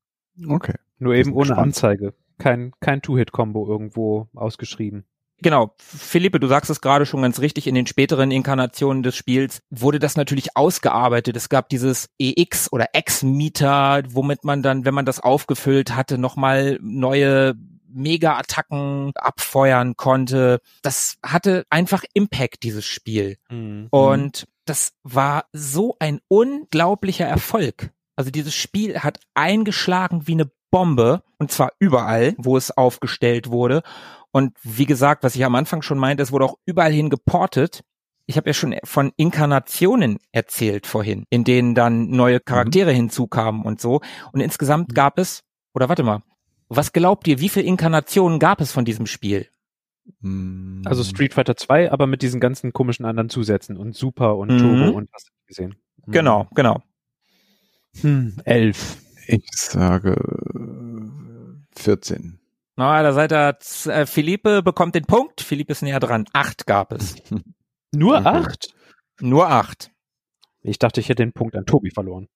Okay. 0.47 0.75
Nur 0.99 1.15
eben 1.15 1.33
ohne 1.33 1.49
gespannt. 1.49 1.59
Anzeige. 1.67 2.13
Kein, 2.37 2.71
kein 2.79 3.01
Two-Hit-Combo 3.01 3.67
irgendwo 3.67 4.27
ausgeschrieben. 4.33 5.05
Genau, 5.43 5.73
Philippe, 5.77 6.39
du 6.39 6.47
sagst 6.47 6.69
es 6.69 6.81
gerade 6.81 7.05
schon 7.05 7.23
ganz 7.23 7.39
richtig, 7.39 7.65
in 7.65 7.73
den 7.73 7.87
späteren 7.87 8.29
Inkarnationen 8.29 9.01
des 9.01 9.15
Spiels 9.15 9.61
wurde 9.71 9.97
das 9.97 10.15
natürlich 10.15 10.55
ausgearbeitet. 10.55 11.35
Es 11.35 11.49
gab 11.49 11.69
dieses 11.69 12.09
EX 12.19 12.71
oder 12.71 12.87
X-Meter, 12.93 14.03
womit 14.09 14.43
man 14.43 14.61
dann, 14.61 14.85
wenn 14.85 14.93
man 14.93 15.05
das 15.05 15.19
aufgefüllt 15.19 15.95
hatte, 15.95 16.19
nochmal 16.19 16.77
neue 16.81 17.55
Mega-Attacken 17.93 19.11
abfeuern 19.15 19.97
konnte. 19.97 20.61
Das 20.83 21.17
hatte 21.23 21.65
einfach 21.69 22.03
Impact, 22.13 22.63
dieses 22.63 22.85
Spiel. 22.85 23.37
Und 23.89 24.47
das 24.65 24.93
war 25.03 25.45
so 25.53 25.95
ein 25.99 26.19
unglaublicher 26.27 27.25
Erfolg. 27.25 27.89
Also 28.15 28.29
dieses 28.29 28.53
Spiel 28.53 28.99
hat 28.99 29.19
eingeschlagen 29.33 30.27
wie 30.27 30.33
eine 30.33 30.51
Bombe 30.69 31.23
und 31.37 31.51
zwar 31.51 31.73
überall, 31.79 32.35
wo 32.37 32.55
es 32.55 32.71
aufgestellt 32.71 33.49
wurde. 33.49 33.81
Und 34.31 34.57
wie 34.63 34.85
gesagt, 34.85 35.23
was 35.23 35.35
ich 35.35 35.43
am 35.45 35.55
Anfang 35.55 35.81
schon 35.81 35.97
meinte, 35.97 36.23
es 36.23 36.31
wurde 36.31 36.45
auch 36.45 36.57
überall 36.65 36.91
hin 36.91 37.09
geportet. 37.09 37.81
Ich 38.25 38.37
habe 38.37 38.49
ja 38.49 38.53
schon 38.53 38.75
von 38.83 39.11
Inkarnationen 39.17 40.19
erzählt 40.31 40.87
vorhin, 40.87 41.25
in 41.29 41.43
denen 41.43 41.75
dann 41.75 42.09
neue 42.09 42.39
Charaktere 42.39 42.91
hinzukamen 42.91 43.63
und 43.63 43.81
so. 43.81 43.99
Und 44.31 44.39
insgesamt 44.39 44.95
gab 44.95 45.17
es, 45.17 45.41
oder 45.73 45.89
warte 45.89 46.03
mal, 46.03 46.23
was 46.69 46.93
glaubt 46.93 47.27
ihr, 47.27 47.39
wie 47.39 47.49
viele 47.49 47.65
Inkarnationen 47.65 48.39
gab 48.39 48.61
es 48.61 48.71
von 48.71 48.85
diesem 48.85 49.05
Spiel? 49.05 49.47
Hm. 50.21 50.81
Also 50.85 51.03
Street 51.03 51.33
Fighter 51.33 51.57
2, 51.57 51.91
aber 51.91 52.07
mit 52.07 52.21
diesen 52.21 52.39
ganzen 52.39 52.71
komischen 52.73 53.05
anderen 53.05 53.29
Zusätzen 53.29 53.75
und 53.75 53.95
Super 53.95 54.37
und 54.37 54.49
Mhm. 54.49 54.57
Turbo 54.59 54.97
und 54.97 55.09
hast 55.13 55.27
du 55.27 55.31
nicht 55.33 55.47
gesehen. 55.47 55.75
Hm. 56.05 56.13
Genau, 56.13 56.47
genau. 56.55 56.81
Hm, 57.99 58.37
elf. 58.45 58.97
Ich 59.27 59.43
sage 59.53 60.13
äh, 60.55 61.79
14. 61.81 62.39
Na, 62.81 63.03
da 63.03 63.13
seid 63.13 63.31
ihr, 63.31 63.59
äh, 63.93 64.07
Philippe 64.07 64.63
bekommt 64.63 64.95
den 64.95 65.05
Punkt. 65.05 65.41
Philippe 65.41 65.71
ist 65.73 65.83
näher 65.83 65.99
dran. 65.99 66.25
Acht 66.33 66.65
gab 66.65 66.91
es. 66.91 67.13
Nur 67.91 68.17
Okay. 68.17 68.27
acht? 68.27 68.73
Nur 69.19 69.51
acht. 69.51 69.91
Ich 70.63 70.79
dachte, 70.79 70.99
ich 70.99 71.07
hätte 71.07 71.21
den 71.21 71.31
Punkt 71.31 71.55
an 71.55 71.67
Tobi 71.67 71.91
verloren. 71.91 72.27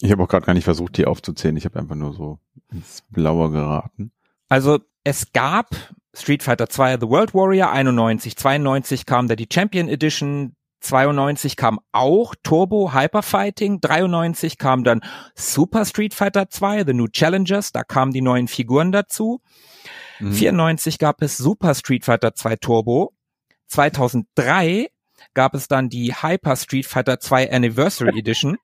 Ich 0.00 0.12
habe 0.12 0.22
auch 0.22 0.28
gerade 0.28 0.44
gar 0.44 0.52
nicht 0.52 0.64
versucht, 0.64 0.98
die 0.98 1.06
aufzuzählen. 1.06 1.56
Ich 1.56 1.64
habe 1.64 1.78
einfach 1.78 1.94
nur 1.94 2.12
so 2.12 2.38
ins 2.70 3.02
Blaue 3.08 3.50
geraten. 3.50 4.12
Also 4.50 4.80
es 5.04 5.32
gab 5.32 5.70
Street 6.14 6.42
Fighter 6.42 6.68
2 6.68 6.98
The 7.00 7.08
World 7.08 7.32
Warrior 7.32 7.70
91, 7.70 8.36
92 8.36 9.06
kam 9.06 9.26
da 9.26 9.36
die 9.36 9.48
Champion 9.50 9.88
Edition, 9.88 10.54
92 10.80 11.56
kam 11.56 11.80
auch 11.92 12.34
Turbo 12.42 12.92
Hyper 12.92 13.22
Fighting, 13.22 13.80
93 13.80 14.58
kam 14.58 14.84
dann 14.84 15.00
Super 15.34 15.86
Street 15.86 16.12
Fighter 16.12 16.50
2 16.50 16.84
The 16.84 16.92
New 16.92 17.08
Challengers, 17.08 17.72
da 17.72 17.84
kamen 17.84 18.12
die 18.12 18.20
neuen 18.20 18.48
Figuren 18.48 18.92
dazu. 18.92 19.40
Mhm. 20.20 20.32
94 20.32 20.98
gab 20.98 21.22
es 21.22 21.36
Super 21.36 21.74
Street 21.74 22.04
Fighter 22.04 22.34
2 22.34 22.56
Turbo. 22.56 23.12
2003 23.68 24.90
gab 25.34 25.54
es 25.54 25.68
dann 25.68 25.88
die 25.88 26.14
Hyper 26.14 26.56
Street 26.56 26.86
Fighter 26.86 27.20
2 27.20 27.52
Anniversary 27.52 28.18
Edition. 28.18 28.58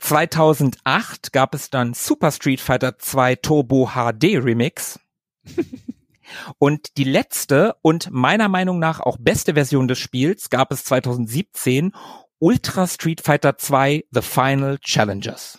2008 0.00 1.32
gab 1.32 1.54
es 1.54 1.70
dann 1.70 1.94
Super 1.94 2.30
Street 2.30 2.60
Fighter 2.60 2.98
2 2.98 3.36
Turbo 3.36 3.90
HD 3.94 4.36
Remix. 4.36 5.00
Und 6.58 6.96
die 6.96 7.04
letzte 7.04 7.76
und 7.82 8.10
meiner 8.10 8.48
Meinung 8.48 8.80
nach 8.80 8.98
auch 9.00 9.16
beste 9.18 9.54
Version 9.54 9.86
des 9.86 9.98
Spiels 9.98 10.50
gab 10.50 10.72
es 10.72 10.84
2017 10.84 11.92
Ultra 12.38 12.86
Street 12.86 13.20
Fighter 13.20 13.56
2 13.56 14.04
The 14.10 14.22
Final 14.22 14.78
Challengers. 14.80 15.58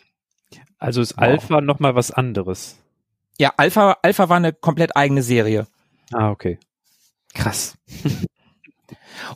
Also 0.80 1.02
ist 1.02 1.18
Wow. 1.18 1.24
Alpha 1.24 1.62
noch 1.62 1.80
mal 1.80 1.96
was 1.96 2.12
anderes. 2.12 2.78
Ja, 3.40 3.54
Alpha, 3.58 3.98
Alpha 4.02 4.30
war 4.30 4.38
eine 4.38 4.54
komplett 4.54 4.96
eigene 4.96 5.22
Serie. 5.22 5.68
Ah, 6.12 6.32
okay. 6.32 6.60
Krass. 7.34 7.78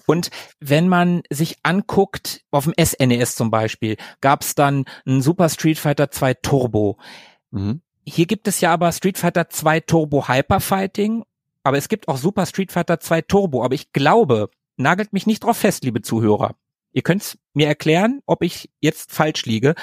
Und 0.05 0.30
wenn 0.59 0.88
man 0.88 1.23
sich 1.30 1.57
anguckt, 1.63 2.43
auf 2.51 2.65
dem 2.65 2.73
SNES 2.80 3.35
zum 3.35 3.51
Beispiel, 3.51 3.97
gab 4.22 4.41
es 4.41 4.55
dann 4.55 4.85
ein 5.05 5.22
Super 5.22 5.49
Street 5.49 5.77
Fighter 5.77 6.11
2 6.11 6.35
Turbo. 6.35 6.97
Mhm. 7.51 7.81
Hier 8.03 8.26
gibt 8.26 8.47
es 8.47 8.61
ja 8.61 8.72
aber 8.73 8.91
Street 8.91 9.18
Fighter 9.18 9.49
2 9.49 9.81
Turbo 9.81 10.27
Hyper 10.27 10.59
Fighting, 10.59 11.23
aber 11.63 11.77
es 11.77 11.89
gibt 11.89 12.07
auch 12.07 12.18
Super 12.18 12.45
Street 12.45 12.72
Fighter 12.72 12.99
2 12.99 13.22
Turbo. 13.22 13.63
Aber 13.63 13.76
ich 13.76 13.91
glaube, 13.91 14.49
nagelt 14.77 15.13
mich 15.13 15.27
nicht 15.27 15.43
drauf 15.43 15.57
fest, 15.57 15.84
liebe 15.84 16.01
Zuhörer. 16.01 16.55
Ihr 16.93 17.03
könnt 17.03 17.38
mir 17.53 17.68
erklären, 17.68 18.22
ob 18.26 18.43
ich 18.43 18.69
jetzt 18.80 19.11
falsch 19.11 19.45
liege. 19.45 19.76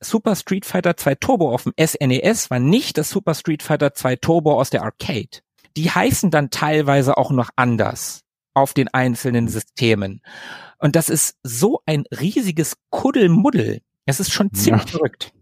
Super 0.00 0.34
Street 0.34 0.64
Fighter 0.64 0.96
2 0.96 1.14
Turbo 1.16 1.52
auf 1.52 1.64
dem 1.64 1.74
SNES 1.78 2.50
war 2.50 2.58
nicht 2.58 2.96
das 2.98 3.10
Super 3.10 3.34
Street 3.34 3.62
Fighter 3.62 3.92
2 3.94 4.16
Turbo 4.16 4.58
aus 4.58 4.70
der 4.70 4.82
Arcade. 4.82 5.40
Die 5.76 5.90
heißen 5.90 6.30
dann 6.30 6.50
teilweise 6.50 7.16
auch 7.16 7.30
noch 7.30 7.50
anders 7.56 8.22
auf 8.54 8.74
den 8.74 8.88
einzelnen 8.88 9.48
Systemen. 9.48 10.22
Und 10.78 10.96
das 10.96 11.08
ist 11.10 11.36
so 11.42 11.80
ein 11.86 12.04
riesiges 12.18 12.76
Kuddelmuddel. 12.90 13.80
Es 14.06 14.18
ist 14.20 14.32
schon 14.32 14.52
ziemlich 14.52 14.84
Ja. 14.84 14.88
verrückt. 14.90 15.32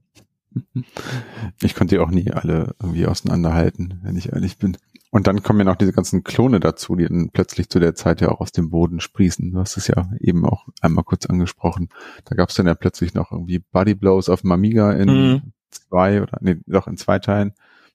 Ich 1.63 1.75
konnte 1.75 1.95
die 1.95 2.01
auch 2.01 2.11
nie 2.11 2.31
alle 2.33 2.75
irgendwie 2.83 3.07
auseinanderhalten, 3.07 4.01
wenn 4.03 4.17
ich 4.17 4.33
ehrlich 4.33 4.59
bin. 4.59 4.77
Und 5.11 5.27
dann 5.27 5.43
kommen 5.43 5.61
ja 5.61 5.65
noch 5.65 5.77
diese 5.77 5.93
ganzen 5.93 6.23
Klone 6.23 6.61
dazu, 6.61 6.95
die 6.95 7.07
dann 7.07 7.31
plötzlich 7.33 7.71
zu 7.71 7.79
der 7.81 7.95
Zeit 7.95 8.21
ja 8.21 8.29
auch 8.31 8.41
aus 8.41 8.53
dem 8.53 8.69
Boden 8.69 9.01
sprießen. 9.01 9.53
Du 9.53 9.59
hast 9.59 9.77
es 9.79 9.87
ja 9.89 10.11
eben 10.21 10.45
auch 10.45 10.67
einmal 10.83 11.05
kurz 11.05 11.25
angesprochen. 11.27 11.89
Da 12.27 12.35
gab 12.37 12.51
es 12.51 12.57
dann 12.57 12.67
ja 12.67 12.75
plötzlich 12.75 13.15
noch 13.15 13.33
irgendwie 13.33 13.59
Body 13.59 13.95
Blows 13.95 14.29
auf 14.29 14.43
dem 14.43 14.53
Amiga 14.53 14.93
in 14.93 15.09
Mhm. 15.09 15.43
zwei 15.71 16.21
oder 16.23 16.37
nee, 16.41 16.57
doch 16.67 16.87
in 16.87 16.99
zwei 16.99 17.19
Teilen 17.19 17.53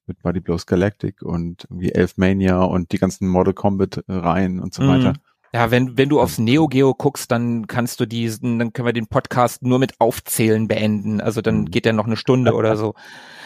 mit 0.07 0.21
Body 0.23 0.39
Blows 0.39 0.65
Galactic 0.65 1.21
und 1.21 1.65
irgendwie 1.69 1.91
Elf 1.91 2.17
Mania 2.17 2.61
und 2.63 2.91
die 2.91 2.97
ganzen 2.97 3.27
Mortal 3.27 3.53
Kombat 3.53 4.03
Reihen 4.07 4.59
und 4.59 4.73
so 4.73 4.81
Mhm. 4.83 4.87
weiter. 4.87 5.13
Ja, 5.53 5.69
wenn, 5.69 5.97
wenn 5.97 6.09
du 6.09 6.19
aufs 6.19 6.39
Neo 6.39 6.67
Geo 6.67 6.95
guckst, 6.95 7.29
dann 7.31 7.67
kannst 7.67 7.99
du 7.99 8.07
diesen, 8.07 8.57
dann 8.57 8.73
können 8.73 8.87
wir 8.87 8.93
den 8.93 9.05
Podcast 9.05 9.61
nur 9.61 9.77
mit 9.77 9.93
Aufzählen 10.01 10.67
beenden. 10.67 11.21
Also 11.21 11.41
dann 11.41 11.61
Mhm. 11.61 11.65
geht 11.65 11.85
der 11.85 11.93
noch 11.93 12.07
eine 12.07 12.17
Stunde 12.17 12.53
oder 12.55 12.75
so. 12.75 12.95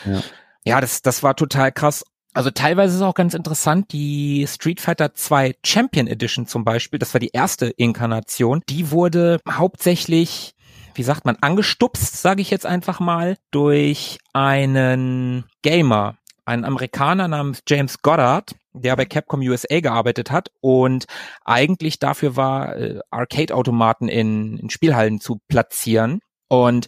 Ja. 0.06 0.22
Ja, 0.64 0.81
das, 0.81 1.02
das 1.02 1.22
war 1.22 1.35
total 1.35 1.73
krass. 1.73 2.06
Also 2.34 2.52
teilweise 2.52 2.98
ist 2.98 3.02
auch 3.02 3.16
ganz 3.16 3.34
interessant, 3.34 3.91
die 3.91 4.45
Street 4.48 4.80
Fighter 4.80 5.14
2 5.16 5.56
Champion 5.66 6.08
Edition 6.08 6.45
zum 6.45 6.64
Beispiel, 6.64 6.99
das 6.99 7.14
war 7.14 7.20
die 7.20 7.32
erste 7.34 7.68
Inkarnation, 7.68 8.62
die 8.70 8.91
wurde 8.91 9.40
hauptsächlich, 9.49 10.54
wie 10.94 11.04
sagt 11.04 11.26
man, 11.26 11.38
angestupst, 11.41 12.22
sage 12.22 12.41
ich 12.41 12.52
jetzt 12.52 12.66
einfach 12.66 12.99
mal, 12.99 13.38
durch 13.49 14.20
einen 14.34 15.45
Gamer, 15.64 16.18
einen 16.45 16.64
Amerikaner 16.64 17.28
namens 17.28 17.64
James 17.68 18.02
Goddard, 18.02 18.56
der 18.74 18.95
bei 18.95 19.06
Capcom 19.06 19.41
USA 19.41 19.80
gearbeitet 19.80 20.32
hat 20.32 20.52
und 20.62 21.06
eigentlich 21.44 21.99
dafür 21.99 22.36
war, 22.36 22.76
äh, 22.78 22.99
Arcade-Automaten 23.10 24.08
in, 24.08 24.58
in 24.58 24.70
Spielhallen 24.70 25.20
zu 25.20 25.40
platzieren. 25.48 26.20
Und 26.49 26.88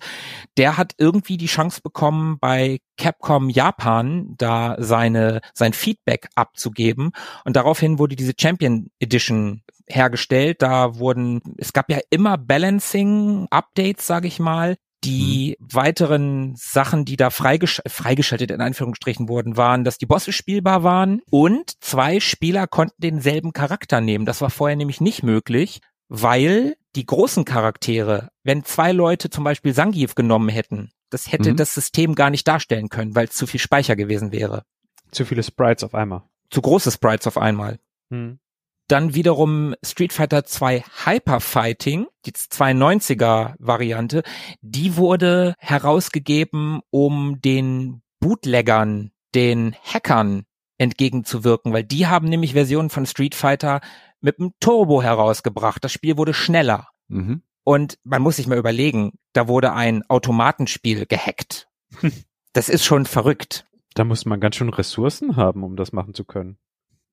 der 0.58 0.78
hat 0.78 0.94
irgendwie 0.98 1.38
die 1.38 1.48
Chance 1.48 1.82
bekommen, 1.82 2.38
bei 2.40 2.80
Capcom 2.98 3.50
Japan 3.50 4.36
da 4.38 4.76
seine, 4.80 5.42
sein 5.54 5.74
Feedback 5.74 6.30
abzugeben. 6.36 7.12
Und 7.44 7.56
daraufhin 7.56 8.00
wurde 8.00 8.16
diese 8.16 8.34
Champion 8.40 8.90
Edition 9.00 9.64
hergestellt. 9.88 10.62
Da 10.62 10.98
wurden, 10.98 11.42
es 11.58 11.74
gab 11.74 11.90
ja 11.90 12.00
immer 12.10 12.38
Balancing-Updates, 12.38 14.06
sage 14.06 14.28
ich 14.28 14.40
mal. 14.40 14.78
Die 15.06 15.56
weiteren 15.62 16.56
Sachen, 16.58 17.06
die 17.06 17.16
da 17.16 17.30
freigesch 17.30 17.82
freigeschaltet 17.88 18.52
in 18.52 18.60
Anführungsstrichen 18.60 19.30
wurden, 19.30 19.56
waren, 19.56 19.86
dass 19.86 19.98
die 19.98 20.06
Bosse 20.06 20.34
spielbar 20.34 20.84
waren 20.84 21.22
und 21.32 21.72
zwei 21.82 22.20
Spieler 22.20 22.68
konnten 22.68 23.02
denselben 23.02 23.54
Charakter 23.54 24.02
nehmen. 24.02 24.26
Das 24.26 24.42
war 24.42 24.50
vorher 24.50 24.76
nämlich 24.76 25.00
nicht 25.00 25.24
möglich, 25.24 25.80
weil 26.10 26.76
die 26.96 27.06
großen 27.06 27.46
Charaktere, 27.46 28.30
wenn 28.44 28.64
zwei 28.64 28.92
Leute 28.92 29.30
zum 29.30 29.44
Beispiel 29.44 29.74
Sangief 29.74 30.16
genommen 30.16 30.50
hätten, 30.50 30.92
das 31.10 31.32
hätte 31.32 31.52
Mhm. 31.52 31.58
das 31.58 31.74
System 31.74 32.16
gar 32.16 32.30
nicht 32.30 32.48
darstellen 32.48 32.90
können, 32.90 33.16
weil 33.16 33.28
es 33.28 33.36
zu 33.36 33.48
viel 33.48 33.60
Speicher 33.60 33.96
gewesen 33.96 34.32
wäre. 34.32 34.64
Zu 35.12 35.26
viele 35.26 35.44
Sprites 35.44 35.84
auf 35.84 35.96
einmal. 35.96 36.24
Zu 36.50 36.62
große 36.62 36.92
Sprites 36.92 37.28
auf 37.28 37.38
einmal. 37.38 37.80
Hm. 38.12 38.40
Dann 38.88 39.14
wiederum 39.14 39.76
Street 39.86 40.14
Fighter 40.14 40.46
2 40.46 40.84
Hyper 41.06 41.40
Fighting, 41.42 42.08
die 42.26 42.32
92er 42.32 43.54
Variante, 43.60 44.24
die 44.62 44.98
wurde 44.98 45.54
herausgegeben, 45.60 46.82
um 46.90 47.40
den 47.40 48.02
Bootleggern, 48.20 49.12
den 49.36 49.76
Hackern 49.84 50.46
entgegenzuwirken, 50.80 51.72
weil 51.74 51.84
die 51.84 52.08
haben 52.08 52.30
nämlich 52.30 52.54
Versionen 52.54 52.90
von 52.90 53.06
Street 53.06 53.36
Fighter 53.36 53.82
mit 54.22 54.40
einem 54.40 54.52
Turbo 54.60 55.02
herausgebracht. 55.02 55.84
Das 55.84 55.92
Spiel 55.92 56.18
wurde 56.18 56.34
schneller. 56.34 56.88
Mhm. 57.08 57.44
Und 57.64 57.98
man 58.04 58.22
muss 58.22 58.38
sich 58.38 58.48
mal 58.48 58.58
überlegen, 58.58 59.14
da 59.34 59.48
wurde 59.48 59.74
ein 59.74 60.04
Automatenspiel 60.10 61.06
gehackt. 61.06 61.68
Das 62.54 62.68
ist 62.68 62.84
schon 62.84 63.06
verrückt. 63.06 63.68
Da 63.94 64.04
muss 64.04 64.26
man 64.26 64.40
ganz 64.40 64.56
schön 64.56 64.70
Ressourcen 64.70 65.36
haben, 65.36 65.64
um 65.64 65.76
das 65.76 65.94
machen 65.94 66.16
zu 66.16 66.26
können. 66.26 66.58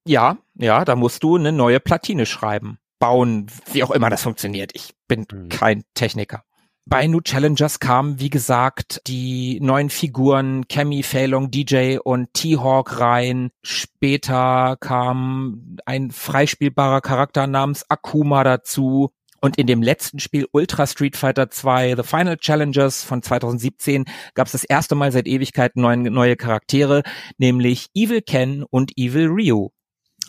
Ja, 0.07 0.39
ja, 0.55 0.83
da 0.87 0.97
musst 0.97 1.23
du 1.23 1.37
eine 1.37 1.53
neue 1.53 1.79
Platine 1.79 2.25
schreiben, 2.25 2.79
bauen, 2.99 3.47
wie 3.71 3.85
auch 3.85 3.91
immer 3.91 4.09
das 4.09 4.23
funktioniert. 4.23 4.73
Ich 4.75 4.95
bin 5.09 5.27
Mhm. 5.31 5.51
kein 5.51 5.85
Techniker. 5.93 6.43
Bei 6.89 7.09
New 7.09 7.21
Challengers 7.21 7.81
kamen, 7.81 8.21
wie 8.21 8.31
gesagt, 8.31 9.03
die 9.09 9.59
neuen 9.61 9.91
Figuren 9.91 10.69
Cammy, 10.69 11.03
Feilong, 11.03 11.51
DJ 11.51 11.99
und 11.99 12.33
T-Hawk 12.33 13.01
rein. 13.01 13.51
Später 13.65 14.77
kam 14.79 15.79
ein 15.85 16.13
freispielbarer 16.13 17.01
Charakter 17.01 17.49
namens 17.49 17.91
Akuma 17.91 18.45
dazu. 18.45 19.11
Und 19.41 19.59
in 19.59 19.67
dem 19.67 19.83
letzten 19.83 20.21
Spiel 20.21 20.47
Ultra 20.53 20.87
Street 20.87 21.17
Fighter 21.17 21.51
2 21.51 21.97
The 21.97 22.05
Final 22.05 22.37
Challengers 22.37 23.03
von 23.03 23.21
2017 23.21 24.05
gab 24.35 24.47
es 24.47 24.53
das 24.53 24.63
erste 24.63 24.95
Mal 24.95 25.11
seit 25.11 25.27
Ewigkeiten 25.27 25.83
neue, 25.83 25.99
neue 25.99 26.37
Charaktere, 26.37 27.03
nämlich 27.37 27.89
Evil 27.95 28.23
Ken 28.23 28.63
und 28.63 28.93
Evil 28.97 29.27
Ryu. 29.27 29.71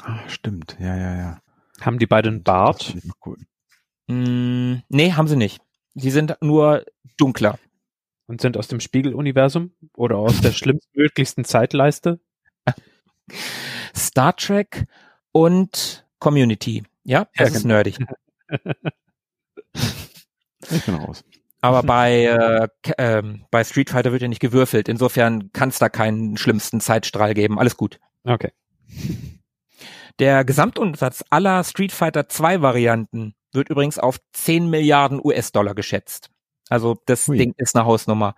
Ah, 0.02 0.28
stimmt. 0.28 0.76
Ja, 0.80 0.98
ja, 0.98 1.16
ja. 1.16 1.42
Haben 1.82 2.00
die 2.00 2.08
beiden 2.08 2.42
Bart? 2.42 2.96
cool. 3.24 3.38
Mm, 4.08 4.82
nee, 4.90 5.14
haben 5.14 5.28
sie 5.28 5.36
nicht. 5.36 5.62
Sie 6.00 6.12
sind 6.12 6.38
nur 6.42 6.86
dunkler. 7.18 7.58
und 8.28 8.42
sind 8.42 8.58
aus 8.58 8.68
dem 8.68 8.80
Spiegeluniversum 8.80 9.72
oder 9.96 10.18
aus 10.18 10.42
der 10.42 10.52
schlimmstmöglichsten 10.54 11.44
Zeitleiste? 11.46 12.20
Star 13.96 14.36
Trek 14.36 14.86
und 15.32 16.06
Community. 16.20 16.84
Ja, 17.04 17.28
das 17.36 17.50
Ja, 17.52 17.56
ist 17.56 17.62
genau. 17.64 17.74
nerdig. 17.76 17.98
Ich 20.70 20.86
bin 20.86 20.96
raus. 20.96 21.24
Aber 21.62 21.82
bei, 21.84 22.26
äh, 22.26 22.68
ähm, 22.98 23.46
bei 23.52 23.64
Street 23.64 23.90
Fighter 23.90 24.12
wird 24.12 24.22
ja 24.22 24.28
nicht 24.28 24.42
gewürfelt. 24.42 24.90
Insofern 24.90 25.52
kann 25.54 25.70
es 25.70 25.80
da 25.80 25.88
keinen 25.88 26.36
schlimmsten 26.38 26.82
Zeitstrahl 26.82 27.34
geben. 27.34 27.58
Alles 27.58 27.78
gut. 27.78 28.00
Okay. 28.24 28.52
Der 30.20 30.44
Gesamtumsatz 30.44 31.24
aller 31.30 31.64
Street 31.64 31.92
Fighter 31.92 32.28
2 32.28 32.62
Varianten 32.62 33.34
wird 33.58 33.70
übrigens 33.70 34.00
auf 34.00 34.20
10 34.32 34.70
Milliarden 34.70 35.20
US-Dollar 35.22 35.76
geschätzt. 35.76 36.30
Also 36.70 37.02
das 37.06 37.28
Hui. 37.28 37.38
Ding 37.38 37.54
ist 37.58 37.76
eine 37.76 37.86
Hausnummer. 37.86 38.36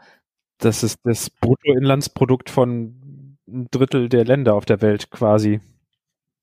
Das 0.58 0.84
ist 0.84 1.00
das 1.04 1.30
Bruttoinlandsprodukt 1.30 2.50
von 2.50 3.38
ein 3.48 3.68
Drittel 3.72 4.10
der 4.10 4.26
Länder 4.26 4.56
auf 4.56 4.66
der 4.66 4.82
Welt 4.82 5.12
quasi. 5.12 5.62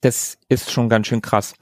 Das 0.01 0.39
ist 0.49 0.71
schon 0.71 0.89
ganz 0.89 1.09
schön 1.09 1.23
krass. 1.23 1.55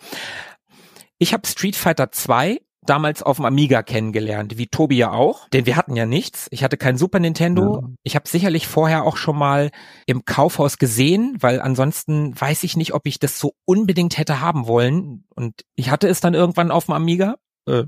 Ich 1.19 1.32
habe 1.32 1.47
Street 1.47 1.77
Fighter 1.77 2.12
2 2.12 2.61
damals 2.86 3.23
auf 3.23 3.36
dem 3.36 3.44
Amiga 3.44 3.82
kennengelernt, 3.82 4.59
wie 4.59 4.66
Tobi 4.66 4.97
ja 4.97 5.12
auch, 5.12 5.48
denn 5.48 5.66
wir 5.66 5.77
hatten 5.77 5.97
ja 5.97 6.06
nichts. 6.06 6.47
Ich 6.51 6.62
hatte 6.62 6.77
kein 6.77 6.97
Super 6.97 7.20
Nintendo. 7.20 7.81
Ja. 7.81 7.89
Ich 8.02 8.15
habe 8.15 8.28
sicherlich 8.28 8.66
vorher 8.66 9.05
auch 9.05 9.16
schon 9.16 9.36
mal 9.36 9.70
im 10.06 10.24
Kaufhaus 10.24 10.78
gesehen, 10.78 11.36
weil 11.40 11.61
ansonsten 11.61 12.39
weiß 12.39 12.65
ich 12.65 12.77
nicht, 12.77 12.94
ob 12.94 13.06
ich 13.06 13.19
das 13.19 13.39
so 13.39 13.55
unbedingt 13.65 14.19
hätte 14.19 14.40
haben 14.40 14.66
wollen. 14.66 15.24
Und 15.35 15.65
ich 15.74 15.90
hatte 15.90 16.09
es 16.09 16.20
dann 16.20 16.35
irgendwann 16.35 16.70
auf 16.70 16.86
dem 16.86 16.94
Amiga, 16.94 17.36
äh, 17.66 17.85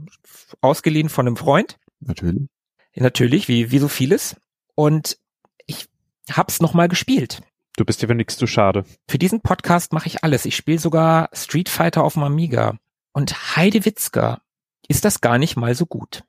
ausgeliehen 0.61 1.09
von 1.09 1.27
einem 1.27 1.37
Freund. 1.37 1.79
Natürlich. 2.01 2.49
Natürlich, 2.95 3.49
wie, 3.49 3.71
wie 3.71 3.79
so 3.79 3.89
vieles. 3.89 4.37
Und 4.75 5.19
ich 5.67 5.89
hab's 6.31 6.61
nochmal 6.61 6.89
gespielt. 6.89 7.41
Du 7.77 7.85
bist 7.85 8.01
dir 8.01 8.09
für 8.09 8.15
nichts 8.15 8.39
zu 8.39 8.47
schade. 8.47 8.85
Für 9.07 9.19
diesen 9.19 9.43
Podcast 9.43 9.93
mache 9.93 10.07
ich 10.07 10.25
alles. 10.25 10.47
Ich 10.47 10.57
spiele 10.57 10.79
sogar 10.79 11.29
Street 11.35 11.69
Fighter 11.69 12.05
auf 12.05 12.15
dem 12.15 12.23
Amiga. 12.23 12.79
Und 13.13 13.57
Heide 13.57 13.85
Witzka 13.85 14.41
ist 14.89 15.05
das 15.05 15.21
gar 15.21 15.39
nicht 15.39 15.57
mal 15.57 15.75
so 15.75 15.87
gut. 15.87 16.23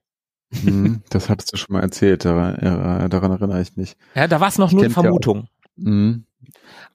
Mhm, 0.51 1.01
das 1.09 1.29
hattest 1.29 1.53
du 1.53 1.57
schon 1.57 1.73
mal 1.73 1.81
erzählt, 1.81 2.25
daran, 2.25 3.09
daran 3.09 3.31
erinnere 3.31 3.61
ich 3.61 3.75
mich. 3.75 3.95
Ja, 4.15 4.27
da 4.27 4.39
war 4.39 4.47
es 4.47 4.57
noch 4.57 4.67
Ich 4.67 4.73
nur 4.73 4.83
eine 4.83 4.87
kenn's 4.93 4.95
ja. 4.95 5.01
Vermutung. 5.03 5.47
Mhm. 5.75 6.25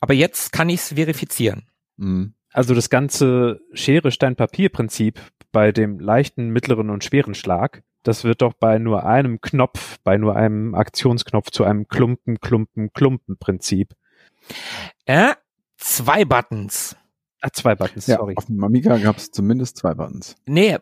Aber 0.00 0.14
jetzt 0.14 0.52
kann 0.52 0.68
ich 0.68 0.80
es 0.80 0.88
verifizieren. 0.94 1.64
Mhm. 1.96 2.34
Also 2.52 2.74
das 2.74 2.90
ganze 2.90 3.60
Schere-Stein-Papier-Prinzip 3.72 5.20
bei 5.52 5.72
dem 5.72 5.98
leichten, 6.00 6.48
mittleren 6.50 6.90
und 6.90 7.04
schweren 7.04 7.34
Schlag, 7.34 7.82
das 8.02 8.24
wird 8.24 8.42
doch 8.42 8.52
bei 8.54 8.78
nur 8.78 9.04
einem 9.04 9.40
Knopf, 9.40 9.98
bei 10.02 10.16
nur 10.16 10.34
einem 10.36 10.74
Aktionsknopf 10.74 11.50
zu 11.50 11.64
einem 11.64 11.88
Klumpen, 11.88 12.40
Klumpen, 12.40 12.92
Klumpen-Prinzip. 12.92 13.94
Äh, 15.04 15.34
zwei 15.76 16.24
Buttons. 16.24 16.96
Ah, 17.40 17.50
zwei 17.52 17.74
Buttons, 17.74 18.06
Ja, 18.06 18.16
sorry. 18.16 18.34
auf 18.36 18.46
dem 18.46 18.62
Amiga 18.64 18.98
gab 18.98 19.16
es 19.18 19.30
zumindest 19.30 19.76
zwei 19.78 19.94
Buttons. 19.94 20.36
Nee, 20.46 20.78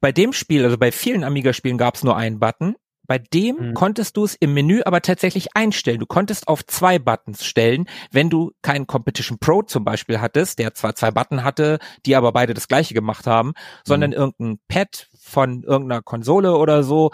bei 0.00 0.12
dem 0.12 0.32
Spiel, 0.32 0.64
also 0.64 0.78
bei 0.78 0.92
vielen 0.92 1.24
Amiga-Spielen 1.24 1.78
gab 1.78 1.96
es 1.96 2.02
nur 2.04 2.16
einen 2.16 2.38
Button. 2.40 2.74
Bei 3.06 3.18
dem 3.18 3.56
Mhm. 3.56 3.74
konntest 3.74 4.16
du 4.16 4.24
es 4.24 4.34
im 4.34 4.54
Menü 4.54 4.80
aber 4.82 5.02
tatsächlich 5.02 5.54
einstellen. 5.54 6.00
Du 6.00 6.06
konntest 6.06 6.48
auf 6.48 6.64
zwei 6.64 6.98
Buttons 6.98 7.44
stellen, 7.44 7.86
wenn 8.12 8.30
du 8.30 8.52
keinen 8.62 8.86
Competition 8.86 9.36
Pro 9.38 9.60
zum 9.60 9.84
Beispiel 9.84 10.22
hattest, 10.22 10.58
der 10.58 10.72
zwar 10.72 10.94
zwei 10.94 11.10
Button 11.10 11.44
hatte, 11.44 11.80
die 12.06 12.16
aber 12.16 12.32
beide 12.32 12.54
das 12.54 12.66
gleiche 12.66 12.94
gemacht 12.94 13.26
haben, 13.26 13.52
sondern 13.86 14.12
irgendein 14.12 14.58
Pad 14.68 15.10
von 15.20 15.64
irgendeiner 15.64 16.00
Konsole 16.00 16.56
oder 16.56 16.82
so, 16.82 17.10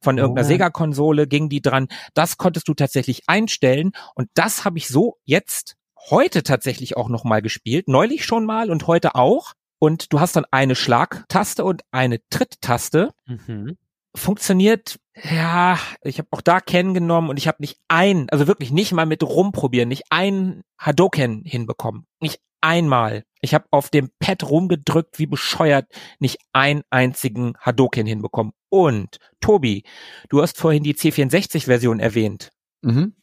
von 0.00 0.16
irgendeiner 0.16 0.46
Oh. 0.46 0.48
Sega-Konsole 0.48 1.26
ging 1.26 1.48
die 1.48 1.60
dran. 1.60 1.88
Das 2.14 2.36
konntest 2.36 2.68
du 2.68 2.74
tatsächlich 2.74 3.22
einstellen 3.26 3.90
und 4.14 4.28
das 4.34 4.64
habe 4.64 4.78
ich 4.78 4.86
so 4.86 5.16
jetzt 5.24 5.74
heute 6.10 6.44
tatsächlich 6.44 6.96
auch 6.96 7.08
noch 7.08 7.24
mal 7.24 7.42
gespielt, 7.42 7.88
neulich 7.88 8.24
schon 8.24 8.44
mal 8.46 8.70
und 8.70 8.86
heute 8.86 9.16
auch. 9.16 9.54
Und 9.82 10.12
du 10.12 10.20
hast 10.20 10.36
dann 10.36 10.44
eine 10.52 10.76
Schlagtaste 10.76 11.64
und 11.64 11.82
eine 11.90 12.20
Tritttaste 12.30 13.10
Mhm. 13.26 13.76
funktioniert, 14.14 15.00
ja, 15.28 15.76
ich 16.02 16.18
habe 16.18 16.28
auch 16.30 16.40
da 16.40 16.60
kennengenommen 16.60 17.28
und 17.28 17.36
ich 17.36 17.48
habe 17.48 17.56
nicht 17.58 17.80
ein, 17.88 18.30
also 18.30 18.46
wirklich 18.46 18.70
nicht 18.70 18.92
mal 18.92 19.06
mit 19.06 19.24
rumprobieren, 19.24 19.88
nicht 19.88 20.04
ein 20.10 20.62
Hadoken 20.78 21.42
hinbekommen. 21.44 22.06
Nicht 22.20 22.38
einmal. 22.60 23.24
Ich 23.40 23.54
habe 23.54 23.64
auf 23.72 23.90
dem 23.90 24.10
Pad 24.20 24.44
rumgedrückt, 24.44 25.18
wie 25.18 25.26
bescheuert, 25.26 25.88
nicht 26.20 26.38
einen 26.52 26.82
einzigen 26.90 27.54
Hadoken 27.58 28.06
hinbekommen. 28.06 28.52
Und 28.68 29.16
Tobi, 29.40 29.82
du 30.28 30.42
hast 30.42 30.58
vorhin 30.58 30.84
die 30.84 30.94
C64-Version 30.94 31.98
erwähnt. 31.98 32.50
Mhm. 32.82 33.16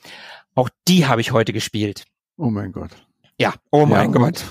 Auch 0.56 0.70
die 0.90 1.06
habe 1.08 1.22
ich 1.22 1.32
heute 1.32 1.54
gespielt. 1.54 2.04
Oh 2.36 2.50
mein 2.50 2.74
Gott. 2.74 2.92
Ja, 3.40 3.54
oh 3.72 3.86
mein 3.86 4.12
Ja, 4.12 4.20
Gott. 4.20 4.46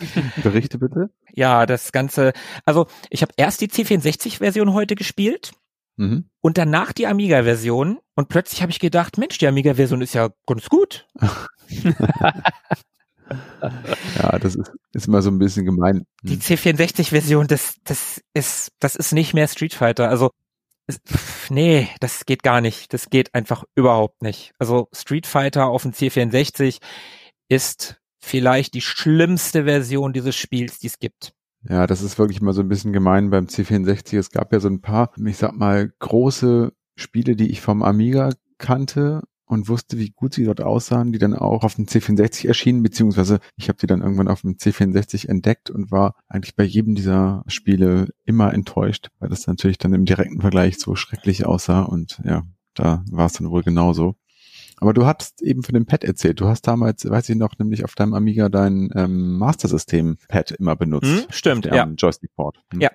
Berichte 0.42 0.78
bitte. 0.78 1.10
Ja, 1.32 1.66
das 1.66 1.92
Ganze, 1.92 2.32
also 2.64 2.86
ich 3.10 3.22
habe 3.22 3.32
erst 3.36 3.60
die 3.60 3.68
C64-Version 3.68 4.72
heute 4.72 4.94
gespielt 4.94 5.52
Mhm. 5.96 6.24
und 6.40 6.56
danach 6.56 6.94
die 6.94 7.06
Amiga-Version 7.06 7.98
und 8.14 8.28
plötzlich 8.30 8.62
habe 8.62 8.72
ich 8.72 8.80
gedacht, 8.80 9.18
Mensch, 9.18 9.36
die 9.36 9.46
Amiga-Version 9.46 10.00
ist 10.00 10.14
ja 10.14 10.30
ganz 10.46 10.68
gut. 10.70 11.06
Ja, 14.18 14.38
das 14.38 14.54
ist, 14.56 14.70
ist 14.92 15.06
immer 15.06 15.22
so 15.22 15.30
ein 15.30 15.38
bisschen 15.38 15.64
gemein. 15.64 16.04
Die 16.22 16.34
Hm. 16.34 16.40
C64-Version, 16.40 17.46
das, 17.46 17.76
das 17.84 18.20
ist, 18.34 18.72
das 18.78 18.94
ist 18.94 19.12
nicht 19.12 19.32
mehr 19.32 19.48
Street 19.48 19.72
Fighter. 19.72 20.08
Also, 20.10 20.30
es, 20.86 21.00
nee, 21.48 21.88
das 22.00 22.26
geht 22.26 22.42
gar 22.42 22.60
nicht. 22.60 22.92
Das 22.92 23.08
geht 23.08 23.34
einfach 23.34 23.64
überhaupt 23.74 24.20
nicht. 24.22 24.52
Also 24.58 24.88
Street 24.92 25.26
Fighter 25.26 25.66
auf 25.68 25.82
dem 25.82 25.92
C64 25.92 26.78
ist 27.48 28.01
vielleicht 28.22 28.74
die 28.74 28.80
schlimmste 28.80 29.64
Version 29.64 30.12
dieses 30.12 30.36
Spiels, 30.36 30.78
die 30.78 30.86
es 30.86 30.98
gibt. 30.98 31.34
Ja, 31.68 31.86
das 31.86 32.02
ist 32.02 32.18
wirklich 32.18 32.40
mal 32.40 32.52
so 32.52 32.60
ein 32.60 32.68
bisschen 32.68 32.92
gemein 32.92 33.30
beim 33.30 33.46
C64. 33.46 34.18
Es 34.18 34.30
gab 34.30 34.52
ja 34.52 34.60
so 34.60 34.68
ein 34.68 34.80
paar, 34.80 35.12
ich 35.24 35.36
sag 35.36 35.52
mal, 35.52 35.92
große 35.98 36.72
Spiele, 36.96 37.36
die 37.36 37.50
ich 37.50 37.60
vom 37.60 37.82
Amiga 37.82 38.30
kannte 38.58 39.22
und 39.46 39.68
wusste, 39.68 39.98
wie 39.98 40.10
gut 40.10 40.34
sie 40.34 40.44
dort 40.44 40.60
aussahen, 40.60 41.12
die 41.12 41.18
dann 41.18 41.34
auch 41.34 41.62
auf 41.62 41.74
dem 41.74 41.86
C64 41.86 42.48
erschienen, 42.48 42.82
beziehungsweise 42.82 43.38
ich 43.56 43.68
habe 43.68 43.78
die 43.78 43.86
dann 43.86 44.00
irgendwann 44.00 44.28
auf 44.28 44.40
dem 44.40 44.54
C64 44.54 45.28
entdeckt 45.28 45.70
und 45.70 45.90
war 45.90 46.14
eigentlich 46.28 46.56
bei 46.56 46.64
jedem 46.64 46.94
dieser 46.94 47.44
Spiele 47.46 48.08
immer 48.24 48.54
enttäuscht, 48.54 49.08
weil 49.18 49.28
das 49.28 49.46
natürlich 49.46 49.78
dann 49.78 49.92
im 49.92 50.04
direkten 50.04 50.40
Vergleich 50.40 50.78
so 50.78 50.94
schrecklich 50.94 51.44
aussah 51.44 51.82
und 51.82 52.20
ja, 52.24 52.44
da 52.74 53.04
war 53.10 53.26
es 53.26 53.34
dann 53.34 53.50
wohl 53.50 53.62
genauso. 53.62 54.16
Aber 54.82 54.92
du 54.92 55.06
hattest 55.06 55.40
eben 55.42 55.62
von 55.62 55.74
dem 55.74 55.86
Pad 55.86 56.02
erzählt. 56.02 56.40
Du 56.40 56.48
hast 56.48 56.66
damals, 56.66 57.08
weiß 57.08 57.28
ich 57.28 57.36
noch, 57.36 57.56
nämlich 57.56 57.84
auf 57.84 57.94
deinem 57.94 58.14
Amiga 58.14 58.48
dein 58.48 58.90
ähm, 58.96 59.38
Master 59.38 59.68
System 59.68 60.18
Pad 60.26 60.50
immer 60.50 60.74
benutzt. 60.74 61.06
Hm, 61.06 61.24
stimmt, 61.30 61.66
ja. 61.66 61.84
Joystick-Port. 61.86 62.58
Hm. 62.72 62.80
Ja. 62.80 62.90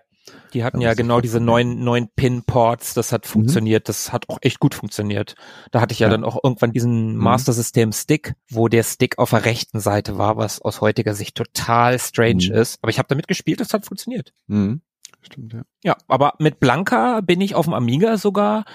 Die 0.54 0.66
hatten 0.66 0.82
ja 0.82 0.94
genau 0.96 1.22
diese 1.22 1.38
von 1.38 1.46
neun, 1.46 1.80
neun 1.86 2.10
Pin-Ports, 2.14 2.94
das 2.94 3.14
hat 3.14 3.26
funktioniert, 3.26 3.88
das 3.88 4.12
hat 4.12 4.28
auch 4.28 4.40
echt 4.42 4.60
gut 4.60 4.76
funktioniert. 4.76 5.36
Da 5.72 5.80
hatte 5.80 5.94
ich 5.94 6.00
ja, 6.00 6.08
Ja. 6.08 6.12
dann 6.12 6.26
auch 6.26 6.38
irgendwann 6.44 6.74
diesen 6.74 7.14
Mhm. 7.14 7.24
Master 7.24 7.54
System 7.54 7.94
Stick, 7.94 8.34
wo 8.52 8.68
der 8.68 8.84
Stick 8.84 9.18
auf 9.20 9.30
der 9.30 9.46
rechten 9.46 9.80
Seite 9.80 10.18
war, 10.18 10.36
was 10.36 10.62
aus 10.62 10.82
heutiger 10.82 11.14
Sicht 11.14 11.36
total 11.38 11.98
strange 12.00 12.50
Mhm. 12.50 12.56
ist. 12.56 12.80
Aber 12.82 12.90
ich 12.90 13.00
habe 13.00 13.08
damit 13.08 13.30
gespielt, 13.30 13.62
das 13.62 13.72
hat 13.74 13.86
funktioniert. 13.86 14.34
Mhm. 14.48 14.82
Stimmt, 15.22 15.54
ja. 15.54 15.62
Ja, 15.86 15.96
aber 16.10 16.34
mit 16.40 16.60
Blanca 16.60 17.22
bin 17.22 17.40
ich 17.40 17.56
auf 17.56 17.64
dem 17.66 17.74
Amiga 17.74 18.18
sogar 18.18 18.66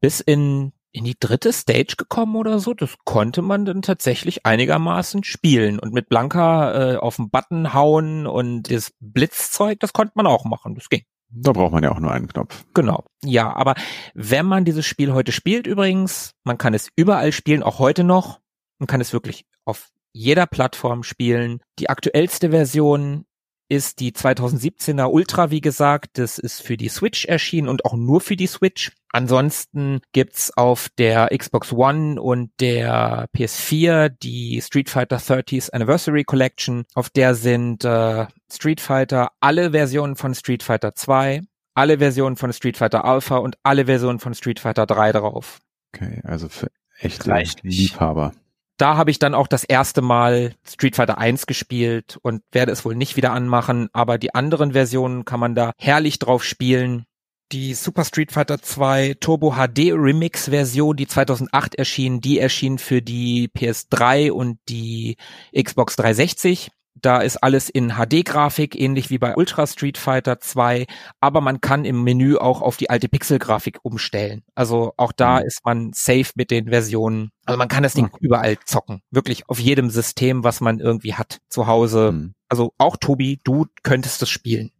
bis 0.00 0.20
in 0.20 0.72
in 0.92 1.04
die 1.04 1.16
dritte 1.18 1.52
Stage 1.52 1.94
gekommen 1.96 2.36
oder 2.36 2.58
so. 2.58 2.74
Das 2.74 2.94
konnte 3.04 3.42
man 3.42 3.64
dann 3.64 3.82
tatsächlich 3.82 4.46
einigermaßen 4.46 5.24
spielen. 5.24 5.78
Und 5.78 5.92
mit 5.92 6.08
Blanka 6.08 6.92
äh, 6.92 6.96
auf 6.96 7.16
den 7.16 7.30
Button 7.30 7.72
hauen 7.72 8.26
und 8.26 8.70
das 8.70 8.92
Blitzzeug, 9.00 9.80
das 9.80 9.92
konnte 9.92 10.12
man 10.14 10.26
auch 10.26 10.44
machen. 10.44 10.74
Das 10.74 10.88
ging. 10.88 11.02
Da 11.34 11.52
braucht 11.52 11.72
man 11.72 11.82
ja 11.82 11.92
auch 11.92 11.98
nur 11.98 12.12
einen 12.12 12.28
Knopf. 12.28 12.64
Genau. 12.74 13.04
Ja, 13.24 13.54
aber 13.54 13.74
wenn 14.12 14.44
man 14.44 14.66
dieses 14.66 14.84
Spiel 14.84 15.14
heute 15.14 15.32
spielt 15.32 15.66
übrigens, 15.66 16.34
man 16.44 16.58
kann 16.58 16.74
es 16.74 16.90
überall 16.94 17.32
spielen, 17.32 17.62
auch 17.62 17.78
heute 17.78 18.04
noch. 18.04 18.40
Man 18.78 18.86
kann 18.86 19.00
es 19.00 19.14
wirklich 19.14 19.46
auf 19.64 19.88
jeder 20.12 20.46
Plattform 20.46 21.02
spielen. 21.02 21.60
Die 21.78 21.88
aktuellste 21.88 22.50
Version 22.50 23.24
ist 23.72 24.00
die 24.00 24.12
2017er 24.12 25.10
Ultra, 25.10 25.50
wie 25.50 25.62
gesagt. 25.62 26.18
Das 26.18 26.38
ist 26.38 26.60
für 26.60 26.76
die 26.76 26.90
Switch 26.90 27.24
erschienen 27.24 27.68
und 27.68 27.86
auch 27.86 27.94
nur 27.94 28.20
für 28.20 28.36
die 28.36 28.46
Switch. 28.46 28.92
Ansonsten 29.12 30.02
gibt's 30.12 30.54
auf 30.54 30.90
der 30.98 31.30
Xbox 31.34 31.72
One 31.72 32.20
und 32.20 32.50
der 32.60 33.30
PS4 33.34 34.10
die 34.10 34.60
Street 34.60 34.90
Fighter 34.90 35.16
30th 35.16 35.70
Anniversary 35.72 36.24
Collection. 36.24 36.84
Auf 36.94 37.08
der 37.08 37.34
sind 37.34 37.82
äh, 37.86 38.26
Street 38.52 38.82
Fighter, 38.82 39.30
alle 39.40 39.70
Versionen 39.70 40.16
von 40.16 40.34
Street 40.34 40.62
Fighter 40.62 40.94
2, 40.94 41.40
alle 41.74 41.96
Versionen 41.96 42.36
von 42.36 42.52
Street 42.52 42.76
Fighter 42.76 43.06
Alpha 43.06 43.38
und 43.38 43.56
alle 43.62 43.86
Versionen 43.86 44.18
von 44.18 44.34
Street 44.34 44.60
Fighter 44.60 44.84
3 44.84 45.12
drauf. 45.12 45.60
Okay, 45.94 46.20
also 46.24 46.50
für 46.50 46.70
echte 47.00 47.30
Reichlich. 47.30 47.78
Liebhaber. 47.78 48.34
Da 48.76 48.96
habe 48.96 49.10
ich 49.10 49.18
dann 49.18 49.34
auch 49.34 49.46
das 49.46 49.64
erste 49.64 50.02
Mal 50.02 50.54
Street 50.64 50.96
Fighter 50.96 51.18
1 51.18 51.46
gespielt 51.46 52.18
und 52.22 52.42
werde 52.52 52.72
es 52.72 52.84
wohl 52.84 52.94
nicht 52.94 53.16
wieder 53.16 53.32
anmachen, 53.32 53.88
aber 53.92 54.18
die 54.18 54.34
anderen 54.34 54.72
Versionen 54.72 55.24
kann 55.24 55.40
man 55.40 55.54
da 55.54 55.72
herrlich 55.78 56.18
drauf 56.18 56.44
spielen. 56.44 57.04
Die 57.52 57.74
Super 57.74 58.04
Street 58.04 58.32
Fighter 58.32 58.62
2 58.62 59.16
Turbo 59.20 59.52
HD 59.56 59.92
Remix 59.92 60.48
Version, 60.48 60.96
die 60.96 61.06
2008 61.06 61.74
erschien, 61.74 62.20
die 62.20 62.38
erschien 62.38 62.78
für 62.78 63.02
die 63.02 63.50
PS3 63.54 64.30
und 64.30 64.58
die 64.68 65.16
Xbox 65.54 65.96
360. 65.96 66.70
Da 66.94 67.18
ist 67.20 67.38
alles 67.38 67.68
in 67.70 67.94
HD-Grafik, 67.94 68.78
ähnlich 68.78 69.08
wie 69.10 69.18
bei 69.18 69.34
Ultra 69.34 69.66
Street 69.66 69.96
Fighter 69.98 70.38
2, 70.40 70.86
aber 71.20 71.40
man 71.40 71.60
kann 71.60 71.84
im 71.84 72.04
Menü 72.04 72.36
auch 72.36 72.60
auf 72.60 72.76
die 72.76 72.90
alte 72.90 73.08
Pixel-Grafik 73.08 73.78
umstellen. 73.82 74.42
Also 74.54 74.92
auch 74.98 75.12
da 75.12 75.40
Mhm. 75.40 75.46
ist 75.46 75.64
man 75.64 75.90
safe 75.94 76.32
mit 76.34 76.50
den 76.50 76.68
Versionen. 76.68 77.30
Also 77.46 77.58
man 77.58 77.68
kann 77.68 77.82
das 77.82 77.94
Ding 77.94 78.10
überall 78.20 78.58
zocken. 78.66 79.00
Wirklich 79.10 79.48
auf 79.48 79.58
jedem 79.58 79.90
System, 79.90 80.44
was 80.44 80.60
man 80.60 80.80
irgendwie 80.80 81.14
hat 81.14 81.40
zu 81.48 81.66
Hause. 81.66 82.08
Hm. 82.08 82.34
Also 82.48 82.72
auch 82.78 82.96
Tobi, 82.98 83.40
du 83.42 83.66
könntest 83.82 84.20
es 84.22 84.28
spielen. 84.28 84.70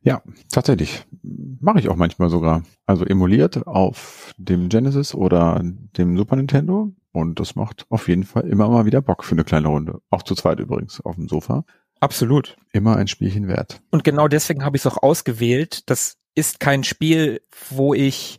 Ja, 0.00 0.22
tatsächlich. 0.50 1.04
Mache 1.60 1.80
ich 1.80 1.88
auch 1.88 1.96
manchmal 1.96 2.30
sogar. 2.30 2.62
Also 2.86 3.04
emuliert 3.04 3.66
auf 3.66 4.32
dem 4.38 4.68
Genesis 4.68 5.14
oder 5.14 5.60
dem 5.62 6.16
Super 6.16 6.36
Nintendo. 6.36 6.92
Und 7.18 7.40
das 7.40 7.56
macht 7.56 7.84
auf 7.88 8.06
jeden 8.08 8.22
Fall 8.24 8.46
immer 8.48 8.68
mal 8.68 8.86
wieder 8.86 9.02
Bock 9.02 9.24
für 9.24 9.32
eine 9.32 9.42
kleine 9.44 9.66
Runde. 9.68 10.00
Auch 10.10 10.22
zu 10.22 10.34
zweit 10.36 10.60
übrigens 10.60 11.00
auf 11.00 11.16
dem 11.16 11.28
Sofa. 11.28 11.64
Absolut. 12.00 12.56
Immer 12.72 12.96
ein 12.96 13.08
Spielchen 13.08 13.48
wert. 13.48 13.80
Und 13.90 14.04
genau 14.04 14.28
deswegen 14.28 14.64
habe 14.64 14.76
ich 14.76 14.84
es 14.84 14.86
auch 14.86 15.02
ausgewählt. 15.02 15.90
Das 15.90 16.16
ist 16.36 16.60
kein 16.60 16.84
Spiel, 16.84 17.40
wo 17.70 17.92
ich 17.92 18.38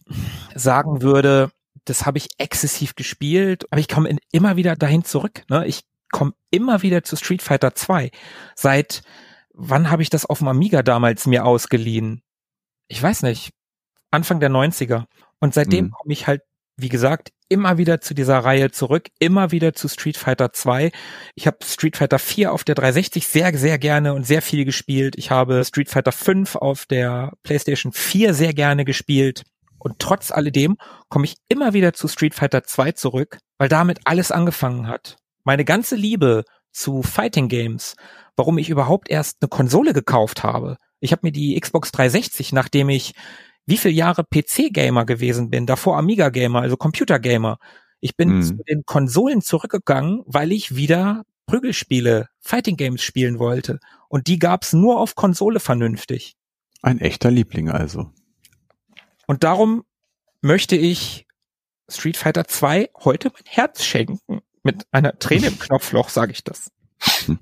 sagen 0.55 1.01
würde, 1.01 1.51
das 1.83 2.05
habe 2.05 2.17
ich 2.19 2.29
exzessiv 2.37 2.95
gespielt, 2.95 3.65
aber 3.69 3.81
ich 3.81 3.89
komme 3.89 4.15
immer 4.31 4.55
wieder 4.55 4.77
dahin 4.77 5.03
zurück. 5.03 5.43
Ne? 5.49 5.65
Ich 5.67 5.81
komme 6.11 6.31
immer 6.49 6.81
wieder 6.81 7.03
zu 7.03 7.17
Street 7.17 7.41
Fighter 7.41 7.75
2. 7.75 8.11
Seit 8.55 9.01
wann 9.53 9.91
habe 9.91 10.03
ich 10.03 10.09
das 10.09 10.25
auf 10.25 10.37
dem 10.39 10.47
Amiga 10.47 10.83
damals 10.83 11.27
mir 11.27 11.43
ausgeliehen? 11.45 12.21
Ich 12.87 13.03
weiß 13.03 13.23
nicht. 13.23 13.51
Anfang 14.09 14.39
der 14.39 14.49
90er. 14.49 15.03
Und 15.41 15.53
seitdem 15.53 15.85
Mhm. 15.87 15.91
komme 15.91 16.13
ich 16.13 16.27
halt, 16.27 16.43
wie 16.81 16.89
gesagt, 16.89 17.31
immer 17.49 17.77
wieder 17.77 18.01
zu 18.01 18.13
dieser 18.13 18.39
Reihe 18.39 18.71
zurück, 18.71 19.09
immer 19.19 19.51
wieder 19.51 19.73
zu 19.73 19.87
Street 19.87 20.17
Fighter 20.17 20.53
2. 20.53 20.91
Ich 21.35 21.47
habe 21.47 21.57
Street 21.63 21.97
Fighter 21.97 22.19
4 22.19 22.53
auf 22.53 22.63
der 22.63 22.75
360 22.75 23.27
sehr, 23.27 23.57
sehr 23.57 23.77
gerne 23.79 24.13
und 24.13 24.25
sehr 24.25 24.41
viel 24.41 24.65
gespielt. 24.65 25.15
Ich 25.17 25.31
habe 25.31 25.63
Street 25.65 25.89
Fighter 25.89 26.11
5 26.11 26.55
auf 26.55 26.85
der 26.85 27.33
PlayStation 27.43 27.91
4 27.91 28.33
sehr 28.33 28.53
gerne 28.53 28.85
gespielt. 28.85 29.43
Und 29.79 29.99
trotz 29.99 30.31
alledem 30.31 30.77
komme 31.07 31.25
ich 31.25 31.35
immer 31.47 31.73
wieder 31.73 31.93
zu 31.93 32.07
Street 32.07 32.35
Fighter 32.35 32.63
2 32.63 32.91
zurück, 32.91 33.39
weil 33.57 33.69
damit 33.69 34.01
alles 34.05 34.31
angefangen 34.31 34.87
hat. 34.87 35.17
Meine 35.43 35.65
ganze 35.65 35.95
Liebe 35.95 36.43
zu 36.71 37.01
Fighting 37.01 37.47
Games, 37.47 37.95
warum 38.35 38.57
ich 38.57 38.69
überhaupt 38.69 39.09
erst 39.09 39.37
eine 39.41 39.49
Konsole 39.49 39.93
gekauft 39.93 40.43
habe. 40.43 40.77
Ich 40.99 41.11
habe 41.13 41.21
mir 41.23 41.31
die 41.31 41.59
Xbox 41.59 41.91
360, 41.91 42.51
nachdem 42.51 42.89
ich 42.89 43.13
wie 43.69 43.77
viele 43.77 43.93
Jahre 43.93 44.23
PC-Gamer 44.23 45.05
gewesen 45.05 45.49
bin, 45.49 45.65
davor 45.65 45.97
Amiga-Gamer, 45.97 46.61
also 46.61 46.75
Computer-Gamer. 46.77 47.59
Ich 47.99 48.15
bin 48.15 48.37
Mhm. 48.37 48.43
zu 48.43 48.53
den 48.67 48.83
Konsolen 48.85 49.41
zurückgegangen, 49.41 50.23
weil 50.25 50.51
ich 50.51 50.75
wieder 50.75 51.23
Prügelspiele, 51.45 52.29
Fighting 52.39 52.77
Games 52.77 53.01
spielen 53.01 53.39
wollte. 53.39 53.79
Und 54.07 54.27
die 54.27 54.39
gab's 54.39 54.73
nur 54.73 54.99
auf 54.99 55.15
Konsole 55.15 55.59
vernünftig. 55.59 56.35
Ein 56.81 56.99
echter 56.99 57.29
Liebling 57.31 57.69
also. 57.69 58.11
Und 59.27 59.43
darum 59.43 59.83
möchte 60.41 60.75
ich 60.75 61.27
Street 61.89 62.17
Fighter 62.17 62.45
2 62.45 62.89
heute 63.03 63.29
mein 63.33 63.43
Herz 63.45 63.83
schenken. 63.83 64.41
Mit 64.63 64.85
einer 64.91 65.17
Träne 65.19 65.47
im 65.47 65.59
Knopfloch 65.59 66.09
sage 66.09 66.31
ich 66.31 66.43
das. 66.43 66.71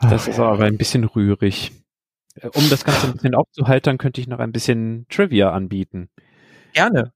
Das 0.00 0.26
ist 0.26 0.38
aber 0.40 0.64
ein 0.64 0.78
bisschen 0.78 1.04
rührig. 1.04 1.81
Äh, 2.34 2.48
Um 2.54 2.68
das 2.70 2.84
Ganze 2.84 3.06
ein 3.08 3.12
bisschen 3.14 3.34
aufzuhaltern, 3.34 3.98
könnte 3.98 4.20
ich 4.20 4.28
noch 4.28 4.38
ein 4.38 4.52
bisschen 4.52 5.06
Trivia 5.08 5.50
anbieten. 5.52 6.08
Gerne. 6.72 7.12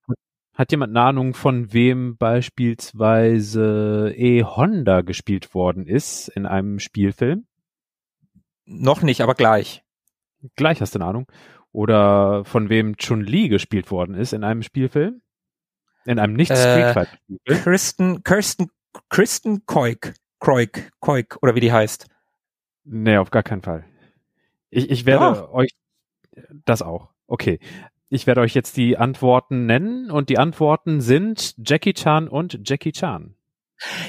Hat 0.55 0.71
jemand 0.71 0.97
eine 0.97 1.07
Ahnung, 1.07 1.35
von 1.35 1.73
wem 1.73 2.17
beispielsweise 2.17 4.13
E-Honda 4.17 5.03
gespielt 5.03 5.55
worden 5.55 5.87
ist 5.87 6.29
in 6.29 6.47
einem 6.47 6.79
Spielfilm? 6.79 7.47
Noch 8.65 9.03
nicht, 9.03 9.21
aber 9.21 9.35
gleich. 9.35 9.83
Gleich 10.57 10.81
hast 10.81 10.95
du 10.95 10.99
eine 10.99 11.07
Ahnung. 11.09 11.27
Oder 11.73 12.45
von 12.47 12.69
wem 12.71 12.97
Chun-Li 12.97 13.49
gespielt 13.49 13.91
worden 13.91 14.15
ist 14.15 14.33
in 14.33 14.45
einem 14.45 14.63
Spielfilm? 14.63 15.21
In 16.07 16.19
einem 16.19 16.33
nicht 16.35 16.51
Äh, 16.51 16.95
Spielfilm? 16.95 17.63
Kristen, 17.63 18.23
Kirsten, 18.23 18.71
Kristen 19.11 19.67
Koik, 19.67 20.15
Kroik, 20.41 20.91
Koik, 21.01 21.37
oder 21.43 21.55
wie 21.55 21.61
die 21.61 21.73
heißt. 21.73 22.07
Nee, 22.85 23.19
auf 23.19 23.31
gar 23.31 23.43
keinen 23.43 23.63
Fall. 23.63 23.85
Ich, 24.77 24.91
ich 24.91 25.07
werde 25.07 25.25
Ja. 25.25 25.49
euch 25.53 25.71
das 26.67 26.83
auch. 26.83 27.09
Okay. 27.27 27.59
Ich 28.09 28.27
werde 28.27 28.43
euch 28.43 28.55
jetzt 28.55 28.77
die 28.77 28.99
Antworten 28.99 29.67
nennen 29.67 30.11
und 30.11 30.29
die 30.29 30.39
Antworten 30.39 31.01
sind 31.01 31.55
Jackie 31.59 31.95
Chan 31.95 32.29
und 32.29 32.61
Jackie 32.69 32.93
Chan. 32.93 33.35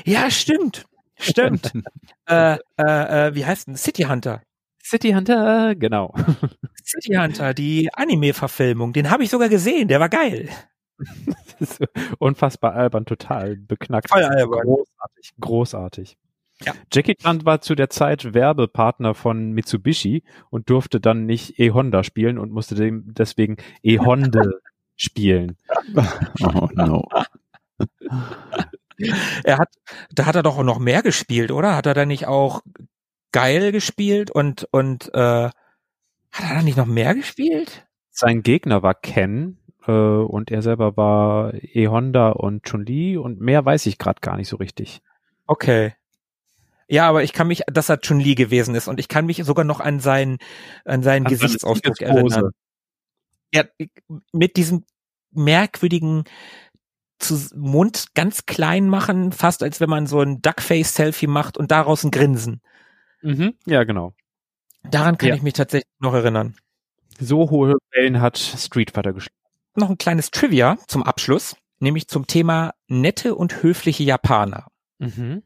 Ja, 0.06 0.30
stimmt. 0.30 0.86
Stimmt. 1.18 1.72
äh, 2.28 2.58
äh, 2.78 3.28
äh, 3.28 3.36
wie 3.36 3.46
heißt 3.46 3.68
denn? 3.68 3.76
City 3.76 4.04
Hunter. 4.04 4.44
City 4.84 5.12
Hunter, 5.14 5.74
genau. 5.76 6.14
City 6.84 7.16
Hunter, 7.16 7.54
die 7.54 7.90
Anime-Verfilmung. 7.94 8.94
Den 8.94 9.10
habe 9.10 9.24
ich 9.24 9.30
sogar 9.30 9.50
gesehen, 9.50 9.88
der 9.88 10.00
war 10.00 10.10
geil. 10.10 10.50
Das 11.60 11.80
ist 11.80 11.84
Unfassbar 12.20 12.74
albern, 12.74 13.06
total 13.06 13.56
beknackt. 13.58 14.10
Voll 14.10 14.24
albern. 14.24 14.62
Großartig, 14.62 15.34
großartig. 15.40 16.18
Ja. 16.66 16.74
Jackie 16.92 17.16
Chan 17.16 17.46
war 17.46 17.62
zu 17.62 17.76
der 17.76 17.90
Zeit 17.90 18.34
Werbepartner 18.34 19.14
von 19.14 19.52
Mitsubishi 19.52 20.24
und 20.50 20.70
durfte 20.70 21.00
dann 21.00 21.26
nicht 21.26 21.60
E-Honda 21.60 22.04
spielen 22.04 22.40
und 22.40 22.52
musste 22.52 22.76
dem 22.76 23.14
deswegen 23.14 23.58
E-Honda 23.84 24.42
spielen. 24.96 25.58
Oh 26.42 26.68
no. 26.74 27.08
Er 29.44 29.60
hat, 29.60 29.70
da 30.12 30.26
hat 30.26 30.36
er 30.36 30.42
doch 30.42 30.58
auch 30.58 30.64
noch 30.64 30.80
mehr 30.80 31.04
gespielt, 31.04 31.52
oder? 31.52 31.76
Hat 31.76 31.86
er 31.86 31.94
da 31.94 32.06
nicht 32.06 32.26
auch 32.26 32.62
geil 33.32 33.72
gespielt 33.72 34.32
und, 34.32 34.68
und, 34.72 35.14
äh, 35.14 35.50
hat 36.32 36.50
er 36.50 36.56
da 36.56 36.64
nicht 36.64 36.78
noch 36.78 36.88
mehr 36.88 37.14
gespielt? 37.14 37.86
Sein 38.10 38.42
Gegner 38.42 38.82
war 38.82 38.96
Ken 38.96 39.60
äh, 39.86 39.92
und 39.92 40.50
er 40.50 40.64
selber 40.64 40.98
war 40.98 41.54
E-Honda 41.54 42.32
und 42.32 42.64
Chun-Li 42.64 43.18
und 43.18 43.40
mehr 43.40 43.64
weiß 43.64 43.86
ich 43.86 44.00
gerade 44.00 44.22
gar 44.22 44.38
nicht 44.38 44.50
so 44.50 44.58
richtig. 44.58 45.04
Okay. 45.46 45.94
Ja, 46.90 47.08
aber 47.10 47.24
ich 47.24 47.34
kann 47.34 47.48
mich, 47.48 47.64
dass 47.68 47.90
er 47.90 48.00
Chun-Li 48.00 48.36
gewesen 48.36 48.74
ist 48.76 48.88
und 48.88 49.00
ich 49.00 49.08
kann 49.08 49.26
mich 49.26 49.44
sogar 49.44 49.66
noch 49.66 49.80
an 49.80 50.00
seinen, 50.00 50.38
an 50.86 51.04
seinen 51.04 51.26
An 51.26 51.32
Gesichtsausdruck 51.32 52.02
erinnern. 52.02 52.52
Ja, 53.54 53.64
mit 54.32 54.56
diesem 54.58 54.86
merkwürdigen 55.32 56.24
zu 57.20 57.38
Mund 57.56 58.08
ganz 58.14 58.46
klein 58.46 58.90
machen, 58.90 59.32
fast 59.32 59.64
als 59.64 59.80
wenn 59.80 59.90
man 59.90 60.08
so 60.08 60.22
ein 60.22 60.42
Duckface-Selfie 60.42 61.28
macht 61.28 61.58
und 61.58 61.72
daraus 61.72 62.04
ein 62.04 62.12
Grinsen. 62.12 62.62
Mhm, 63.22 63.56
ja, 63.66 63.84
genau. 63.84 64.14
Daran 64.84 65.18
kann 65.18 65.30
Ja. 65.30 65.36
ich 65.36 65.42
mich 65.42 65.54
tatsächlich 65.54 65.90
noch 66.00 66.14
erinnern. 66.14 66.56
So 67.20 67.50
hohe 67.50 67.76
Wellen 67.92 68.22
hat 68.22 68.38
Street 68.38 68.92
Fighter 68.92 69.12
geschlagen. 69.14 69.34
Noch 69.76 69.90
ein 69.90 69.98
kleines 69.98 70.32
Trivia 70.32 70.78
zum 70.88 71.04
Abschluss, 71.04 71.56
nämlich 71.80 72.08
zum 72.08 72.28
Thema 72.28 72.74
nette 72.88 73.36
und 73.36 73.64
höfliche 73.64 74.04
Japaner. 74.04 74.68
Mhm. 75.00 75.44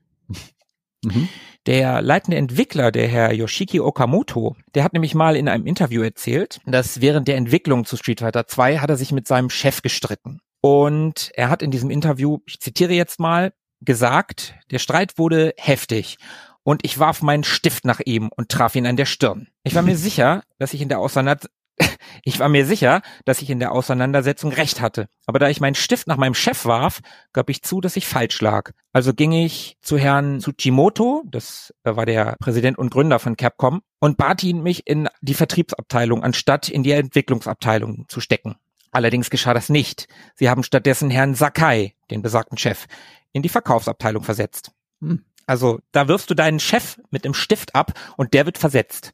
Mhm. 1.03 1.29
Der 1.67 2.01
leitende 2.01 2.37
Entwickler, 2.37 2.91
der 2.91 3.07
Herr 3.07 3.33
Yoshiki 3.33 3.79
Okamoto, 3.79 4.55
der 4.73 4.83
hat 4.83 4.93
nämlich 4.93 5.13
mal 5.13 5.35
in 5.35 5.47
einem 5.47 5.67
Interview 5.67 6.01
erzählt, 6.01 6.59
dass 6.65 7.01
während 7.01 7.27
der 7.27 7.37
Entwicklung 7.37 7.85
zu 7.85 7.97
Street 7.97 8.21
Fighter 8.21 8.47
2 8.47 8.79
hat 8.79 8.89
er 8.89 8.97
sich 8.97 9.11
mit 9.11 9.27
seinem 9.27 9.49
Chef 9.49 9.81
gestritten. 9.81 10.39
Und 10.61 11.31
er 11.35 11.49
hat 11.49 11.61
in 11.61 11.71
diesem 11.71 11.89
Interview, 11.89 12.39
ich 12.45 12.59
zitiere 12.59 12.93
jetzt 12.93 13.19
mal, 13.19 13.53
gesagt, 13.81 14.55
der 14.69 14.79
Streit 14.79 15.17
wurde 15.17 15.53
heftig 15.57 16.17
und 16.63 16.85
ich 16.85 16.99
warf 16.99 17.21
meinen 17.21 17.43
Stift 17.43 17.85
nach 17.85 17.99
ihm 18.05 18.29
und 18.35 18.49
traf 18.49 18.75
ihn 18.75 18.85
an 18.85 18.95
der 18.95 19.05
Stirn. 19.05 19.47
Ich 19.63 19.75
war 19.75 19.81
mir 19.81 19.97
sicher, 19.97 20.43
dass 20.59 20.73
ich 20.73 20.81
in 20.81 20.89
der 20.89 20.99
Auseinander 20.99 21.47
ich 22.23 22.39
war 22.39 22.49
mir 22.49 22.65
sicher, 22.65 23.01
dass 23.25 23.41
ich 23.41 23.49
in 23.49 23.59
der 23.59 23.71
Auseinandersetzung 23.71 24.51
recht 24.51 24.81
hatte. 24.81 25.07
Aber 25.25 25.39
da 25.39 25.49
ich 25.49 25.61
meinen 25.61 25.75
Stift 25.75 26.07
nach 26.07 26.17
meinem 26.17 26.33
Chef 26.33 26.65
warf, 26.65 26.99
gab 27.33 27.49
ich 27.49 27.61
zu, 27.61 27.81
dass 27.81 27.95
ich 27.95 28.07
falsch 28.07 28.41
lag. 28.41 28.71
Also 28.93 29.13
ging 29.13 29.31
ich 29.31 29.77
zu 29.81 29.97
Herrn 29.97 30.39
Tsuchimoto, 30.39 31.23
das 31.25 31.73
war 31.83 32.05
der 32.05 32.35
Präsident 32.39 32.77
und 32.77 32.91
Gründer 32.91 33.19
von 33.19 33.37
Capcom, 33.37 33.81
und 33.99 34.17
bat 34.17 34.43
ihn, 34.43 34.63
mich 34.63 34.87
in 34.87 35.09
die 35.21 35.33
Vertriebsabteilung 35.33 36.23
anstatt 36.23 36.69
in 36.69 36.83
die 36.83 36.91
Entwicklungsabteilung 36.91 38.05
zu 38.07 38.19
stecken. 38.19 38.55
Allerdings 38.91 39.29
geschah 39.29 39.53
das 39.53 39.69
nicht. 39.69 40.07
Sie 40.35 40.49
haben 40.49 40.63
stattdessen 40.63 41.09
Herrn 41.09 41.35
Sakai, 41.35 41.95
den 42.09 42.21
besagten 42.21 42.57
Chef, 42.57 42.87
in 43.31 43.41
die 43.41 43.49
Verkaufsabteilung 43.49 44.23
versetzt. 44.23 44.71
Hm. 45.01 45.23
Also 45.47 45.79
da 45.91 46.07
wirfst 46.07 46.29
du 46.29 46.33
deinen 46.33 46.59
Chef 46.59 46.99
mit 47.09 47.25
dem 47.25 47.33
Stift 47.33 47.75
ab 47.75 47.93
und 48.17 48.33
der 48.33 48.45
wird 48.45 48.57
versetzt. 48.57 49.13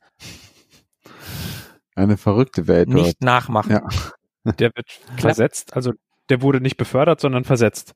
Eine 1.98 2.18
verrückte 2.18 2.68
Welt. 2.68 2.90
Nicht 2.90 3.06
dort. 3.06 3.22
nachmachen. 3.22 3.72
Ja. 3.72 4.53
Der 4.53 4.72
wird 4.76 4.88
versetzt, 5.18 5.76
also 5.76 5.94
der 6.30 6.44
wurde 6.44 6.61
nicht 6.61 6.78
befördert, 6.78 7.19
sondern 7.19 7.44
versetzt. 7.44 7.95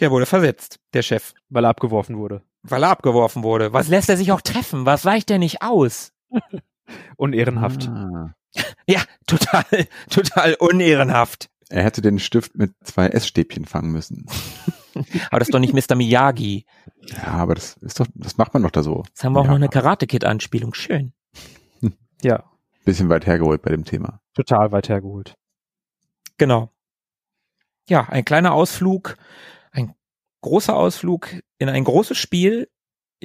Der 0.00 0.10
wurde 0.10 0.26
versetzt, 0.26 0.80
der 0.92 1.02
Chef. 1.02 1.34
Weil 1.48 1.64
er 1.64 1.70
abgeworfen 1.70 2.16
wurde. 2.16 2.42
Weil 2.62 2.82
er 2.82 2.90
abgeworfen 2.90 3.44
wurde. 3.44 3.72
Was 3.72 3.86
lässt 3.88 4.08
er 4.08 4.16
sich 4.16 4.32
auch 4.32 4.40
treffen? 4.40 4.86
Was 4.86 5.04
weicht 5.04 5.30
er 5.30 5.38
nicht 5.38 5.62
aus? 5.62 6.12
Unehrenhaft. 7.16 7.88
Ah. 7.88 8.34
Ja, 8.88 9.02
total, 9.26 9.86
total 10.08 10.54
unehrenhaft. 10.54 11.50
Er 11.68 11.84
hätte 11.84 12.00
den 12.00 12.18
Stift 12.18 12.56
mit 12.56 12.72
zwei 12.82 13.08
Essstäbchen 13.08 13.66
fangen 13.66 13.92
müssen. 13.92 14.24
aber 15.30 15.38
das 15.38 15.48
ist 15.48 15.54
doch 15.54 15.60
nicht 15.60 15.74
Mr. 15.74 15.94
Miyagi. 15.94 16.64
Ja, 17.12 17.34
aber 17.34 17.54
das 17.54 17.76
ist 17.82 18.00
doch, 18.00 18.06
das 18.14 18.38
macht 18.38 18.54
man 18.54 18.62
doch 18.62 18.70
da 18.70 18.82
so. 18.82 19.04
Jetzt 19.06 19.22
haben 19.22 19.34
wir 19.34 19.40
auch 19.40 19.44
ja. 19.44 19.50
noch 19.50 19.56
eine 19.56 19.68
Karate-Kid-Anspielung. 19.68 20.72
Schön. 20.72 21.12
Ja. 22.22 22.42
Bisschen 22.88 23.10
weit 23.10 23.26
hergeholt 23.26 23.60
bei 23.60 23.68
dem 23.68 23.84
Thema. 23.84 24.22
Total 24.32 24.72
weit 24.72 24.88
hergeholt. 24.88 25.36
Genau. 26.38 26.72
Ja, 27.86 28.08
ein 28.08 28.24
kleiner 28.24 28.54
Ausflug, 28.54 29.18
ein 29.72 29.92
großer 30.40 30.74
Ausflug 30.74 31.28
in 31.58 31.68
ein 31.68 31.84
großes 31.84 32.16
Spiel. 32.16 32.70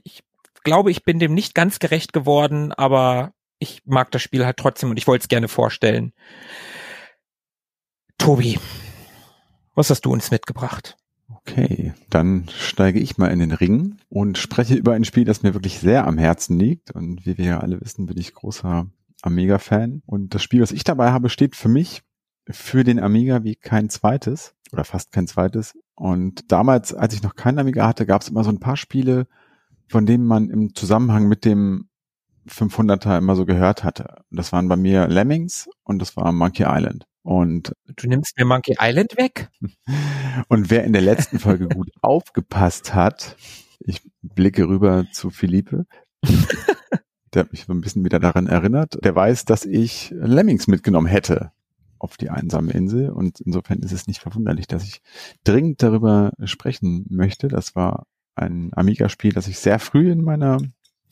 Ich 0.03 0.21
glaube, 0.65 0.91
ich 0.91 1.05
bin 1.05 1.17
dem 1.17 1.33
nicht 1.33 1.55
ganz 1.55 1.79
gerecht 1.79 2.11
geworden, 2.11 2.73
aber 2.73 3.31
ich 3.57 3.81
mag 3.85 4.11
das 4.11 4.21
Spiel 4.21 4.45
halt 4.45 4.57
trotzdem 4.57 4.89
und 4.89 4.97
ich 4.97 5.07
wollte 5.07 5.23
es 5.23 5.29
gerne 5.29 5.47
vorstellen. 5.47 6.11
Tobi, 8.17 8.59
was 9.75 9.89
hast 9.89 10.01
du 10.01 10.11
uns 10.11 10.29
mitgebracht? 10.29 10.97
Okay, 11.29 11.93
dann 12.09 12.49
steige 12.49 12.99
ich 12.99 13.17
mal 13.17 13.31
in 13.31 13.39
den 13.39 13.53
Ring 13.53 13.95
und 14.09 14.37
spreche 14.37 14.75
über 14.75 14.91
ein 14.91 15.05
Spiel, 15.05 15.23
das 15.23 15.41
mir 15.41 15.53
wirklich 15.53 15.79
sehr 15.79 16.05
am 16.05 16.17
Herzen 16.17 16.59
liegt. 16.59 16.91
Und 16.91 17.25
wie 17.25 17.37
wir 17.37 17.45
ja 17.45 17.59
alle 17.61 17.79
wissen, 17.79 18.07
bin 18.07 18.17
ich 18.17 18.33
großer 18.33 18.87
Amiga-Fan. 19.23 20.03
Und 20.05 20.35
das 20.35 20.43
Spiel, 20.43 20.61
was 20.61 20.71
ich 20.71 20.83
dabei 20.83 21.11
habe, 21.11 21.29
steht 21.29 21.55
für 21.55 21.69
mich 21.69 22.03
für 22.49 22.83
den 22.83 22.99
Amiga 22.99 23.43
wie 23.43 23.55
kein 23.55 23.89
zweites 23.89 24.55
oder 24.71 24.83
fast 24.83 25.11
kein 25.11 25.27
zweites. 25.27 25.77
Und 25.95 26.51
damals, 26.51 26.93
als 26.93 27.13
ich 27.13 27.23
noch 27.23 27.35
keinen 27.35 27.59
Amiga 27.59 27.87
hatte, 27.87 28.05
gab 28.05 28.21
es 28.21 28.29
immer 28.29 28.43
so 28.43 28.51
ein 28.51 28.59
paar 28.59 28.77
Spiele, 28.77 29.27
von 29.87 30.05
denen 30.05 30.25
man 30.25 30.49
im 30.49 30.75
Zusammenhang 30.75 31.27
mit 31.27 31.45
dem 31.45 31.89
500er 32.47 33.17
immer 33.17 33.35
so 33.35 33.45
gehört 33.45 33.83
hatte. 33.83 34.23
Und 34.29 34.37
das 34.37 34.51
waren 34.51 34.67
bei 34.67 34.75
mir 34.75 35.07
Lemmings 35.07 35.69
und 35.83 35.99
das 35.99 36.17
war 36.17 36.31
Monkey 36.31 36.65
Island. 36.67 37.05
Und 37.21 37.73
du 37.95 38.07
nimmst 38.07 38.37
mir 38.37 38.45
Monkey 38.45 38.75
Island 38.79 39.15
weg? 39.17 39.49
Und 40.49 40.69
wer 40.69 40.83
in 40.83 40.91
der 40.91 41.01
letzten 41.01 41.39
Folge 41.39 41.69
gut 41.69 41.89
aufgepasst 42.01 42.93
hat, 42.93 43.37
ich 43.79 44.01
blicke 44.21 44.67
rüber 44.67 45.05
zu 45.11 45.29
Philippe, 45.29 45.85
der 47.33 47.43
hat 47.43 47.51
mich 47.51 47.65
so 47.65 47.73
ein 47.73 47.81
bisschen 47.81 48.03
wieder 48.05 48.19
daran 48.19 48.47
erinnert, 48.47 49.03
der 49.03 49.15
weiß, 49.15 49.45
dass 49.45 49.65
ich 49.65 50.13
Lemmings 50.17 50.67
mitgenommen 50.67 51.07
hätte 51.07 51.51
auf 51.99 52.17
die 52.17 52.29
einsame 52.29 52.71
Insel. 52.71 53.09
Und 53.09 53.39
insofern 53.39 53.79
ist 53.79 53.93
es 53.93 54.07
nicht 54.07 54.19
verwunderlich, 54.19 54.67
dass 54.67 54.83
ich 54.83 55.01
dringend 55.43 55.81
darüber 55.81 56.33
sprechen 56.43 57.05
möchte. 57.09 57.47
Das 57.47 57.75
war 57.75 58.05
ein 58.35 58.71
Amiga-Spiel, 58.73 59.31
das 59.31 59.47
ich 59.47 59.57
sehr 59.59 59.79
früh 59.79 60.11
in 60.11 60.23
meiner 60.23 60.57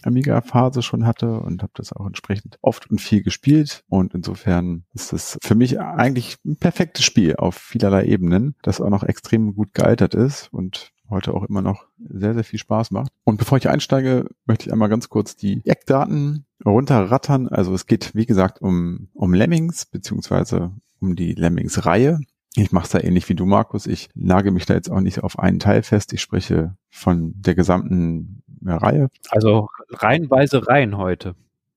Amiga-Phase 0.04 0.82
schon 0.82 1.06
hatte 1.06 1.40
und 1.40 1.62
habe 1.62 1.74
das 1.76 1.94
auch 1.94 2.06
entsprechend 2.06 2.58
oft 2.62 2.90
und 2.90 3.00
viel 3.00 3.24
gespielt. 3.24 3.84
Und 3.88 4.14
insofern 4.14 4.84
ist 4.94 5.14
es 5.14 5.38
für 5.42 5.56
mich 5.56 5.80
eigentlich 5.80 6.38
ein 6.46 6.58
perfektes 6.58 7.06
Spiel 7.06 7.36
auf 7.36 7.56
vielerlei 7.56 8.06
Ebenen, 8.06 8.56
das 8.62 8.82
auch 8.82 8.90
noch 8.90 9.04
extrem 9.04 9.54
gut 9.56 9.74
gealtert 9.74 10.16
ist 10.16 10.52
und 10.52 10.92
heute 11.12 11.34
auch 11.34 11.44
immer 11.44 11.62
noch 11.62 11.86
sehr, 12.00 12.34
sehr 12.34 12.44
viel 12.44 12.60
Spaß 12.60 12.92
macht. 12.92 13.12
Und 13.24 13.38
bevor 13.38 13.58
ich 13.58 13.70
einsteige, 13.70 14.28
möchte 14.46 14.66
ich 14.66 14.74
einmal 14.74 14.90
ganz 14.90 15.10
kurz 15.10 15.36
die 15.36 15.62
Eckdaten 15.66 16.46
runterrattern. 16.66 17.48
Also 17.48 17.74
es 17.74 17.86
geht, 17.86 18.16
wie 18.16 18.26
gesagt, 18.26 18.62
um, 18.62 19.10
um 19.14 19.34
Lemmings, 19.34 19.86
beziehungsweise 19.86 20.72
um 21.00 21.16
die 21.16 21.34
Lemmings-Reihe. 21.34 22.20
Ich 22.56 22.72
mache 22.72 22.86
es 22.86 22.92
da 22.92 23.00
ähnlich 23.00 23.30
wie 23.30 23.36
du, 23.36 23.46
Markus. 23.46 23.88
Ich 23.88 24.10
nage 24.14 24.52
mich 24.52 24.66
da 24.66 24.74
jetzt 24.74 24.92
auch 24.92 25.00
nicht 25.00 25.24
auf 25.24 25.40
einen 25.40 25.60
Teil 25.60 25.84
fest. 25.84 26.12
Ich 26.14 26.22
spreche 26.22 26.76
von 26.90 27.34
der 27.36 27.56
gesamten 27.56 28.44
Reihe. 28.66 29.10
Also 29.30 29.70
reihenweise 29.90 30.68
rein 30.68 30.98
heute. 30.98 31.36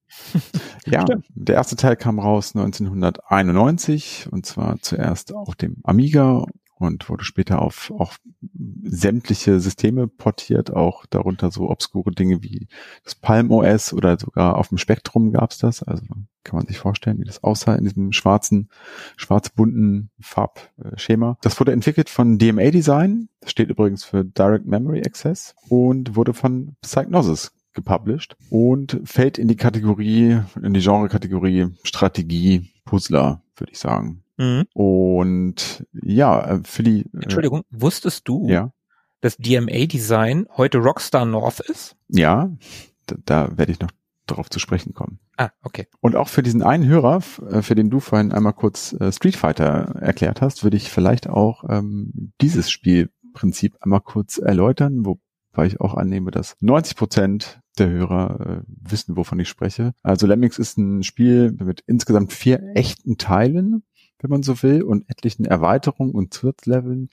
ja, 0.86 1.02
Stimmt. 1.02 1.26
der 1.34 1.56
erste 1.56 1.76
Teil 1.76 1.96
kam 1.96 2.18
raus 2.18 2.54
1991 2.54 4.28
und 4.30 4.46
zwar 4.46 4.78
zuerst 4.80 5.34
auf 5.34 5.54
dem 5.56 5.76
Amiga 5.82 6.44
und 6.76 7.08
wurde 7.08 7.24
später 7.24 7.62
auf 7.62 7.92
auch 7.96 8.14
sämtliche 8.82 9.60
Systeme 9.60 10.08
portiert, 10.08 10.72
auch 10.72 11.06
darunter 11.06 11.50
so 11.50 11.70
obskure 11.70 12.12
Dinge 12.12 12.42
wie 12.42 12.68
das 13.04 13.14
Palm 13.14 13.50
OS 13.50 13.92
oder 13.92 14.18
sogar 14.18 14.56
auf 14.56 14.68
dem 14.68 14.78
Spektrum 14.78 15.32
gab's 15.32 15.58
das. 15.58 15.82
Also 15.82 16.04
kann 16.42 16.58
man 16.58 16.66
sich 16.66 16.78
vorstellen, 16.78 17.18
wie 17.18 17.24
das 17.24 17.42
aussah 17.42 17.74
in 17.74 17.84
diesem 17.84 18.12
schwarzen, 18.12 18.68
schwarz-bunten 19.16 20.10
Farbschema. 20.20 21.38
Das 21.40 21.58
wurde 21.58 21.72
entwickelt 21.72 22.10
von 22.10 22.38
DMA 22.38 22.70
Design, 22.70 23.28
das 23.40 23.50
steht 23.50 23.70
übrigens 23.70 24.04
für 24.04 24.24
Direct 24.24 24.66
Memory 24.66 25.02
Access 25.04 25.54
und 25.68 26.16
wurde 26.16 26.34
von 26.34 26.76
Psygnosis 26.82 27.52
gepublished 27.72 28.36
und 28.50 29.00
fällt 29.04 29.38
in 29.38 29.48
die 29.48 29.56
Kategorie, 29.56 30.40
in 30.62 30.74
die 30.74 30.80
Genre-Kategorie 30.80 31.68
Strategie, 31.82 32.70
Puzzler, 32.84 33.42
würde 33.56 33.72
ich 33.72 33.78
sagen. 33.78 34.23
Mhm. 34.36 34.64
Und 34.74 35.86
ja, 35.92 36.54
äh, 36.54 36.60
für 36.64 36.82
die. 36.82 37.02
Äh, 37.02 37.22
Entschuldigung, 37.22 37.60
äh, 37.60 37.64
wusstest 37.70 38.28
du, 38.28 38.48
ja? 38.48 38.72
dass 39.20 39.36
DMA-Design 39.36 40.46
heute 40.56 40.78
Rockstar 40.78 41.24
North 41.24 41.60
ist? 41.60 41.96
Ja, 42.08 42.50
da, 43.06 43.16
da 43.24 43.58
werde 43.58 43.72
ich 43.72 43.80
noch 43.80 43.90
darauf 44.26 44.48
zu 44.48 44.58
sprechen 44.58 44.94
kommen. 44.94 45.18
Ah, 45.36 45.50
okay. 45.62 45.86
Und 46.00 46.16
auch 46.16 46.28
für 46.28 46.42
diesen 46.42 46.62
einen 46.62 46.86
Hörer, 46.86 47.22
äh, 47.50 47.62
für 47.62 47.74
den 47.74 47.90
du 47.90 48.00
vorhin 48.00 48.32
einmal 48.32 48.54
kurz 48.54 48.96
Street 49.10 49.36
Fighter 49.36 49.96
erklärt 50.00 50.40
hast, 50.40 50.64
würde 50.64 50.76
ich 50.76 50.90
vielleicht 50.90 51.28
auch 51.28 51.64
ähm, 51.68 52.32
dieses 52.40 52.70
Spielprinzip 52.70 53.76
einmal 53.80 54.00
kurz 54.00 54.38
erläutern, 54.38 55.04
wobei 55.04 55.66
ich 55.66 55.80
auch 55.80 55.94
annehme, 55.94 56.30
dass 56.30 56.56
90 56.60 56.96
Prozent 56.96 57.60
der 57.78 57.90
Hörer 57.90 58.40
äh, 58.40 58.62
wissen, 58.66 59.16
wovon 59.16 59.40
ich 59.40 59.48
spreche. 59.48 59.94
Also 60.02 60.26
Lemmings 60.26 60.58
ist 60.58 60.78
ein 60.78 61.02
Spiel 61.02 61.52
mit 61.52 61.82
insgesamt 61.86 62.32
vier 62.32 62.62
echten 62.74 63.18
Teilen 63.18 63.82
wenn 64.24 64.30
man 64.30 64.42
so 64.42 64.62
will, 64.62 64.82
und 64.82 65.08
etlichen 65.08 65.44
Erweiterungen 65.44 66.14
und 66.14 66.32
Zusatzleveln. 66.32 67.10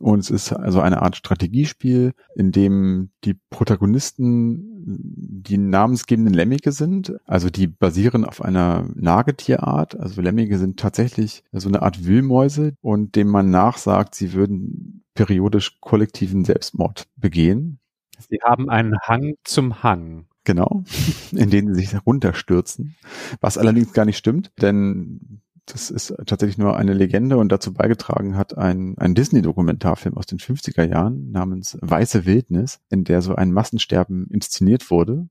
Und 0.00 0.18
es 0.18 0.30
ist 0.30 0.52
also 0.52 0.80
eine 0.80 1.02
Art 1.02 1.14
Strategiespiel, 1.14 2.14
in 2.34 2.52
dem 2.52 3.10
die 3.24 3.34
Protagonisten 3.50 4.70
die 4.82 5.58
namensgebenden 5.58 6.34
Lemmige 6.34 6.72
sind. 6.72 7.14
Also 7.26 7.50
die 7.50 7.66
basieren 7.66 8.24
auf 8.24 8.42
einer 8.42 8.88
Nagetierart. 8.94 10.00
Also 10.00 10.22
Lemmige 10.22 10.58
sind 10.58 10.80
tatsächlich 10.80 11.44
so 11.52 11.68
eine 11.68 11.82
Art 11.82 12.04
Wühlmäuse 12.04 12.72
und 12.80 13.14
dem 13.14 13.28
man 13.28 13.50
nachsagt, 13.50 14.14
sie 14.14 14.32
würden 14.32 15.04
periodisch 15.14 15.80
kollektiven 15.80 16.44
Selbstmord 16.44 17.06
begehen. 17.16 17.78
Sie 18.18 18.38
haben 18.42 18.68
einen 18.68 18.98
Hang 19.02 19.34
zum 19.44 19.82
Hang. 19.82 20.26
Genau, 20.44 20.82
in 21.32 21.50
denen 21.50 21.74
sie 21.74 21.84
sich 21.84 22.06
runterstürzen. 22.06 22.96
Was 23.40 23.58
allerdings 23.58 23.92
gar 23.92 24.06
nicht 24.06 24.16
stimmt, 24.16 24.50
denn 24.60 25.42
das 25.72 25.90
ist 25.90 26.14
tatsächlich 26.26 26.58
nur 26.58 26.76
eine 26.76 26.92
Legende 26.92 27.36
und 27.36 27.50
dazu 27.50 27.72
beigetragen 27.72 28.36
hat 28.36 28.56
ein, 28.56 28.96
ein 28.98 29.14
Disney-Dokumentarfilm 29.14 30.16
aus 30.16 30.26
den 30.26 30.38
50er 30.38 30.84
Jahren 30.84 31.30
namens 31.30 31.78
Weiße 31.80 32.26
Wildnis, 32.26 32.80
in 32.90 33.04
der 33.04 33.22
so 33.22 33.34
ein 33.34 33.52
Massensterben 33.52 34.26
inszeniert 34.28 34.90
wurde. 34.90 35.28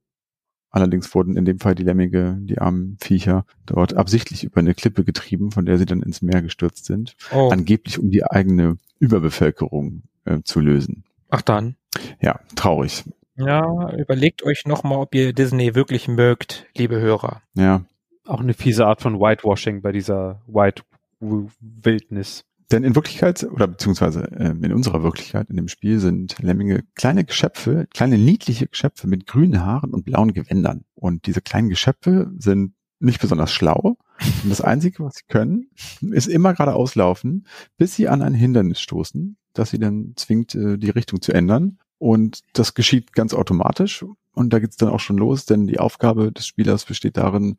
Allerdings 0.72 1.14
wurden 1.16 1.36
in 1.36 1.46
dem 1.46 1.60
Fall 1.60 1.74
die 1.74 1.84
Lemminge, 1.84 2.38
die 2.42 2.60
armen 2.60 2.98
Viecher, 3.02 3.46
dort 3.66 3.96
absichtlich 3.96 4.44
über 4.44 4.60
eine 4.60 4.76
Klippe 4.76 5.04
getrieben, 5.04 5.52
von 5.52 5.66
der 5.66 5.78
sie 5.78 5.86
dann 5.86 6.04
ins 6.04 6.22
Meer 6.22 6.42
gestürzt 6.42 6.86
sind. 6.86 7.16
Oh. 7.34 7.50
Angeblich 7.52 7.98
um 7.98 8.12
die 8.12 8.24
eigene 8.24 8.78
Überbevölkerung 9.00 10.04
äh, 10.26 10.42
zu 10.44 10.60
lösen. 10.60 11.06
Ach 11.30 11.42
dann. 11.42 11.76
Ja, 12.22 12.40
traurig. 12.56 13.04
Ja, 13.36 13.94
überlegt 13.96 14.44
euch 14.44 14.66
nochmal, 14.66 15.00
ob 15.00 15.16
ihr 15.16 15.34
Disney 15.34 15.74
wirklich 15.74 16.08
mögt, 16.08 16.68
liebe 16.76 17.00
Hörer. 17.00 17.42
Ja, 17.56 17.86
auch 18.30 18.40
eine 18.40 18.54
fiese 18.54 18.86
Art 18.86 19.02
von 19.02 19.20
Whitewashing 19.20 19.82
bei 19.82 19.92
dieser 19.92 20.42
White 20.48 20.84
Wildnis. 21.20 22.46
Denn 22.72 22.84
in 22.84 22.94
Wirklichkeit, 22.96 23.44
oder 23.44 23.68
beziehungsweise 23.68 24.32
äh, 24.32 24.50
in 24.50 24.74
unserer 24.74 25.02
Wirklichkeit, 25.02 25.50
in 25.50 25.56
dem 25.56 25.68
Spiel, 25.68 26.00
sind 26.00 26.38
Lemminge 26.40 26.84
kleine 26.96 27.26
Geschöpfe, 27.26 27.88
kleine 27.94 28.18
niedliche 28.18 28.68
Geschöpfe 28.68 29.08
mit 29.08 29.26
grünen 29.26 29.66
Haaren 29.66 29.92
und 29.92 30.06
blauen 30.06 30.34
Gewändern. 30.34 30.86
Und 30.94 31.26
diese 31.26 31.42
kleinen 31.42 31.70
Geschöpfe 31.70 32.32
sind 32.38 32.74
nicht 33.00 33.22
besonders 33.22 33.52
schlau. 33.52 33.98
Und 34.44 34.50
das 34.50 34.62
Einzige, 34.62 35.04
was 35.04 35.16
sie 35.16 35.24
können, 35.28 35.72
ist 36.02 36.28
immer 36.28 36.54
geradeaus 36.54 36.94
laufen, 36.96 37.48
bis 37.78 37.96
sie 37.96 38.08
an 38.08 38.22
ein 38.22 38.36
Hindernis 38.36 38.80
stoßen, 38.82 39.38
das 39.54 39.72
sie 39.72 39.80
dann 39.80 40.14
zwingt, 40.16 40.54
äh, 40.54 40.78
die 40.78 40.92
Richtung 40.92 41.22
zu 41.22 41.32
ändern. 41.32 41.80
Und 42.00 42.42
das 42.54 42.74
geschieht 42.74 43.14
ganz 43.14 43.34
automatisch. 43.34 44.04
Und 44.34 44.54
da 44.54 44.60
geht's 44.60 44.78
dann 44.78 44.90
auch 44.90 45.00
schon 45.00 45.18
los, 45.18 45.46
denn 45.46 45.68
die 45.68 45.80
Aufgabe 45.80 46.32
des 46.32 46.48
Spielers 46.48 46.86
besteht 46.86 47.18
darin, 47.18 47.58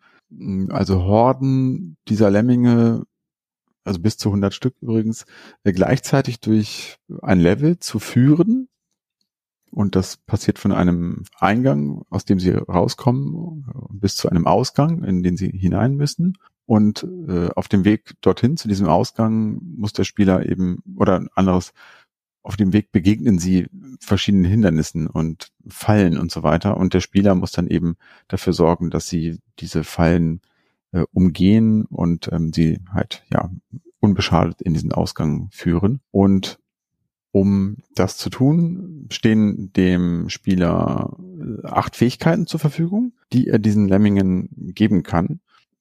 also 0.70 1.02
Horden 1.02 1.96
dieser 2.08 2.30
Lemminge 2.30 3.04
also 3.84 4.00
bis 4.00 4.16
zu 4.16 4.28
100 4.28 4.54
Stück 4.54 4.74
übrigens, 4.80 5.26
äh, 5.64 5.72
gleichzeitig 5.72 6.40
durch 6.40 6.98
ein 7.22 7.40
Level 7.40 7.78
zu 7.78 7.98
führen. 7.98 8.68
Und 9.70 9.94
das 9.94 10.16
passiert 10.16 10.58
von 10.58 10.72
einem 10.72 11.24
Eingang, 11.38 12.02
aus 12.10 12.24
dem 12.24 12.40
sie 12.40 12.50
rauskommen, 12.50 13.66
bis 13.90 14.16
zu 14.16 14.28
einem 14.28 14.46
Ausgang, 14.46 15.04
in 15.04 15.22
den 15.22 15.36
sie 15.36 15.48
hinein 15.48 15.94
müssen. 15.94 16.38
Und 16.66 17.06
äh, 17.28 17.48
auf 17.54 17.68
dem 17.68 17.84
Weg 17.84 18.14
dorthin, 18.20 18.56
zu 18.56 18.68
diesem 18.68 18.88
Ausgang, 18.88 19.60
muss 19.76 19.92
der 19.92 20.04
Spieler 20.04 20.48
eben, 20.48 20.82
oder 20.96 21.16
ein 21.16 21.28
anderes, 21.34 21.72
auf 22.42 22.56
dem 22.56 22.72
Weg 22.72 22.90
begegnen 22.92 23.38
sie 23.38 23.66
verschiedenen 24.00 24.50
Hindernissen 24.50 25.06
und 25.06 25.52
Fallen 25.68 26.18
und 26.18 26.30
so 26.30 26.42
weiter. 26.42 26.76
Und 26.76 26.94
der 26.94 27.00
Spieler 27.00 27.34
muss 27.34 27.52
dann 27.52 27.66
eben 27.66 27.96
dafür 28.28 28.52
sorgen, 28.52 28.90
dass 28.90 29.08
sie 29.08 29.38
diese 29.58 29.84
Fallen 29.84 30.40
äh, 30.92 31.04
umgehen 31.12 31.84
und 31.84 32.30
ähm, 32.32 32.52
sie 32.52 32.80
halt 32.92 33.24
ja 33.32 33.50
unbeschadet 34.00 34.62
in 34.62 34.74
diesen 34.74 34.92
Ausgang 34.92 35.48
führen. 35.52 36.00
Und 36.10 36.58
um 37.32 37.76
das 37.94 38.16
zu 38.16 38.30
tun, 38.30 39.06
stehen 39.10 39.72
dem 39.74 40.28
Spieler 40.30 41.16
äh, 41.18 41.66
acht 41.66 41.96
Fähigkeiten 41.96 42.46
zur 42.46 42.60
Verfügung, 42.60 43.12
die 43.32 43.48
er 43.48 43.58
diesen 43.58 43.86
Lemmingen 43.86 44.48
geben 44.74 45.02
kann, 45.02 45.40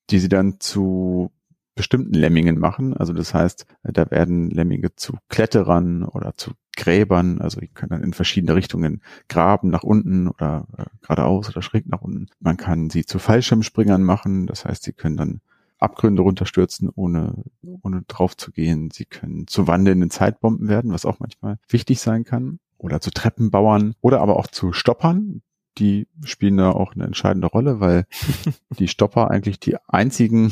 die 0.09 0.19
sie 0.19 0.29
dann 0.29 0.59
zu 0.59 1.31
bestimmten 1.79 2.13
Lemmingen 2.13 2.59
machen. 2.59 2.93
Also 2.93 3.13
das 3.13 3.33
heißt, 3.33 3.65
da 3.83 4.11
werden 4.11 4.49
Lemminge 4.49 4.97
zu 4.97 5.15
Kletterern 5.29 6.03
oder 6.03 6.33
zu 6.35 6.51
Gräbern, 6.75 7.39
also 7.39 7.61
die 7.61 7.69
können 7.69 7.91
dann 7.91 8.03
in 8.03 8.11
verschiedene 8.11 8.53
Richtungen 8.53 9.01
graben, 9.29 9.69
nach 9.69 9.83
unten 9.83 10.27
oder 10.27 10.67
äh, 10.77 10.83
geradeaus 11.01 11.47
oder 11.47 11.61
schräg 11.61 11.87
nach 11.87 12.01
unten. 12.01 12.27
Man 12.41 12.57
kann 12.57 12.89
sie 12.89 13.05
zu 13.05 13.17
Fallschirmspringern 13.17 14.03
machen, 14.03 14.45
das 14.45 14.65
heißt, 14.65 14.83
sie 14.83 14.91
können 14.91 15.15
dann 15.15 15.39
Abgründe 15.77 16.21
runterstürzen, 16.21 16.89
ohne, 16.93 17.45
ohne 17.81 18.01
drauf 18.09 18.35
zu 18.35 18.51
gehen. 18.51 18.89
Sie 18.91 19.05
können 19.05 19.47
zu 19.47 19.65
wandelnden 19.65 20.09
Zeitbomben 20.09 20.67
werden, 20.67 20.91
was 20.91 21.05
auch 21.05 21.19
manchmal 21.19 21.59
wichtig 21.69 22.01
sein 22.01 22.25
kann. 22.25 22.59
Oder 22.77 22.99
zu 22.99 23.11
Treppenbauern 23.11 23.93
oder 24.01 24.19
aber 24.19 24.35
auch 24.35 24.47
zu 24.47 24.73
Stoppern. 24.73 25.43
Die 25.77 26.09
spielen 26.25 26.57
da 26.57 26.71
auch 26.71 26.93
eine 26.93 27.05
entscheidende 27.05 27.47
Rolle, 27.47 27.79
weil 27.79 28.05
die 28.77 28.89
Stopper 28.89 29.31
eigentlich 29.31 29.61
die 29.61 29.77
einzigen 29.87 30.51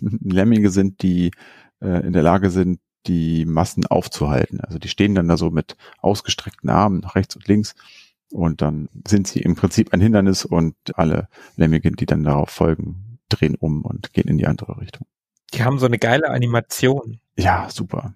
Lemminge 0.00 0.70
sind, 0.70 1.02
die 1.02 1.30
äh, 1.80 2.06
in 2.06 2.12
der 2.12 2.22
Lage 2.22 2.50
sind, 2.50 2.80
die 3.06 3.46
Massen 3.46 3.86
aufzuhalten. 3.86 4.60
Also 4.60 4.78
die 4.78 4.88
stehen 4.88 5.14
dann 5.14 5.28
da 5.28 5.36
so 5.36 5.50
mit 5.50 5.76
ausgestreckten 5.98 6.68
Armen 6.68 7.00
nach 7.00 7.14
rechts 7.14 7.36
und 7.36 7.48
links 7.48 7.74
und 8.30 8.62
dann 8.62 8.88
sind 9.06 9.26
sie 9.26 9.40
im 9.40 9.56
Prinzip 9.56 9.92
ein 9.92 10.00
Hindernis 10.00 10.44
und 10.44 10.74
alle 10.94 11.28
Lemminge, 11.56 11.92
die 11.92 12.06
dann 12.06 12.22
darauf 12.22 12.50
folgen, 12.50 13.18
drehen 13.28 13.54
um 13.54 13.82
und 13.82 14.12
gehen 14.12 14.28
in 14.28 14.38
die 14.38 14.46
andere 14.46 14.80
Richtung. 14.80 15.06
Die 15.54 15.64
haben 15.64 15.78
so 15.78 15.86
eine 15.86 15.98
geile 15.98 16.30
Animation. 16.30 17.20
Ja, 17.36 17.68
super. 17.70 18.14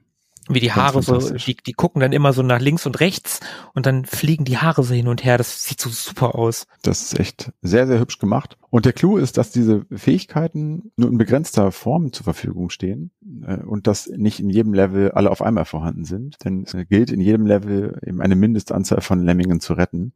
Wie 0.48 0.60
die 0.60 0.72
Haare 0.72 1.02
so, 1.02 1.18
die, 1.18 1.56
die 1.56 1.72
gucken 1.72 2.00
dann 2.00 2.12
immer 2.12 2.34
so 2.34 2.42
nach 2.42 2.60
links 2.60 2.84
und 2.84 3.00
rechts 3.00 3.40
und 3.72 3.86
dann 3.86 4.04
fliegen 4.04 4.44
die 4.44 4.58
Haare 4.58 4.82
so 4.82 4.92
hin 4.92 5.08
und 5.08 5.24
her. 5.24 5.38
Das 5.38 5.64
sieht 5.64 5.80
so 5.80 5.88
super 5.88 6.34
aus. 6.34 6.66
Das 6.82 7.02
ist 7.02 7.18
echt 7.18 7.52
sehr, 7.62 7.86
sehr 7.86 7.98
hübsch 7.98 8.18
gemacht. 8.18 8.58
Und 8.68 8.84
der 8.84 8.92
Clou 8.92 9.16
ist, 9.16 9.38
dass 9.38 9.50
diese 9.50 9.86
Fähigkeiten 9.90 10.92
nur 10.96 11.08
in 11.08 11.16
begrenzter 11.16 11.72
Form 11.72 12.12
zur 12.12 12.24
Verfügung 12.24 12.68
stehen 12.68 13.10
äh, 13.46 13.56
und 13.56 13.86
dass 13.86 14.06
nicht 14.08 14.40
in 14.40 14.50
jedem 14.50 14.74
Level 14.74 15.12
alle 15.12 15.30
auf 15.30 15.40
einmal 15.40 15.64
vorhanden 15.64 16.04
sind. 16.04 16.44
Denn 16.44 16.64
es 16.64 16.76
gilt 16.88 17.10
in 17.10 17.20
jedem 17.20 17.46
Level 17.46 17.98
eben 18.04 18.20
eine 18.20 18.36
Mindestanzahl 18.36 19.00
von 19.00 19.24
Lemmingen 19.24 19.60
zu 19.60 19.72
retten. 19.72 20.12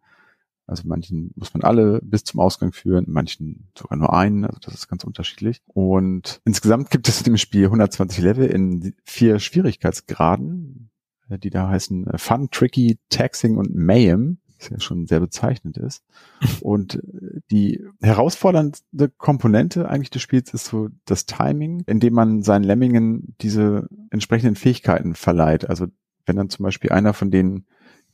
Also 0.69 0.83
manchen 0.87 1.33
muss 1.35 1.55
man 1.55 1.63
alle 1.63 2.01
bis 2.03 2.25
zum 2.25 2.41
Ausgang 2.41 2.73
führen, 2.73 3.07
manchen 3.09 3.69
sogar 3.77 3.97
nur 3.99 4.13
einen, 4.13 4.45
also 4.45 4.59
das 4.61 4.75
ist 4.75 4.89
ganz 4.89 5.03
unterschiedlich. 5.03 5.63
Und 5.67 6.43
insgesamt 6.45 6.91
gibt 6.91 7.09
es 7.09 7.19
in 7.21 7.25
dem 7.25 7.37
Spiel 7.39 7.65
120 7.65 8.23
Level 8.23 8.47
in 8.47 8.95
vier 9.03 9.39
Schwierigkeitsgraden, 9.39 10.91
äh, 11.31 11.39
die 11.39 11.49
da 11.49 11.69
heißen 11.69 12.07
äh, 12.09 12.19
Fun, 12.19 12.51
Tricky, 12.51 12.99
Taxing 13.09 13.57
und 13.57 13.75
Mayhem, 13.75 14.41
was 14.59 14.69
ja 14.69 14.79
schon 14.79 15.07
sehr 15.07 15.21
bezeichnend 15.21 15.79
ist. 15.79 16.05
Und 16.61 16.97
äh, 16.97 17.41
die 17.51 17.83
herausfordernde 18.03 19.09
Komponente 19.17 19.89
eigentlich 19.89 20.11
des 20.11 20.21
Spiels 20.21 20.53
ist 20.53 20.67
so 20.67 20.91
das 21.07 21.25
Timing, 21.25 21.83
indem 21.87 22.13
man 22.13 22.43
seinen 22.43 22.65
Lemmingen 22.65 23.35
diese 23.41 23.89
entsprechenden 24.11 24.55
Fähigkeiten 24.55 25.15
verleiht. 25.15 25.71
Also 25.71 25.87
wenn 26.27 26.37
dann 26.37 26.51
zum 26.51 26.65
Beispiel 26.65 26.91
einer 26.91 27.15
von 27.15 27.31
denen 27.31 27.65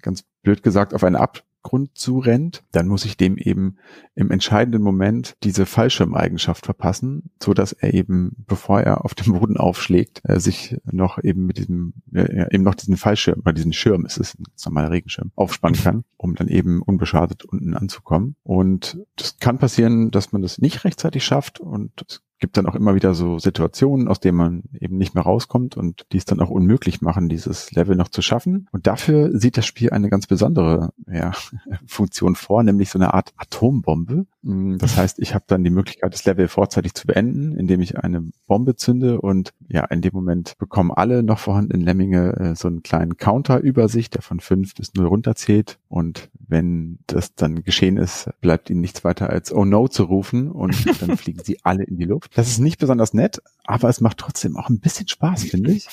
ganz 0.03 0.23
blöd 0.43 0.63
gesagt 0.63 0.95
auf 0.95 1.03
eine 1.03 1.19
Ab 1.19 1.43
Grund 1.65 1.99
zurennt, 1.99 2.63
dann 2.71 2.87
muss 2.87 3.05
ich 3.05 3.17
dem 3.17 3.37
eben 3.37 3.79
im 4.15 4.31
entscheidenden 4.31 4.83
Moment 4.83 5.35
diese 5.43 5.67
Fallschirmeigenschaft 5.67 6.65
verpassen, 6.65 7.31
so 7.43 7.55
dass 7.55 7.73
er 7.73 7.95
eben, 7.95 8.37
bevor 8.47 8.81
er 8.81 9.05
auf 9.05 9.15
dem 9.15 9.33
Boden 9.33 9.57
aufschlägt, 9.57 10.21
äh, 10.23 10.39
sich 10.39 10.77
noch 10.85 11.19
eben 11.25 11.47
mit 11.47 11.59
diesem, 11.59 11.95
äh, 12.13 12.55
eben 12.55 12.63
noch 12.63 12.77
diesen 12.77 12.97
Fallschirm, 12.97 13.41
oder 13.41 13.53
diesen 13.53 13.73
Schirm, 13.73 14.05
es 14.05 14.19
ist 14.19 14.39
ein 14.39 14.45
normaler 14.65 14.93
Regenschirm, 14.93 15.33
aufspannen 15.35 15.81
kann, 15.81 16.05
um 16.17 16.37
dann 16.37 16.49
eben 16.49 16.83
unbeschadet 16.83 17.45
unten 17.45 17.75
anzukommen. 17.75 18.37
Und 18.45 18.99
das 19.17 19.39
kann 19.39 19.59
passieren, 19.59 20.13
dass 20.13 20.31
man 20.31 20.43
das 20.43 20.59
nicht 20.59 20.85
rechtzeitig 20.85 21.25
schafft 21.25 21.59
und 21.59 22.21
gibt 22.39 22.57
dann 22.57 22.67
auch 22.67 22.75
immer 22.75 22.95
wieder 22.95 23.15
so 23.15 23.39
Situationen, 23.39 24.09
aus 24.09 24.21
denen 24.21 24.37
man 24.37 24.63
eben 24.79 24.99
nicht 24.99 25.15
mehr 25.15 25.25
rauskommt 25.25 25.77
und 25.77 26.07
die 26.13 26.19
es 26.19 26.25
dann 26.25 26.41
auch 26.41 26.51
unmöglich 26.51 27.01
machen, 27.01 27.29
dieses 27.29 27.73
Level 27.73 27.97
noch 27.97 28.09
zu 28.09 28.23
schaffen. 28.23 28.69
Und 28.73 28.87
dafür 28.87 29.39
sieht 29.39 29.57
das 29.57 29.67
Spiel 29.67 29.91
eine 29.91 30.11
ganz 30.11 30.27
besondere 30.27 30.93
ja, 31.11 31.33
Funktion 31.87 32.35
vor, 32.35 32.63
nämlich 32.63 32.91
so 32.91 32.99
eine 32.99 33.15
Art 33.15 33.33
Atombombe. 33.37 34.27
Mm, 34.43 34.79
das 34.79 34.97
heißt, 34.97 35.19
ich 35.21 35.35
habe 35.35 35.45
dann 35.47 35.65
die 35.65 35.71
Möglichkeit, 35.71 36.13
das 36.13 36.25
Level 36.25 36.49
vorzeitig 36.49 36.95
zu 36.95 37.07
beenden, 37.07 37.57
indem 37.57 37.81
ich 37.81 37.99
eine 37.99 38.31
Bombe 38.47 38.77
zünde 38.77 39.21
und 39.21 39.53
ja, 39.69 39.85
in 39.87 40.03
dem 40.03 40.13
Moment 40.13 40.59
bekommen 40.59 40.91
alle 40.91 41.23
noch 41.23 41.39
vorhandenen 41.39 41.83
Lemminge 41.83 42.37
äh, 42.37 42.55
so 42.55 42.69
einen 42.69 42.83
kleinen 42.83 43.17
Counter 43.17 43.61
über 43.61 43.89
sich, 43.89 44.11
der 44.11 44.23
von 44.23 44.41
fünf 44.41 44.75
bis 44.75 44.95
null 44.95 45.07
runterzählt. 45.07 45.79
Und 45.89 46.31
wenn 46.35 46.99
das 47.07 47.35
dann 47.35 47.63
geschehen 47.63 47.97
ist, 47.97 48.29
bleibt 48.41 48.71
ihnen 48.71 48.81
nichts 48.81 49.05
weiter 49.05 49.31
als 49.31 49.53
Oh 49.53 49.65
no 49.65 49.89
zu 49.89 50.05
rufen 50.05 50.51
und 50.51 50.75
dann 51.01 51.17
fliegen 51.17 51.41
sie 51.43 51.59
alle 51.63 51.85
in 51.85 51.97
die 51.97 52.05
Luft. 52.05 52.24
Das 52.35 52.49
ist 52.49 52.59
nicht 52.59 52.79
besonders 52.79 53.15
nett, 53.15 53.43
aber 53.65 53.89
es 53.89 54.01
macht 54.01 54.19
trotzdem 54.19 54.57
auch 54.57 54.69
ein 54.69 54.81
bisschen 54.81 55.09
Spaß, 55.09 55.45
finde 55.45 55.73
ich. 55.73 55.89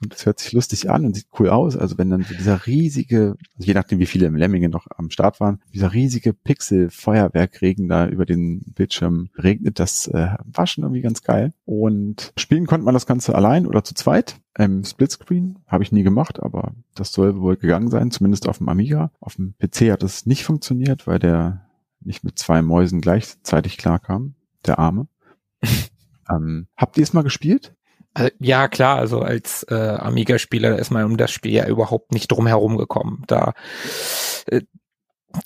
Und 0.00 0.14
es 0.14 0.26
hört 0.26 0.38
sich 0.38 0.52
lustig 0.52 0.90
an 0.90 1.04
und 1.04 1.14
sieht 1.14 1.26
cool 1.38 1.48
aus. 1.48 1.76
Also 1.76 1.98
wenn 1.98 2.10
dann 2.10 2.22
so 2.22 2.32
dieser 2.32 2.66
riesige, 2.66 3.36
also 3.56 3.66
je 3.66 3.74
nachdem 3.74 3.98
wie 3.98 4.06
viele 4.06 4.26
im 4.26 4.36
Lemmingen 4.36 4.70
noch 4.70 4.86
am 4.96 5.10
Start 5.10 5.40
waren, 5.40 5.60
dieser 5.74 5.92
riesige 5.92 6.32
Pixel-Feuerwerkregen 6.32 7.88
da 7.88 8.06
über 8.06 8.24
den 8.24 8.60
Bildschirm 8.74 9.30
regnet, 9.36 9.80
das 9.80 10.06
äh, 10.06 10.36
war 10.44 10.66
schon 10.68 10.84
irgendwie 10.84 11.00
ganz 11.00 11.22
geil. 11.22 11.52
Und 11.64 12.32
spielen 12.36 12.66
konnte 12.66 12.84
man 12.84 12.94
das 12.94 13.06
Ganze 13.06 13.34
allein 13.34 13.66
oder 13.66 13.82
zu 13.82 13.94
zweit. 13.94 14.36
Ähm, 14.56 14.84
Splitscreen 14.84 15.58
habe 15.66 15.82
ich 15.82 15.90
nie 15.90 16.04
gemacht, 16.04 16.40
aber 16.40 16.74
das 16.94 17.12
soll 17.12 17.40
wohl 17.40 17.56
gegangen 17.56 17.90
sein, 17.90 18.12
zumindest 18.12 18.48
auf 18.48 18.58
dem 18.58 18.68
Amiga. 18.68 19.10
Auf 19.18 19.34
dem 19.34 19.54
PC 19.58 19.90
hat 19.90 20.04
es 20.04 20.26
nicht 20.26 20.44
funktioniert, 20.44 21.08
weil 21.08 21.18
der 21.18 21.66
nicht 22.00 22.22
mit 22.22 22.38
zwei 22.38 22.62
Mäusen 22.62 23.00
gleichzeitig 23.00 23.78
klarkam, 23.78 24.34
der 24.64 24.78
Arme. 24.78 25.08
ähm, 26.30 26.68
habt 26.76 26.96
ihr 26.96 27.02
es 27.02 27.12
mal 27.12 27.22
gespielt? 27.22 27.74
Also, 28.14 28.30
ja, 28.40 28.68
klar, 28.68 28.98
also 28.98 29.20
als 29.20 29.64
äh, 29.64 29.74
Amiga-Spieler 29.74 30.78
ist 30.78 30.90
man 30.90 31.04
um 31.04 31.16
das 31.16 31.30
Spiel 31.30 31.52
ja 31.52 31.66
überhaupt 31.66 32.12
nicht 32.12 32.28
drum 32.28 32.46
herum 32.46 32.76
gekommen. 32.76 33.22
Da 33.26 33.52
äh, 34.46 34.62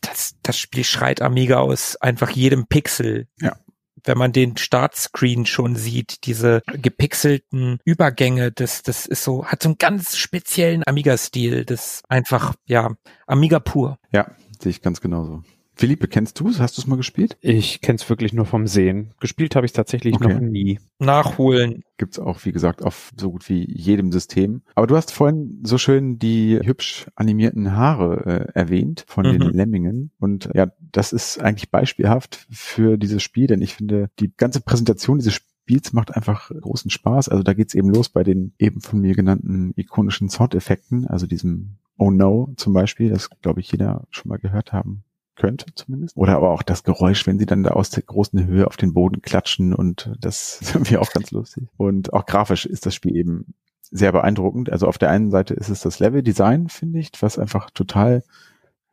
das, 0.00 0.36
das 0.42 0.58
Spiel 0.58 0.84
schreit 0.84 1.22
Amiga 1.22 1.58
aus 1.58 1.96
einfach 1.96 2.30
jedem 2.30 2.66
Pixel. 2.66 3.26
Ja. 3.40 3.56
Wenn 4.04 4.18
man 4.18 4.32
den 4.32 4.56
Startscreen 4.56 5.46
schon 5.46 5.76
sieht, 5.76 6.26
diese 6.26 6.62
gepixelten 6.66 7.78
Übergänge, 7.84 8.50
das, 8.50 8.82
das 8.82 9.06
ist 9.06 9.22
so, 9.22 9.44
hat 9.46 9.62
so 9.62 9.68
einen 9.68 9.78
ganz 9.78 10.16
speziellen 10.16 10.82
Amiga-Stil. 10.86 11.64
Das 11.64 12.02
einfach, 12.08 12.54
ja, 12.66 12.94
Amiga 13.26 13.60
pur. 13.60 13.98
Ja, 14.10 14.32
sehe 14.60 14.70
ich 14.70 14.82
ganz 14.82 15.00
genauso. 15.00 15.42
Philippe, 15.82 16.06
kennst 16.06 16.38
du 16.38 16.48
es? 16.48 16.60
Hast 16.60 16.76
du 16.76 16.80
es 16.80 16.86
mal 16.86 16.94
gespielt? 16.94 17.36
Ich 17.40 17.80
kenne 17.80 17.96
es 17.96 18.08
wirklich 18.08 18.32
nur 18.32 18.46
vom 18.46 18.68
Sehen. 18.68 19.14
Gespielt 19.18 19.56
habe 19.56 19.66
ich 19.66 19.72
tatsächlich 19.72 20.14
okay. 20.14 20.34
noch 20.34 20.40
nie. 20.40 20.78
Nachholen. 21.00 21.82
Gibt's 21.98 22.20
auch, 22.20 22.44
wie 22.44 22.52
gesagt, 22.52 22.84
auf 22.84 23.10
so 23.16 23.32
gut 23.32 23.48
wie 23.48 23.68
jedem 23.68 24.12
System. 24.12 24.62
Aber 24.76 24.86
du 24.86 24.94
hast 24.94 25.10
vorhin 25.10 25.60
so 25.64 25.78
schön 25.78 26.20
die 26.20 26.60
hübsch 26.62 27.06
animierten 27.16 27.74
Haare 27.74 28.24
äh, 28.24 28.52
erwähnt 28.56 29.04
von 29.08 29.26
mhm. 29.26 29.40
den 29.40 29.50
Lemmingen. 29.54 30.12
Und 30.20 30.50
ja, 30.54 30.70
das 30.78 31.12
ist 31.12 31.40
eigentlich 31.40 31.72
beispielhaft 31.72 32.46
für 32.48 32.96
dieses 32.96 33.24
Spiel, 33.24 33.48
denn 33.48 33.60
ich 33.60 33.74
finde, 33.74 34.08
die 34.20 34.32
ganze 34.36 34.60
Präsentation 34.60 35.18
dieses 35.18 35.34
Spiels 35.34 35.92
macht 35.92 36.14
einfach 36.14 36.52
großen 36.60 36.92
Spaß. 36.92 37.28
Also 37.28 37.42
da 37.42 37.54
geht's 37.54 37.74
eben 37.74 37.90
los 37.90 38.08
bei 38.08 38.22
den 38.22 38.52
eben 38.56 38.82
von 38.82 39.00
mir 39.00 39.16
genannten 39.16 39.72
ikonischen 39.74 40.28
Soundeffekten, 40.28 41.08
also 41.08 41.26
diesem 41.26 41.78
Oh 41.98 42.12
No 42.12 42.52
zum 42.56 42.72
Beispiel, 42.72 43.10
das 43.10 43.30
glaube 43.40 43.58
ich 43.58 43.72
jeder 43.72 44.06
schon 44.10 44.28
mal 44.28 44.38
gehört 44.38 44.72
haben 44.72 45.02
könnte 45.36 45.66
zumindest. 45.74 46.16
Oder 46.16 46.36
aber 46.36 46.50
auch 46.50 46.62
das 46.62 46.84
Geräusch, 46.84 47.26
wenn 47.26 47.38
sie 47.38 47.46
dann 47.46 47.62
da 47.62 47.70
aus 47.70 47.90
der 47.90 48.02
großen 48.02 48.46
Höhe 48.46 48.66
auf 48.66 48.76
den 48.76 48.94
Boden 48.94 49.22
klatschen 49.22 49.74
und 49.74 50.12
das 50.20 50.58
ist 50.60 50.74
irgendwie 50.74 50.98
auch 50.98 51.12
ganz 51.12 51.30
lustig. 51.30 51.68
Und 51.76 52.12
auch 52.12 52.26
grafisch 52.26 52.66
ist 52.66 52.86
das 52.86 52.94
Spiel 52.94 53.16
eben 53.16 53.54
sehr 53.90 54.12
beeindruckend. 54.12 54.70
Also 54.70 54.86
auf 54.86 54.98
der 54.98 55.10
einen 55.10 55.30
Seite 55.30 55.54
ist 55.54 55.68
es 55.68 55.80
das 55.80 55.98
Level-Design, 55.98 56.68
finde 56.68 56.98
ich, 56.98 57.10
was 57.20 57.38
einfach 57.38 57.70
total 57.70 58.22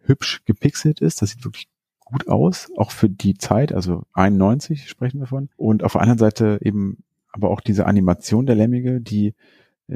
hübsch 0.02 0.44
gepixelt 0.45 1.02
ist. 1.02 1.22
Das 1.22 1.32
sieht 1.32 1.45
wirklich 1.45 1.70
gut 2.03 2.28
aus, 2.28 2.70
auch 2.76 2.91
für 2.91 3.10
die 3.10 3.36
Zeit, 3.38 3.72
also 3.72 4.03
91 4.14 4.90
sprechen 4.90 5.20
wir 5.20 5.28
von. 5.28 5.49
Und 5.57 5.84
auf 5.84 5.94
der 5.94 6.02
anderen 6.02 6.18
Seite 6.18 6.60
eben 6.61 7.03
aber 7.32 7.52
auch 7.52 7.61
diese 7.61 7.86
Animation 7.86 8.45
der 8.45 8.56
Lemmige, 8.56 8.99
die 8.99 9.36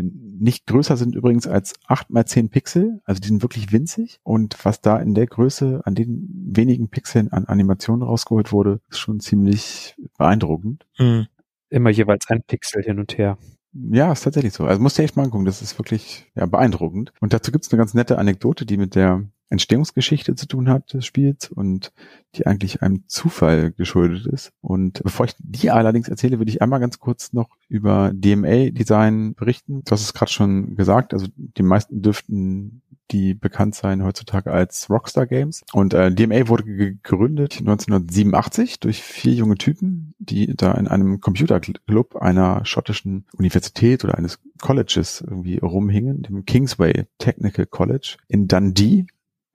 nicht 0.02 0.65
größer 0.68 0.98
sind 0.98 1.15
übrigens 1.15 1.48
als 1.48 1.74
acht 1.88 2.10
mal 2.10 2.26
zehn 2.26 2.49
Pixel, 2.49 3.02
also 3.06 3.22
die 3.22 3.28
sind 3.28 3.41
wirklich 3.41 3.72
winzig. 3.72 4.20
Und 4.24 4.57
was 4.64 4.82
da 4.82 4.98
in 4.98 5.14
der 5.14 5.28
Größe 5.28 5.82
an 5.86 5.95
den 5.95 6.28
wenigen 6.48 6.90
Pixeln 6.90 7.32
an 7.32 7.45
Animationen 7.45 8.03
rausgeholt 8.03 8.52
wurde, 8.52 8.82
ist 8.90 8.99
schon 8.99 9.20
ziemlich 9.20 9.95
beeindruckend. 10.18 10.86
Mhm. 10.98 11.28
Immer 11.70 11.90
jeweils 11.90 12.28
ein 12.30 12.44
Pixel 12.44 12.84
hin 12.84 12.99
und 12.99 13.18
her. 13.18 13.38
Ja, 13.74 14.11
ist 14.11 14.24
tatsächlich 14.24 14.53
so. 14.53 14.65
Also 14.65 14.82
musst 14.82 14.98
du 14.98 15.03
echt 15.03 15.15
mal 15.15 15.24
angucken, 15.24 15.45
das 15.45 15.61
ist 15.61 15.80
wirklich 15.80 16.32
ja, 16.36 16.45
beeindruckend. 16.45 17.11
Und 17.20 17.34
dazu 17.34 17.52
gibt's 17.52 17.72
eine 17.72 17.80
ganz 17.80 17.94
nette 17.94 18.20
Anekdote, 18.20 18.65
die 18.65 18.78
mit 18.78 18.95
der 18.95 19.24
Entstehungsgeschichte 19.54 20.36
zu 20.36 20.48
tun 20.48 20.68
hat 20.68 20.94
des 20.94 21.06
Spiels 21.06 21.50
und 21.50 21.94
die 22.36 22.48
eigentlich 22.48 22.82
einem 22.82 23.04
Zufall 23.08 23.72
geschuldet 23.72 24.26
ist. 24.26 24.52
Und 24.62 25.02
bevor 25.04 25.28
ich 25.28 25.36
die 25.38 25.70
allerdings 25.70 26.10
erzähle, 26.10 26.40
würde 26.40 26.50
ich 26.50 26.62
einmal 26.62 26.80
ganz 26.80 27.00
kurz 27.00 27.34
noch 27.34 27.50
über 27.70 28.12
DMA-Design 28.14 29.36
berichten. 29.36 29.84
Du 29.86 29.92
hast 29.92 30.02
es 30.02 30.14
gerade 30.14 30.32
schon 30.32 30.76
gesagt, 30.76 31.14
also 31.14 31.28
die 31.38 31.64
meisten 31.64 32.02
dürften 32.02 32.82
die 33.12 33.36
bekannt 33.36 33.76
sein 33.76 34.04
heutzutage 34.04 34.52
als 34.52 34.90
Rockstar 34.90 35.28
Games. 35.28 35.64
Und 35.72 35.94
äh, 35.94 36.12
DMA 36.12 36.48
wurde 36.48 36.64
gegründet 36.64 37.58
1987 37.60 38.80
durch 38.80 39.04
vier 39.04 39.34
junge 39.34 39.56
Typen, 39.56 40.16
die 40.18 40.56
da 40.56 40.72
in 40.74 40.88
einem 40.88 41.20
Computerclub 41.20 42.16
einer 42.16 42.66
schottischen 42.66 43.28
Universität 43.38 44.04
oder 44.04 44.18
eines 44.18 44.40
Colleges 44.62 45.22
irgendwie 45.22 45.60
rumhingen, 45.60 46.24
dem 46.24 46.46
Kingsway 46.46 47.06
Technical 47.20 47.68
College 47.68 48.18
in 48.28 48.48
Dundee 48.48 49.06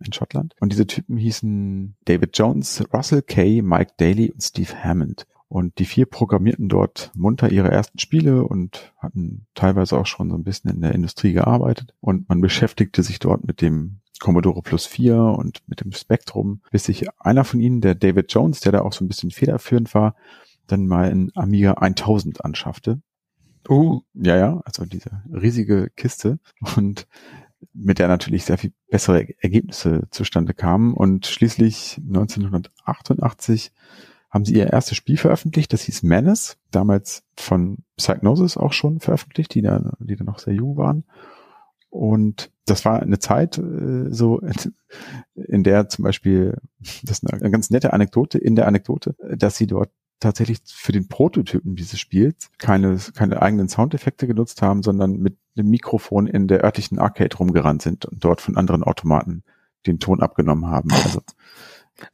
in 0.04 0.12
Schottland. 0.12 0.54
Und 0.60 0.72
diese 0.72 0.86
Typen 0.86 1.16
hießen 1.16 1.96
David 2.04 2.36
Jones, 2.36 2.84
Russell 2.92 3.22
Kay, 3.22 3.62
Mike 3.62 3.92
Daly 3.96 4.30
und 4.30 4.42
Steve 4.42 4.72
Hammond. 4.82 5.26
Und 5.48 5.78
die 5.78 5.86
vier 5.86 6.04
programmierten 6.04 6.68
dort 6.68 7.10
munter 7.14 7.50
ihre 7.50 7.70
ersten 7.70 7.98
Spiele 7.98 8.44
und 8.44 8.92
hatten 8.98 9.46
teilweise 9.54 9.98
auch 9.98 10.06
schon 10.06 10.28
so 10.28 10.36
ein 10.36 10.44
bisschen 10.44 10.70
in 10.70 10.82
der 10.82 10.94
Industrie 10.94 11.32
gearbeitet. 11.32 11.94
Und 12.00 12.28
man 12.28 12.42
beschäftigte 12.42 13.02
sich 13.02 13.18
dort 13.18 13.46
mit 13.46 13.62
dem 13.62 14.00
Commodore 14.20 14.60
Plus 14.62 14.84
4 14.86 15.16
und 15.16 15.62
mit 15.66 15.80
dem 15.80 15.92
Spectrum, 15.92 16.60
bis 16.70 16.84
sich 16.84 17.06
einer 17.18 17.44
von 17.44 17.60
ihnen, 17.60 17.80
der 17.80 17.94
David 17.94 18.32
Jones, 18.32 18.60
der 18.60 18.72
da 18.72 18.82
auch 18.82 18.92
so 18.92 19.04
ein 19.04 19.08
bisschen 19.08 19.30
federführend 19.30 19.94
war, 19.94 20.16
dann 20.66 20.86
mal 20.86 21.10
ein 21.10 21.30
Amiga 21.34 21.74
1000 21.74 22.44
anschaffte. 22.44 23.00
Uh, 23.68 24.00
ja, 24.14 24.36
ja, 24.36 24.60
also 24.64 24.84
diese 24.84 25.22
riesige 25.30 25.90
Kiste. 25.96 26.38
Und 26.76 27.06
mit 27.72 27.98
der 27.98 28.08
natürlich 28.08 28.44
sehr 28.44 28.58
viel 28.58 28.72
bessere 28.90 29.26
Ergebnisse 29.40 30.08
zustande 30.10 30.54
kamen. 30.54 30.94
Und 30.94 31.26
schließlich 31.26 32.00
1988 32.06 33.72
haben 34.30 34.44
sie 34.44 34.54
ihr 34.54 34.72
erstes 34.72 34.96
Spiel 34.96 35.16
veröffentlicht, 35.16 35.72
das 35.72 35.82
hieß 35.82 36.02
Menace, 36.02 36.58
damals 36.70 37.24
von 37.36 37.78
Psychnosis 37.96 38.56
auch 38.56 38.72
schon 38.72 39.00
veröffentlicht, 39.00 39.54
die 39.54 39.62
da, 39.62 39.92
die 40.00 40.16
da 40.16 40.24
noch 40.24 40.38
sehr 40.38 40.54
jung 40.54 40.76
waren. 40.76 41.04
Und 41.90 42.50
das 42.66 42.84
war 42.84 43.00
eine 43.00 43.18
Zeit 43.18 43.56
äh, 43.56 44.12
so, 44.12 44.42
in 45.34 45.64
der 45.64 45.88
zum 45.88 46.04
Beispiel, 46.04 46.58
das 47.02 47.22
ist 47.22 47.32
eine 47.32 47.50
ganz 47.50 47.70
nette 47.70 47.92
Anekdote, 47.92 48.38
in 48.38 48.56
der 48.56 48.66
Anekdote, 48.66 49.16
dass 49.36 49.56
sie 49.56 49.66
dort 49.66 49.90
tatsächlich 50.20 50.58
für 50.66 50.92
den 50.92 51.08
Prototypen 51.08 51.76
dieses 51.76 52.00
Spiels 52.00 52.50
keine, 52.58 52.98
keine 53.14 53.40
eigenen 53.40 53.68
Soundeffekte 53.68 54.26
genutzt 54.26 54.62
haben, 54.62 54.82
sondern 54.82 55.18
mit 55.18 55.38
einem 55.58 55.70
Mikrofon 55.70 56.26
in 56.26 56.48
der 56.48 56.64
örtlichen 56.64 56.98
Arcade 56.98 57.36
rumgerannt 57.36 57.82
sind 57.82 58.06
und 58.06 58.24
dort 58.24 58.40
von 58.40 58.56
anderen 58.56 58.82
Automaten 58.82 59.42
den 59.86 59.98
Ton 59.98 60.20
abgenommen 60.20 60.66
haben. 60.66 60.90
Also, 60.92 61.20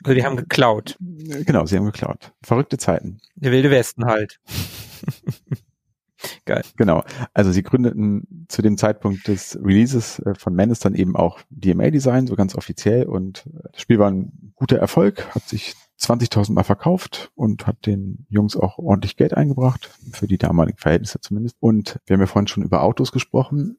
also 0.02 0.14
die 0.14 0.24
haben 0.24 0.36
geklaut. 0.36 0.96
Genau, 1.00 1.66
sie 1.66 1.76
haben 1.76 1.84
geklaut. 1.84 2.32
Verrückte 2.42 2.78
Zeiten. 2.78 3.20
Der 3.36 3.52
wilde 3.52 3.70
Westen 3.70 4.06
halt. 4.06 4.40
Geil. 6.46 6.62
Genau. 6.76 7.04
Also 7.34 7.52
sie 7.52 7.62
gründeten 7.62 8.46
zu 8.48 8.62
dem 8.62 8.78
Zeitpunkt 8.78 9.28
des 9.28 9.58
Releases 9.62 10.20
äh, 10.20 10.34
von 10.34 10.54
Menace 10.54 10.78
dann 10.78 10.94
eben 10.94 11.16
auch 11.16 11.40
DMA 11.50 11.90
Design, 11.90 12.26
so 12.26 12.34
ganz 12.34 12.54
offiziell. 12.54 13.04
Und 13.04 13.44
das 13.72 13.80
Spiel 13.80 13.98
war 13.98 14.10
ein 14.10 14.52
guter 14.54 14.78
Erfolg, 14.78 15.34
hat 15.34 15.42
sich 15.42 15.74
20.000 16.08 16.52
Mal 16.52 16.64
verkauft 16.64 17.32
und 17.34 17.66
hat 17.66 17.86
den 17.86 18.26
Jungs 18.28 18.56
auch 18.56 18.78
ordentlich 18.78 19.16
Geld 19.16 19.34
eingebracht, 19.34 19.90
für 20.12 20.26
die 20.26 20.38
damaligen 20.38 20.78
Verhältnisse 20.78 21.20
zumindest. 21.20 21.56
Und 21.60 22.00
wir 22.06 22.14
haben 22.14 22.20
ja 22.20 22.26
vorhin 22.26 22.48
schon 22.48 22.62
über 22.62 22.82
Autos 22.82 23.12
gesprochen. 23.12 23.78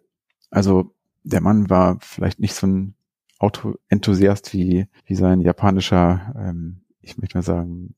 Also 0.50 0.94
der 1.24 1.42
Mann 1.42 1.70
war 1.70 1.98
vielleicht 2.02 2.40
nicht 2.40 2.54
so 2.54 2.68
ein 2.68 2.96
Auto-Enthusiast 3.40 4.54
wie, 4.54 4.88
wie 5.06 5.16
sein 5.16 5.42
japanischer, 5.42 6.34
ähm, 6.38 6.82
ich 7.02 7.18
möchte 7.18 7.38
mal 7.38 7.44
sagen, 7.44 7.96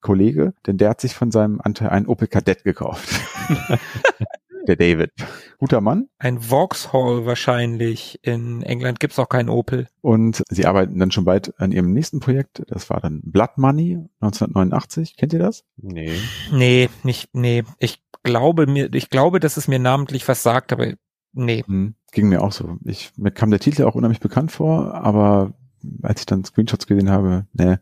Kollege, 0.00 0.54
denn 0.66 0.78
der 0.78 0.90
hat 0.90 1.00
sich 1.00 1.14
von 1.14 1.30
seinem 1.30 1.60
Anteil 1.60 1.90
einen 1.90 2.06
Opel 2.06 2.26
Kadett 2.26 2.64
gekauft. 2.64 3.20
der 4.66 4.76
David. 4.76 5.12
Guter 5.58 5.80
Mann. 5.80 6.08
Ein 6.18 6.40
Vauxhall 6.40 7.26
wahrscheinlich. 7.26 8.18
In 8.22 8.62
England 8.62 9.00
gibt's 9.00 9.18
auch 9.18 9.28
keinen 9.28 9.48
Opel. 9.48 9.86
Und 10.00 10.42
sie 10.48 10.66
arbeiten 10.66 10.98
dann 10.98 11.10
schon 11.10 11.24
bald 11.24 11.58
an 11.60 11.72
ihrem 11.72 11.92
nächsten 11.92 12.20
Projekt. 12.20 12.62
Das 12.68 12.90
war 12.90 13.00
dann 13.00 13.20
Blood 13.22 13.56
Money 13.56 13.98
1989. 14.20 15.16
Kennt 15.16 15.32
ihr 15.32 15.38
das? 15.38 15.64
Nee. 15.76 16.12
Nee, 16.52 16.88
nicht, 17.02 17.34
nee. 17.34 17.64
Ich 17.78 18.02
glaube 18.22 18.66
mir, 18.66 18.92
ich 18.92 19.10
glaube, 19.10 19.40
dass 19.40 19.56
es 19.56 19.68
mir 19.68 19.78
namentlich 19.78 20.26
was 20.28 20.42
sagt, 20.42 20.72
aber 20.72 20.92
nee. 21.32 21.64
Hm, 21.66 21.94
ging 22.12 22.28
mir 22.28 22.42
auch 22.42 22.52
so. 22.52 22.78
Ich, 22.84 23.12
mir 23.16 23.30
kam 23.30 23.50
der 23.50 23.60
Titel 23.60 23.84
auch 23.84 23.94
unheimlich 23.94 24.20
bekannt 24.20 24.52
vor, 24.52 24.94
aber 24.94 25.54
als 26.02 26.20
ich 26.20 26.26
dann 26.26 26.44
Screenshots 26.44 26.86
gesehen 26.86 27.10
habe, 27.10 27.46
nee, 27.52 27.76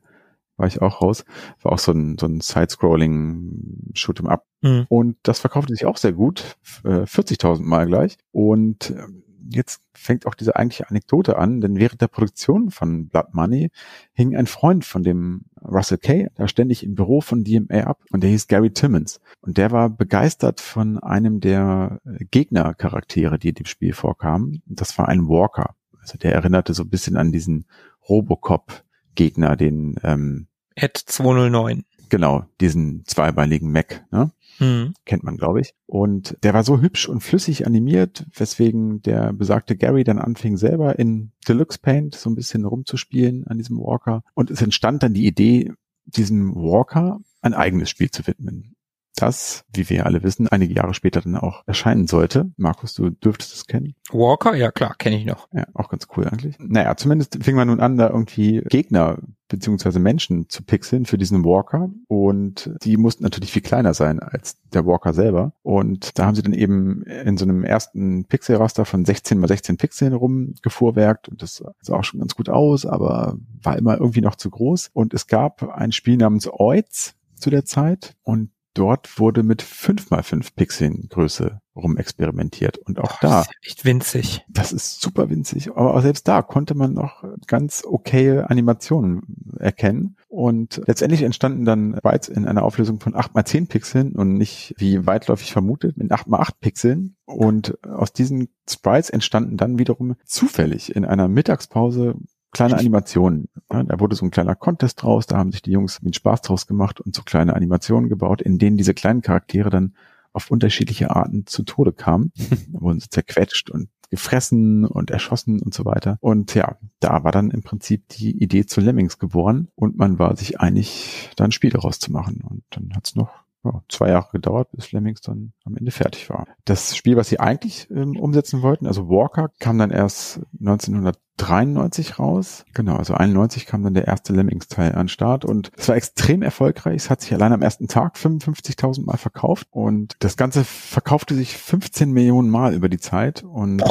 war 0.57 0.67
ich 0.67 0.83
auch 0.83 1.01
raus. 1.01 1.25
War 1.63 1.73
auch 1.73 1.79
so 1.79 1.93
ein, 1.93 2.19
so 2.19 2.27
ein 2.27 2.41
Side-Scrolling 2.41 3.93
Shoot'em 3.95 4.27
Up. 4.27 4.45
Mhm. 4.61 4.87
Und 4.89 5.17
das 5.23 5.41
verkaufte 5.41 5.73
sich 5.73 5.87
auch 5.87 5.97
sehr 5.97 6.13
gut, 6.13 6.57
äh, 6.85 7.05
40.000 7.05 7.63
Mal 7.63 7.87
gleich. 7.87 8.17
Und 8.33 8.91
ähm, 8.91 9.23
jetzt 9.51 9.83
fängt 9.95 10.27
auch 10.27 10.35
diese 10.35 10.57
eigentliche 10.57 10.89
Anekdote 10.91 11.39
an, 11.39 11.61
denn 11.61 11.77
während 11.79 12.01
der 12.01 12.09
Produktion 12.09 12.71
von 12.71 13.09
Blood 13.09 13.33
Money 13.33 13.71
hing 14.13 14.37
ein 14.37 14.47
Freund 14.47 14.85
von 14.85 15.03
dem 15.03 15.43
Russell 15.63 15.99
Kay 15.99 16.29
da 16.35 16.49
ständig 16.49 16.85
im 16.85 16.95
Büro 16.95 17.21
von 17.21 17.45
DMA 17.45 17.85
ab 17.85 18.03
und 18.13 18.23
der 18.23 18.31
hieß 18.31 18.47
Gary 18.47 18.71
Timmons 18.71 19.21
und 19.41 19.57
der 19.59 19.71
war 19.71 19.91
begeistert 19.91 20.61
von 20.61 20.99
einem 20.99 21.41
der 21.41 22.01
äh, 22.05 22.25
Gegnercharaktere, 22.31 23.39
die 23.39 23.51
in 23.51 23.55
dem 23.55 23.67
Spiel 23.67 23.93
vorkamen. 23.93 24.63
Das 24.67 24.99
war 24.99 25.09
ein 25.09 25.29
Walker. 25.29 25.75
Also 26.01 26.19
der 26.19 26.35
erinnerte 26.35 26.75
so 26.75 26.85
ein 26.85 26.91
bisschen 26.91 27.17
an 27.17 27.33
diesen 27.33 27.67
Robocop 28.09 28.85
Gegner, 29.15 29.57
den 29.57 29.97
ähm, 30.03 30.47
Ed 30.75 30.97
209. 30.97 31.85
Genau, 32.09 32.45
diesen 32.61 33.05
zweibeinigen 33.05 33.71
Mac, 33.71 34.05
ne? 34.11 34.31
Hm. 34.59 34.95
Kennt 35.05 35.23
man, 35.23 35.37
glaube 35.37 35.61
ich. 35.61 35.75
Und 35.87 36.37
der 36.43 36.53
war 36.53 36.65
so 36.65 36.81
hübsch 36.81 37.09
und 37.09 37.21
flüssig 37.21 37.67
animiert, 37.67 38.27
weswegen 38.35 39.03
der 39.03 39.33
besagte 39.33 39.77
Gary 39.77 40.03
dann 40.03 40.19
anfing, 40.19 40.57
selber 40.57 40.99
in 40.99 41.31
Deluxe 41.47 41.79
Paint 41.79 42.17
so 42.17 42.29
ein 42.29 42.35
bisschen 42.35 42.65
rumzuspielen 42.65 43.47
an 43.47 43.59
diesem 43.59 43.79
Walker. 43.79 44.23
Und 44.35 44.51
es 44.51 44.61
entstand 44.61 45.05
dann 45.05 45.15
die 45.15 45.27
Idee, 45.27 45.73
diesem 46.07 46.55
Walker 46.57 47.21
ein 47.41 47.55
eigenes 47.55 47.89
Spiel 47.89 48.11
zu 48.11 48.27
widmen 48.27 48.75
das, 49.20 49.65
wie 49.73 49.89
wir 49.89 50.07
alle 50.07 50.23
wissen, 50.23 50.49
einige 50.49 50.74
Jahre 50.74 50.95
später 50.95 51.20
dann 51.20 51.36
auch 51.36 51.62
erscheinen 51.66 52.07
sollte. 52.07 52.51
Markus, 52.57 52.95
du 52.95 53.11
dürftest 53.11 53.55
es 53.55 53.66
kennen. 53.66 53.95
Walker, 54.11 54.55
ja 54.55 54.70
klar, 54.70 54.95
kenne 54.99 55.16
ich 55.16 55.27
noch. 55.27 55.49
Ja, 55.53 55.66
auch 55.74 55.89
ganz 55.89 56.07
cool 56.16 56.27
eigentlich. 56.27 56.57
Naja, 56.59 56.97
zumindest 56.97 57.39
fing 57.43 57.57
man 57.57 57.69
nun 57.69 57.81
an, 57.81 57.97
da 57.97 58.09
irgendwie 58.09 58.62
Gegner 58.69 59.19
beziehungsweise 59.49 59.99
Menschen 59.99 60.49
zu 60.49 60.62
pixeln 60.62 61.07
für 61.07 61.19
diesen 61.19 61.45
Walker 61.45 61.90
und 62.07 62.70
die 62.82 62.97
mussten 62.97 63.24
natürlich 63.24 63.51
viel 63.51 63.62
kleiner 63.62 63.95
sein 63.95 64.20
als 64.20 64.59
der 64.73 64.86
Walker 64.86 65.15
selber 65.15 65.53
und 65.62 66.19
da 66.19 66.27
haben 66.27 66.35
sie 66.35 66.43
dann 66.43 66.53
eben 66.53 67.03
in 67.03 67.39
so 67.39 67.45
einem 67.45 67.65
ersten 67.65 68.27
Pixelraster 68.27 68.85
von 68.85 69.05
16 69.05 69.39
mal 69.39 69.49
16 69.49 69.78
Pixeln 69.78 70.12
rumgefuhrwerkt 70.12 71.28
und 71.28 71.43
das 71.43 71.65
sah 71.81 71.95
auch 71.95 72.05
schon 72.05 72.20
ganz 72.20 72.35
gut 72.35 72.49
aus, 72.51 72.85
aber 72.85 73.39
war 73.62 73.78
immer 73.78 73.99
irgendwie 73.99 74.20
noch 74.20 74.36
zu 74.36 74.51
groß 74.51 74.90
und 74.93 75.15
es 75.15 75.27
gab 75.27 75.62
ein 75.62 75.93
Spiel 75.93 76.19
namens 76.19 76.49
Oids 76.51 77.15
zu 77.35 77.51
der 77.51 77.65
Zeit 77.65 78.16
und 78.23 78.51
dort 78.79 79.19
wurde 79.19 79.43
mit 79.43 79.61
5 79.63 80.11
mal 80.11 80.23
5 80.23 80.55
Pixeln 80.55 81.09
Größe 81.09 81.61
rumexperimentiert. 81.75 82.79
Und 82.79 83.01
auch 83.01 83.21
Boah, 83.21 83.29
da, 83.29 83.41
ist 83.41 83.47
ja 83.49 83.53
echt 83.63 83.85
winzig. 83.85 84.45
das 84.49 84.73
ist 84.73 85.01
super 85.01 85.31
winzig, 85.31 85.71
aber 85.71 85.95
auch 85.95 86.01
selbst 86.01 86.29
da 86.29 86.43
konnte 86.43 86.75
man 86.75 86.93
noch 86.93 87.25
ganz 87.47 87.83
okaye 87.85 88.49
Animationen 88.49 89.23
erkennen. 89.59 90.17
Und 90.29 90.81
letztendlich 90.87 91.23
entstanden 91.23 91.65
dann 91.65 91.99
Bytes 92.03 92.29
in 92.29 92.47
einer 92.47 92.63
Auflösung 92.63 93.01
von 93.01 93.17
8 93.17 93.35
mal 93.35 93.45
10 93.45 93.67
Pixeln 93.67 94.13
und 94.13 94.35
nicht 94.35 94.75
wie 94.79 95.07
weitläufig 95.07 95.53
vermutet 95.53 95.97
mit 95.97 96.13
8 96.13 96.29
mal 96.29 96.41
8 96.41 96.61
Pixeln. 96.61 97.17
Und 97.25 97.83
aus 97.85 98.13
diesen 98.13 98.49
Sprites 98.69 99.11
entstanden 99.11 99.57
dann 99.57 99.79
wiederum 99.79 100.15
zufällig 100.25 100.95
in 100.95 101.05
einer 101.05 101.29
Mittagspause 101.29 102.15
kleine 102.53 102.77
Animationen. 102.77 103.49
Da 103.69 104.01
wurde 104.01 104.16
so 104.16 104.25
ein 104.25 104.31
kleiner 104.31 104.55
Contest 104.55 105.03
draus, 105.03 105.27
da 105.27 105.37
haben 105.37 105.53
sich 105.53 105.62
die 105.62 105.73
Jungs 105.73 106.01
den 106.01 106.12
Spaß 106.12 106.43
draus 106.43 106.66
gemacht 106.66 107.01
und 107.01 107.15
so 107.15 107.23
kleine 107.23 107.55
Animationen 107.55 108.09
gebaut, 108.09 108.41
in 108.43 108.59
denen 108.59 108.77
diese 108.77 108.95
kleinen 108.95 109.23
Charaktere 109.23 109.70
dann 109.70 109.95
auf 110.33 110.51
unterschiedliche 110.51 111.11
Arten 111.15 111.47
zu 111.47 111.62
Tode 111.62 111.93
kamen. 111.93 112.33
da 112.73 112.81
wurden 112.81 113.01
sie 113.01 113.11
zerquetscht 113.11 113.70
und 113.70 113.89
gefressen 114.11 114.87
und 114.87 115.11
erschossen 115.11 115.61
und 115.61 115.75
so 115.75 115.85
weiter. 115.85 116.16
Und 116.20 116.55
ja, 116.55 116.79
da 117.01 117.25
war 117.25 117.33
dann 117.33 117.51
im 117.51 117.62
Prinzip 117.62 118.09
die 118.09 118.43
Idee 118.43 118.65
zu 118.65 118.81
Lemmings 118.81 119.19
geboren 119.19 119.69
und 119.75 119.99
man 119.99 120.19
war 120.19 120.35
sich 120.37 120.61
einig, 120.61 121.31
da 121.37 121.45
ein 121.45 121.53
Spiel 121.53 121.70
daraus 121.70 121.99
zu 121.99 122.11
machen. 122.11 122.43
Und 122.49 122.62
dann 122.70 122.93
hat's 122.95 123.15
noch 123.15 123.31
ja, 123.65 123.83
zwei 123.89 124.11
Jahre 124.11 124.29
gedauert, 124.33 124.69
bis 124.73 124.93
Lemmings 124.93 125.21
dann 125.21 125.53
am 125.65 125.77
Ende 125.77 125.91
fertig 125.91 126.31
war. 126.31 126.47
Das 126.65 126.97
Spiel, 126.97 127.17
was 127.17 127.29
sie 127.29 127.41
eigentlich 127.41 127.91
ähm, 127.91 128.17
umsetzen 128.17 128.63
wollten, 128.63 128.87
also 128.87 129.09
Walker, 129.09 129.51
kam 129.59 129.79
dann 129.79 129.91
erst 129.91 130.41
1993 130.61 132.19
raus. 132.21 132.65
Genau, 132.73 132.97
also 132.97 133.15
91 133.15 133.67
kam 133.67 133.83
dann 133.83 133.95
der 133.95 134.07
erste 134.07 134.33
Lemmings-Teil 134.33 134.95
an 134.95 135.09
Start 135.09 135.45
und 135.45 135.73
es 135.77 135.89
war 135.89 135.97
extrem 135.97 136.43
erfolgreich. 136.43 136.97
Es 136.97 137.11
hat 137.11 137.21
sich 137.21 137.35
allein 137.35 137.53
am 137.53 137.63
ersten 137.63 137.89
Tag 137.89 138.17
55.000 138.17 139.05
Mal 139.05 139.17
verkauft 139.17 139.67
und 139.71 140.15
das 140.21 140.37
Ganze 140.37 140.63
verkaufte 140.63 141.35
sich 141.35 141.57
15 141.57 142.13
Millionen 142.13 142.51
Mal 142.51 142.75
über 142.75 142.89
die 142.89 143.01
Zeit 143.01 143.43
und 143.43 143.83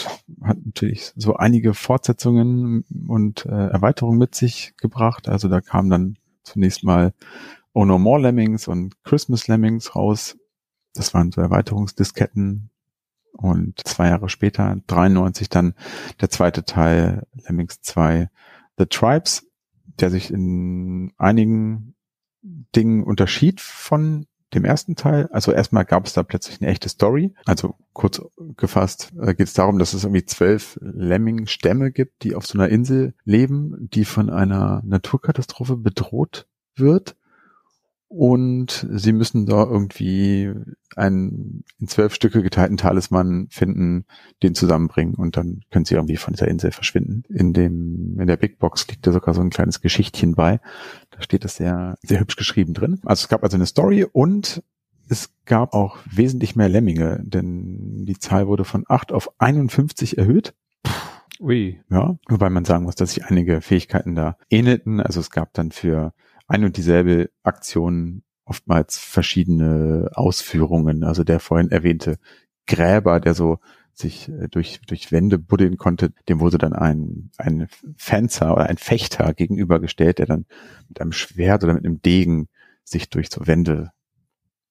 hat 0.44 0.58
natürlich 0.66 1.12
so 1.18 1.36
einige 1.36 1.74
Fortsetzungen 1.74 2.86
und 3.08 3.46
äh, 3.46 3.50
Erweiterungen 3.50 4.18
mit 4.18 4.34
sich 4.34 4.76
gebracht. 4.78 5.28
Also 5.28 5.50
da 5.50 5.60
kam 5.60 5.90
dann 5.90 6.18
zunächst 6.44 6.86
mal 6.86 7.14
Oh 7.78 7.86
No 7.86 8.00
More 8.00 8.20
Lemmings 8.20 8.68
und 8.68 9.04
Christmas 9.04 9.48
Lemmings 9.48 9.96
raus. 9.96 10.36
Das 10.96 11.14
waren 11.14 11.32
so 11.32 11.42
Erweiterungsdisketten. 11.42 12.72
Und 13.34 13.88
zwei 13.88 14.08
Jahre 14.08 14.30
später, 14.30 14.78
93, 14.88 15.48
dann 15.48 15.76
der 16.20 16.32
zweite 16.32 16.66
Teil, 16.66 17.28
Lemmings 17.36 17.82
2, 17.82 18.32
The 18.80 18.88
Tribes, 18.88 19.46
der 20.00 20.10
sich 20.10 20.34
in 20.34 21.14
einigen 21.20 21.94
Dingen 22.42 23.04
unterschied 23.04 23.62
von 23.62 24.26
dem 24.56 24.66
ersten 24.66 24.96
Teil. 24.96 25.30
Also 25.32 25.52
erstmal 25.52 25.86
gab 25.86 26.08
es 26.08 26.14
da 26.14 26.24
plötzlich 26.24 26.60
eine 26.60 26.72
echte 26.72 26.90
Story. 26.90 27.36
Also 27.46 27.76
kurz 27.94 28.24
gefasst 28.56 29.14
äh, 29.22 29.36
geht 29.36 29.50
es 29.50 29.54
darum, 29.54 29.78
dass 29.78 29.94
es 29.94 30.04
irgendwie 30.04 30.26
zwölf 30.26 30.80
Lemming-Stämme 30.82 31.92
gibt, 31.92 32.24
die 32.24 32.34
auf 32.34 32.48
so 32.48 32.58
einer 32.58 32.70
Insel 32.70 33.14
leben, 33.24 33.88
die 33.94 34.06
von 34.06 34.32
einer 34.32 34.82
Naturkatastrophe 34.84 35.78
bedroht 35.78 36.48
wird 36.76 37.16
und 38.10 38.88
sie 38.90 39.12
müssen 39.12 39.46
da 39.46 39.64
irgendwie 39.64 40.54
einen 40.96 41.64
in 41.80 41.88
zwölf 41.88 42.14
Stücke 42.14 42.42
geteilten 42.42 42.78
Talisman 42.78 43.48
finden, 43.50 44.06
den 44.44 44.56
zusammenbringen 44.56 45.16
und 45.16 45.36
dann 45.38 45.62
können 45.72 45.86
sie 45.86 45.96
irgendwie 45.96 46.18
von 46.18 46.34
dieser 46.34 46.48
Insel 46.48 46.72
verschwinden. 46.72 47.24
In 47.30 47.54
dem, 47.54 48.18
in 48.20 48.28
der 48.28 48.38
Big 48.38 48.60
Box 48.60 48.88
liegt 48.88 49.06
da 49.06 49.12
sogar 49.12 49.34
so 49.34 49.42
ein 49.42 49.50
kleines 49.50 49.82
Geschichtchen 49.82 50.36
bei. 50.36 50.60
Da 51.12 51.22
steht 51.22 51.44
das 51.44 51.58
sehr, 51.58 51.98
sehr 52.02 52.20
hübsch 52.20 52.38
geschrieben 52.38 52.74
drin. 52.74 53.00
Also 53.04 53.24
es 53.24 53.30
gab 53.30 53.44
also 53.44 53.58
eine 53.58 53.66
Story 53.66 54.06
und 54.06 54.64
es 55.10 55.30
gab 55.46 55.74
auch 55.74 55.98
wesentlich 56.10 56.56
mehr 56.56 56.70
Lemminge, 56.70 57.22
denn 57.24 58.06
die 58.06 58.20
Zahl 58.20 58.48
wurde 58.48 58.66
von 58.66 58.84
acht 58.88 59.12
auf 59.12 59.30
51 59.40 60.18
erhöht. 60.18 60.54
Ui. 61.40 61.80
Ja, 61.90 62.18
wobei 62.28 62.50
man 62.50 62.66
sagen 62.66 62.84
muss, 62.84 62.96
dass 62.96 63.14
sich 63.14 63.26
einige 63.26 63.62
Fähigkeiten 63.62 64.16
da 64.16 64.38
ähnelten. 64.50 65.00
Also 65.00 65.20
es 65.20 65.30
gab 65.30 65.54
dann 65.54 65.72
für 65.72 66.14
ein 66.48 66.64
und 66.64 66.78
dieselbe 66.78 67.30
Aktion 67.44 68.24
oftmals 68.46 68.98
verschiedene 68.98 70.10
Ausführungen. 70.14 71.04
Also 71.04 71.24
der 71.24 71.40
vorhin 71.40 71.70
erwähnte 71.70 72.18
Gräber, 72.66 73.20
der 73.20 73.34
so 73.34 73.60
sich 73.94 74.30
äh, 74.30 74.48
durch, 74.50 74.80
durch 74.88 75.12
Wände 75.12 75.38
buddeln 75.38 75.78
konnte, 75.78 76.14
dem 76.30 76.40
wurde 76.40 76.58
dann 76.58 76.74
ein, 76.74 77.32
ein 77.38 77.68
Fencer 77.98 78.54
oder 78.54 78.68
ein 78.68 78.78
Fechter 78.78 79.34
gegenübergestellt, 79.34 80.20
der 80.20 80.28
dann 80.28 80.46
mit 80.88 81.02
einem 81.02 81.12
Schwert 81.12 81.64
oder 81.64 81.74
mit 81.74 81.86
einem 81.86 82.02
Degen 82.02 82.48
sich 82.84 83.10
durch 83.10 83.30
so 83.30 83.48
Wände 83.48 83.92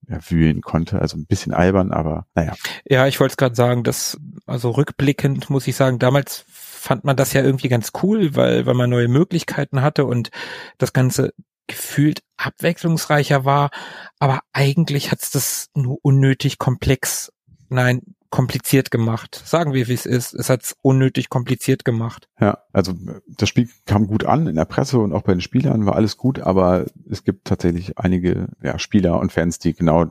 ja, 0.09 0.19
wühlen 0.31 0.63
konnte. 0.63 1.01
Also 1.01 1.17
ein 1.17 1.27
bisschen 1.27 1.53
albern, 1.53 1.93
aber 1.93 2.27
naja. 2.35 2.55
Ja, 2.85 3.07
ich 3.07 3.19
wollte 3.19 3.33
es 3.33 3.37
gerade 3.37 3.57
sagen, 3.57 3.83
dass, 3.83 4.19
also 4.47 4.71
rückblickend 4.71 5.51
muss 5.51 5.67
ich 5.67 5.77
sagen, 5.77 5.99
damals 5.99 6.45
fand 6.49 7.05
man 7.05 7.17
das 7.17 7.33
ja 7.33 7.43
irgendwie 7.43 7.69
ganz 7.69 7.91
cool, 8.03 8.37
weil, 8.37 8.65
weil 8.65 8.75
man 8.75 8.89
neue 8.89 9.09
Möglichkeiten 9.09 9.83
hatte 9.83 10.05
und 10.05 10.31
das 10.79 10.93
Ganze 10.93 11.33
gefühlt 11.67 12.21
abwechslungsreicher 12.37 13.45
war, 13.45 13.71
aber 14.19 14.41
eigentlich 14.53 15.11
hat's 15.11 15.31
das 15.31 15.69
nur 15.75 15.99
unnötig 16.03 16.59
komplex, 16.59 17.33
nein, 17.69 18.03
kompliziert 18.31 18.91
gemacht. 18.91 19.41
Sagen 19.45 19.73
wir, 19.73 19.89
wie 19.89 19.95
es 19.95 20.05
ist. 20.05 20.35
Es 20.35 20.51
hat's 20.51 20.77
unnötig 20.83 21.29
kompliziert 21.29 21.85
gemacht. 21.85 22.29
Ja, 22.41 22.59
also 22.73 22.93
das 23.29 23.49
Spiel 23.49 23.69
kam 23.87 24.07
gut 24.07 24.25
an 24.25 24.47
in 24.47 24.57
der 24.57 24.65
Presse 24.65 24.99
und 24.99 25.13
auch 25.13 25.23
bei 25.23 25.33
den 25.33 25.41
Spielern 25.41 25.87
war 25.87 25.95
alles 25.95 26.17
gut, 26.17 26.41
aber 26.41 26.87
es 27.09 27.25
gibt 27.25 27.47
tatsächlich 27.47 27.99
einige 27.99 28.49
ja, 28.63 28.79
Spieler 28.79 29.21
und 29.21 29.33
Fans, 29.33 29.59
die 29.59 29.75
genau 29.75 30.11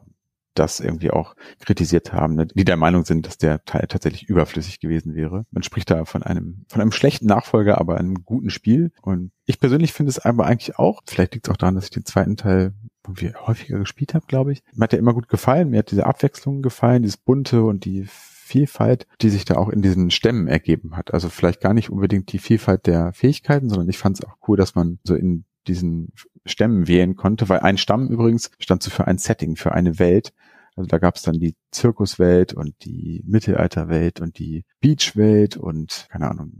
das 0.55 0.79
irgendwie 0.79 1.11
auch 1.11 1.35
kritisiert 1.59 2.13
haben, 2.13 2.35
ne, 2.35 2.47
die 2.47 2.65
der 2.65 2.77
Meinung 2.77 3.05
sind, 3.05 3.27
dass 3.27 3.37
der 3.37 3.63
Teil 3.65 3.85
tatsächlich 3.87 4.29
überflüssig 4.29 4.79
gewesen 4.79 5.15
wäre. 5.15 5.45
Man 5.51 5.63
spricht 5.63 5.91
da 5.91 6.05
von 6.05 6.23
einem, 6.23 6.65
von 6.67 6.81
einem 6.81 6.91
schlechten 6.91 7.27
Nachfolger, 7.27 7.79
aber 7.79 7.97
einem 7.97 8.25
guten 8.25 8.49
Spiel. 8.49 8.91
Und 9.01 9.31
ich 9.45 9.59
persönlich 9.59 9.93
finde 9.93 10.09
es 10.09 10.19
aber 10.19 10.45
eigentlich 10.45 10.77
auch, 10.79 11.01
vielleicht 11.05 11.33
liegt 11.33 11.47
es 11.47 11.51
auch 11.53 11.57
daran, 11.57 11.75
dass 11.75 11.85
ich 11.85 11.91
den 11.91 12.05
zweiten 12.05 12.37
Teil 12.37 12.73
irgendwie 13.05 13.33
häufiger 13.35 13.77
gespielt 13.77 14.13
habe, 14.13 14.25
glaube 14.27 14.51
ich. 14.51 14.63
Mir 14.73 14.85
hat 14.85 14.91
der 14.91 14.99
immer 14.99 15.13
gut 15.13 15.27
gefallen, 15.27 15.69
mir 15.69 15.79
hat 15.79 15.91
diese 15.91 16.05
Abwechslung 16.05 16.61
gefallen, 16.61 17.03
dieses 17.03 17.17
Bunte 17.17 17.63
und 17.63 17.85
die 17.85 18.07
Vielfalt, 18.07 19.07
die 19.21 19.29
sich 19.29 19.45
da 19.45 19.55
auch 19.55 19.69
in 19.69 19.81
diesen 19.81 20.11
Stämmen 20.11 20.47
ergeben 20.47 20.95
hat. 20.95 21.13
Also 21.13 21.29
vielleicht 21.29 21.61
gar 21.61 21.73
nicht 21.73 21.89
unbedingt 21.89 22.31
die 22.31 22.37
Vielfalt 22.37 22.85
der 22.85 23.11
Fähigkeiten, 23.13 23.69
sondern 23.69 23.89
ich 23.89 23.97
fand 23.97 24.19
es 24.19 24.25
auch 24.25 24.37
cool, 24.47 24.55
dass 24.55 24.75
man 24.75 24.99
so 25.03 25.15
in 25.15 25.45
diesen 25.67 26.13
Stämmen 26.45 26.87
wählen 26.87 27.15
konnte, 27.15 27.49
weil 27.49 27.61
ein 27.61 27.77
Stamm 27.79 28.07
übrigens 28.07 28.51
stand 28.59 28.83
so 28.83 28.91
für 28.91 29.07
ein 29.07 29.17
Setting, 29.17 29.55
für 29.55 29.71
eine 29.71 29.97
Welt. 29.97 30.31
Also 30.75 30.87
da 30.87 30.97
gab 30.97 31.15
es 31.15 31.21
dann 31.21 31.39
die 31.39 31.55
Zirkuswelt 31.71 32.53
und 32.53 32.75
die 32.83 33.23
Mittelalterwelt 33.25 34.21
und 34.21 34.39
die 34.39 34.65
Beachwelt 34.81 35.57
und 35.57 36.07
keine 36.09 36.29
Ahnung, 36.29 36.51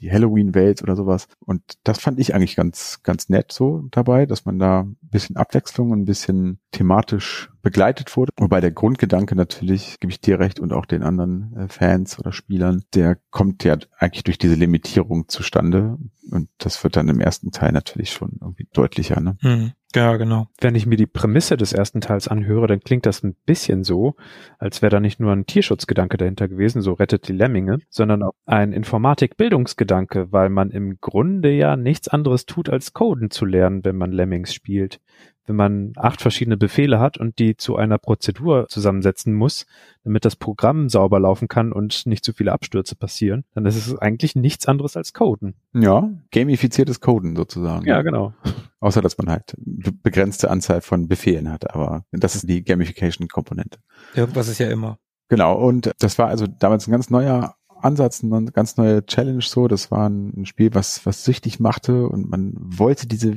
die 0.00 0.10
Halloween-Welt 0.10 0.82
oder 0.82 0.96
sowas. 0.96 1.28
Und 1.40 1.62
das 1.84 2.00
fand 2.00 2.18
ich 2.18 2.34
eigentlich 2.34 2.56
ganz, 2.56 3.00
ganz 3.02 3.28
nett 3.28 3.52
so 3.52 3.84
dabei, 3.90 4.26
dass 4.26 4.44
man 4.44 4.58
da 4.58 4.80
ein 4.80 4.96
bisschen 5.02 5.36
Abwechslung 5.36 5.90
und 5.90 6.00
ein 6.00 6.06
bisschen 6.06 6.58
thematisch 6.72 7.50
begleitet 7.62 8.16
wurde. 8.16 8.32
Wobei 8.38 8.60
der 8.60 8.70
Grundgedanke 8.70 9.36
natürlich, 9.36 9.98
gebe 10.00 10.10
ich 10.10 10.20
dir 10.20 10.40
recht 10.40 10.58
und 10.58 10.72
auch 10.72 10.86
den 10.86 11.02
anderen 11.02 11.54
äh, 11.56 11.68
Fans 11.68 12.18
oder 12.18 12.32
Spielern, 12.32 12.82
der 12.94 13.18
kommt 13.30 13.64
ja 13.64 13.76
eigentlich 13.98 14.24
durch 14.24 14.38
diese 14.38 14.54
Limitierung 14.54 15.28
zustande. 15.28 15.98
Und 16.30 16.48
das 16.58 16.82
wird 16.82 16.96
dann 16.96 17.08
im 17.08 17.20
ersten 17.20 17.50
Teil 17.50 17.72
natürlich 17.72 18.12
schon 18.12 18.38
irgendwie 18.40 18.68
deutlicher. 18.72 19.20
Ne? 19.20 19.36
Hm. 19.40 19.72
Ja, 19.92 20.16
genau. 20.18 20.46
Wenn 20.60 20.76
ich 20.76 20.86
mir 20.86 20.94
die 20.96 21.08
Prämisse 21.08 21.56
des 21.56 21.72
ersten 21.72 22.00
Teils 22.00 22.28
anhöre, 22.28 22.68
dann 22.68 22.78
klingt 22.78 23.06
das 23.06 23.24
ein 23.24 23.34
bisschen 23.44 23.82
so, 23.82 24.14
als 24.58 24.82
wäre 24.82 24.90
da 24.90 25.00
nicht 25.00 25.18
nur 25.18 25.32
ein 25.32 25.46
Tierschutzgedanke 25.46 26.16
dahinter 26.16 26.46
gewesen, 26.46 26.80
so 26.80 26.92
rettet 26.92 27.26
die 27.26 27.32
Lemminge, 27.32 27.78
sondern 27.88 28.22
auch 28.22 28.34
ein 28.46 28.72
Informatik-Bildungsgedanke, 28.72 30.30
weil 30.30 30.48
man 30.48 30.70
im 30.70 31.00
Grunde 31.00 31.50
ja 31.50 31.76
nichts 31.76 32.06
anderes 32.06 32.46
tut, 32.46 32.68
als 32.68 32.92
Coden 32.92 33.32
zu 33.32 33.44
lernen, 33.44 33.84
wenn 33.84 33.96
man 33.96 34.12
Lemmings 34.12 34.54
spielt 34.54 35.00
wenn 35.46 35.56
man 35.56 35.92
acht 35.96 36.20
verschiedene 36.20 36.56
Befehle 36.56 37.00
hat 37.00 37.18
und 37.18 37.38
die 37.38 37.56
zu 37.56 37.76
einer 37.76 37.98
Prozedur 37.98 38.66
zusammensetzen 38.68 39.34
muss, 39.34 39.66
damit 40.04 40.24
das 40.24 40.36
Programm 40.36 40.88
sauber 40.88 41.18
laufen 41.20 41.48
kann 41.48 41.72
und 41.72 42.06
nicht 42.06 42.24
zu 42.24 42.32
viele 42.32 42.52
Abstürze 42.52 42.94
passieren, 42.96 43.44
dann 43.54 43.66
ist 43.66 43.76
es 43.76 43.96
eigentlich 43.98 44.36
nichts 44.36 44.66
anderes 44.66 44.96
als 44.96 45.12
Coden. 45.12 45.54
Ja, 45.72 46.10
gamifiziertes 46.30 47.00
Coden 47.00 47.36
sozusagen. 47.36 47.86
Ja, 47.86 48.02
genau. 48.02 48.32
Außer, 48.80 49.02
dass 49.02 49.18
man 49.18 49.28
halt 49.28 49.54
begrenzte 49.58 50.50
Anzahl 50.50 50.80
von 50.80 51.08
Befehlen 51.08 51.50
hat, 51.50 51.74
aber 51.74 52.04
das 52.12 52.34
ist 52.34 52.48
die 52.48 52.62
Gamification-Komponente. 52.62 53.78
Irgendwas 54.14 54.48
ist 54.48 54.58
ja 54.58 54.70
immer. 54.70 54.98
Genau, 55.28 55.58
und 55.58 55.92
das 56.00 56.18
war 56.18 56.28
also 56.28 56.46
damals 56.46 56.88
ein 56.88 56.90
ganz 56.90 57.10
neuer 57.10 57.54
Ansatz, 57.68 58.22
eine 58.22 58.50
ganz 58.52 58.76
neue 58.76 59.04
Challenge 59.06 59.42
so. 59.42 59.68
Das 59.68 59.90
war 59.90 60.08
ein 60.08 60.44
Spiel, 60.44 60.74
was, 60.74 61.04
was 61.06 61.24
süchtig 61.24 61.60
machte 61.60 62.08
und 62.08 62.28
man 62.28 62.54
wollte 62.56 63.06
diese 63.06 63.36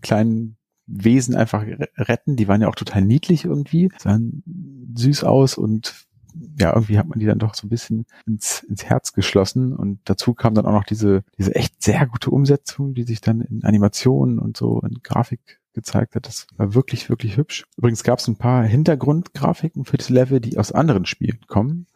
kleinen 0.00 0.56
Wesen 0.86 1.34
einfach 1.34 1.64
retten. 1.96 2.36
Die 2.36 2.48
waren 2.48 2.60
ja 2.60 2.68
auch 2.68 2.74
total 2.74 3.02
niedlich 3.02 3.44
irgendwie, 3.44 3.90
sahen 3.98 4.42
süß 4.96 5.24
aus 5.24 5.56
und 5.58 6.06
ja, 6.58 6.72
irgendwie 6.74 6.98
hat 6.98 7.08
man 7.08 7.18
die 7.18 7.26
dann 7.26 7.38
doch 7.38 7.54
so 7.54 7.66
ein 7.66 7.70
bisschen 7.70 8.06
ins, 8.26 8.62
ins 8.64 8.84
Herz 8.84 9.12
geschlossen 9.12 9.72
und 9.72 10.00
dazu 10.04 10.34
kam 10.34 10.54
dann 10.54 10.66
auch 10.66 10.72
noch 10.72 10.84
diese, 10.84 11.22
diese 11.38 11.54
echt 11.54 11.82
sehr 11.82 12.06
gute 12.06 12.30
Umsetzung, 12.30 12.94
die 12.94 13.04
sich 13.04 13.20
dann 13.20 13.40
in 13.40 13.64
Animationen 13.64 14.38
und 14.38 14.56
so 14.56 14.80
in 14.80 15.00
Grafik 15.02 15.60
gezeigt 15.74 16.14
hat. 16.14 16.26
Das 16.26 16.46
war 16.56 16.74
wirklich, 16.74 17.08
wirklich 17.08 17.36
hübsch. 17.36 17.64
Übrigens 17.76 18.02
gab 18.02 18.18
es 18.18 18.28
ein 18.28 18.36
paar 18.36 18.64
Hintergrundgrafiken 18.64 19.84
für 19.84 19.96
das 19.96 20.08
Level, 20.08 20.40
die 20.40 20.58
aus 20.58 20.72
anderen 20.72 21.06
Spielen 21.06 21.40
kommen. 21.46 21.86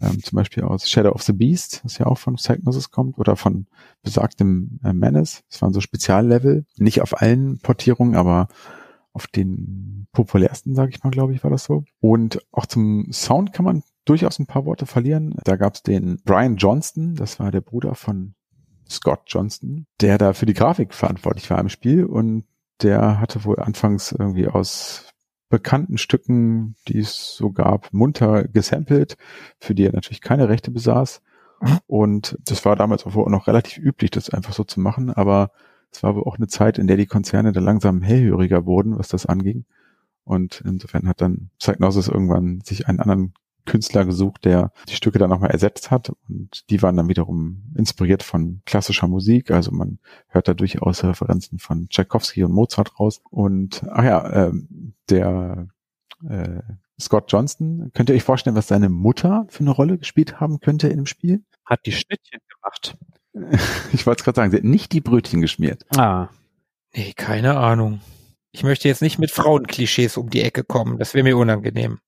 Ähm, 0.00 0.22
zum 0.22 0.36
Beispiel 0.36 0.62
aus 0.62 0.88
Shadow 0.88 1.12
of 1.12 1.22
the 1.22 1.32
Beast, 1.32 1.80
was 1.84 1.98
ja 1.98 2.06
auch 2.06 2.18
von 2.18 2.36
Psychnosis 2.36 2.90
kommt, 2.90 3.18
oder 3.18 3.36
von 3.36 3.66
besagtem 4.02 4.78
äh, 4.84 4.92
Menace. 4.92 5.42
Das 5.50 5.62
waren 5.62 5.72
so 5.72 5.80
Speziallevel. 5.80 6.66
Nicht 6.76 7.00
auf 7.00 7.20
allen 7.20 7.58
Portierungen, 7.60 8.14
aber 8.14 8.48
auf 9.12 9.26
den 9.26 10.06
populärsten, 10.12 10.74
sage 10.74 10.90
ich 10.90 11.02
mal, 11.02 11.10
glaube 11.10 11.32
ich, 11.32 11.42
war 11.42 11.50
das 11.50 11.64
so. 11.64 11.84
Und 12.00 12.40
auch 12.52 12.66
zum 12.66 13.10
Sound 13.12 13.54
kann 13.54 13.64
man 13.64 13.82
durchaus 14.04 14.38
ein 14.38 14.46
paar 14.46 14.66
Worte 14.66 14.84
verlieren. 14.84 15.34
Da 15.44 15.56
gab 15.56 15.74
es 15.74 15.82
den 15.82 16.20
Brian 16.24 16.56
Johnston, 16.56 17.14
das 17.14 17.40
war 17.40 17.50
der 17.50 17.62
Bruder 17.62 17.94
von 17.94 18.34
Scott 18.88 19.22
Johnston, 19.26 19.86
der 20.00 20.18
da 20.18 20.34
für 20.34 20.46
die 20.46 20.54
Grafik 20.54 20.94
verantwortlich 20.94 21.48
war 21.50 21.58
im 21.58 21.70
Spiel 21.70 22.04
und 22.04 22.44
der 22.82 23.18
hatte 23.18 23.44
wohl 23.44 23.58
anfangs 23.58 24.12
irgendwie 24.12 24.48
aus 24.48 25.10
bekannten 25.48 25.98
Stücken, 25.98 26.74
die 26.88 26.98
es 26.98 27.34
so 27.36 27.52
gab, 27.52 27.92
munter 27.92 28.44
gesampelt, 28.44 29.16
für 29.58 29.74
die 29.74 29.84
er 29.84 29.92
natürlich 29.92 30.20
keine 30.20 30.48
Rechte 30.48 30.70
besaß. 30.70 31.22
Mhm. 31.60 31.78
Und 31.86 32.38
das 32.44 32.64
war 32.64 32.76
damals 32.76 33.06
auch 33.06 33.28
noch 33.28 33.46
relativ 33.46 33.78
üblich, 33.78 34.10
das 34.10 34.30
einfach 34.30 34.52
so 34.52 34.64
zu 34.64 34.80
machen, 34.80 35.10
aber 35.10 35.50
es 35.92 36.02
war 36.02 36.14
wohl 36.14 36.24
auch 36.24 36.36
eine 36.36 36.48
Zeit, 36.48 36.78
in 36.78 36.86
der 36.86 36.96
die 36.96 37.06
Konzerne 37.06 37.52
da 37.52 37.60
langsam 37.60 38.02
hellhöriger 38.02 38.66
wurden, 38.66 38.98
was 38.98 39.08
das 39.08 39.26
anging. 39.26 39.64
Und 40.24 40.62
insofern 40.66 41.08
hat 41.08 41.20
dann 41.20 41.50
Psychnosis 41.58 42.08
irgendwann 42.08 42.60
sich 42.62 42.88
einen 42.88 43.00
anderen 43.00 43.32
Künstler 43.66 44.04
gesucht, 44.04 44.44
der 44.44 44.72
die 44.88 44.94
Stücke 44.94 45.18
dann 45.18 45.30
nochmal 45.30 45.50
ersetzt 45.50 45.90
hat. 45.90 46.12
Und 46.28 46.68
die 46.70 46.82
waren 46.82 46.96
dann 46.96 47.08
wiederum 47.08 47.72
inspiriert 47.76 48.22
von 48.22 48.62
klassischer 48.64 49.08
Musik. 49.08 49.50
Also 49.50 49.72
man 49.72 49.98
hört 50.28 50.48
da 50.48 50.54
durchaus 50.54 51.04
Referenzen 51.04 51.58
von 51.58 51.88
Tchaikovsky 51.88 52.44
und 52.44 52.52
Mozart 52.52 52.98
raus. 52.98 53.20
Und 53.30 53.84
ach 53.90 54.04
ja, 54.04 54.46
äh, 54.46 54.52
der 55.10 55.68
äh, 56.28 56.60
Scott 56.98 57.30
Johnston, 57.30 57.90
könnt 57.92 58.08
ihr 58.08 58.16
euch 58.16 58.22
vorstellen, 58.22 58.56
was 58.56 58.68
seine 58.68 58.88
Mutter 58.88 59.46
für 59.48 59.60
eine 59.60 59.70
Rolle 59.70 59.98
gespielt 59.98 60.40
haben 60.40 60.60
könnte 60.60 60.88
in 60.88 60.96
dem 60.96 61.06
Spiel? 61.06 61.44
Hat 61.64 61.84
die 61.84 61.92
Schnittchen 61.92 62.40
gemacht. 62.54 62.96
Ich 63.92 64.06
wollte 64.06 64.20
es 64.20 64.24
gerade 64.24 64.36
sagen, 64.36 64.50
sie 64.50 64.56
hat 64.56 64.64
nicht 64.64 64.92
die 64.92 65.02
Brötchen 65.02 65.42
geschmiert. 65.42 65.84
Ah. 65.94 66.28
Nee, 66.94 67.12
keine 67.14 67.58
Ahnung. 67.58 68.00
Ich 68.50 68.62
möchte 68.62 68.88
jetzt 68.88 69.02
nicht 69.02 69.18
mit 69.18 69.30
Frauenklischees 69.30 70.16
um 70.16 70.30
die 70.30 70.40
Ecke 70.40 70.64
kommen. 70.64 70.98
Das 70.98 71.12
wäre 71.12 71.22
mir 71.22 71.36
unangenehm. 71.36 71.98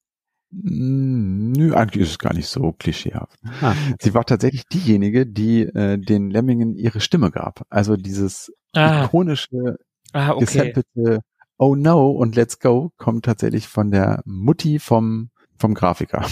Hm, 0.51 1.53
nö, 1.53 1.75
eigentlich 1.75 2.05
ist 2.05 2.11
es 2.11 2.19
gar 2.19 2.35
nicht 2.35 2.49
so 2.49 2.73
klischeehaft. 2.73 3.39
Ah. 3.61 3.75
Sie 4.01 4.15
war 4.15 4.25
tatsächlich 4.25 4.65
diejenige, 4.67 5.27
die 5.27 5.63
äh, 5.63 5.99
den 5.99 6.31
Lemmingen 6.31 6.75
ihre 6.75 7.01
Stimme 7.01 7.31
gab. 7.31 7.67
Also 7.69 7.97
dieses 7.97 8.53
ah. 8.73 9.05
ikonische, 9.05 9.77
ah, 10.13 10.31
okay. 10.31 10.45
gesampelte 10.45 11.21
Oh 11.59 11.75
no 11.75 12.11
und 12.11 12.37
Let's 12.37 12.61
Go 12.61 12.93
kommt 12.97 13.25
tatsächlich 13.25 13.67
von 13.67 13.91
der 13.91 14.23
Mutti 14.25 14.79
vom, 14.79 15.31
vom 15.59 15.75
Grafiker. 15.75 16.25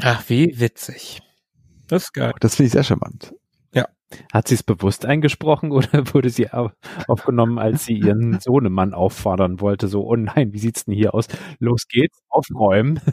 Ach, 0.00 0.24
wie 0.28 0.58
witzig. 0.58 1.20
Das 1.86 2.04
ist 2.04 2.12
geil. 2.14 2.32
Das 2.40 2.54
finde 2.54 2.68
ich 2.68 2.72
sehr 2.72 2.84
charmant. 2.84 3.34
Hat 4.32 4.48
sie 4.48 4.54
es 4.54 4.62
bewusst 4.62 5.04
eingesprochen 5.04 5.72
oder 5.72 6.12
wurde 6.14 6.30
sie 6.30 6.48
aufgenommen, 7.08 7.58
als 7.58 7.84
sie 7.84 7.94
ihren 7.94 8.38
Sohnemann 8.40 8.94
auffordern 8.94 9.60
wollte? 9.60 9.88
So, 9.88 10.06
oh 10.06 10.16
nein, 10.16 10.52
wie 10.52 10.58
sieht's 10.58 10.84
denn 10.84 10.94
hier 10.94 11.14
aus? 11.14 11.26
Los 11.58 11.86
geht's, 11.88 12.20
aufräumen. 12.28 13.00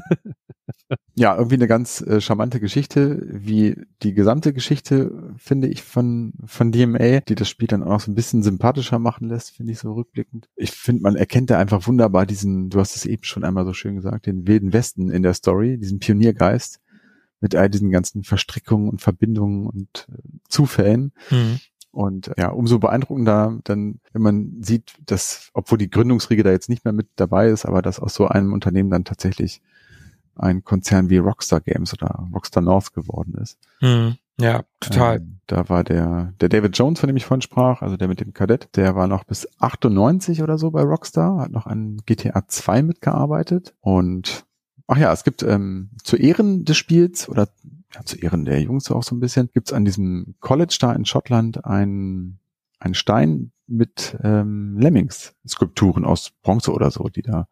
Ja, 1.16 1.36
irgendwie 1.36 1.56
eine 1.56 1.68
ganz 1.68 2.02
äh, 2.02 2.22
charmante 2.22 2.60
Geschichte, 2.60 3.26
wie 3.30 3.76
die 4.04 4.14
gesamte 4.14 4.54
Geschichte, 4.54 5.34
finde 5.38 5.68
ich, 5.68 5.82
von, 5.82 6.34
von 6.46 6.72
DMA, 6.72 7.22
die 7.22 7.36
das 7.36 7.50
Spiel 7.50 7.68
dann 7.68 7.84
auch 7.84 7.90
noch 7.90 8.00
so 8.02 8.12
ein 8.12 8.16
bisschen 8.16 8.44
sympathischer 8.44 9.00
machen 9.00 9.28
lässt, 9.28 9.52
finde 9.52 9.72
ich 9.72 9.80
so 9.80 9.94
rückblickend. 9.94 10.48
Ich 10.56 10.72
finde, 10.72 11.02
man 11.02 11.16
erkennt 11.16 11.50
da 11.50 11.58
einfach 11.58 11.88
wunderbar 11.88 12.26
diesen, 12.26 12.70
du 12.70 12.80
hast 12.80 12.96
es 12.96 13.06
eben 13.06 13.24
schon 13.24 13.44
einmal 13.44 13.66
so 13.66 13.74
schön 13.74 13.96
gesagt, 13.96 14.28
den 14.28 14.48
wilden 14.48 14.74
Westen 14.74 15.10
in 15.10 15.24
der 15.24 15.34
Story, 15.34 15.78
diesen 15.78 16.00
Pioniergeist 16.00 16.80
mit 17.40 17.56
all 17.56 17.70
diesen 17.70 17.92
ganzen 17.92 18.24
Verstrickungen 18.24 18.90
und 18.90 19.02
Verbindungen 19.02 19.68
und 19.68 20.08
äh, 20.12 20.22
Zufällen. 20.50 21.14
Mhm. 21.30 21.60
Und 21.92 22.32
ja, 22.38 22.50
umso 22.50 22.80
beeindruckender 22.80 23.58
dann, 23.64 24.00
wenn 24.14 24.22
man 24.22 24.58
sieht, 24.62 24.94
dass, 25.06 25.50
obwohl 25.54 25.78
die 25.78 25.90
Gründungsriege 25.90 26.44
da 26.44 26.52
jetzt 26.52 26.70
nicht 26.70 26.86
mehr 26.86 26.94
mit 26.94 27.08
dabei 27.16 27.50
ist, 27.50 27.66
aber 27.66 27.82
dass 27.82 28.00
aus 28.00 28.14
so 28.14 28.28
einem 28.28 28.54
Unternehmen 28.54 28.92
dann 28.92 29.04
tatsächlich 29.04 29.62
ein 30.36 30.64
Konzern 30.64 31.10
wie 31.10 31.18
Rockstar 31.18 31.62
Games 31.62 31.94
oder 31.94 32.28
Rockstar 32.34 32.62
North 32.62 32.94
geworden 32.94 33.36
ist. 33.42 33.58
Mhm. 33.82 34.18
Ja, 34.40 34.64
total. 34.80 35.18
Ähm, 35.18 35.40
da 35.48 35.68
war 35.70 35.84
der, 35.84 36.34
der 36.40 36.50
David 36.50 36.78
Jones, 36.78 37.00
von 37.00 37.08
dem 37.08 37.18
ich 37.18 37.26
vorhin 37.26 37.42
sprach, 37.42 37.82
also 37.82 37.98
der 37.98 38.08
mit 38.08 38.20
dem 38.20 38.34
Kadett, 38.34 38.70
der 38.76 38.96
war 38.96 39.08
noch 39.08 39.24
bis 39.24 39.48
98 39.60 40.44
oder 40.44 40.60
so 40.60 40.70
bei 40.70 40.84
Rockstar, 40.84 41.40
hat 41.40 41.52
noch 41.52 41.66
an 41.66 42.02
GTA 42.06 42.48
2 42.48 42.84
mitgearbeitet 42.84 43.74
und 43.82 44.46
Ach 44.88 44.98
ja, 44.98 45.12
es 45.12 45.24
gibt 45.24 45.44
ähm, 45.44 45.92
zu 46.04 46.16
Ehren 46.16 46.64
des 46.64 46.78
Spiels 46.78 47.28
oder 47.28 47.50
ja, 47.94 48.04
zu 48.04 48.18
Ehren 48.18 48.46
der 48.46 48.62
Jungs 48.62 48.90
auch 48.90 49.04
so 49.04 49.16
ein 49.16 49.20
bisschen, 49.20 49.50
gibt 49.54 49.68
es 49.68 49.74
an 49.74 49.86
diesem 49.86 50.36
College 50.40 50.78
da 50.80 50.94
in 50.94 51.06
Schottland 51.06 51.66
ein, 51.66 52.40
ein 52.80 52.94
Stein 52.94 53.52
mit 53.68 54.18
ähm, 54.24 54.78
Lemmings-Skulpturen 54.80 56.06
aus 56.06 56.32
Bronze 56.42 56.72
oder 56.72 56.90
so, 56.90 57.10
die 57.10 57.22
da, 57.22 57.48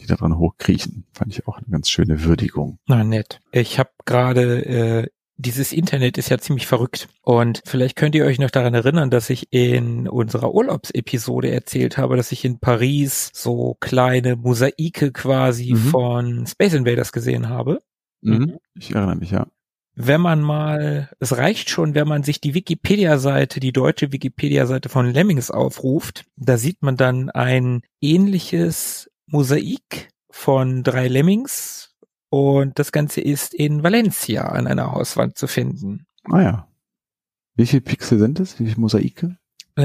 die 0.00 0.06
da 0.06 0.16
dran 0.16 0.36
hochkriechen. 0.36 1.06
Fand 1.12 1.32
ich 1.32 1.46
auch 1.46 1.58
eine 1.58 1.68
ganz 1.70 1.88
schöne 1.88 2.24
Würdigung. 2.24 2.78
Na 2.86 3.04
nett. 3.04 3.40
Ich 3.52 3.78
habe 3.78 3.90
gerade 4.04 4.66
äh, 4.66 5.08
dieses 5.42 5.72
Internet 5.72 6.18
ist 6.18 6.28
ja 6.30 6.38
ziemlich 6.38 6.66
verrückt. 6.66 7.08
Und 7.22 7.62
vielleicht 7.64 7.96
könnt 7.96 8.14
ihr 8.14 8.24
euch 8.24 8.38
noch 8.38 8.50
daran 8.50 8.74
erinnern, 8.74 9.10
dass 9.10 9.28
ich 9.30 9.52
in 9.52 10.08
unserer 10.08 10.54
Urlaubsepisode 10.54 11.50
erzählt 11.50 11.98
habe, 11.98 12.16
dass 12.16 12.32
ich 12.32 12.44
in 12.44 12.58
Paris 12.58 13.30
so 13.34 13.76
kleine 13.80 14.36
Mosaike 14.36 15.12
quasi 15.12 15.72
mhm. 15.72 15.78
von 15.78 16.46
Space 16.46 16.74
Invaders 16.74 17.12
gesehen 17.12 17.48
habe. 17.48 17.80
Mhm. 18.22 18.58
Ich 18.74 18.94
erinnere 18.94 19.16
mich, 19.16 19.32
ja. 19.32 19.46
Wenn 19.94 20.22
man 20.22 20.40
mal, 20.40 21.10
es 21.18 21.36
reicht 21.36 21.68
schon, 21.68 21.94
wenn 21.94 22.08
man 22.08 22.22
sich 22.22 22.40
die 22.40 22.54
Wikipedia-Seite, 22.54 23.60
die 23.60 23.72
deutsche 23.72 24.10
Wikipedia-Seite 24.10 24.88
von 24.88 25.12
Lemmings 25.12 25.50
aufruft, 25.50 26.24
da 26.36 26.56
sieht 26.56 26.82
man 26.82 26.96
dann 26.96 27.28
ein 27.28 27.82
ähnliches 28.00 29.10
Mosaik 29.26 30.08
von 30.30 30.82
drei 30.82 31.08
Lemmings 31.08 31.91
und 32.32 32.78
das 32.78 32.92
Ganze 32.92 33.20
ist 33.20 33.52
in 33.52 33.82
Valencia 33.82 34.44
an 34.46 34.66
einer 34.66 34.90
Hauswand 34.92 35.36
zu 35.36 35.46
finden. 35.46 36.06
Ah 36.24 36.40
ja. 36.40 36.68
Wie 37.56 37.66
viele 37.66 37.82
Pixel 37.82 38.18
sind 38.18 38.40
es? 38.40 38.58
Wie 38.58 38.64
viele 38.64 38.80
Mosaike? 38.80 39.36
Äh, 39.76 39.82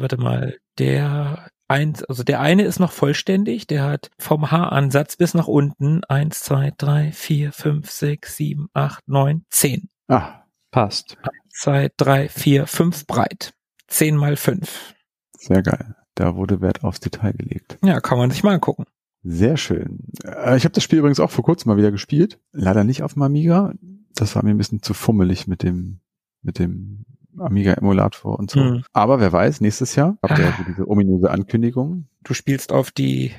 warte 0.00 0.16
mal. 0.16 0.56
Der 0.78 1.48
eins, 1.66 2.04
also 2.04 2.22
der 2.22 2.38
eine 2.38 2.62
ist 2.62 2.78
noch 2.78 2.92
vollständig, 2.92 3.66
der 3.66 3.82
hat 3.82 4.12
vom 4.20 4.52
Haaransatz 4.52 5.16
bis 5.16 5.34
nach 5.34 5.48
unten 5.48 6.04
eins, 6.04 6.44
zwei, 6.44 6.72
drei, 6.78 7.10
vier, 7.10 7.50
fünf, 7.50 7.90
sechs, 7.90 8.36
sieben, 8.36 8.68
acht, 8.72 9.02
neun, 9.08 9.44
zehn. 9.50 9.88
Ah, 10.06 10.44
passt. 10.70 11.16
Eins, 11.22 11.54
zwei, 11.58 11.90
drei, 11.96 12.28
vier, 12.28 12.68
fünf 12.68 13.04
breit. 13.04 13.52
Zehn 13.88 14.14
mal 14.14 14.36
fünf. 14.36 14.94
Sehr 15.36 15.62
geil. 15.62 15.96
Da 16.14 16.36
wurde 16.36 16.60
Wert 16.60 16.84
aufs 16.84 17.00
Detail 17.00 17.32
gelegt. 17.32 17.78
Ja, 17.82 18.00
kann 18.00 18.18
man 18.18 18.30
sich 18.30 18.44
mal 18.44 18.54
angucken. 18.54 18.84
Sehr 19.24 19.56
schön. 19.56 20.00
Äh, 20.22 20.56
ich 20.56 20.64
habe 20.64 20.74
das 20.74 20.84
Spiel 20.84 20.98
übrigens 20.98 21.18
auch 21.18 21.30
vor 21.30 21.44
kurzem 21.44 21.70
mal 21.70 21.78
wieder 21.78 21.90
gespielt. 21.90 22.38
Leider 22.52 22.84
nicht 22.84 23.02
auf 23.02 23.14
dem 23.14 23.22
Amiga. 23.22 23.72
Das 24.14 24.36
war 24.36 24.44
mir 24.44 24.50
ein 24.50 24.58
bisschen 24.58 24.82
zu 24.82 24.94
fummelig 24.94 25.48
mit 25.48 25.62
dem, 25.62 26.00
mit 26.42 26.58
dem 26.58 27.06
Amiga-Emulator 27.38 28.38
und 28.38 28.50
so. 28.50 28.60
Mhm. 28.60 28.84
Aber 28.92 29.20
wer 29.20 29.32
weiß, 29.32 29.60
nächstes 29.62 29.96
Jahr 29.96 30.18
habt 30.22 30.38
ihr 30.38 30.48
ah. 30.48 30.64
diese 30.68 30.88
ominöse 30.88 31.30
Ankündigung. 31.30 32.06
Du 32.22 32.34
spielst 32.34 32.70
auf 32.70 32.90
die 32.90 33.32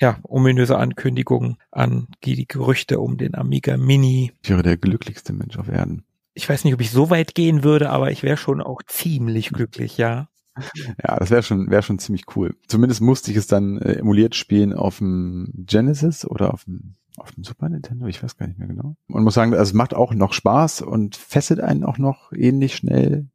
ja, 0.00 0.18
ominöse 0.24 0.76
Ankündigung 0.76 1.58
an 1.70 2.08
die 2.24 2.48
Gerüchte 2.48 3.00
um 3.00 3.16
den 3.16 3.34
Amiga 3.34 3.76
Mini. 3.76 4.32
Ich 4.42 4.50
wäre 4.50 4.62
der 4.62 4.76
glücklichste 4.76 5.32
Mensch 5.32 5.58
auf 5.58 5.68
Erden. 5.68 6.04
Ich 6.34 6.48
weiß 6.48 6.64
nicht, 6.64 6.74
ob 6.74 6.80
ich 6.80 6.90
so 6.90 7.10
weit 7.10 7.34
gehen 7.34 7.62
würde, 7.62 7.90
aber 7.90 8.10
ich 8.10 8.22
wäre 8.22 8.36
schon 8.36 8.60
auch 8.62 8.82
ziemlich 8.86 9.50
glücklich, 9.50 9.98
ja. 9.98 10.28
Ja, 11.02 11.16
das 11.18 11.30
wäre 11.30 11.42
schon, 11.42 11.70
wäre 11.70 11.82
schon 11.82 11.98
ziemlich 11.98 12.24
cool. 12.36 12.56
Zumindest 12.66 13.00
musste 13.00 13.30
ich 13.30 13.36
es 13.36 13.46
dann 13.46 13.78
äh, 13.78 13.94
emuliert 13.94 14.34
spielen 14.34 14.72
auf 14.72 14.98
dem 14.98 15.52
Genesis 15.54 16.24
oder 16.24 16.52
auf 16.52 16.64
dem, 16.64 16.94
auf 17.16 17.32
dem 17.32 17.44
Super 17.44 17.68
Nintendo, 17.68 18.06
ich 18.06 18.22
weiß 18.22 18.36
gar 18.36 18.46
nicht 18.46 18.58
mehr 18.58 18.68
genau. 18.68 18.96
Und 19.08 19.24
muss 19.24 19.34
sagen, 19.34 19.52
also 19.52 19.62
es 19.62 19.74
macht 19.74 19.94
auch 19.94 20.14
noch 20.14 20.32
Spaß 20.32 20.82
und 20.82 21.16
fesselt 21.16 21.60
einen 21.60 21.84
auch 21.84 21.98
noch 21.98 22.32
ähnlich 22.32 22.76
schnell 22.76 23.26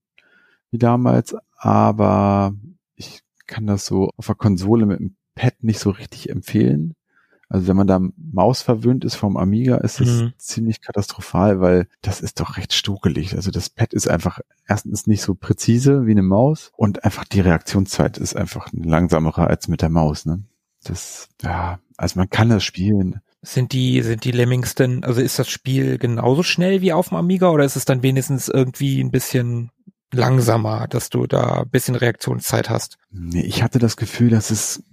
wie 0.71 0.77
damals, 0.77 1.35
aber 1.57 2.53
ich 2.95 3.21
kann 3.47 3.67
das 3.67 3.85
so 3.85 4.09
auf 4.17 4.25
der 4.25 4.35
Konsole 4.35 4.85
mit 4.85 4.99
dem 4.99 5.15
Pad 5.35 5.55
nicht 5.61 5.79
so 5.79 5.89
richtig 5.89 6.29
empfehlen. 6.29 6.95
Also 7.55 7.67
wenn 7.67 7.77
man 7.77 7.87
da 7.87 8.01
Maus 8.17 8.61
verwöhnt 8.61 9.05
ist 9.05 9.15
vom 9.15 9.37
Amiga, 9.37 9.77
ist 9.77 10.01
es 10.01 10.09
mhm. 10.09 10.33
ziemlich 10.37 10.81
katastrophal, 10.81 11.61
weil 11.61 11.87
das 12.01 12.19
ist 12.19 12.41
doch 12.41 12.57
recht 12.57 12.73
stugelig. 12.73 13.33
Also 13.33 13.49
das 13.49 13.69
Pad 13.69 13.93
ist 13.93 14.09
einfach 14.09 14.41
erstens 14.67 15.07
nicht 15.07 15.21
so 15.21 15.35
präzise 15.35 16.05
wie 16.05 16.11
eine 16.11 16.21
Maus 16.21 16.73
und 16.75 17.05
einfach 17.05 17.23
die 17.23 17.39
Reaktionszeit 17.39 18.17
ist 18.17 18.35
einfach 18.35 18.67
langsamer 18.73 19.37
als 19.37 19.69
mit 19.69 19.81
der 19.81 19.87
Maus. 19.87 20.25
Ne? 20.25 20.43
Das, 20.83 21.29
ja, 21.43 21.79
also 21.95 22.19
man 22.19 22.29
kann 22.29 22.49
das 22.49 22.65
spielen. 22.65 23.21
Sind 23.41 23.71
die, 23.71 24.01
sind 24.01 24.25
die 24.25 24.31
Lemmings 24.31 24.75
denn, 24.75 25.05
also 25.05 25.21
ist 25.21 25.39
das 25.39 25.47
Spiel 25.47 25.97
genauso 25.97 26.43
schnell 26.43 26.81
wie 26.81 26.91
auf 26.91 27.07
dem 27.07 27.17
Amiga 27.17 27.51
oder 27.51 27.63
ist 27.63 27.77
es 27.77 27.85
dann 27.85 28.03
wenigstens 28.03 28.49
irgendwie 28.49 28.99
ein 28.99 29.11
bisschen 29.11 29.71
langsamer, 30.11 30.89
dass 30.89 31.09
du 31.09 31.25
da 31.25 31.61
ein 31.61 31.69
bisschen 31.69 31.95
Reaktionszeit 31.95 32.69
hast? 32.69 32.97
Nee, 33.11 33.45
ich 33.45 33.63
hatte 33.63 33.79
das 33.79 33.95
Gefühl, 33.95 34.29
dass 34.29 34.51
es 34.51 34.83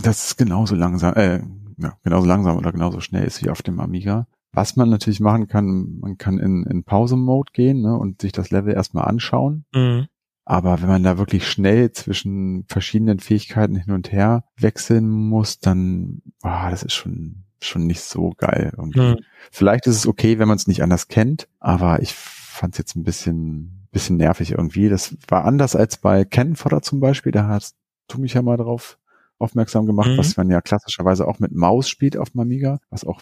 Das 0.00 0.28
ist 0.28 0.38
genauso 0.38 0.76
langsam, 0.76 1.14
äh, 1.14 1.40
ja, 1.82 1.96
genauso 2.02 2.26
langsam 2.26 2.56
oder 2.56 2.72
genauso 2.72 3.00
schnell 3.00 3.24
ist 3.24 3.42
wie 3.42 3.50
auf 3.50 3.62
dem 3.62 3.80
Amiga. 3.80 4.26
Was 4.52 4.76
man 4.76 4.90
natürlich 4.90 5.20
machen 5.20 5.48
kann, 5.48 5.98
man 6.00 6.18
kann 6.18 6.38
in, 6.38 6.64
in 6.64 6.84
Pause-Mode 6.84 7.52
gehen 7.54 7.80
ne, 7.80 7.96
und 7.96 8.20
sich 8.20 8.32
das 8.32 8.50
Level 8.50 8.74
erstmal 8.74 9.06
anschauen. 9.06 9.64
Mhm. 9.74 10.08
Aber 10.44 10.82
wenn 10.82 10.88
man 10.88 11.02
da 11.02 11.18
wirklich 11.18 11.48
schnell 11.48 11.92
zwischen 11.92 12.64
verschiedenen 12.68 13.20
Fähigkeiten 13.20 13.76
hin 13.76 13.94
und 13.94 14.12
her 14.12 14.44
wechseln 14.58 15.08
muss, 15.08 15.60
dann, 15.60 16.20
ah, 16.42 16.70
das 16.70 16.82
ist 16.82 16.94
schon, 16.94 17.44
schon 17.60 17.86
nicht 17.86 18.02
so 18.02 18.32
geil. 18.36 18.72
Irgendwie. 18.76 19.00
Mhm. 19.00 19.18
Vielleicht 19.50 19.86
ist 19.86 19.96
es 19.96 20.06
okay, 20.06 20.38
wenn 20.38 20.48
man 20.48 20.56
es 20.56 20.66
nicht 20.66 20.82
anders 20.82 21.08
kennt, 21.08 21.48
aber 21.60 22.02
ich 22.02 22.12
fand 22.14 22.74
es 22.74 22.78
jetzt 22.78 22.96
ein 22.96 23.04
bisschen, 23.04 23.86
bisschen 23.92 24.16
nervig 24.16 24.52
irgendwie. 24.52 24.88
Das 24.88 25.16
war 25.28 25.44
anders 25.44 25.76
als 25.76 25.96
bei 25.96 26.26
Fodder 26.54 26.82
zum 26.82 27.00
Beispiel. 27.00 27.32
Da 27.32 27.46
hast 27.46 27.76
du 28.08 28.20
mich 28.20 28.34
ja 28.34 28.42
mal 28.42 28.56
drauf 28.56 28.98
aufmerksam 29.42 29.86
gemacht, 29.86 30.10
Mhm. 30.10 30.18
was 30.18 30.36
man 30.36 30.48
ja 30.50 30.60
klassischerweise 30.60 31.26
auch 31.28 31.38
mit 31.38 31.52
Maus 31.52 31.88
spielt 31.88 32.16
auf 32.16 32.30
dem 32.30 32.40
Amiga, 32.40 32.80
was 32.90 33.04
auch 33.04 33.20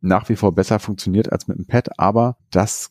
nach 0.00 0.28
wie 0.28 0.36
vor 0.36 0.54
besser 0.54 0.78
funktioniert 0.80 1.30
als 1.32 1.46
mit 1.48 1.56
dem 1.58 1.66
Pad, 1.66 1.98
aber 1.98 2.36
das 2.50 2.90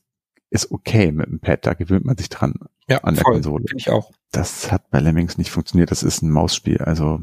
ist 0.50 0.72
okay 0.72 1.12
mit 1.12 1.28
dem 1.28 1.40
Pad, 1.40 1.66
da 1.66 1.74
gewöhnt 1.74 2.06
man 2.06 2.18
sich 2.18 2.30
dran 2.30 2.56
Ja, 2.88 3.00
an 3.00 3.16
der 3.16 3.24
voll. 3.24 3.34
Konsole. 3.34 3.66
Ich 3.76 3.90
auch. 3.90 4.12
Das 4.32 4.72
hat 4.72 4.90
bei 4.90 5.00
Lemmings 5.00 5.38
nicht 5.38 5.52
funktioniert, 5.52 5.92
das 5.92 6.04
ist 6.04 6.22
ein 6.22 6.32
Mausspiel, 6.32 6.78
also 6.80 7.22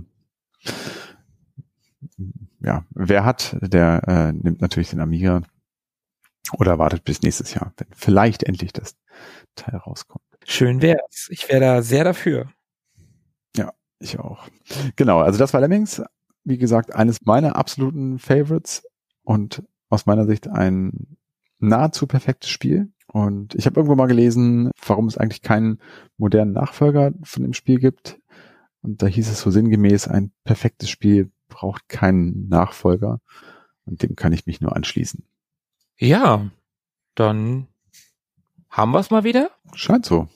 ja, 2.61 2.85
wer 2.91 3.25
hat, 3.25 3.57
der 3.61 4.03
äh, 4.07 4.33
nimmt 4.33 4.61
natürlich 4.61 4.91
den 4.91 5.01
Amiga 5.01 5.43
oder 6.59 6.79
wartet 6.79 7.05
bis 7.05 7.23
nächstes 7.23 7.55
Jahr, 7.55 7.73
wenn 7.77 7.89
vielleicht 7.95 8.43
endlich 8.43 8.73
das 8.73 8.97
Teil 9.55 9.77
rauskommt. 9.77 10.25
Schön 10.45 10.81
wär's. 10.83 11.29
Ich 11.31 11.49
wäre 11.49 11.61
da 11.61 11.83
sehr 11.83 12.05
dafür. 12.05 12.51
Ich 14.01 14.19
auch. 14.19 14.49
Genau, 14.97 15.21
also 15.21 15.39
das 15.39 15.53
war 15.53 15.61
Lemmings. 15.61 16.03
Wie 16.45 16.59
gesagt, 16.59 16.95
eines 16.95 17.23
meiner 17.25 17.57
absoluten 17.57 18.19
Favorites 18.19 18.87
und 19.23 19.63
aus 19.91 20.07
meiner 20.07 20.27
Sicht 20.27 20.49
ein 20.49 21.17
nahezu 21.59 22.07
perfektes 22.07 22.51
Spiel. 22.51 22.93
Und 23.07 23.55
ich 23.55 23.67
habe 23.67 23.81
irgendwo 23.81 23.97
mal 23.97 24.07
gelesen, 24.07 24.71
warum 24.87 25.07
es 25.07 25.17
eigentlich 25.17 25.43
keinen 25.43 25.81
modernen 26.17 26.53
Nachfolger 26.53 27.13
von 27.23 27.43
dem 27.43 27.55
Spiel 27.55 27.79
gibt. 27.79 28.21
Und 28.83 29.03
da 29.03 29.07
hieß 29.07 29.29
es 29.29 29.41
so 29.41 29.51
sinngemäß, 29.51 30.09
ein 30.09 30.31
perfektes 30.45 30.91
Spiel 30.91 31.31
braucht 31.49 31.89
keinen 31.89 32.49
Nachfolger. 32.49 33.21
Und 33.85 34.03
dem 34.03 34.15
kann 34.15 34.33
ich 34.33 34.47
mich 34.47 34.61
nur 34.61 34.77
anschließen. 34.77 35.25
Ja, 35.97 36.51
dann 37.15 37.67
haben 38.69 38.93
wir's 38.93 39.11
mal 39.11 39.25
wieder. 39.25 39.51
Scheint 39.75 40.07
so. 40.07 40.29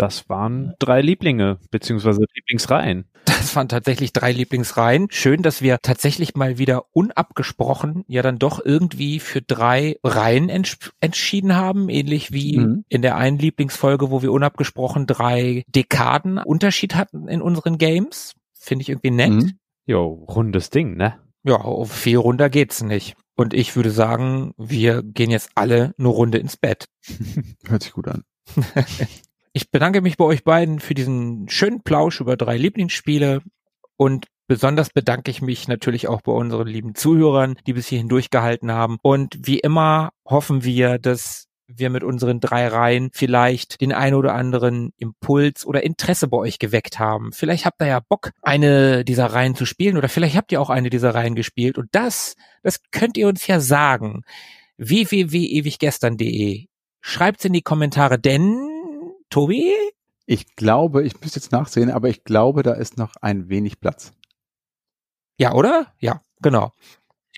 Das 0.00 0.30
waren 0.30 0.72
drei 0.78 1.02
Lieblinge, 1.02 1.58
beziehungsweise 1.70 2.24
Lieblingsreihen. 2.34 3.04
Das 3.26 3.54
waren 3.54 3.68
tatsächlich 3.68 4.14
drei 4.14 4.32
Lieblingsreihen. 4.32 5.08
Schön, 5.10 5.42
dass 5.42 5.60
wir 5.60 5.76
tatsächlich 5.82 6.34
mal 6.34 6.56
wieder 6.56 6.84
unabgesprochen 6.92 8.04
ja 8.08 8.22
dann 8.22 8.38
doch 8.38 8.64
irgendwie 8.64 9.20
für 9.20 9.42
drei 9.42 9.96
Reihen 10.02 10.48
ents 10.48 10.78
entschieden 11.00 11.54
haben, 11.54 11.90
ähnlich 11.90 12.32
wie 12.32 12.58
Mhm. 12.58 12.84
in 12.88 13.02
der 13.02 13.16
einen 13.16 13.38
Lieblingsfolge, 13.38 14.10
wo 14.10 14.22
wir 14.22 14.32
unabgesprochen 14.32 15.06
drei 15.06 15.64
Dekaden 15.68 16.38
Unterschied 16.38 16.94
hatten 16.94 17.28
in 17.28 17.42
unseren 17.42 17.76
Games. 17.76 18.32
Finde 18.54 18.82
ich 18.82 18.88
irgendwie 18.88 19.10
nett. 19.10 19.30
Mhm. 19.30 19.58
Jo, 19.84 20.24
rundes 20.28 20.70
Ding, 20.70 20.96
ne? 20.96 21.18
Ja, 21.44 21.84
viel 21.84 22.16
runter 22.16 22.48
geht's 22.48 22.82
nicht. 22.82 23.16
Und 23.36 23.52
ich 23.52 23.76
würde 23.76 23.90
sagen, 23.90 24.52
wir 24.56 25.02
gehen 25.02 25.30
jetzt 25.30 25.50
alle 25.56 25.94
eine 25.98 26.08
Runde 26.08 26.38
ins 26.38 26.56
Bett. 26.56 26.86
Hört 27.66 27.82
sich 27.82 27.92
gut 27.92 28.08
an. 28.08 28.24
Ich 29.52 29.70
bedanke 29.70 30.00
mich 30.00 30.16
bei 30.16 30.24
euch 30.24 30.44
beiden 30.44 30.78
für 30.78 30.94
diesen 30.94 31.48
schönen 31.48 31.82
Plausch 31.82 32.20
über 32.20 32.36
drei 32.36 32.56
Lieblingsspiele 32.56 33.42
und 33.96 34.26
besonders 34.46 34.90
bedanke 34.90 35.30
ich 35.30 35.42
mich 35.42 35.66
natürlich 35.66 36.06
auch 36.08 36.22
bei 36.22 36.32
unseren 36.32 36.68
lieben 36.68 36.94
Zuhörern, 36.94 37.56
die 37.66 37.72
bis 37.72 37.88
hierhin 37.88 38.08
durchgehalten 38.08 38.72
haben. 38.72 38.98
Und 39.02 39.38
wie 39.42 39.58
immer 39.58 40.10
hoffen 40.24 40.62
wir, 40.64 40.98
dass 40.98 41.48
wir 41.66 41.90
mit 41.90 42.02
unseren 42.04 42.40
drei 42.40 42.68
Reihen 42.68 43.10
vielleicht 43.12 43.80
den 43.80 43.92
ein 43.92 44.14
oder 44.14 44.34
anderen 44.34 44.92
Impuls 44.96 45.66
oder 45.66 45.82
Interesse 45.82 46.28
bei 46.28 46.36
euch 46.36 46.58
geweckt 46.58 46.98
haben. 46.98 47.32
Vielleicht 47.32 47.64
habt 47.64 47.80
ihr 47.80 47.88
ja 47.88 48.00
Bock, 48.00 48.30
eine 48.42 49.04
dieser 49.04 49.26
Reihen 49.26 49.54
zu 49.54 49.66
spielen 49.66 49.96
oder 49.96 50.08
vielleicht 50.08 50.36
habt 50.36 50.52
ihr 50.52 50.60
auch 50.60 50.70
eine 50.70 50.90
dieser 50.90 51.14
Reihen 51.14 51.34
gespielt 51.34 51.78
und 51.78 51.88
das, 51.92 52.34
das 52.62 52.80
könnt 52.90 53.16
ihr 53.16 53.28
uns 53.28 53.46
ja 53.46 53.60
sagen. 53.60 54.22
www.ewiggestern.de 54.78 56.66
Schreibt's 57.00 57.44
in 57.44 57.52
die 57.52 57.62
Kommentare, 57.62 58.18
denn 58.18 58.69
Tobi? 59.30 59.72
Ich 60.26 60.54
glaube, 60.54 61.02
ich 61.04 61.20
müsste 61.20 61.40
jetzt 61.40 61.52
nachsehen, 61.52 61.90
aber 61.90 62.08
ich 62.08 62.24
glaube, 62.24 62.62
da 62.62 62.72
ist 62.72 62.98
noch 62.98 63.14
ein 63.20 63.48
wenig 63.48 63.80
Platz. 63.80 64.12
Ja, 65.38 65.54
oder? 65.54 65.86
Ja, 65.98 66.22
genau. 66.40 66.72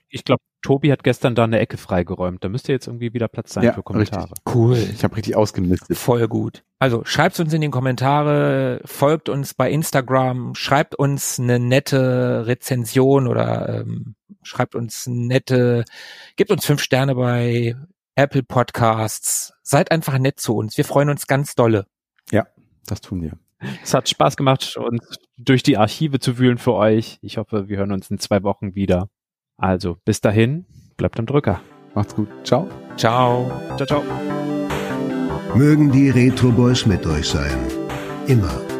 Ich 0.08 0.24
glaube, 0.24 0.42
Tobi 0.62 0.92
hat 0.92 1.02
gestern 1.02 1.34
da 1.34 1.44
eine 1.44 1.58
Ecke 1.58 1.76
freigeräumt. 1.76 2.42
Da 2.42 2.48
müsste 2.48 2.72
jetzt 2.72 2.86
irgendwie 2.86 3.12
wieder 3.12 3.28
Platz 3.28 3.52
sein 3.52 3.64
Ja, 3.64 3.72
für 3.72 3.82
Kommentare. 3.82 4.32
Cool. 4.52 4.76
Ich 4.76 5.02
habe 5.04 5.16
richtig 5.16 5.36
ausgemistet. 5.36 5.96
Voll 5.96 6.28
gut. 6.28 6.62
Also 6.78 7.04
schreibt 7.04 7.38
uns 7.40 7.52
in 7.52 7.60
den 7.60 7.70
Kommentare, 7.70 8.80
folgt 8.84 9.28
uns 9.28 9.54
bei 9.54 9.70
Instagram, 9.70 10.54
schreibt 10.54 10.94
uns 10.94 11.38
eine 11.38 11.58
nette 11.58 12.46
Rezension 12.46 13.26
oder 13.26 13.80
ähm, 13.80 14.14
schreibt 14.42 14.74
uns 14.74 15.06
nette, 15.06 15.84
gebt 16.36 16.50
uns 16.50 16.64
fünf 16.64 16.80
Sterne 16.80 17.14
bei 17.14 17.76
Apple 18.14 18.42
Podcasts. 18.42 19.52
Seid 19.62 19.90
einfach 19.90 20.18
nett 20.18 20.38
zu 20.38 20.54
uns. 20.56 20.76
Wir 20.76 20.84
freuen 20.84 21.08
uns 21.08 21.26
ganz 21.26 21.54
dolle. 21.54 21.86
Das 22.86 23.00
tun 23.00 23.22
wir. 23.22 23.38
Es 23.82 23.94
hat 23.94 24.08
Spaß 24.08 24.36
gemacht, 24.36 24.76
uns 24.76 25.16
durch 25.36 25.62
die 25.62 25.76
Archive 25.76 26.18
zu 26.18 26.38
wühlen 26.38 26.58
für 26.58 26.74
euch. 26.74 27.18
Ich 27.22 27.36
hoffe, 27.38 27.68
wir 27.68 27.78
hören 27.78 27.92
uns 27.92 28.10
in 28.10 28.18
zwei 28.18 28.42
Wochen 28.42 28.74
wieder. 28.74 29.08
Also, 29.56 29.98
bis 30.04 30.20
dahin, 30.20 30.66
bleibt 30.96 31.18
am 31.20 31.26
Drücker. 31.26 31.60
Macht's 31.94 32.14
gut. 32.14 32.28
Ciao. 32.44 32.68
Ciao. 32.96 33.50
Ciao, 33.76 33.86
ciao. 33.86 34.02
Mögen 35.54 35.92
die 35.92 36.10
Retro 36.10 36.50
Boys 36.50 36.86
mit 36.86 37.06
euch 37.06 37.28
sein. 37.28 37.56
Immer. 38.26 38.71